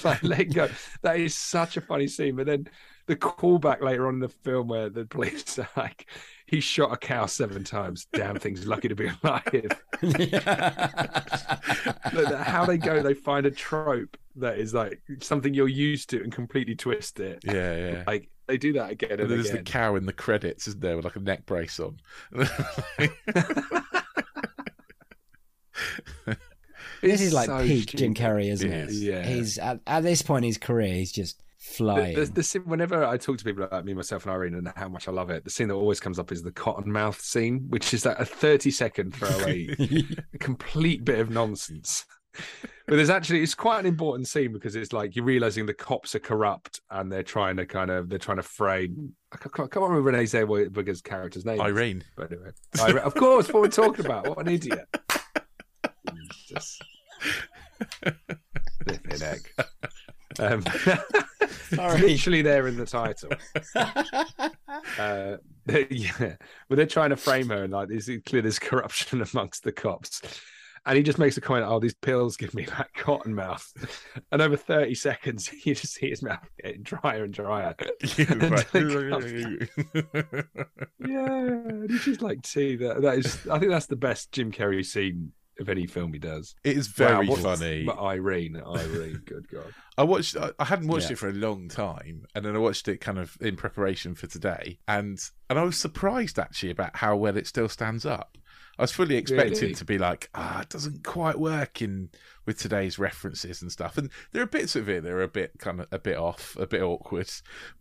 like 0.04 0.24
let 0.24 0.54
go. 0.54 0.70
That 1.02 1.20
is 1.20 1.36
such 1.38 1.76
a 1.76 1.82
funny 1.82 2.08
scene. 2.08 2.38
But 2.38 2.46
then 2.46 2.68
the 3.06 3.16
callback 3.16 3.82
later 3.82 4.08
on 4.08 4.16
in 4.16 4.20
the 4.20 4.30
film 4.30 4.68
where 4.68 4.90
the 4.90 5.06
police 5.06 5.58
are 5.60 5.70
like, 5.76 6.08
he 6.46 6.60
shot 6.60 6.94
a 6.94 6.98
cow 6.98 7.26
seven 7.26 7.64
times. 7.64 8.08
Damn 8.14 8.38
thing's 8.40 8.66
lucky 8.68 8.88
to 8.90 8.96
be 8.96 9.10
alive. 9.24 9.72
But 12.12 12.42
how 12.44 12.66
they 12.66 12.78
go, 12.78 13.02
they 13.02 13.14
find 13.14 13.46
a 13.46 13.52
trope 13.52 14.18
that 14.36 14.58
is 14.60 14.74
like 14.74 15.02
something 15.22 15.54
you're 15.54 15.68
used 15.68 16.10
to 16.12 16.22
and 16.22 16.32
completely 16.32 16.76
twist 16.76 17.20
it. 17.20 17.40
Yeah, 17.44 17.76
yeah. 17.76 18.04
Like 18.06 18.30
they 18.48 18.58
do 18.58 18.74
that 18.74 18.92
again 18.92 19.20
And 19.20 19.22
and 19.22 19.32
there's 19.32 19.50
again. 19.50 19.56
the 19.56 19.60
cow 19.60 19.96
in 19.96 20.06
the 20.06 20.14
credits, 20.14 20.68
isn't 20.68 20.82
there, 20.82 20.96
with 20.96 21.06
like 21.06 21.16
a 21.16 21.20
neck 21.20 21.46
brace 21.46 21.80
on? 21.80 22.00
this 27.02 27.22
is 27.22 27.34
like 27.34 27.50
so 27.50 27.64
peak 27.66 27.94
Jim 27.96 28.16
stupid. 28.16 28.16
Carrey, 28.16 28.50
isn't 28.52 28.72
It 28.72 28.72
it? 28.72 28.90
is. 28.90 29.04
Yeah. 29.04 29.24
He's 29.24 29.58
at, 29.58 29.80
at 29.88 30.02
this 30.04 30.22
point 30.22 30.46
in 30.46 30.50
his 30.50 30.58
career, 30.58 30.94
he's 30.94 31.12
just 31.12 31.42
The, 31.53 31.53
flying. 31.64 32.16
the, 32.16 32.26
the 32.26 32.44
scene, 32.44 32.64
whenever 32.64 33.06
I 33.06 33.18
talk 33.18 33.38
to 33.38 33.44
people 33.44 33.68
like 33.72 33.86
me, 33.86 33.94
myself, 33.94 34.26
and 34.26 34.34
Irene, 34.34 34.56
and 34.56 34.72
how 34.76 34.90
much 34.90 35.08
I 35.08 35.12
love 35.12 35.30
it, 35.30 35.44
the 35.44 35.50
scene 35.50 35.70
that 35.70 35.76
always 35.76 36.00
comes 36.00 36.20
up 36.20 36.32
is 36.32 36.44
the 36.44 36.52
cotton 36.52 36.92
mouth 36.92 37.20
scene, 37.20 37.66
which 37.70 37.94
is 37.94 38.06
like 38.06 38.20
a 38.20 38.26
30 38.26 38.70
second 38.72 39.16
throwaway, 39.16 39.68
a 40.34 40.38
complete 40.38 41.04
bit 41.04 41.20
of 41.20 41.30
nonsense. 41.30 42.06
But 42.88 42.98
there's 42.98 43.12
actually 43.12 43.44
it's 43.44 43.56
quite 43.56 43.80
an 43.80 43.86
important 43.86 44.28
scene 44.28 44.52
because 44.52 44.76
it's 44.76 44.92
like 44.92 45.16
you're 45.16 45.24
realizing 45.24 45.66
the 45.66 45.74
cops 45.74 46.16
are 46.16 46.20
corrupt 46.20 46.82
and 46.90 47.12
they're 47.12 47.24
trying 47.24 47.58
to 47.58 47.66
kind 47.66 47.92
of 47.92 48.10
they're 48.10 48.20
trying 48.20 48.38
to 48.38 48.44
frame. 48.44 49.14
I 49.32 49.38
can't, 49.38 49.54
I 49.54 49.68
can't 49.68 49.76
remember 49.76 50.02
Renee 50.02 50.24
Zellweger's 50.24 51.02
character's 51.02 51.46
name. 51.46 51.62
Irene. 51.62 52.04
But 52.18 52.32
anyway, 52.32 52.50
Irene, 52.80 53.04
of 53.04 53.14
course, 53.14 53.50
what 53.50 53.62
we're 53.62 53.70
talking 53.70 54.06
about. 54.06 54.28
What 54.28 54.40
an 54.40 54.48
idiot! 54.54 54.88
Jesus. 56.32 56.80
Flipping 58.84 59.20
heck. 59.20 59.54
Um, 60.40 60.64
Sorry. 61.76 62.02
literally 62.02 62.42
there 62.42 62.68
in 62.68 62.78
the 62.78 62.86
title. 62.86 63.32
uh, 65.00 65.38
yeah, 65.90 66.36
but 66.70 66.76
they're 66.76 66.86
trying 66.86 67.12
to 67.12 67.18
frame 67.18 67.50
her 67.50 67.64
and 67.64 67.74
like, 67.74 67.92
is 67.92 68.10
it 68.10 68.26
clear 68.26 68.42
there's 68.42 68.60
corruption 68.60 69.22
amongst 69.34 69.64
the 69.64 69.72
cops? 69.72 70.22
And 70.86 70.98
he 70.98 71.04
just 71.04 71.18
makes 71.18 71.38
a 71.38 71.42
comment, 71.42 71.66
"Oh, 71.66 71.80
these 71.80 71.94
pills 71.94 72.36
give 72.36 72.54
me 72.54 72.66
that 72.66 72.94
cotton 72.94 73.34
mouth." 73.34 73.66
And 74.34 74.42
over 74.42 74.58
thirty 74.58 74.96
seconds, 74.96 75.50
you 75.66 75.76
just 75.76 75.94
see 75.94 76.10
his 76.10 76.22
mouth 76.22 76.46
getting 76.62 76.84
drier 76.84 77.24
and 77.24 77.34
drier. 77.34 77.74
Yeah, 81.00 81.72
he's 81.88 82.04
just 82.04 82.22
like, 82.22 82.46
"See 82.46 82.76
that? 82.76 83.02
That 83.02 83.18
is, 83.18 83.48
I 83.48 83.60
think 83.60 83.72
that's 83.72 83.86
the 83.86 83.96
best 83.96 84.34
Jim 84.34 84.52
Carrey 84.52 84.86
scene 84.86 85.32
of 85.60 85.70
any 85.70 85.86
film 85.88 86.14
he 86.14 86.20
does." 86.20 86.56
it 86.64 86.78
is 86.78 86.88
very 86.88 87.28
Wow, 87.28 87.36
funny. 87.36 87.84
But 87.86 88.00
Irene, 88.00 88.62
Irene, 88.66 89.22
good 89.26 89.48
god. 89.50 89.74
I 89.98 90.04
watched. 90.04 90.36
I 90.38 90.52
I 90.60 90.66
hadn't 90.66 90.88
watched 90.88 91.08
Yeah. 91.10 91.14
it 91.14 91.20
for 91.20 91.30
a 91.30 91.34
long 91.34 91.70
time, 91.70 92.26
and 92.36 92.44
then 92.46 92.56
I 92.56 92.60
watched 92.60 92.88
it 92.88 92.98
kind 93.02 93.20
of 93.20 93.38
in 93.42 93.56
preparation 93.56 94.16
for 94.16 94.28
today, 94.28 94.80
and 94.88 95.20
and 95.50 95.60
I 95.60 95.64
was 95.64 95.78
surprised 95.78 96.40
actually 96.40 96.72
about 96.72 96.96
how 96.98 97.16
well 97.16 97.38
it 97.38 97.48
still 97.48 97.70
stands 97.70 98.06
up. 98.06 98.38
I 98.80 98.82
was 98.82 98.92
fully 98.92 99.18
expecting 99.18 99.60
Really? 99.62 99.74
to 99.76 99.86
be 99.86 100.00
like, 100.00 100.32
ah, 100.34 100.62
it 100.62 100.70
doesn't 100.70 101.04
quite 101.04 101.38
work 101.38 101.80
in 101.80 102.10
with 102.48 102.58
today's 102.58 102.98
references 102.98 103.62
and 103.62 103.72
stuff. 103.72 104.00
And 104.00 104.10
there 104.32 104.42
are 104.42 104.48
bits 104.48 104.76
of 104.76 104.90
it 104.90 105.04
that 105.04 105.12
are 105.12 105.22
a 105.22 105.28
bit 105.28 105.52
kind 105.60 105.80
of 105.82 105.88
a 105.92 106.00
bit 106.00 106.18
off, 106.18 106.56
a 106.60 106.66
bit 106.66 106.82
awkward, 106.82 107.30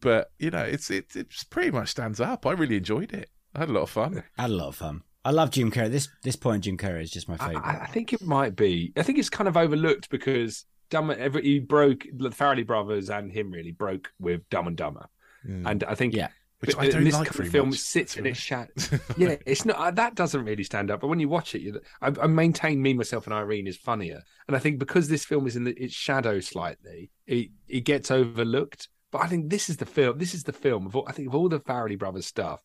but 0.01 0.33
you 0.39 0.51
know, 0.51 0.63
it's 0.63 0.91
it 0.91 1.17
it's 1.17 1.45
pretty 1.45 1.71
much 1.71 1.89
stands 1.89 2.21
up. 2.21 2.45
I 2.45 2.53
really 2.53 2.77
enjoyed 2.77 3.15
it. 3.15 3.31
I 3.55 3.61
had 3.61 3.71
a 3.71 3.73
lot 3.73 3.83
of 3.85 3.91
fun. 3.91 4.23
I 4.37 4.43
had 4.43 4.51
a 4.51 4.55
lot 4.55 4.69
of 4.69 4.77
fun. 4.77 5.03
I 5.25 5.31
love 5.31 5.51
Jim 5.51 5.71
Carrey. 5.71 5.91
This 5.91 6.09
this 6.23 6.37
point, 6.37 6.65
Jim 6.65 6.77
Carrey 6.77 7.03
is 7.03 7.11
just 7.11 7.29
my 7.29 7.37
favorite. 7.37 7.65
I- 7.65 7.83
I 7.83 7.87
think 7.87 8.13
it 8.13 8.23
might 8.23 8.57
be. 8.57 8.93
I 8.97 9.03
think 9.03 9.19
it's 9.19 9.31
kind 9.31 9.49
of 9.49 9.57
overlooked 9.57 10.11
because 10.11 10.65
Dumb. 10.91 11.11
Every, 11.11 11.43
he 11.43 11.59
broke 11.59 12.05
the 12.13 12.31
Farrelly 12.31 12.67
brothers 12.67 13.09
and 13.09 13.33
him 13.33 13.51
really 13.51 13.73
broke 13.73 14.13
with 14.19 14.49
Dumb 14.51 14.67
and 14.67 14.77
Dumber, 14.77 15.07
Mm. 15.49 15.67
and 15.71 15.85
I 15.85 15.95
think 15.95 16.15
Yeah. 16.15 16.29
Which 16.61 16.77
but 16.77 16.85
I 16.85 16.89
don't 16.91 17.03
this 17.03 17.15
like 17.15 17.33
very 17.33 17.49
film 17.49 17.71
much, 17.71 17.79
sits 17.81 18.17
in 18.17 18.25
its 18.25 18.39
shadow. 18.39 18.71
yeah, 19.17 19.35
it's 19.47 19.65
not 19.65 19.77
uh, 19.77 19.91
that 19.91 20.15
doesn't 20.15 20.45
really 20.45 20.63
stand 20.63 20.93
up. 20.93 21.01
But 21.01 21.09
when 21.09 21.19
you 21.19 21.29
watch 21.29 21.57
it, 21.57 21.63
you, 21.63 21.81
I, 22.01 22.13
I 22.23 22.29
maintain 22.29 22.81
me, 22.81 22.95
myself, 22.95 23.27
and 23.27 23.35
Irene 23.35 23.67
is 23.67 23.77
funnier, 23.77 24.23
and 24.47 24.57
I 24.57 24.61
think 24.61 24.79
because 24.79 25.09
this 25.09 25.25
film 25.25 25.47
is 25.49 25.57
in 25.57 25.65
the, 25.65 25.73
its 25.73 25.93
shadow 25.95 26.39
slightly, 26.39 27.11
it 27.27 27.49
it 27.67 27.81
gets 27.81 28.11
overlooked. 28.13 28.89
But 29.11 29.23
I 29.23 29.27
think 29.27 29.51
this 29.51 29.69
is 29.69 29.79
the 29.79 29.87
film. 29.87 30.19
This 30.19 30.35
is 30.35 30.45
the 30.45 30.53
film 30.53 30.87
of 30.87 30.95
all, 30.95 31.05
I 31.09 31.13
think 31.13 31.27
of 31.29 31.35
all 31.35 31.49
the 31.49 31.59
Farrelly 31.61 31.99
brothers 31.99 32.27
stuff, 32.27 32.61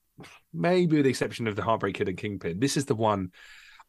maybe 0.53 0.97
with 0.97 1.03
the 1.05 1.09
exception 1.09 1.47
of 1.47 1.55
the 1.55 1.61
Heartbreak 1.63 1.95
Kid 1.95 2.09
and 2.09 2.18
Kingpin. 2.18 2.59
This 2.59 2.78
is 2.78 2.86
the 2.86 2.95
one. 2.95 3.32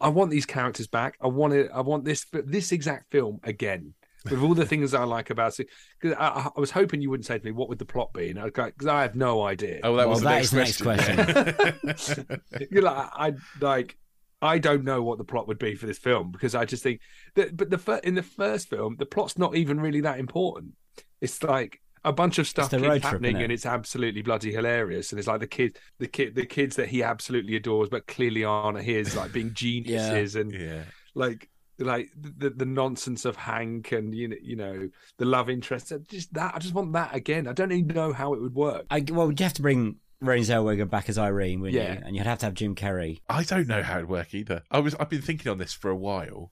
I 0.01 0.09
want 0.11 0.31
these 0.31 0.47
characters 0.47 0.87
back. 0.87 1.17
I 1.21 1.27
want 1.27 1.55
it. 1.55 1.71
I 1.75 1.81
want 1.81 2.05
this 2.05 2.27
this 2.33 2.73
exact 2.73 3.11
film 3.11 3.41
again. 3.43 3.95
With 4.31 4.43
all 4.43 4.55
the 4.55 4.67
things 4.73 4.95
I 4.95 5.05
like 5.05 5.31
about 5.31 5.59
it, 5.61 5.69
because 6.01 6.17
I, 6.19 6.27
I- 6.29 6.51
I 6.57 6.61
was 6.61 6.71
hoping 6.71 7.01
you 7.01 7.09
wouldn't 7.11 7.27
say 7.27 7.39
to 7.39 7.45
me, 7.45 7.53
"What 7.53 7.69
would 7.69 7.79
the 7.79 7.85
plot 7.85 8.13
be?" 8.13 8.31
And 8.31 8.39
I 8.39 8.45
because 8.51 8.87
I 8.87 9.03
have 9.03 9.15
no 9.15 9.43
idea. 9.43 9.81
Oh, 9.85 9.97
that 9.97 10.09
Well, 10.09 10.11
was 10.11 10.21
the 10.21 10.29
that 10.29 10.35
next 10.35 10.53
is 10.71 10.79
the 10.79 10.97
next 10.97 11.97
question. 11.97 12.41
You're 12.71 12.83
like, 12.83 13.09
I 13.13 13.35
like 13.61 13.97
I 14.43 14.59
don't 14.59 14.85
know 14.85 15.03
what 15.03 15.19
the 15.19 15.25
plot 15.25 15.49
would 15.49 15.59
be 15.59 15.75
for 15.75 15.87
this 15.87 15.99
film 15.99 16.31
because 16.31 16.55
I 16.55 16.65
just 16.65 16.83
think 16.83 17.01
that 17.35 17.57
but 17.57 17.71
the 17.71 17.79
fir- 17.79 18.01
in 18.05 18.15
the 18.15 18.23
first 18.23 18.69
film 18.69 18.97
the 18.99 19.07
plot's 19.07 19.39
not 19.39 19.57
even 19.57 19.81
really 19.81 20.03
that 20.03 20.19
important. 20.21 20.73
It's 21.21 21.43
like 21.43 21.81
a 22.05 22.13
bunch 22.13 22.39
of 22.39 22.47
stuff 22.47 22.71
the 22.71 22.77
keeps 22.79 22.89
road 22.89 23.03
happening 23.03 23.37
innit? 23.37 23.45
and 23.45 23.53
it's 23.53 23.67
absolutely 23.67 24.23
bloody 24.23 24.53
hilarious 24.53 25.11
and 25.13 25.19
it's 25.19 25.29
like 25.29 25.41
the 25.41 25.47
kid 25.47 25.79
the 25.99 26.07
kid 26.07 26.35
the 26.35 26.47
kids 26.47 26.77
that 26.77 26.89
he 26.89 27.03
absolutely 27.03 27.57
adores 27.57 27.89
but 27.89 28.07
clearly 28.07 28.45
aren't 28.45 28.81
his 28.81 29.17
like 29.17 29.33
being 29.33 29.53
geniuses 29.55 30.37
and 30.37 30.53
yeah. 30.53 30.83
like 31.15 31.49
like 31.79 32.11
the 32.17 32.51
the 32.51 32.67
nonsense 32.67 33.25
of 33.25 33.37
Hank 33.37 33.93
and 33.93 34.15
you 34.15 34.29
know 34.29 34.37
you 34.43 34.57
know 34.57 34.89
the 35.19 35.25
love 35.25 35.49
interest 35.49 35.93
just 36.09 36.35
that 36.35 36.55
I 36.55 36.59
just 36.59 36.75
want 36.75 36.93
that 36.95 37.15
again 37.15 37.47
I 37.47 37.53
don't 37.53 37.71
even 37.73 37.95
know 37.95 38.13
how 38.13 38.35
it 38.35 38.41
would 38.41 38.55
work 38.55 38.87
I, 38.91 39.05
well, 39.09 39.31
you 39.31 39.45
have 39.45 39.53
to 39.55 39.63
bring 39.63 39.97
Renee 40.21 40.43
Zellweger 40.43 40.91
back 40.91 41.09
as 41.09 41.17
Irene, 41.17 41.61
wouldn't 41.61 41.81
Yeah. 41.81 41.93
you? 41.95 42.03
And 42.05 42.17
you'd 42.17 42.27
have 42.27 42.41
to 42.41 42.47
have 42.47 42.55
Jim 42.55 42.75
Carrey. 42.75 43.21
I 43.29 43.45
don't 43.45 43.69
know 43.69 43.85
how 43.85 43.99
it'd 43.99 44.09
work 44.09 44.35
either. 44.35 44.65
I 44.69 44.81
was 44.81 44.97
I've 44.97 45.09
been 45.09 45.23
thinking 45.23 45.49
on 45.53 45.59
this 45.59 45.73
for 45.73 45.91
a 45.91 45.97
while, 45.97 46.51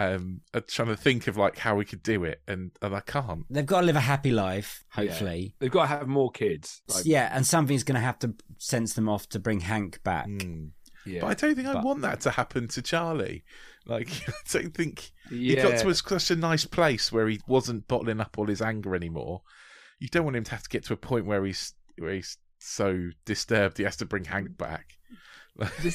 um, 0.00 0.40
uh, 0.54 0.60
trying 0.66 0.88
to 0.88 0.96
think 0.96 1.26
of 1.26 1.36
like 1.36 1.58
how 1.58 1.74
we 1.76 1.84
could 1.84 2.02
do 2.02 2.24
it, 2.24 2.40
and 2.48 2.70
and 2.80 2.94
I 2.94 3.00
can't. 3.00 3.44
They've 3.50 3.66
got 3.66 3.80
to 3.80 3.86
live 3.86 3.96
a 3.96 4.00
happy 4.00 4.30
life, 4.30 4.84
hopefully. 4.90 5.54
they've 5.58 5.70
got 5.70 5.82
to 5.82 5.88
have 5.88 6.08
more 6.08 6.30
kids 6.30 6.80
like, 6.88 7.04
yeah, 7.04 7.30
and 7.32 7.46
something's 7.46 7.84
going 7.84 7.96
to 7.96 8.00
have 8.00 8.18
to 8.20 8.34
sense 8.58 8.94
them 8.94 9.08
off 9.08 9.28
to 9.30 9.38
bring 9.38 9.60
Hank 9.60 10.02
back. 10.02 10.26
Mm. 10.26 10.70
yeah 11.04 11.20
But 11.20 11.26
I 11.26 11.34
don't 11.34 11.54
think 11.54 11.68
I 11.68 11.82
want 11.82 12.00
that 12.02 12.20
to 12.22 12.30
happen 12.30 12.68
to 12.68 12.82
Charlie. 12.82 13.44
Like 13.86 14.08
I 14.28 14.32
don't 14.50 14.74
think 14.74 15.12
he 15.28 15.54
yeah 15.54 15.62
got 15.62 15.78
to 15.80 15.88
a, 15.88 15.94
such 15.94 16.30
a 16.30 16.36
nice 16.36 16.64
place 16.64 17.12
where 17.12 17.28
he 17.28 17.40
wasn't 17.46 17.86
bottling 17.86 18.20
up 18.20 18.38
all 18.38 18.46
his 18.46 18.62
anger 18.62 18.94
anymore. 18.94 19.42
You 19.98 20.08
don't 20.08 20.24
want 20.24 20.36
him 20.36 20.44
to 20.44 20.50
have 20.52 20.62
to 20.62 20.70
get 20.70 20.84
to 20.86 20.94
a 20.94 20.96
point 20.96 21.26
where 21.26 21.44
he's 21.44 21.74
where 21.98 22.14
he's 22.14 22.38
so 22.60 23.10
disturbed 23.24 23.78
he 23.78 23.84
has 23.84 23.96
to 23.96 24.06
bring 24.06 24.24
Hank 24.24 24.56
back. 24.56 24.96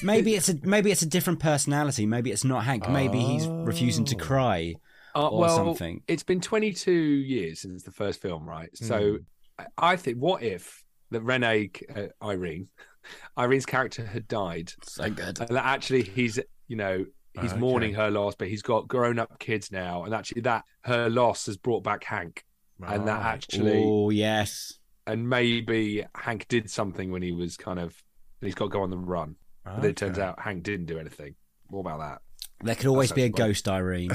Maybe 0.03 0.35
it's 0.35 0.49
a 0.49 0.55
maybe 0.63 0.91
it's 0.91 1.01
a 1.01 1.05
different 1.07 1.39
personality. 1.39 2.05
Maybe 2.05 2.31
it's 2.31 2.43
not 2.43 2.65
Hank. 2.65 2.89
Maybe 2.89 3.19
he's 3.19 3.47
refusing 3.47 4.05
to 4.05 4.15
Oh. 4.15 4.19
cry. 4.19 4.75
Uh, 5.15 5.29
or 5.29 5.39
well, 5.39 5.55
something. 5.55 6.03
It's 6.09 6.23
been 6.23 6.41
22 6.41 6.91
years 6.91 7.61
since 7.61 7.83
the 7.83 7.91
first 7.91 8.21
film, 8.21 8.47
right? 8.47 8.69
So 8.75 9.19
I- 9.57 9.67
I 9.77 9.95
think, 9.95 10.17
what 10.17 10.43
if 10.43 10.83
that 11.11 11.21
Renee, 11.21 11.71
uh, 11.95 12.07
Irene, 12.21 12.67
Irene's 13.37 13.65
character 13.65 14.05
had 14.05 14.27
died, 14.27 14.73
So 14.83 15.09
good. 15.09 15.39
and 15.39 15.49
that 15.55 15.65
actually 15.65 16.03
he's, 16.03 16.37
you 16.67 16.75
know, 16.75 17.05
he's 17.41 17.51
Okay. 17.51 17.59
mourning 17.59 17.93
her 17.93 18.11
loss, 18.11 18.35
but 18.35 18.49
he's 18.49 18.61
got 18.61 18.89
grown 18.89 19.17
up 19.17 19.39
kids 19.39 19.71
now, 19.71 20.03
and 20.03 20.13
actually 20.13 20.41
that 20.41 20.65
her 20.81 21.09
loss 21.09 21.45
has 21.45 21.55
brought 21.55 21.83
back 21.85 22.03
Hank, 22.03 22.43
and 22.85 23.07
that 23.07 23.21
actually 23.21 23.83
Oh 23.85 24.09
yes. 24.09 24.77
And 25.07 25.29
maybe 25.29 26.05
Hank 26.15 26.47
did 26.47 26.69
something 26.69 27.11
when 27.11 27.21
he 27.21 27.31
was 27.31 27.57
kind 27.57 27.79
of 27.79 28.03
and 28.41 28.47
he's 28.47 28.55
got 28.55 28.65
to 28.65 28.69
go 28.71 28.81
on 28.83 28.89
the 28.89 28.97
run. 28.97 29.35
But 29.63 29.81
then 29.81 29.91
it 29.91 29.97
turns 29.97 30.19
out 30.19 30.39
Hank 30.39 30.63
didn't 30.63 30.85
do 30.85 30.99
anything. 30.99 31.35
What 31.69 31.79
about 31.81 31.99
that? 31.99 32.21
There 32.63 32.75
could 32.75 32.85
always 32.87 33.09
That's 33.09 33.15
be 33.15 33.23
a 33.23 33.29
fun. 33.29 33.47
ghost 33.47 33.67
Irene. 33.67 34.11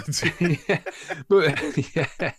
yeah. 0.69 0.79
But 1.29 1.97
yeah. 1.97 2.33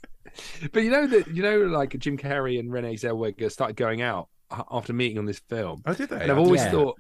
But 0.72 0.84
you 0.84 0.90
know 0.92 1.08
that 1.08 1.28
you 1.28 1.44
know 1.44 1.58
like 1.66 1.98
Jim 2.00 2.18
Carrey 2.18 2.60
and 2.60 2.72
Renee 2.72 2.96
Zellweger 2.96 3.52
started 3.52 3.76
going 3.76 4.02
out 4.02 4.30
after 4.72 4.94
meeting 4.94 5.18
on 5.18 5.26
this 5.26 5.40
film. 5.40 5.82
Oh, 5.86 5.94
did 5.94 6.10
they? 6.10 6.22
And 6.22 6.32
I've 6.32 6.38
always 6.38 6.62
Yeah. 6.62 6.72
thought 6.72 6.98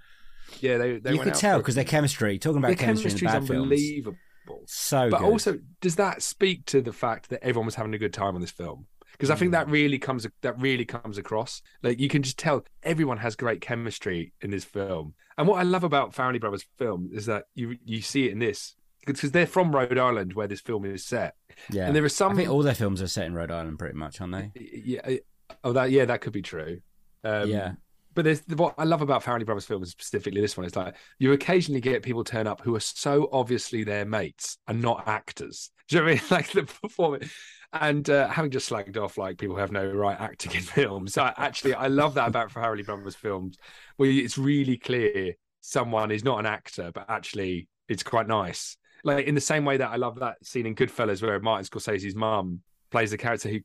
yeah, 0.59 0.77
they, 0.77 0.97
they 0.99 1.11
you 1.11 1.17
went 1.17 1.23
could 1.29 1.33
out 1.33 1.39
tell 1.39 1.57
because 1.59 1.75
their 1.75 1.83
chemistry. 1.85 2.37
Talking 2.39 2.57
about 2.57 2.67
their 2.67 2.75
chemistry 2.75 3.11
in 3.11 3.17
chemistry's 3.17 3.31
the 3.31 3.39
bad 3.39 3.47
films. 3.47 3.63
unbelievable. 3.63 4.17
So 4.65 5.09
but 5.09 5.19
good. 5.19 5.31
also, 5.31 5.59
does 5.79 5.95
that 5.95 6.21
speak 6.21 6.65
to 6.67 6.81
the 6.81 6.91
fact 6.91 7.29
that 7.29 7.41
everyone 7.43 7.65
was 7.67 7.75
having 7.75 7.93
a 7.93 7.97
good 7.97 8.13
time 8.13 8.35
on 8.35 8.41
this 8.41 8.51
film? 8.51 8.85
Because 9.11 9.29
I 9.29 9.35
think 9.35 9.51
that 9.51 9.67
Mm. 9.67 9.71
really 9.71 9.99
comes 9.99 10.27
that 10.41 10.59
really 10.59 10.85
comes 10.85 11.17
across. 11.17 11.61
Like 11.83 11.99
you 11.99 12.09
can 12.09 12.23
just 12.23 12.37
tell 12.39 12.65
everyone 12.83 13.17
has 13.17 13.35
great 13.35 13.61
chemistry 13.61 14.33
in 14.41 14.51
this 14.51 14.63
film. 14.63 15.13
And 15.37 15.47
what 15.47 15.59
I 15.59 15.63
love 15.63 15.83
about 15.83 16.13
Farrelly 16.13 16.39
Brothers 16.39 16.65
film 16.77 17.09
is 17.13 17.25
that 17.27 17.45
you 17.55 17.77
you 17.85 18.01
see 18.01 18.25
it 18.27 18.31
in 18.31 18.39
this 18.39 18.75
because 19.05 19.31
they're 19.31 19.47
from 19.47 19.75
Rhode 19.75 19.97
Island 19.97 20.33
where 20.33 20.47
this 20.47 20.61
film 20.61 20.85
is 20.85 21.03
set. 21.05 21.35
yeah. 21.69 21.87
And 21.87 21.95
there 21.95 22.03
are 22.03 22.09
some 22.09 22.33
I 22.33 22.35
think 22.35 22.49
all 22.49 22.61
their 22.61 22.75
films 22.75 23.01
are 23.01 23.07
set 23.07 23.25
in 23.25 23.33
Rhode 23.33 23.49
Island, 23.51 23.79
pretty 23.79 23.97
much, 23.97 24.21
aren't 24.21 24.33
they? 24.33 24.51
yeah, 24.83 25.17
oh 25.63 25.73
that 25.73 25.91
yeah, 25.91 26.05
that 26.05 26.21
could 26.21 26.33
be 26.33 26.41
true. 26.41 26.79
Um, 27.23 27.49
yeah. 27.49 27.71
But 28.13 28.25
there's 28.25 28.41
what 28.55 28.75
I 28.77 28.83
love 28.83 29.01
about 29.01 29.23
Farrelly 29.23 29.45
Brothers 29.45 29.65
films, 29.65 29.89
specifically 29.91 30.41
this 30.41 30.57
one, 30.57 30.65
is 30.65 30.75
like 30.75 30.95
you 31.17 31.31
occasionally 31.31 31.79
get 31.79 32.03
people 32.03 32.23
turn 32.25 32.45
up 32.45 32.59
who 32.61 32.75
are 32.75 32.79
so 32.81 33.29
obviously 33.31 33.83
their 33.85 34.03
mates 34.05 34.57
and 34.67 34.81
not 34.81 35.07
actors. 35.07 35.71
Do 35.91 35.97
you 35.97 36.03
know 36.03 36.05
what 36.05 36.11
I 36.11 36.15
mean? 36.15 36.23
Like 36.31 36.51
the 36.51 36.63
performance. 36.63 37.33
And 37.73 38.09
uh, 38.09 38.27
having 38.29 38.51
just 38.51 38.69
slagged 38.69 38.97
off 38.97 39.17
like 39.17 39.37
people 39.37 39.57
have 39.57 39.71
no 39.71 39.85
right 39.91 40.19
acting 40.19 40.53
in 40.53 40.61
films, 40.61 41.17
I, 41.17 41.33
actually 41.37 41.73
I 41.73 41.87
love 41.87 42.13
that 42.15 42.27
about 42.27 42.51
Farrelly 42.51 42.85
Brothers 42.85 43.15
films, 43.15 43.57
where 43.97 44.09
it's 44.09 44.37
really 44.37 44.77
clear 44.77 45.33
someone 45.59 46.11
is 46.11 46.23
not 46.23 46.39
an 46.39 46.45
actor, 46.45 46.91
but 46.93 47.05
actually 47.09 47.67
it's 47.89 48.03
quite 48.03 48.27
nice. 48.27 48.77
Like 49.03 49.25
in 49.25 49.35
the 49.35 49.41
same 49.41 49.65
way 49.65 49.77
that 49.77 49.89
I 49.89 49.97
love 49.97 50.19
that 50.19 50.45
scene 50.45 50.65
in 50.65 50.75
Goodfellas 50.75 51.21
where 51.21 51.39
Martin 51.39 51.65
Scorsese's 51.65 52.15
mum 52.15 52.61
plays 52.89 53.11
the 53.11 53.17
character 53.17 53.49
who 53.49 53.59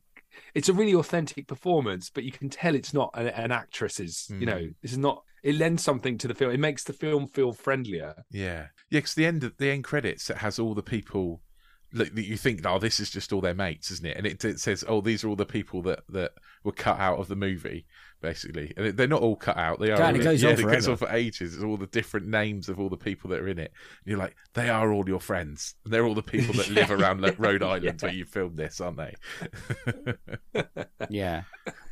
it's 0.53 0.69
a 0.69 0.73
really 0.73 0.93
authentic 0.93 1.47
performance, 1.47 2.09
but 2.09 2.23
you 2.23 2.31
can 2.31 2.49
tell 2.49 2.75
it's 2.75 2.93
not 2.93 3.09
an, 3.13 3.27
an 3.27 3.51
actress's. 3.51 4.29
You 4.29 4.45
know, 4.45 4.67
this 4.81 4.91
is 4.91 4.97
not. 4.97 5.23
It 5.43 5.55
lends 5.55 5.83
something 5.83 6.17
to 6.19 6.27
the 6.27 6.35
film. 6.35 6.51
It 6.51 6.59
makes 6.59 6.83
the 6.83 6.93
film 6.93 7.27
feel 7.27 7.53
friendlier. 7.53 8.13
Yeah, 8.31 8.67
yeah. 8.89 8.99
Because 8.99 9.13
the 9.13 9.25
end 9.25 9.43
of 9.43 9.55
the 9.57 9.71
end 9.71 9.83
credits, 9.83 10.29
it 10.29 10.37
has 10.37 10.59
all 10.59 10.73
the 10.73 10.83
people 10.83 11.41
that 11.93 12.15
that 12.15 12.25
you 12.25 12.37
think, 12.37 12.61
oh, 12.65 12.79
this 12.79 12.99
is 12.99 13.09
just 13.09 13.31
all 13.31 13.41
their 13.41 13.53
mates, 13.53 13.91
isn't 13.91 14.05
it? 14.05 14.17
And 14.17 14.25
it, 14.27 14.43
it 14.43 14.59
says, 14.59 14.83
oh, 14.87 15.01
these 15.01 15.23
are 15.23 15.29
all 15.29 15.35
the 15.35 15.45
people 15.45 15.81
that 15.83 16.01
that 16.09 16.31
were 16.63 16.71
cut 16.71 16.99
out 16.99 17.19
of 17.19 17.27
the 17.27 17.35
movie, 17.35 17.85
basically. 18.21 18.73
And 18.75 18.87
it, 18.87 18.97
they're 18.97 19.07
not 19.07 19.21
all 19.21 19.35
cut 19.35 19.57
out. 19.57 19.79
They 19.79 19.91
are. 19.91 19.97
God, 19.97 20.15
it 20.15 20.23
goes 20.23 20.43
yeah, 20.43 20.49
on 20.49 20.59
it 20.59 20.63
goes 20.63 20.87
on 20.87 20.97
for 20.97 21.09
ages. 21.09 21.55
It's 21.55 21.63
all 21.63 21.77
the 21.77 21.87
different 21.87 22.27
names 22.27 22.67
of 22.69 22.79
all 22.79 22.89
the 22.89 22.97
people 22.97 23.29
that 23.29 23.39
are 23.39 23.47
in 23.47 23.59
it. 23.59 23.71
And 24.03 24.11
you're 24.11 24.19
like, 24.19 24.35
they 24.53 24.69
are 24.69 24.91
all 24.91 25.07
your 25.07 25.21
friends. 25.21 25.75
And 25.85 25.93
they're 25.93 26.05
all 26.05 26.15
the 26.15 26.21
people 26.21 26.53
that 26.55 26.69
live 26.69 26.91
around 26.99 27.21
like, 27.21 27.39
Rhode 27.39 27.63
Island 27.63 28.01
where 28.01 28.11
you 28.11 28.25
filmed 28.25 28.57
this, 28.57 28.81
aren't 28.81 28.97
they? 28.97 29.13
Yeah. 31.09 31.43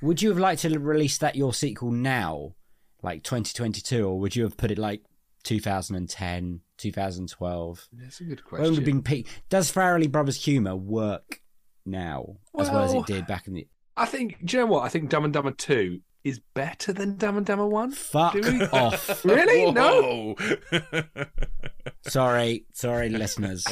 would 0.02 0.22
you 0.22 0.30
have 0.30 0.40
liked 0.40 0.64
to 0.64 0.80
release 0.80 1.18
that 1.20 1.36
your 1.36 1.54
sequel 1.54 1.92
now, 1.92 2.56
like 3.02 3.24
2022, 3.24 4.06
or 4.06 4.20
would 4.20 4.36
you 4.36 4.44
have 4.44 4.58
put 4.58 4.72
it 4.72 4.78
like 4.78 5.02
2010, 5.46 6.60
2012? 6.78 7.88
That's 7.94 8.20
a 8.20 8.24
good 8.26 8.42
When 8.50 8.62
would 8.62 8.66
have 8.68 8.76
question. 8.76 8.84
been 8.84 9.02
peak? 9.04 9.28
Does 9.50 9.72
Farrelly 9.72 10.12
Brothers 10.12 10.44
humour 10.44 10.76
work 10.76 11.40
now 11.86 12.38
as 12.60 12.70
well 12.70 12.84
as 12.84 12.94
it 12.94 13.06
did 13.06 13.28
back 13.28 13.48
in 13.48 13.54
the? 13.54 13.68
I 13.96 14.06
think. 14.06 14.44
Do 14.46 14.58
you 14.58 14.64
know 14.64 14.68
what? 14.72 14.84
I 14.84 14.90
think 14.90 15.10
Dumb 15.10 15.24
and 15.24 15.34
Dumber 15.34 15.52
Two 15.52 16.02
is 16.26 16.42
better 16.54 16.92
than 16.92 17.16
Dumb 17.18 17.38
and 17.38 17.46
Dumber 17.46 17.68
One. 17.68 17.92
Fuck 17.92 18.34
we- 18.34 18.62
off! 18.66 19.24
Really? 19.26 19.72
No. 19.72 20.36
Sorry, 22.08 22.66
sorry, 22.74 23.10
listeners. 23.10 23.64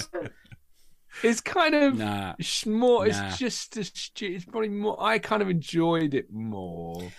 It's 1.24 1.41
kind 1.41 1.76
of 1.76 1.95
Nah. 1.98 2.34
more. 2.66 3.06
Nah. 3.08 3.28
It's 3.28 3.38
just. 3.38 3.78
a 3.78 3.84
stu- 3.84 4.26
It's 4.36 4.45
probably 4.45 4.70
more. 4.70 5.02
I 5.02 5.20
kind 5.20 5.41
of 5.41 5.50
enjoyed 5.50 6.14
it 6.14 6.32
more. 6.32 7.12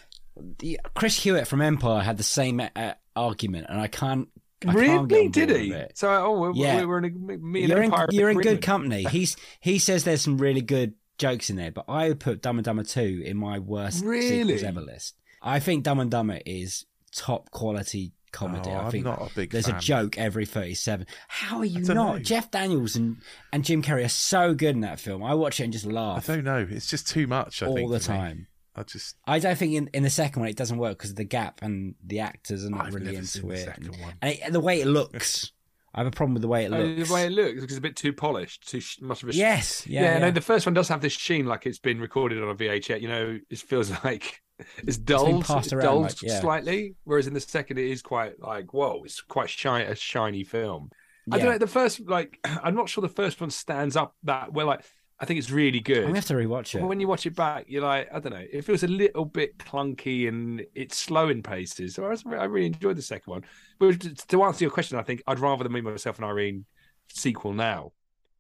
The, 0.59 0.81
Chris 0.95 1.23
Hewitt 1.23 1.47
from 1.47 1.61
Empire 1.61 2.03
had 2.03 2.17
the 2.17 2.25
same 2.25 2.61
uh, 2.75 2.95
argument, 3.15 3.67
and 3.69 3.81
I 3.81 3.87
can't. 3.87 4.29
Really? 4.73 4.87
can't 4.89 5.09
get 5.33 5.51
on 5.51 5.57
Did 5.57 5.61
he? 5.61 5.85
So, 5.95 6.09
oh, 6.09 6.39
we're, 6.41 6.53
Yeah. 6.55 6.85
we're 6.85 6.99
in 6.99 7.05
a 7.05 7.11
me 7.39 7.67
You're 7.67 7.83
in, 7.83 7.93
you're 8.11 8.31
in 8.31 8.39
good 8.39 8.63
company. 8.63 9.05
He's 9.11 9.37
he 9.61 9.79
says 9.79 10.05
there's 10.05 10.23
some 10.23 10.39
really 10.39 10.63
good 10.63 10.95
jokes 11.19 11.51
in 11.51 11.57
there, 11.57 11.71
but 11.73 11.85
I 11.89 12.09
would 12.09 12.21
put 12.21 12.43
Dumb 12.43 12.59
and 12.59 12.65
Dumber 12.65 12.85
two 12.85 13.23
in 13.25 13.37
my 13.37 13.59
worst 13.59 14.05
Really? 14.05 14.29
sequels 14.43 14.63
ever 14.63 14.81
list. 14.81 15.15
I 15.43 15.61
think 15.61 15.85
Dumb 15.85 16.01
and 16.01 16.11
Dumber 16.11 16.41
is 16.47 16.87
top 17.15 17.51
quality 17.51 18.13
comedy. 18.33 18.71
Oh, 18.71 18.75
I 18.75 18.85
I'm 18.87 18.91
think 18.91 19.05
not 19.05 19.31
a 19.31 19.35
big 19.35 19.51
there's 19.53 19.67
fan. 19.67 19.77
a 19.77 19.81
joke 19.81 20.19
every 20.19 20.45
37. 20.45 21.07
How 21.29 21.59
are 21.59 21.65
you 21.65 21.85
don't 21.85 21.95
know. 21.97 22.19
Jeff 22.19 22.51
Daniels 22.51 22.97
and, 22.97 23.19
and 23.53 23.65
Jim 23.65 23.81
Carrey 23.81 24.05
are 24.05 24.09
so 24.09 24.55
good 24.55 24.75
in 24.75 24.81
that 24.81 24.99
film. 24.99 25.23
I 25.23 25.35
watch 25.35 25.61
it 25.61 25.65
and 25.65 25.73
just 25.73 25.87
laugh. 25.87 26.29
I 26.29 26.35
don't 26.37 26.45
know. 26.45 26.67
It's 26.69 26.89
just 26.89 27.07
too 27.07 27.29
much. 27.29 27.63
I 27.63 27.67
all 27.67 27.89
the 27.89 28.01
time. 28.01 28.37
me. 28.39 28.47
Time. 28.75 28.81
I 28.81 28.85
just. 28.85 29.17
I 29.27 29.39
don't 29.39 29.57
think 29.59 29.75
in, 29.75 29.89
in 29.93 30.03
the 30.03 30.11
second 30.11 30.41
one 30.41 30.49
it 30.49 30.57
doesn't 30.57 30.79
work 30.79 30.99
because 30.99 31.11
of 31.11 31.17
the 31.17 31.25
gap 31.25 31.61
and 31.63 31.95
the 32.05 32.21
actors 32.21 32.65
are 32.65 32.71
not 32.71 32.87
I've 32.87 32.95
really 32.95 33.07
never 33.07 33.19
into 33.19 33.29
seen 33.29 33.49
the 33.49 33.55
it. 33.55 33.65
second 33.65 33.87
and, 33.87 34.01
one. 34.01 34.15
and 34.23 34.33
it, 34.33 34.53
the 34.53 34.61
way 34.61 34.81
it 34.81 34.87
looks, 34.87 35.53
I 35.95 36.01
have 36.01 36.07
a 36.07 36.11
problem 36.11 36.35
with 36.35 36.43
the 36.43 36.49
way 36.49 36.65
it 36.65 36.73
Oh, 36.73 36.79
looks. 36.83 37.09
the 37.09 37.15
way 37.15 37.27
it 37.27 37.31
looks 37.33 37.53
because 37.61 37.65
it's 37.65 37.79
a 37.79 37.83
bit 37.83 37.97
too 37.97 38.13
polished, 38.13 38.69
too 38.69 38.81
sh- 38.81 39.01
much 39.01 39.23
of 39.23 39.29
a 39.29 39.33
sh- 39.33 39.37
yes, 39.37 39.87
yeah, 39.87 40.03
Yeah, 40.03 40.13
yeah. 40.15 40.19
no, 40.19 40.31
the 40.31 40.41
first 40.41 40.67
one 40.67 40.75
does 40.75 40.89
have 40.89 41.01
this 41.01 41.13
sheen 41.13 41.47
like 41.47 41.67
it's 41.67 41.79
been 41.79 42.01
recorded 42.01 42.43
on 42.43 42.49
a 42.51 42.55
VHS. 42.55 43.01
You 43.01 43.09
know, 43.09 43.39
it 43.49 43.59
feels 43.59 43.91
like 44.05 44.41
it's 44.79 44.99
dulled, 44.99 45.45
passed 45.45 45.67
it's 45.67 45.73
around, 45.73 45.85
dulled 45.85 46.03
like, 46.05 46.23
yeah. 46.23 46.41
slightly. 46.41 46.95
Whereas 47.05 47.27
in 47.27 47.35
the 47.35 47.41
second, 47.41 47.79
it 47.79 47.91
is 47.91 48.03
quite 48.03 48.41
like 48.41 48.73
whoa, 48.75 49.03
it's 49.05 49.21
quite 49.21 49.51
shiny, 49.51 49.85
a 49.85 49.95
shiny 49.95 50.45
film. 50.45 50.91
I 51.33 51.39
don't 51.39 51.47
know. 51.53 51.57
The 51.59 51.67
first, 51.67 52.01
like, 52.07 52.39
I'm 52.63 52.75
not 52.75 52.91
sure 52.91 53.01
the 53.01 53.09
first 53.09 53.41
one 53.41 53.49
stands 53.49 53.97
up 53.97 54.15
that 54.25 54.53
well. 54.53 54.67
Like, 54.67 54.85
I 55.21 55.27
think 55.27 55.39
it's 55.39 55.51
really 55.51 55.81
good. 55.81 56.03
gonna 56.05 56.15
have 56.17 56.27
to 56.27 56.35
rewatch 56.35 56.75
it. 56.75 56.81
But 56.81 56.89
when 56.89 56.99
you 57.01 57.07
watch 57.09 57.25
it 57.25 57.37
back, 57.37 57.67
you're 57.69 57.83
like, 57.83 58.09
I 58.13 58.19
don't 58.19 58.33
know, 58.33 58.45
it 58.53 58.63
feels 58.65 58.83
a 58.83 58.89
little 58.89 59.25
bit 59.25 59.57
clunky 59.59 60.29
and 60.29 60.65
it's 60.75 60.97
slow 60.97 61.29
in 61.29 61.43
paces. 61.43 61.95
So 61.95 62.05
I, 62.05 62.45
really 62.45 62.67
enjoyed 62.67 62.97
the 62.97 63.03
second 63.03 63.31
one. 63.31 63.45
But 63.79 64.01
to- 64.01 64.15
to 64.15 64.43
answer 64.43 64.65
your 64.65 64.71
question, 64.73 64.99
I 64.99 65.03
think 65.03 65.23
I'd 65.27 65.39
rather 65.39 65.63
than 65.63 65.73
meet 65.73 65.85
myself 65.85 66.17
and 66.19 66.25
Irene 66.27 66.65
sequel 67.09 67.53
now. 67.53 67.93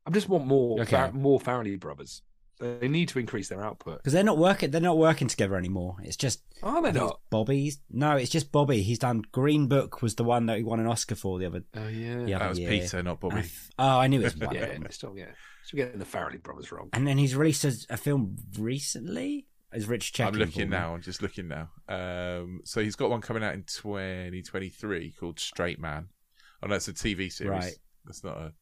I 0.06 0.10
just 0.10 0.28
want 0.28 0.46
more, 0.46 0.80
Okay. 0.82 0.90
Far- 0.96 1.12
more 1.12 1.38
Farrelly 1.40 1.78
brothers. 1.78 2.22
They 2.60 2.86
need 2.88 3.09
to 3.10 3.18
increase 3.18 3.48
their 3.48 3.62
output. 3.64 3.98
because 3.98 4.12
they're 4.12 4.22
not 4.22 4.38
working. 4.38 4.70
They're 4.70 4.80
not 4.80 4.96
working 4.98 5.26
together 5.28 5.56
anymore. 5.56 5.96
It's 6.05 6.16
just 6.16 6.40
Are 6.62 6.80
they 6.82 6.92
not? 6.92 7.05
it's 7.10 7.18
Bobby's. 7.30 7.80
No, 7.90 8.16
it's 8.16 8.30
just 8.30 8.52
Bobby. 8.52 8.80
He's 8.82 8.98
done 9.01 9.22
Green 9.32 9.66
Book 9.66 10.02
was 10.02 10.14
the 10.14 10.22
one 10.24 10.46
that 10.46 10.59
he 10.59 10.62
won 10.62 10.78
an 10.78 10.86
Oscar 10.86 11.16
for 11.16 11.38
the 11.38 11.46
other. 11.46 11.64
Oh 11.76 11.88
yeah, 11.88 12.16
the 12.24 12.32
That 12.32 12.48
was 12.51 12.59
year. 12.60 12.70
Peter, 12.70 13.02
not 13.02 13.10
And 13.12 13.20
Bobby. 13.20 13.36
I 13.36 13.40
f- 13.40 13.70
oh, 13.78 13.98
I 13.98 14.06
knew 14.06 14.20
it 14.20 14.24
was 14.24 14.36
one. 14.38 14.55
yeah. 14.55 14.78
Still, 14.90 15.14
yeah. 15.18 15.32
Still 15.65 15.78
getting 15.78 15.99
the 15.99 16.05
Farrelly 16.05 16.43
brothers 16.43 16.70
wrong. 16.70 16.91
And 16.93 17.07
then 17.07 17.19
he's 17.19 17.35
released 17.35 17.65
a, 17.65 17.73
a 17.91 17.97
film 17.97 18.36
recently. 18.59 19.47
Is 19.73 19.86
Rich 19.89 20.12
checking? 20.12 20.35
I'm 20.35 20.39
looking 20.39 20.53
for 20.53 20.70
me. 20.70 20.77
now. 20.77 20.95
I'm 20.95 21.03
just 21.03 21.20
looking 21.23 21.49
now. 21.49 21.69
Um, 21.89 22.61
so 22.65 22.81
he's 22.81 22.95
got 22.97 23.11
one 23.11 23.20
coming 23.20 23.43
out 23.43 23.55
in 23.55 23.65
2023 23.65 25.12
called 25.19 25.41
Straight 25.41 25.81
Man. 25.81 26.09
Oh, 26.62 26.66
no, 26.66 26.77
it's 26.77 26.89
a 26.89 26.93
TV 26.93 27.31
series. 27.32 27.51
Right. 27.51 27.74
That's 28.05 28.23
not 28.24 28.36
a. 28.36 28.53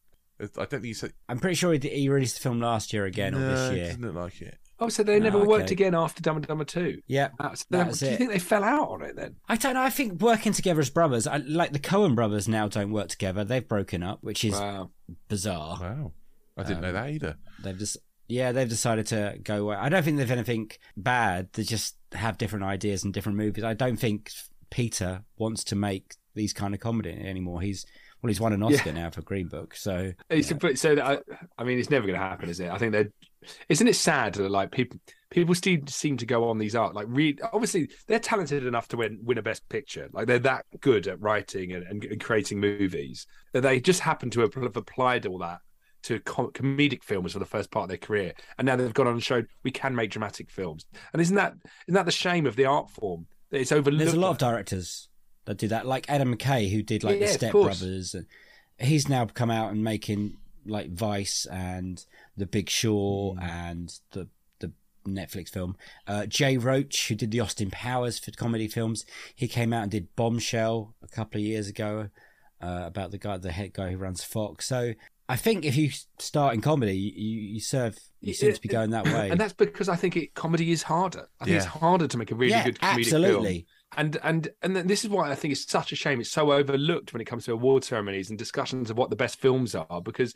it's- 0.41 0.57
I 0.57 0.61
don't 0.61 0.71
think 0.71 0.85
you 0.87 0.95
said. 0.95 1.13
I'm 1.29 1.39
pretty 1.39 1.57
sure 1.57 1.73
he, 1.73 1.79
he 1.89 2.09
released 2.09 2.37
the 2.37 2.41
film 2.43 2.61
last 2.61 2.93
year 2.93 3.05
again 3.05 3.35
or 3.35 3.41
this 3.41 3.73
year. 3.77 3.87
doesn't 3.87 4.03
look 4.03 4.15
like 4.15 4.41
it. 4.41 4.59
Oh, 4.81 4.89
so 4.89 5.03
they 5.05 5.19
No, 5.21 5.25
never 5.25 5.45
worked 5.45 5.67
okay. 5.67 5.75
again 5.75 5.95
after 5.95 6.21
Dumb 6.23 6.37
and 6.39 6.47
Dumber 6.47 6.65
Two. 6.65 7.03
Yeah, 7.07 7.29
That's, 7.39 7.65
that 7.67 7.87
was 7.87 8.01
do 8.01 8.07
you 8.07 8.13
it. 8.13 8.17
think 8.19 8.31
they 8.33 8.39
fell 8.41 8.65
out 8.65 8.89
on 8.89 9.03
it 9.03 9.15
then? 9.15 9.37
I 9.49 9.55
don't 9.57 9.75
know. 9.75 9.83
I 9.83 9.91
think 9.91 10.21
working 10.21 10.53
together 10.53 10.81
as 10.81 10.91
brothers, 10.91 11.27
I, 11.29 11.37
like 11.37 11.73
the 11.73 11.79
Coen 11.79 12.17
brothers 12.17 12.49
now 12.49 12.67
don't 12.67 12.91
work 12.91 13.09
together. 13.09 13.45
They've 13.45 13.67
broken 13.69 14.03
up, 14.03 14.19
which 14.23 14.45
is 14.45 14.55
Wow. 14.55 14.91
bizarre. 15.29 15.79
Wow. 15.81 16.13
I 16.57 16.63
didn't 16.65 16.83
know 16.83 16.89
Um, 16.89 16.95
that 16.95 17.11
either. 17.11 17.37
They've 17.63 17.79
just 17.79 17.97
yeah, 18.29 18.53
they've 18.53 18.69
decided 18.69 19.07
to 19.09 19.39
go 19.43 19.57
away. 19.67 19.77
I 19.77 19.89
don't 19.89 20.03
think 20.03 20.17
they've 20.17 20.31
anything 20.31 20.71
bad. 20.97 21.49
They 21.53 21.65
just 21.65 21.97
have 22.13 22.39
different 22.39 22.65
ideas 22.65 23.05
and 23.05 23.13
different 23.13 23.37
movies. 23.39 23.65
I 23.65 23.75
don't 23.75 23.99
think 23.99 24.31
Peter 24.71 25.23
wants 25.37 25.65
to 25.65 25.77
make 25.77 26.15
these 26.35 26.53
kind 26.53 26.73
of 26.73 26.81
comedy 26.81 27.11
anymore. 27.11 27.61
He's 27.61 27.85
well, 28.23 28.29
he's 28.29 28.41
won 28.41 28.53
an 28.53 28.63
Oscar 28.63 28.93
now 28.93 29.11
for 29.11 29.21
Green 29.23 29.49
Book, 29.49 29.75
so 29.75 30.13
It's 30.31 30.51
yeah. 30.51 30.57
but 30.61 30.79
so 30.79 30.95
that 30.95 31.05
I, 31.05 31.19
I 31.59 31.65
mean, 31.65 31.79
it's 31.79 31.91
never 31.91 32.07
going 32.07 32.19
to 32.19 32.25
happen, 32.25 32.49
is 32.49 32.61
it? 32.61 32.71
I 32.71 32.79
think 32.79 32.93
that 32.93 33.09
isn't 33.69 33.89
it 33.89 33.97
sad 33.97 34.35
that 34.35 34.49
like 34.51 34.71
people 34.71 34.99
people 35.31 35.55
still 35.55 35.79
seem 35.89 36.17
to 36.19 36.27
go 36.27 36.49
on 36.49 36.59
these 36.59 36.77
art 36.77 36.95
like 36.95 37.07
read. 37.11 37.41
Obviously, 37.53 37.91
they're 38.07 38.21
talented 38.21 38.65
enough 38.65 38.89
to 38.89 38.97
win 38.97 39.19
win 39.25 39.39
a 39.39 39.43
Best 39.43 39.69
Picture. 39.69 40.09
Like 40.13 40.27
they're 40.29 40.39
that 40.39 40.65
good 40.81 41.09
at 41.09 41.21
writing 41.21 41.73
and, 41.73 41.85
and, 41.85 42.05
and 42.05 42.21
creating 42.21 42.61
movies 42.61 43.27
that 43.53 43.63
they 43.63 43.81
just 43.81 44.01
happen 44.01 44.31
to 44.31 44.41
have, 44.43 44.55
have 44.55 44.77
applied 44.77 45.27
all 45.27 45.39
that 45.39 45.59
to 46.03 46.21
com- 46.21 46.51
comedic 46.53 47.03
films 47.03 47.33
for 47.33 47.39
the 47.39 47.45
first 47.45 47.71
part 47.71 47.85
of 47.85 47.89
their 47.89 47.99
career, 47.99 48.35
and 48.59 48.67
now 48.67 48.77
they've 48.77 48.93
gone 48.95 49.07
on 49.07 49.15
and 49.15 49.23
showed 49.23 49.47
we 49.63 49.71
can 49.71 49.95
make 49.95 50.11
dramatic 50.11 50.51
films. 50.51 50.85
And 51.13 51.23
isn't 51.23 51.37
that 51.37 51.55
isn't 51.87 51.95
that 51.95 52.07
the 52.07 52.13
shame 52.13 52.47
of 52.47 52.57
the 52.57 52.65
art 52.65 52.91
form? 52.91 53.27
That 53.51 53.61
it's 53.61 53.73
overlooked. 53.73 53.99
there's 54.05 54.15
a 54.15 54.21
lot 54.21 54.31
of 54.31 54.39
directors 54.39 55.09
that 55.45 55.59
do 55.59 55.69
that, 55.69 55.87
like 55.87 56.09
Adam 56.09 56.37
McKay, 56.37 56.71
who 56.71 56.83
did 56.83 57.05
like 57.05 57.21
Yeah, 57.21 57.27
the 57.27 57.33
Step. 57.33 57.53
Brothers, 57.53 58.17
he's 58.79 59.09
now 59.09 59.27
come 59.27 59.51
out 59.51 59.73
and 59.73 59.83
making 59.83 60.37
like 60.65 60.91
Vice 60.93 61.47
and 61.51 62.05
The 62.37 62.47
Big 62.47 62.69
Short 62.71 63.39
and 63.41 63.93
the 64.13 64.29
the 64.61 64.73
Netflix 65.07 65.49
film. 65.49 65.77
Uh, 66.07 66.27
Jay 66.27 66.57
Roach, 66.57 67.09
who 67.09 67.15
did 67.15 67.31
the 67.33 67.41
Austin 67.41 67.71
Powers 67.71 68.19
for 68.19 68.31
comedy 68.31 68.69
films, 68.69 69.05
he 69.35 69.49
came 69.49 69.73
out 69.73 69.83
and 69.83 69.91
did 69.91 70.15
Bombshell 70.17 70.95
a 71.03 71.09
couple 71.09 71.41
of 71.41 71.45
years 71.45 71.69
ago 71.69 72.09
uh, 72.63 72.83
about 72.85 73.11
the 73.11 73.19
guy, 73.19 73.37
the 73.37 73.51
head 73.51 73.73
guy 73.73 73.91
who 73.91 73.97
runs 73.97 74.23
Fox. 74.23 74.67
So 74.67 74.95
I 75.33 75.37
think 75.37 75.65
if 75.65 75.77
you 75.77 75.89
start 76.19 76.53
in 76.53 76.61
comedy, 76.61 76.95
you, 76.95 77.41
you 77.55 77.61
serve, 77.61 77.99
you 78.21 78.35
seem 78.35 78.53
to 78.53 78.61
be 78.61 78.69
going 78.69 78.91
that 78.91 79.07
way. 79.07 79.31
and 79.31 79.41
that's 79.41 79.55
because 79.55 79.89
I 79.89 79.97
think 79.97 80.15
it 80.15 80.35
comedy 80.35 80.73
is 80.73 80.83
harder. 80.83 81.27
I 81.41 81.47
think 81.47 81.57
it's 81.57 81.65
harder 81.65 82.07
to 82.07 82.19
make 82.19 82.31
a 82.31 82.35
really 82.35 82.51
yeah, 82.51 82.65
good 82.65 82.79
comedic 82.79 82.99
absolutely. 82.99 83.53
film. 83.55 83.65
And 83.97 84.19
and 84.23 84.49
and 84.61 84.77
then 84.77 84.87
this 84.89 85.05
is 85.05 85.11
why 85.11 85.31
I 85.31 85.35
think 85.35 85.53
it's 85.53 85.71
such 85.71 85.91
a 85.91 85.97
shame. 85.97 86.21
It's 86.21 86.31
so 86.31 86.53
overlooked 86.53 87.15
when 87.15 87.23
it 87.23 87.25
comes 87.25 87.47
to 87.47 87.53
award 87.55 87.83
ceremonies 87.83 88.29
and 88.29 88.39
discussions 88.39 88.91
of 88.91 88.99
what 88.99 89.09
the 89.09 89.17
best 89.17 89.41
films 89.41 89.75
are. 89.75 90.03
Because 90.03 90.35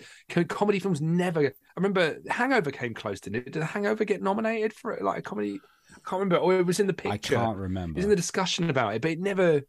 comedy 0.49 0.79
films 0.79 1.03
never. 1.03 1.45
I 1.45 1.53
remember 1.77 2.17
Hangover 2.31 2.71
came 2.71 2.95
close 2.95 3.21
to 3.21 3.37
it. 3.37 3.53
Did 3.53 3.63
Hangover 3.63 4.07
get 4.07 4.23
nominated 4.23 4.73
for 4.73 4.93
it? 4.93 5.03
like 5.03 5.19
a 5.19 5.23
comedy? 5.23 5.61
I 5.95 6.09
can't 6.09 6.21
remember. 6.21 6.39
Or 6.39 6.59
it 6.59 6.65
was 6.65 6.81
in 6.81 6.87
the 6.87 6.95
picture. 6.95 7.37
I 7.37 7.45
can't 7.45 7.59
remember. 7.59 7.99
It 7.99 8.01
was 8.01 8.05
in 8.07 8.11
the 8.11 8.17
discussion 8.17 8.71
about 8.71 8.95
it, 8.95 9.03
but 9.03 9.11
it 9.11 9.21
never. 9.21 9.61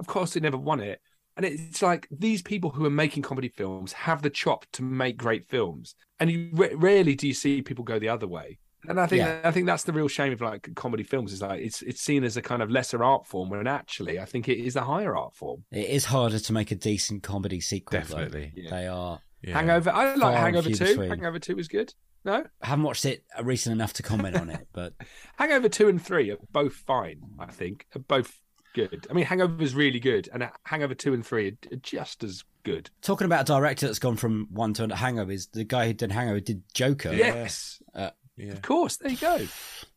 Of 0.00 0.08
course, 0.08 0.34
it 0.34 0.42
never 0.42 0.56
won 0.56 0.80
it. 0.80 1.00
And 1.36 1.46
it's 1.46 1.80
like 1.82 2.06
these 2.10 2.42
people 2.42 2.70
who 2.70 2.84
are 2.84 2.90
making 2.90 3.22
comedy 3.22 3.48
films 3.48 3.92
have 3.94 4.22
the 4.22 4.30
chop 4.30 4.66
to 4.72 4.82
make 4.82 5.16
great 5.16 5.48
films, 5.48 5.94
and 6.20 6.30
you 6.30 6.50
ra- 6.52 6.68
rarely 6.74 7.14
do 7.14 7.26
you 7.26 7.34
see 7.34 7.62
people 7.62 7.84
go 7.84 7.98
the 7.98 8.08
other 8.10 8.26
way. 8.28 8.58
And 8.88 8.98
I 9.00 9.06
think 9.06 9.20
Yeah. 9.20 9.40
I 9.44 9.50
think 9.52 9.66
that's 9.66 9.84
the 9.84 9.92
real 9.92 10.08
shame 10.08 10.32
of 10.32 10.40
like 10.40 10.68
comedy 10.74 11.04
films 11.04 11.32
is 11.32 11.40
like 11.40 11.60
it's 11.62 11.82
it's 11.82 12.00
seen 12.02 12.24
as 12.24 12.36
a 12.36 12.42
kind 12.42 12.60
of 12.62 12.70
lesser 12.70 13.02
art 13.04 13.26
form 13.28 13.48
when 13.48 13.66
actually 13.66 14.18
I 14.18 14.24
think 14.24 14.48
it 14.48 14.58
is 14.58 14.74
a 14.76 14.82
higher 14.82 15.16
art 15.16 15.36
form. 15.36 15.64
It 15.70 15.88
is 15.88 16.06
harder 16.06 16.40
to 16.40 16.52
make 16.52 16.70
a 16.72 16.74
decent 16.74 17.22
comedy 17.22 17.60
sequel. 17.60 18.00
Definitely. 18.00 18.52
Yeah. 18.56 18.70
They 18.70 18.86
are. 18.88 19.20
Yeah. 19.42 19.54
Hangover, 19.54 19.90
I 19.90 20.14
like 20.16 20.36
Hangover 20.36 20.70
Two. 20.70 20.84
between. 20.86 21.08
Hangover 21.10 21.38
Two 21.38 21.56
was 21.56 21.68
good. 21.68 21.94
No, 22.24 22.44
I 22.60 22.66
haven't 22.66 22.84
watched 22.84 23.04
it 23.04 23.24
recent 23.42 23.72
enough 23.72 23.92
to 23.94 24.02
comment 24.02 24.36
on 24.36 24.50
it, 24.50 24.66
but 24.72 24.94
Hangover 25.38 25.68
Two 25.68 25.88
and 25.88 26.00
Three 26.04 26.30
are 26.30 26.38
both 26.52 26.74
fine. 26.74 27.20
I 27.38 27.46
think 27.46 27.86
are 27.96 28.00
both 28.00 28.40
good. 28.74 29.06
I 29.10 29.12
mean, 29.12 29.24
Hangover 29.24 29.62
is 29.62 29.74
really 29.74 30.00
good, 30.00 30.28
and 30.32 30.48
Hangover 30.64 30.94
Two 30.94 31.14
and 31.14 31.24
Three 31.26 31.48
are 31.70 31.76
just 31.76 32.22
as 32.24 32.44
good. 32.64 32.90
talking 33.02 33.24
about 33.24 33.42
a 33.42 33.44
director 33.44 33.86
that's 33.86 33.98
gone 33.98 34.16
from 34.16 34.46
one 34.50 34.72
to 34.74 34.94
Hangover 34.94 35.32
is 35.32 35.48
the 35.48 35.64
guy 35.64 35.86
who 35.86 35.92
did 35.92 36.12
Hangover 36.12 36.40
did 36.40 36.62
Joker, 36.74 37.12
Yes, 37.12 37.82
Uh, 37.94 38.10
Yeah. 38.36 38.52
of 38.52 38.62
course. 38.62 38.96
There 38.98 39.10
you 39.10 39.16
go, 39.18 39.46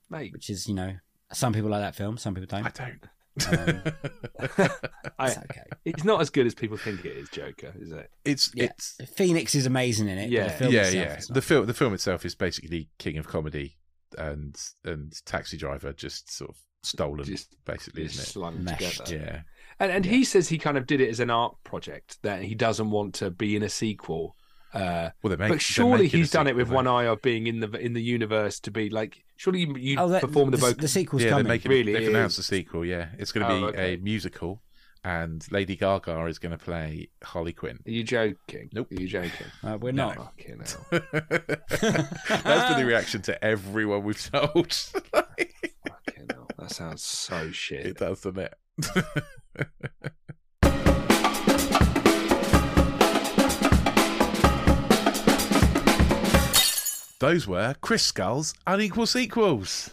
mate. 0.10 0.34
which 0.34 0.50
is 0.50 0.68
you 0.68 0.74
know 0.74 0.96
some 1.34 1.54
people 1.54 1.70
like 1.70 1.82
that 1.82 1.96
film, 1.96 2.18
some 2.18 2.34
people 2.36 2.48
don't. 2.48 2.66
I 2.66 2.70
don't. 2.70 3.08
Um, 3.50 3.82
I, 5.20 5.28
it's 5.28 5.38
okay. 5.38 5.64
it's 5.84 6.04
not 6.06 6.22
as 6.22 6.30
good 6.30 6.46
as 6.48 6.56
people 6.56 6.78
think 6.78 7.04
it 7.04 7.18
is. 7.18 7.30
Joker, 7.30 7.74
is 7.80 7.92
it? 7.92 8.10
it's 8.24 8.52
Yeah, 8.56 8.66
it's 8.66 8.98
Phoenix 9.14 9.56
is 9.56 9.66
amazing 9.66 10.08
in 10.08 10.18
it. 10.18 10.30
Yeah. 10.30 10.44
but 10.44 10.52
the 10.54 10.58
film 10.58 10.74
yeah, 10.74 10.90
yeah. 10.90 11.20
The 11.30 11.42
film, 11.42 11.66
the 11.66 11.74
film 11.74 11.94
itself 11.94 12.26
is 12.26 12.34
basically 12.36 12.90
King 12.98 13.18
of 13.18 13.28
Comedy, 13.28 13.78
and 14.18 14.58
and 14.86 15.14
Taxi 15.26 15.58
Driver 15.58 15.92
just 15.94 16.32
sort 16.32 16.52
of 16.52 16.58
stolen, 16.86 17.24
Just- 17.26 17.56
basically, 17.66 18.04
It's 18.04 18.14
isn't 18.16 18.26
slung 18.28 18.64
Meshed. 18.64 19.06
together. 19.06 19.26
Yeah, 19.26 19.42
And 19.80 19.92
and 19.92 20.06
he 20.06 20.24
says 20.24 20.50
he 20.50 20.58
kind 20.58 20.78
of 20.78 20.86
did 20.88 21.02
it 21.02 21.10
as 21.10 21.20
an 21.20 21.30
art 21.30 21.56
project 21.64 22.18
that 22.22 22.42
he 22.44 22.56
doesn't 22.56 22.90
want 22.92 23.14
to 23.16 23.30
be 23.32 23.56
in 23.56 23.64
a 23.64 23.70
sequel. 23.70 24.36
Uh, 24.74 25.10
well, 25.24 25.30
they 25.30 25.38
make. 25.38 25.50
but 25.50 25.62
surely 25.62 26.08
he's 26.10 26.32
done 26.32 26.48
it 26.48 26.56
with 26.56 26.70
one 26.70 26.86
eye 26.86 27.06
of 27.06 27.22
being 27.22 27.48
in 27.48 27.62
the 27.62 27.70
in 27.80 27.94
the 27.94 28.02
universe 28.02 28.60
to 28.62 28.72
be 28.72 28.90
like. 28.90 29.24
Surely 29.38 29.60
you, 29.62 29.76
you 29.78 29.98
Oh, 30.00 30.08
that, 30.10 30.22
perform 30.22 30.52
the 30.52 30.58
the, 30.58 30.62
vocal. 30.66 30.82
the 30.82 30.88
sequel's 30.88 31.22
Yeah, 31.22 31.30
they're 31.30 31.38
coming. 31.40 31.48
making. 31.48 31.72
Really 31.72 31.94
they've 31.94 32.08
announced 32.10 32.38
the 32.38 32.44
sequel. 32.44 32.86
Yeah, 32.86 33.08
it's 33.18 33.32
going 33.34 33.46
to 33.48 33.54
Oh, 33.54 33.60
be 33.60 33.78
okay. 33.78 33.94
a 33.94 33.98
musical, 33.98 34.62
and 35.04 35.46
Lady 35.52 35.76
Gaga 35.78 36.26
is 36.26 36.40
going 36.40 36.58
to 36.58 36.58
play 36.58 37.10
Harley 37.24 37.52
Quinn. 37.54 37.80
Are 37.86 37.92
you 37.92 38.04
joking? 38.04 38.70
Nope. 38.74 38.92
Are 38.92 39.02
you 39.02 39.08
joking? 39.08 39.48
Uh, 39.64 39.78
we're 39.80 39.92
No. 39.94 40.08
not. 40.14 40.34
Fucking 40.38 40.62
hell. 40.62 41.02
That's 42.30 42.70
been 42.70 42.80
the 42.80 42.86
reaction 42.86 43.22
to 43.24 43.44
everyone 43.44 44.04
we've 44.04 44.22
told. 44.32 44.78
Fucking 46.70 46.86
hell. 46.86 46.90
That 46.92 46.98
sounds 47.00 47.04
so 47.04 47.52
shit. 47.52 47.86
it 47.86 47.98
does, 47.98 48.22
doesn't 48.22 48.40
it? 48.40 48.54
Those 57.20 57.48
were 57.48 57.76
Chris 57.82 58.04
Scull's 58.04 58.54
unequal 58.68 59.06
sequels. 59.08 59.90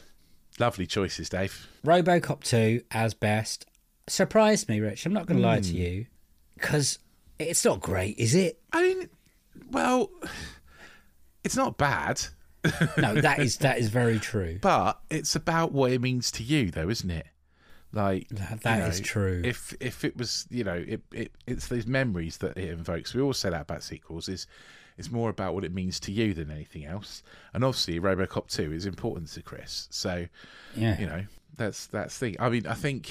Lovely 0.58 0.86
choices, 0.86 1.28
Dave. 1.28 1.66
RoboCop 1.84 2.42
2 2.42 2.82
as 2.90 3.14
best 3.14 3.64
surprised 4.08 4.68
me, 4.68 4.80
Rich. 4.80 5.06
I'm 5.06 5.12
not 5.12 5.26
going 5.26 5.38
to 5.40 5.46
lie 5.46 5.56
Hmm. 5.58 5.62
to 5.62 5.74
you 5.76 6.06
because 6.54 6.98
it's 7.38 7.64
not 7.64 7.80
great, 7.80 8.18
is 8.18 8.34
it? 8.34 8.60
I 8.72 8.82
mean, 8.82 9.08
well, 9.70 10.10
it's 11.44 11.56
not 11.56 11.78
bad, 11.78 12.20
No, 12.96 13.14
that 13.14 13.38
is 13.40 13.58
that 13.58 13.78
is 13.78 13.88
very 13.88 14.18
true. 14.18 14.58
but 14.60 15.00
it's 15.10 15.34
about 15.34 15.72
what 15.72 15.90
it 15.92 16.00
means 16.00 16.30
to 16.32 16.42
you, 16.42 16.70
though, 16.70 16.88
isn't 16.88 17.10
it? 17.10 17.26
Like 17.92 18.28
That- 18.30 18.50
you 18.52 18.56
that 18.62 18.88
is 18.90 19.00
know, 19.00 19.04
true. 19.04 19.42
If 19.44 19.74
if 19.80 20.04
it 20.04 20.16
was, 20.16 20.46
you 20.50 20.64
know, 20.64 20.74
it, 20.86 21.02
it 21.12 21.32
it's 21.46 21.66
those 21.68 21.86
memories 21.86 22.38
that 22.38 22.56
it 22.56 22.70
invokes. 22.70 23.14
We 23.14 23.20
all 23.20 23.32
say 23.34 23.50
that 23.50 23.62
about 23.62 23.82
sequels. 23.82 24.28
Is 24.28 24.46
it's 24.98 25.10
more 25.10 25.28
about 25.30 25.54
what 25.54 25.64
it 25.64 25.72
means 25.74 25.98
to 26.00 26.12
you 26.12 26.34
than 26.34 26.50
anything 26.50 26.84
else. 26.84 27.22
And 27.54 27.64
obviously, 27.64 27.98
RoboCop 27.98 28.48
Two 28.48 28.72
is 28.72 28.86
important 28.86 29.28
to 29.32 29.42
Chris. 29.42 29.88
So 29.90 30.26
Yeah. 30.76 30.98
you 31.00 31.06
know 31.06 31.24
that's 31.56 31.86
that's 31.88 32.18
the. 32.18 32.38
I 32.40 32.48
mean, 32.48 32.66
I 32.66 32.74
think 32.74 33.10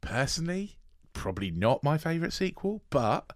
personally, 0.00 0.76
probably 1.12 1.50
not 1.50 1.82
my 1.82 1.98
favourite 1.98 2.32
sequel, 2.32 2.82
but 2.90 3.30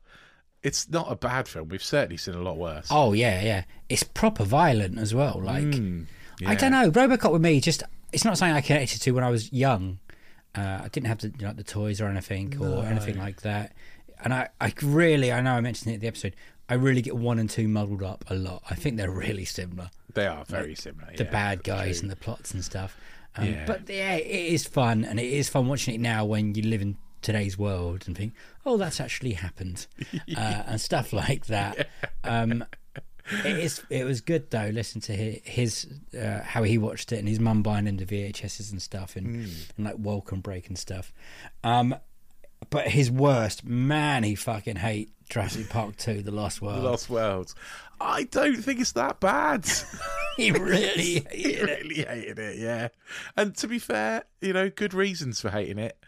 it's 0.69 0.89
not 0.91 1.11
a 1.11 1.17
bad 1.17 1.49
film. 1.49 1.69
We've 1.69 1.83
certainly 1.83 2.19
seen 2.19 2.35
a 2.35 2.43
lot 2.43 2.59
worse. 2.59 2.89
Oh 2.91 3.15
yeah, 3.15 3.43
yeah. 3.43 3.65
It's 3.89 4.03
proper 4.03 4.45
violent 4.45 4.99
as 4.99 5.15
well. 5.15 5.41
Like 5.43 5.65
Mm, 5.65 6.07
I 6.47 6.55
don't 6.55 6.73
know. 6.73 6.91
RoboCop 6.91 7.33
with 7.33 7.43
me 7.43 7.61
just 7.61 7.83
it's 8.13 8.25
not 8.25 8.39
something 8.39 8.55
I 8.55 8.61
connected 8.61 9.01
to 9.03 9.11
when 9.13 9.25
I 9.25 9.31
was 9.31 9.53
young. 9.53 9.99
Uh, 10.55 10.83
I 10.85 10.89
didn't 10.89 11.07
have 11.07 11.19
the 11.19 11.29
you 11.39 11.47
know, 11.47 11.53
the 11.53 11.65
toys 11.65 12.01
or 12.01 12.07
anything 12.07 12.55
or 12.61 12.85
anything 12.85 13.19
like 13.19 13.43
that. 13.43 13.73
And 14.23 14.35
I, 14.35 14.49
I 14.61 14.73
really 14.83 15.33
I 15.33 15.41
know 15.41 15.55
I 15.55 15.61
mentioned 15.61 15.91
it 15.93 15.95
in 15.95 16.01
the 16.01 16.07
episode. 16.07 16.37
I 16.69 16.75
really 16.75 17.01
get 17.01 17.17
one 17.17 17.39
and 17.39 17.49
two 17.49 17.67
muddled 17.67 18.03
up 18.03 18.25
a 18.29 18.35
lot. 18.35 18.63
I 18.69 18.75
think 18.75 18.99
they're 18.99 19.11
really 19.11 19.47
similar. 19.47 19.91
They 20.13 20.27
are 20.27 20.45
very 20.45 20.75
similar. 20.75 21.13
the 21.17 21.25
bad 21.25 21.65
guys 21.65 21.99
true. 21.99 22.05
and 22.05 22.11
the 22.11 22.17
plots 22.17 22.53
and 22.53 22.63
stuff. 22.63 22.95
Um, 23.37 23.47
Yeah. 23.47 23.65
But 23.67 23.89
yeah, 23.89 24.17
it 24.17 24.53
is 24.53 24.67
fun, 24.67 25.05
and 25.05 25.19
it 25.19 25.33
is 25.33 25.49
fun 25.49 25.67
watching 25.67 25.95
it 25.95 26.01
now 26.01 26.27
when 26.27 26.55
you 26.55 26.63
live 26.65 26.83
in 26.83 26.97
today's 27.23 27.59
world 27.59 28.05
and 28.07 28.17
think, 28.17 28.35
"Oh, 28.67 28.77
that's 28.77 29.01
actually 29.01 29.33
happened," 29.33 29.87
uh, 30.37 30.63
and 30.67 30.81
stuff 30.81 31.13
like 31.13 31.47
that. 31.47 31.89
Um, 32.25 32.65
it 33.45 33.59
is. 33.59 33.83
It 33.91 34.05
was 34.05 34.21
good 34.21 34.51
though. 34.51 34.71
Listen 34.73 35.01
to 35.03 35.13
his, 35.13 35.41
his 35.45 35.87
uh, 36.19 36.41
how 36.43 36.63
he 36.63 36.79
watched 36.79 37.13
it 37.13 37.19
and 37.19 37.29
his 37.29 37.41
mum 37.41 37.63
buying 37.63 37.87
him 37.87 37.97
the 37.99 38.07
VHSs 38.07 38.71
and 38.73 38.81
stuff 38.81 39.17
and, 39.17 39.27
Hmm. 39.47 39.53
and 39.77 39.87
like 39.87 39.97
welcome 39.99 40.41
break 40.41 40.69
and 40.69 40.79
stuff. 40.79 41.13
Um, 41.63 41.95
but 42.71 42.89
his 42.89 43.11
worst, 43.11 43.65
man, 43.65 44.25
he 44.25 44.35
fucking 44.35 44.77
hate 44.77 45.11
Jurassic 45.29 45.69
Park 45.69 45.97
Two: 45.97 46.23
The 46.23 46.31
Lost 46.33 46.61
World. 46.63 46.83
The 46.83 46.89
Lost 46.89 47.11
Worlds. 47.11 47.55
I 48.01 48.25
don't 48.25 48.57
think 48.57 48.81
it's 48.81 48.93
that 48.93 49.21
bad. 49.21 49.69
he 50.37 50.51
really 50.53 51.27
he 51.33 51.53
hated 51.53 51.69
it. 51.69 51.83
really 51.83 52.03
hated 52.03 52.39
it, 52.39 52.59
yeah. 52.59 52.89
And 53.37 53.55
to 53.57 53.69
be 53.69 53.79
fair, 53.79 54.25
you 54.41 54.53
know, 54.53 54.71
good 54.71 54.95
reasons 54.95 55.41
for 55.41 55.51
hating 55.51 55.79
it. 55.79 55.99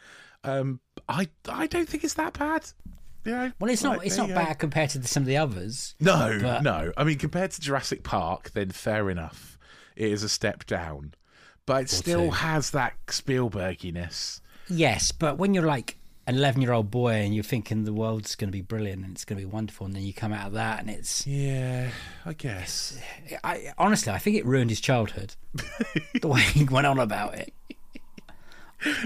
Um, 0.42 0.80
I 1.10 1.28
I 1.48 1.66
don't 1.66 1.88
think 1.88 2.04
it's 2.04 2.14
that 2.14 2.38
bad. 2.38 2.66
You 3.24 3.32
know, 3.32 3.52
Well, 3.60 3.70
it's 3.70 3.82
not. 3.82 4.04
It's 4.04 4.16
not 4.16 4.28
you 4.30 4.34
bad 4.34 4.58
compared 4.58 4.90
to 4.90 5.02
some 5.06 5.22
of 5.24 5.26
the 5.26 5.36
others. 5.36 5.94
No, 6.00 6.38
but- 6.40 6.62
no. 6.62 6.92
I 6.96 7.04
mean, 7.04 7.18
compared 7.18 7.50
to 7.52 7.60
Jurassic 7.60 8.02
Park, 8.02 8.52
then 8.52 8.70
fair 8.70 9.10
enough. 9.10 9.58
It 9.94 10.10
is 10.10 10.22
a 10.22 10.28
step 10.28 10.64
down, 10.64 11.12
but 11.66 11.82
it 11.82 11.90
still 11.90 12.26
two. 12.26 12.30
has 12.30 12.70
that 12.70 12.94
Spielberginess. 13.08 14.40
Yes, 14.68 15.12
but 15.12 15.36
when 15.36 15.52
you're 15.52 15.66
like 15.66 15.96
an 16.26 16.36
11 16.36 16.62
year 16.62 16.72
old 16.72 16.90
boy 16.90 17.14
and 17.14 17.34
you're 17.34 17.42
thinking 17.44 17.84
the 17.84 17.92
world's 17.92 18.34
going 18.36 18.48
to 18.48 18.52
be 18.52 18.60
brilliant 18.62 19.02
and 19.04 19.12
it's 19.12 19.24
going 19.24 19.38
to 19.40 19.46
be 19.46 19.50
wonderful, 19.52 19.84
and 19.86 19.94
then 19.94 20.02
you 20.02 20.14
come 20.14 20.32
out 20.32 20.46
of 20.46 20.52
that 20.54 20.80
and 20.80 20.88
it's. 20.88 21.26
Yeah, 21.26 21.90
I 22.24 22.32
guess. 22.32 22.98
I 23.44 23.72
honestly, 23.76 24.12
I 24.12 24.18
think 24.18 24.36
it 24.36 24.46
ruined 24.46 24.70
his 24.70 24.80
childhood. 24.80 25.34
the 26.20 26.28
way 26.28 26.40
he 26.40 26.64
went 26.64 26.86
on 26.86 26.98
about 26.98 27.34
it. 27.34 27.52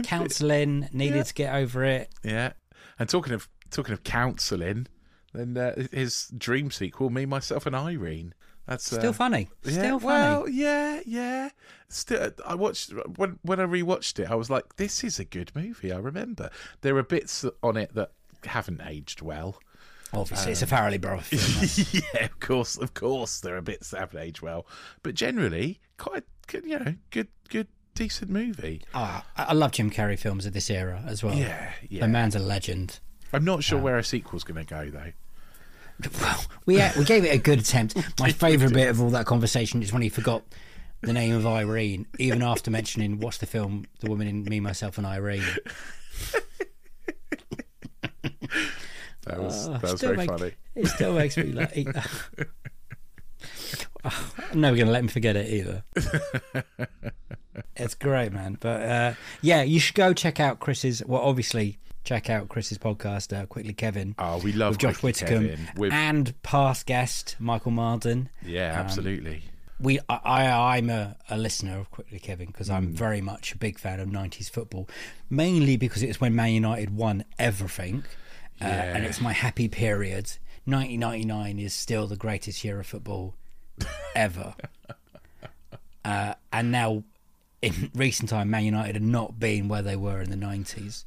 Counselling, 0.05 0.89
needed 0.93 1.27
to 1.27 1.35
get 1.35 1.55
over 1.55 1.85
it. 1.85 2.11
Yeah. 2.23 2.53
And 2.99 3.09
talking 3.09 3.33
of 3.33 3.49
talking 3.71 3.93
of 3.93 4.05
counselling, 4.05 4.87
then 5.33 5.57
uh, 5.57 5.87
his 5.91 6.29
dream 6.37 6.71
sequel, 6.71 7.11
Me, 7.11 7.27
Myself, 7.27 7.67
and 7.67 7.75
Irene. 7.75 8.35
That's 8.67 8.91
uh, 8.93 8.99
Still 8.99 9.13
funny. 9.13 9.49
Still 9.63 9.75
yeah, 9.75 9.91
funny. 9.91 10.05
Well, 10.05 10.49
yeah, 10.49 11.01
yeah. 11.05 11.51
Still, 11.89 12.31
I 12.47 12.55
watched 12.55 12.93
when 13.17 13.39
when 13.43 13.61
I 13.61 13.65
rewatched 13.65 14.19
it. 14.21 14.31
I 14.31 14.35
was 14.37 14.49
like, 14.49 14.77
"This 14.77 15.05
is 15.05 15.19
a 15.19 15.25
good 15.25 15.53
movie." 15.55 15.93
I 15.93 15.99
remember 15.99 16.51
there 16.81 16.97
are 16.97 17.03
bits 17.03 17.45
on 17.63 17.77
it 17.77 17.95
that 17.95 18.13
haven't 18.45 18.81
aged 18.87 19.23
well. 19.23 19.61
Obviously, 20.13 20.53
it's 20.53 20.63
a 20.63 20.67
Farrelly 20.67 21.01
brother 21.01 21.23
film. 21.23 22.03
yeah, 22.15 22.25
of 22.27 22.39
course, 22.41 22.77
of 22.77 22.95
course, 22.95 23.41
there 23.41 23.57
are 23.57 23.61
bits 23.61 23.91
that 23.91 23.99
haven't 23.99 24.21
aged 24.21 24.41
well, 24.41 24.67
but 25.03 25.15
generally, 25.15 25.81
quite. 25.99 26.25
You 26.53 26.79
know, 26.79 26.95
good, 27.11 27.29
good, 27.49 27.69
decent 27.95 28.31
movie. 28.31 28.83
Ah, 28.95 29.25
I 29.37 29.53
love 29.53 29.73
Jim 29.73 29.91
Carrey 29.91 30.19
films 30.19 30.47
of 30.47 30.53
this 30.53 30.71
era 30.71 31.03
as 31.07 31.23
well. 31.23 31.35
Yeah, 31.35 31.71
yeah. 31.89 32.01
The 32.03 32.09
man's 32.09 32.35
a 32.35 32.39
legend. 32.41 33.01
I'm 33.33 33.45
not 33.45 33.63
sure 33.65 33.79
um, 33.79 33.85
where 33.85 33.99
a 33.99 34.05
sequel's 34.05 34.45
going 34.45 34.65
to 34.65 34.69
go 34.69 34.91
though. 34.91 35.13
Well, 36.21 36.45
we 36.67 36.81
uh, 36.81 36.91
we 36.99 37.05
gave 37.05 37.25
it 37.25 37.35
a 37.35 37.39
good 37.39 37.61
attempt. 37.61 37.97
My 38.21 38.31
favourite 38.33 38.75
bit 38.75 38.89
of 38.89 39.01
all 39.01 39.11
that 39.11 39.27
conversation 39.27 39.83
is 39.83 39.93
when 39.93 40.03
he 40.03 40.09
forgot 40.09 40.43
the 41.03 41.13
name 41.13 41.35
of 41.35 41.47
Irene, 41.47 42.07
even 42.19 42.43
after 42.43 42.71
mentioning 42.71 43.21
what's 43.21 43.39
the 43.39 43.47
film, 43.47 43.85
The 44.01 44.09
Woman 44.09 44.27
in 44.27 44.45
Me, 44.45 44.59
Myself, 44.61 44.99
and 44.99 45.07
Irene. 45.07 45.43
That 49.27 49.41
was 49.41 49.69
Oh, 49.69 49.73
that 49.79 49.83
was 49.93 50.01
very 50.03 50.17
make- 50.19 50.29
funny. 50.29 50.53
It 50.75 50.87
still 50.89 51.15
makes 51.15 51.37
me 51.39 51.45
laugh. 51.45 52.31
I'm 54.05 54.61
never 54.61 54.77
going 54.77 54.87
to 54.87 54.93
let 54.93 55.01
him 55.01 55.09
forget 55.09 55.37
it 55.37 55.49
either. 55.53 55.85
it's 57.77 57.95
great, 57.95 58.33
man. 58.33 58.57
But 58.61 58.83
uh, 58.83 59.15
yeah, 59.43 59.63
you 59.63 59.81
should 59.81 59.95
go 59.95 60.13
check 60.13 60.41
out 60.41 60.61
Chris's. 60.61 61.03
Well, 61.05 61.23
obviously, 61.23 61.79
check 62.05 62.29
out 62.31 62.49
Chris's 62.49 62.79
podcast, 62.79 63.37
uh, 63.37 63.47
Quickly 63.47 63.73
Kevin. 63.73 64.15
Oh, 64.19 64.39
we 64.39 64.53
love 64.53 64.73
with 64.73 64.79
Josh 64.81 65.03
Widdecombe 65.03 65.57
with- 65.77 65.93
and 65.93 66.41
past 66.43 66.87
guest 66.87 67.37
Michael 67.39 67.71
Marden. 67.73 68.29
Yeah, 68.45 68.73
Um, 68.79 68.87
absolutely. 68.87 69.43
we 69.81 69.99
I, 70.09 70.77
I'm 70.77 70.91
a, 70.91 71.17
a 71.31 71.37
listener 71.39 71.79
of 71.79 71.91
Quickly 71.91 72.19
Kevin 72.19 72.47
because 72.47 72.71
I'm 72.71 72.89
Mm. 72.89 72.93
very 72.95 73.21
much 73.21 73.53
a 73.53 73.59
big 73.59 73.79
fan 73.79 74.01
of 74.01 74.09
90s 74.09 74.51
football, 74.51 74.89
mainly 75.31 75.77
because 75.77 76.03
it's 76.03 76.21
when 76.21 76.35
Man 76.35 76.53
United 76.53 76.91
won 76.95 77.25
everything, 77.39 78.05
uh, 78.61 78.65
and 78.65 79.05
it's 79.05 79.21
my 79.21 79.33
happy 79.33 79.69
period. 79.69 80.33
1999 80.67 81.59
is 81.59 81.75
still 81.75 82.07
the 82.07 82.17
greatest 82.17 82.65
year 82.65 82.81
of 82.81 82.87
football 82.87 83.35
ever, 84.15 84.55
uh, 86.05 86.35
and 86.53 86.71
now 86.73 87.03
in 87.65 87.91
recent 87.95 88.29
time, 88.29 88.51
Man 88.51 88.65
United 88.65 88.97
have 88.97 89.03
not 89.03 89.39
been 89.39 89.69
where 89.69 89.83
they 89.83 89.97
were 89.97 90.21
in 90.21 90.31
the 90.31 90.37
90s. 90.37 91.05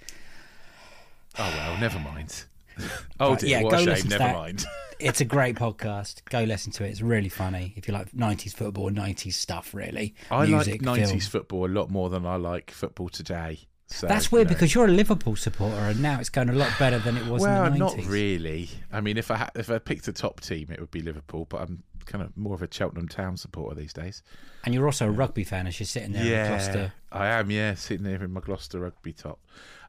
Oh 1.37 1.53
well, 1.55 1.79
never 1.79 1.99
mind. 1.99 2.45
oh 3.19 3.35
dear, 3.35 3.49
yeah, 3.49 3.61
what 3.61 3.71
go 3.71 3.77
a 3.77 3.95
shame. 3.95 4.09
Never 4.09 4.23
that. 4.23 4.35
mind. 4.35 4.65
It's 4.99 5.21
a 5.21 5.25
great 5.25 5.55
podcast. 5.55 6.25
Go 6.27 6.41
listen 6.41 6.71
to 6.71 6.83
it. 6.83 6.89
It's 6.89 7.03
really 7.03 7.29
funny 7.29 7.71
if 7.75 7.87
you 7.87 7.93
like 7.93 8.11
90s 8.13 8.55
football, 8.55 8.89
90s 8.89 9.33
stuff. 9.33 9.75
Really, 9.75 10.15
I 10.31 10.47
music, 10.47 10.83
like 10.83 11.01
90s 11.01 11.07
film. 11.07 11.19
football 11.19 11.67
a 11.67 11.69
lot 11.69 11.91
more 11.91 12.09
than 12.09 12.25
I 12.25 12.37
like 12.37 12.71
football 12.71 13.07
today. 13.07 13.59
So, 13.85 14.07
That's 14.07 14.31
you 14.31 14.37
weird 14.37 14.47
know. 14.47 14.55
because 14.55 14.73
you're 14.73 14.85
a 14.85 14.91
Liverpool 14.91 15.35
supporter, 15.35 15.77
and 15.77 16.01
now 16.01 16.19
it's 16.19 16.29
going 16.29 16.49
a 16.49 16.53
lot 16.53 16.71
better 16.79 16.97
than 16.97 17.15
it 17.15 17.27
was 17.27 17.43
well, 17.43 17.65
in 17.65 17.73
the 17.73 17.77
not 17.77 17.95
really. 18.07 18.69
I 18.91 19.01
mean, 19.01 19.19
if 19.19 19.29
I 19.29 19.35
had, 19.35 19.51
if 19.53 19.69
I 19.69 19.77
picked 19.77 20.07
a 20.07 20.13
top 20.13 20.41
team, 20.41 20.69
it 20.71 20.79
would 20.79 20.89
be 20.89 21.01
Liverpool. 21.01 21.45
But 21.47 21.61
I'm 21.61 21.83
kind 22.07 22.23
of 22.23 22.35
more 22.35 22.55
of 22.55 22.61
a 22.61 22.67
Cheltenham 22.71 23.07
Town 23.07 23.37
supporter 23.37 23.75
these 23.75 23.93
days. 23.93 24.23
And 24.63 24.73
you're 24.73 24.85
also 24.85 25.07
a 25.07 25.11
rugby 25.11 25.43
fan 25.43 25.67
as 25.67 25.79
you're 25.79 25.87
sitting 25.87 26.13
there 26.13 26.23
in 26.23 26.31
yeah, 26.31 26.47
Gloucester. 26.47 26.93
I 27.11 27.27
am. 27.27 27.51
Yeah, 27.51 27.75
sitting 27.75 28.03
there 28.03 28.23
in 28.23 28.31
my 28.31 28.41
Gloucester 28.41 28.79
rugby 28.79 29.13
top 29.13 29.39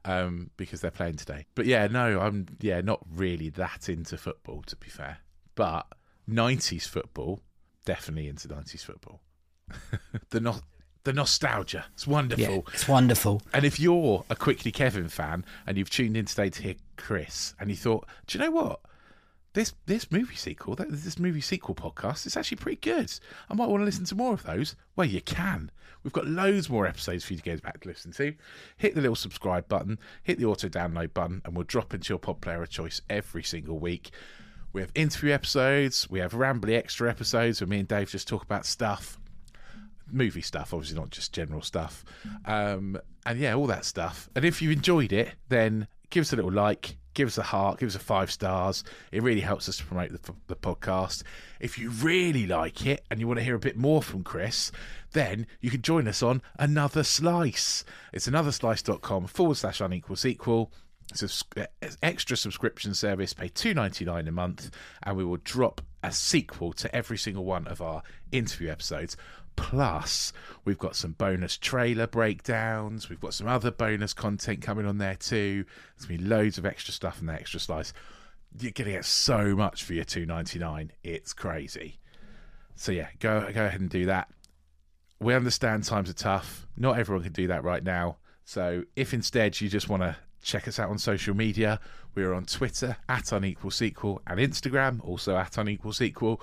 um, 0.05 0.51
because 0.57 0.81
they're 0.81 0.91
playing 0.91 1.17
today. 1.17 1.47
But 1.55 1.67
yeah, 1.67 1.87
no, 1.87 2.21
I'm 2.21 2.47
yeah 2.61 2.81
not 2.81 3.01
really 3.15 3.51
that 3.51 3.89
into 3.89 4.17
football 4.17 4.63
to 4.63 4.77
be 4.77 4.89
fair. 4.89 5.19
But 5.55 5.87
90s 6.31 6.87
football, 6.87 7.41
definitely 7.85 8.29
into 8.29 8.49
90s 8.49 8.85
football. 8.85 9.21
the 10.31 10.41
no- 10.41 10.61
the 11.05 11.13
nostalgia, 11.13 11.87
it's 11.95 12.07
wonderful. 12.07 12.45
Yeah, 12.45 12.61
it's 12.75 12.87
wonderful. 12.87 13.41
And 13.55 13.65
if 13.65 13.81
you're 13.81 14.25
a 14.29 14.37
Quickly 14.37 14.71
Kevin 14.71 15.09
fan 15.09 15.45
and 15.67 15.79
you've 15.79 15.89
tuned 15.89 16.17
in 16.17 16.27
today 16.27 16.51
to 16.51 16.63
hear 16.63 16.75
Chris, 16.97 17.55
and 17.59 17.71
you 17.71 17.77
thought, 17.77 18.07
do 18.27 18.37
you 18.37 18.45
know 18.45 18.51
what? 18.51 18.81
This 19.55 19.73
this 19.87 20.13
movie 20.13 20.37
sequel, 20.37 20.77
this 20.77 21.19
movie 21.19 21.41
sequel 21.41 21.75
podcast 21.75 22.27
is 22.27 22.37
actually 22.37 22.59
pretty 22.59 22.81
good. 22.81 23.13
I 23.49 23.55
might 23.55 23.69
want 23.69 23.81
to 23.81 23.85
listen 23.85 24.05
to 24.07 24.15
more 24.15 24.35
of 24.35 24.43
those. 24.43 24.77
Well, 24.95 25.07
you 25.07 25.21
can. 25.21 25.71
We've 26.03 26.13
got 26.13 26.27
loads 26.27 26.71
more 26.71 26.87
episodes 26.87 27.25
for 27.25 27.33
you 27.33 27.41
to 27.41 27.45
go 27.45 27.57
back 27.57 27.81
to 27.81 27.89
listen 27.89 28.13
to. 28.13 28.35
Hit 28.77 28.95
the 28.95 29.01
little 29.01 29.17
subscribe 29.17 29.69
button, 29.69 29.99
hit 30.23 30.39
the 30.39 30.45
auto 30.45 30.69
download 30.69 31.13
button, 31.13 31.43
and 31.45 31.57
we'll 31.57 31.65
drop 31.65 31.93
into 31.93 32.11
your 32.11 32.19
pod 32.19 32.41
player 32.41 32.63
of 32.63 32.71
choice 32.71 33.01
every 33.11 33.43
single 33.43 33.79
week. 33.79 34.11
We 34.73 34.83
have 34.83 34.93
interview 34.95 35.33
episodes, 35.33 36.09
we 36.11 36.21
have 36.21 36.33
rambly 36.33 36.77
extra 36.77 37.11
episodes 37.11 37.61
where 37.61 37.69
me 37.69 37.81
and 37.81 37.89
Dave 37.89 38.11
just 38.11 38.29
talk 38.29 38.43
about 38.43 38.67
stuff 38.67 39.19
movie 40.13 40.41
stuff, 40.41 40.73
obviously 40.73 40.99
not 40.99 41.11
just 41.11 41.33
general 41.33 41.63
stuff. 41.63 42.05
Um, 42.45 42.99
and 43.27 43.39
yeah, 43.39 43.55
all 43.55 43.67
that 43.67 43.85
stuff. 43.85 44.29
And 44.35 44.45
if 44.45 44.63
you 44.63 44.71
enjoyed 44.71 45.13
it, 45.13 45.35
then 45.49 45.87
give 46.11 46.23
us 46.23 46.33
a 46.33 46.37
little 46.37 46.53
like, 46.53 46.97
give 47.19 47.27
us 47.27 47.37
a 47.37 47.43
heart, 47.43 47.81
give 47.81 47.89
us 47.89 47.97
a 47.97 47.99
five 47.99 48.31
stars. 48.31 48.85
It 49.11 49.25
really 49.25 49.41
helps 49.41 49.69
us 49.69 49.77
to 49.79 49.85
promote 49.85 50.13
the, 50.13 50.33
the 50.47 50.55
podcast. 50.55 51.25
If 51.59 51.77
you 51.77 51.91
really 51.91 52.47
like 52.47 52.87
it 52.87 53.05
and 53.11 53.19
you 53.19 53.27
want 53.27 53.41
to 53.41 53.45
hear 53.45 53.57
a 53.57 53.59
bit 53.59 53.77
more 53.77 54.05
from 54.05 54.23
Chris, 54.23 54.71
then 55.15 55.49
you 55.61 55.69
can 55.69 55.83
join 55.83 56.07
us 56.07 56.23
on 56.23 56.43
Another 56.61 57.03
Slice. 57.03 57.85
It's 58.13 58.29
anotherslice.com 58.29 59.27
forward 59.27 59.57
slash 59.57 59.81
unequal 59.81 60.15
sequel. 60.15 60.71
It's 61.11 61.45
an 61.57 61.67
eh, 61.83 61.89
extra 62.05 62.37
subscription 62.37 62.95
service. 62.95 63.33
Pay 63.33 63.49
two 63.49 63.75
ninety 63.75 64.05
nine 64.05 64.29
a 64.29 64.33
month, 64.33 64.71
and 65.03 65.17
we 65.17 65.25
will 65.25 65.39
drop 65.39 65.81
a 66.05 66.13
sequel 66.13 66.73
to 66.75 66.95
every 66.95 67.19
single 67.19 67.45
one 67.45 67.67
of 67.67 67.83
our 67.83 68.05
interview 68.31 68.71
episodes. 68.71 69.17
Plus, 69.59 70.33
we've 70.65 70.79
got 70.79 70.95
some 70.97 71.13
bonus 71.13 71.59
trailer 71.59 72.07
breakdowns. 72.07 73.11
We've 73.11 73.21
got 73.21 73.35
some 73.35 73.49
other 73.49 73.71
bonus 73.71 74.15
content 74.15 74.63
coming 74.63 74.87
on 74.87 74.99
there 74.99 75.17
too. 75.17 75.65
There's 75.97 76.07
gonna 76.07 76.19
be 76.19 76.25
loads 76.25 76.59
of 76.59 76.65
extra 76.65 76.95
stuff 76.95 77.21
in 77.21 77.27
the 77.27 77.35
extra 77.35 77.59
slice. 77.61 77.93
You're 78.59 78.73
gonna 78.73 78.93
get 78.93 79.05
so 79.05 79.57
much 79.57 79.83
for 79.83 79.95
your 79.95 80.05
two 80.05 80.25
ninety 80.25 80.59
nine. 80.59 80.93
It's 81.03 81.33
crazy. 81.33 81.99
So 82.77 82.93
yeah, 82.93 83.09
go 83.19 83.41
go 83.53 83.67
ahead 83.67 83.81
and 83.81 83.91
do 83.91 84.07
that. 84.07 84.31
We 85.21 85.35
understand 85.35 85.85
times 85.85 86.09
are 86.09 86.15
tough. 86.15 86.67
Not 86.77 86.99
everyone 86.99 87.25
can 87.25 87.33
do 87.33 87.49
that 87.49 87.65
right 87.65 87.83
now. 87.83 88.19
So 88.45 88.85
if 88.95 89.13
instead 89.13 89.61
you 89.61 89.69
just 89.69 89.89
want 89.89 90.03
to 90.03 90.17
check 90.41 90.69
us 90.69 90.79
out 90.79 90.89
on 90.89 90.99
social 90.99 91.35
media, 91.35 91.81
we're 92.15 92.33
on 92.33 92.47
Twitter 92.47 92.97
at 93.09 93.33
unequal 93.33 93.73
sequel 93.73 94.23
and 94.27 94.39
Instagram 94.39 95.05
also 95.05 95.37
at 95.37 95.59
unequal 95.59 95.93
sequel. 95.93 96.41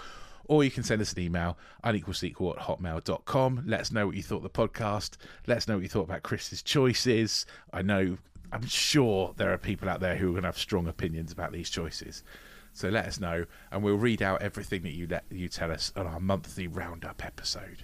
Or 0.48 0.64
you 0.64 0.72
can 0.72 0.84
send 0.84 1.02
us 1.02 1.14
an 1.14 1.20
email, 1.20 1.58
unequalsequel 1.84 2.58
at 2.58 2.64
hotmail.com. 2.64 3.64
Let 3.66 3.82
us 3.82 3.92
know 3.92 4.08
what 4.08 4.16
you 4.16 4.24
thought 4.24 4.38
of 4.38 4.44
the 4.44 4.50
podcast. 4.50 5.18
Let 5.48 5.58
us 5.58 5.68
know 5.68 5.76
what 5.76 5.84
you 5.84 5.90
thought 5.90 6.04
about 6.04 6.24
Chris's 6.24 6.62
choices. 6.62 7.46
I 7.74 7.82
know, 7.82 8.18
I'm 8.52 8.66
sure 8.68 9.34
there 9.38 9.52
are 9.52 9.58
people 9.58 9.90
out 9.90 10.00
there 10.00 10.16
who 10.16 10.28
are 10.30 10.32
going 10.32 10.44
to 10.44 10.48
have 10.48 10.58
strong 10.58 10.88
opinions 10.88 11.32
about 11.32 11.52
these 11.52 11.70
choices. 11.70 12.24
So 12.74 12.90
let 12.90 13.06
us 13.06 13.22
know, 13.22 13.46
and 13.72 13.84
we'll 13.84 13.96
read 13.96 14.22
out 14.22 14.42
everything 14.42 14.84
that 14.84 14.92
you 14.92 15.08
let 15.08 15.24
you 15.32 15.48
tell 15.48 15.72
us 15.72 15.94
on 15.96 16.08
our 16.08 16.20
monthly 16.20 16.68
roundup 16.68 17.24
episode. 17.24 17.84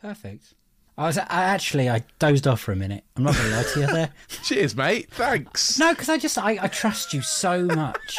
Perfect. 0.00 0.54
I 0.98 1.06
was 1.06 1.16
I 1.16 1.24
actually 1.28 1.88
I 1.88 2.04
dozed 2.18 2.46
off 2.46 2.60
for 2.60 2.72
a 2.72 2.76
minute. 2.76 3.04
I'm 3.16 3.22
not 3.22 3.34
going 3.34 3.50
to 3.50 3.56
lie 3.56 3.62
to 3.62 3.80
you 3.80 3.86
there. 3.86 4.10
Cheers, 4.42 4.76
mate. 4.76 5.10
Thanks. 5.12 5.78
No, 5.78 5.92
because 5.92 6.08
I 6.08 6.18
just 6.18 6.36
I, 6.36 6.58
I 6.60 6.66
trust 6.66 7.14
you 7.14 7.22
so 7.22 7.64
much. 7.64 8.18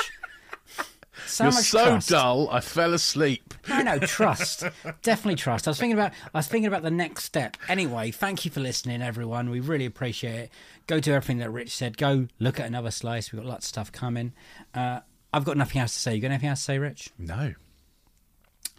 So 1.28 1.46
You're 1.46 1.52
so 1.54 1.84
trust. 1.86 2.10
dull. 2.10 2.50
I 2.50 2.60
fell 2.60 2.94
asleep. 2.94 3.54
No, 3.70 3.82
no, 3.82 4.00
trust. 4.02 4.64
Definitely 5.02 5.36
trust. 5.36 5.68
I 5.68 5.72
was 5.72 5.80
thinking 5.80 5.98
about 5.98 6.12
I 6.34 6.40
was 6.40 6.48
thinking 6.48 6.68
about 6.68 6.84
the 6.84 6.92
next 6.92 7.24
step. 7.24 7.58
Anyway, 7.68 8.12
thank 8.12 8.46
you 8.46 8.52
for 8.52 8.60
listening, 8.60 9.02
everyone. 9.02 9.50
We 9.50 9.60
really 9.60 9.86
appreciate 9.86 10.36
it. 10.36 10.52
Go 10.88 11.00
do 11.00 11.14
everything 11.14 11.38
that 11.40 11.50
Rich 11.52 11.76
said. 11.76 11.98
Go 11.98 12.28
look 12.40 12.60
at 12.60 12.66
another 12.66 12.92
slice. 12.92 13.32
We've 13.32 13.42
got 13.42 13.48
lots 13.50 13.66
of 13.66 13.70
stuff 13.70 13.92
coming. 13.92 14.34
Uh, 14.74 15.00
I've 15.34 15.46
got 15.46 15.58
nothing 15.58 15.82
else 15.82 15.94
to 15.94 16.00
say. 16.00 16.16
You 16.16 16.22
got 16.22 16.32
anything 16.32 16.50
else 16.50 16.60
to 16.60 16.66
say, 16.66 16.80
Rich? 16.80 17.10
No. 17.18 17.54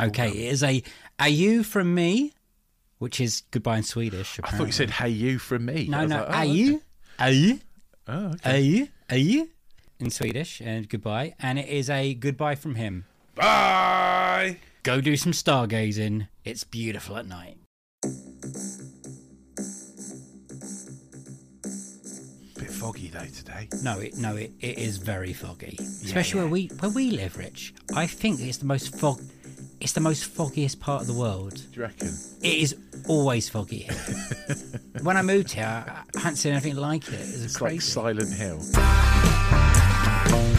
Okay, 0.00 0.28
it 0.28 0.36
is 0.52 0.62
a 0.62 0.82
are 1.18 1.28
you 1.28 1.62
from 1.62 1.94
me, 1.94 2.32
which 2.98 3.20
is 3.20 3.42
goodbye 3.52 3.78
in 3.78 3.82
Swedish. 3.84 4.40
I 4.42 4.50
thought 4.50 4.66
you 4.66 4.72
said 4.72 4.90
"Hey 4.90 5.08
you" 5.10 5.38
from 5.38 5.64
me. 5.66 5.86
No, 5.88 6.04
no, 6.06 6.16
like, 6.18 6.26
oh, 6.28 6.32
are 6.32 6.42
okay. 6.42 6.50
you, 6.52 6.82
are 7.18 7.30
you, 7.30 7.60
Oh, 8.08 8.26
okay. 8.32 8.56
are 8.56 8.60
you, 8.60 8.88
are 9.10 9.16
you 9.16 9.50
in 10.00 10.10
Swedish 10.10 10.60
and 10.60 10.88
goodbye, 10.88 11.34
and 11.38 11.58
it 11.58 11.68
is 11.68 11.88
a 11.90 12.14
goodbye 12.14 12.54
from 12.54 12.74
him. 12.76 13.04
Bye. 13.34 14.58
Go 14.82 15.00
do 15.00 15.16
some 15.16 15.32
stargazing. 15.32 16.28
It's 16.44 16.64
beautiful 16.64 17.16
at 17.16 17.26
night. 17.26 17.56
Bit 22.56 22.70
foggy 22.70 23.08
though 23.08 23.24
today. 23.26 23.68
No, 23.82 23.98
it 23.98 24.16
no, 24.16 24.36
it, 24.36 24.52
it 24.60 24.78
is 24.78 24.98
very 24.98 25.32
foggy, 25.32 25.76
especially 25.80 26.40
where 26.40 26.48
we 26.48 26.66
where 26.80 26.90
we 26.90 27.10
live, 27.10 27.36
Rich. 27.36 27.74
I 27.96 28.06
think 28.06 28.40
it's 28.40 28.58
the 28.58 28.66
most 28.66 28.94
fog. 28.98 29.20
It's 29.80 29.92
the 29.92 30.00
most 30.00 30.24
foggiest 30.24 30.80
part 30.80 31.02
of 31.02 31.06
the 31.08 31.14
world. 31.14 31.54
Do 31.54 31.80
you 31.80 31.82
reckon? 31.82 32.08
It 32.42 32.58
is 32.58 32.76
always 33.08 33.48
foggy 33.48 33.78
here. 33.78 33.94
when 35.02 35.16
I 35.16 35.22
moved 35.22 35.50
here, 35.50 35.64
I 35.64 36.18
hadn't 36.18 36.36
seen 36.36 36.52
anything 36.52 36.76
like 36.76 37.06
it. 37.08 37.14
It 37.14 37.18
was 37.20 37.44
It's 37.44 37.56
crazy. 37.56 37.74
like 37.76 37.82
Silent 37.82 38.32
Hill. 38.32 38.60
Bye. 40.22 40.53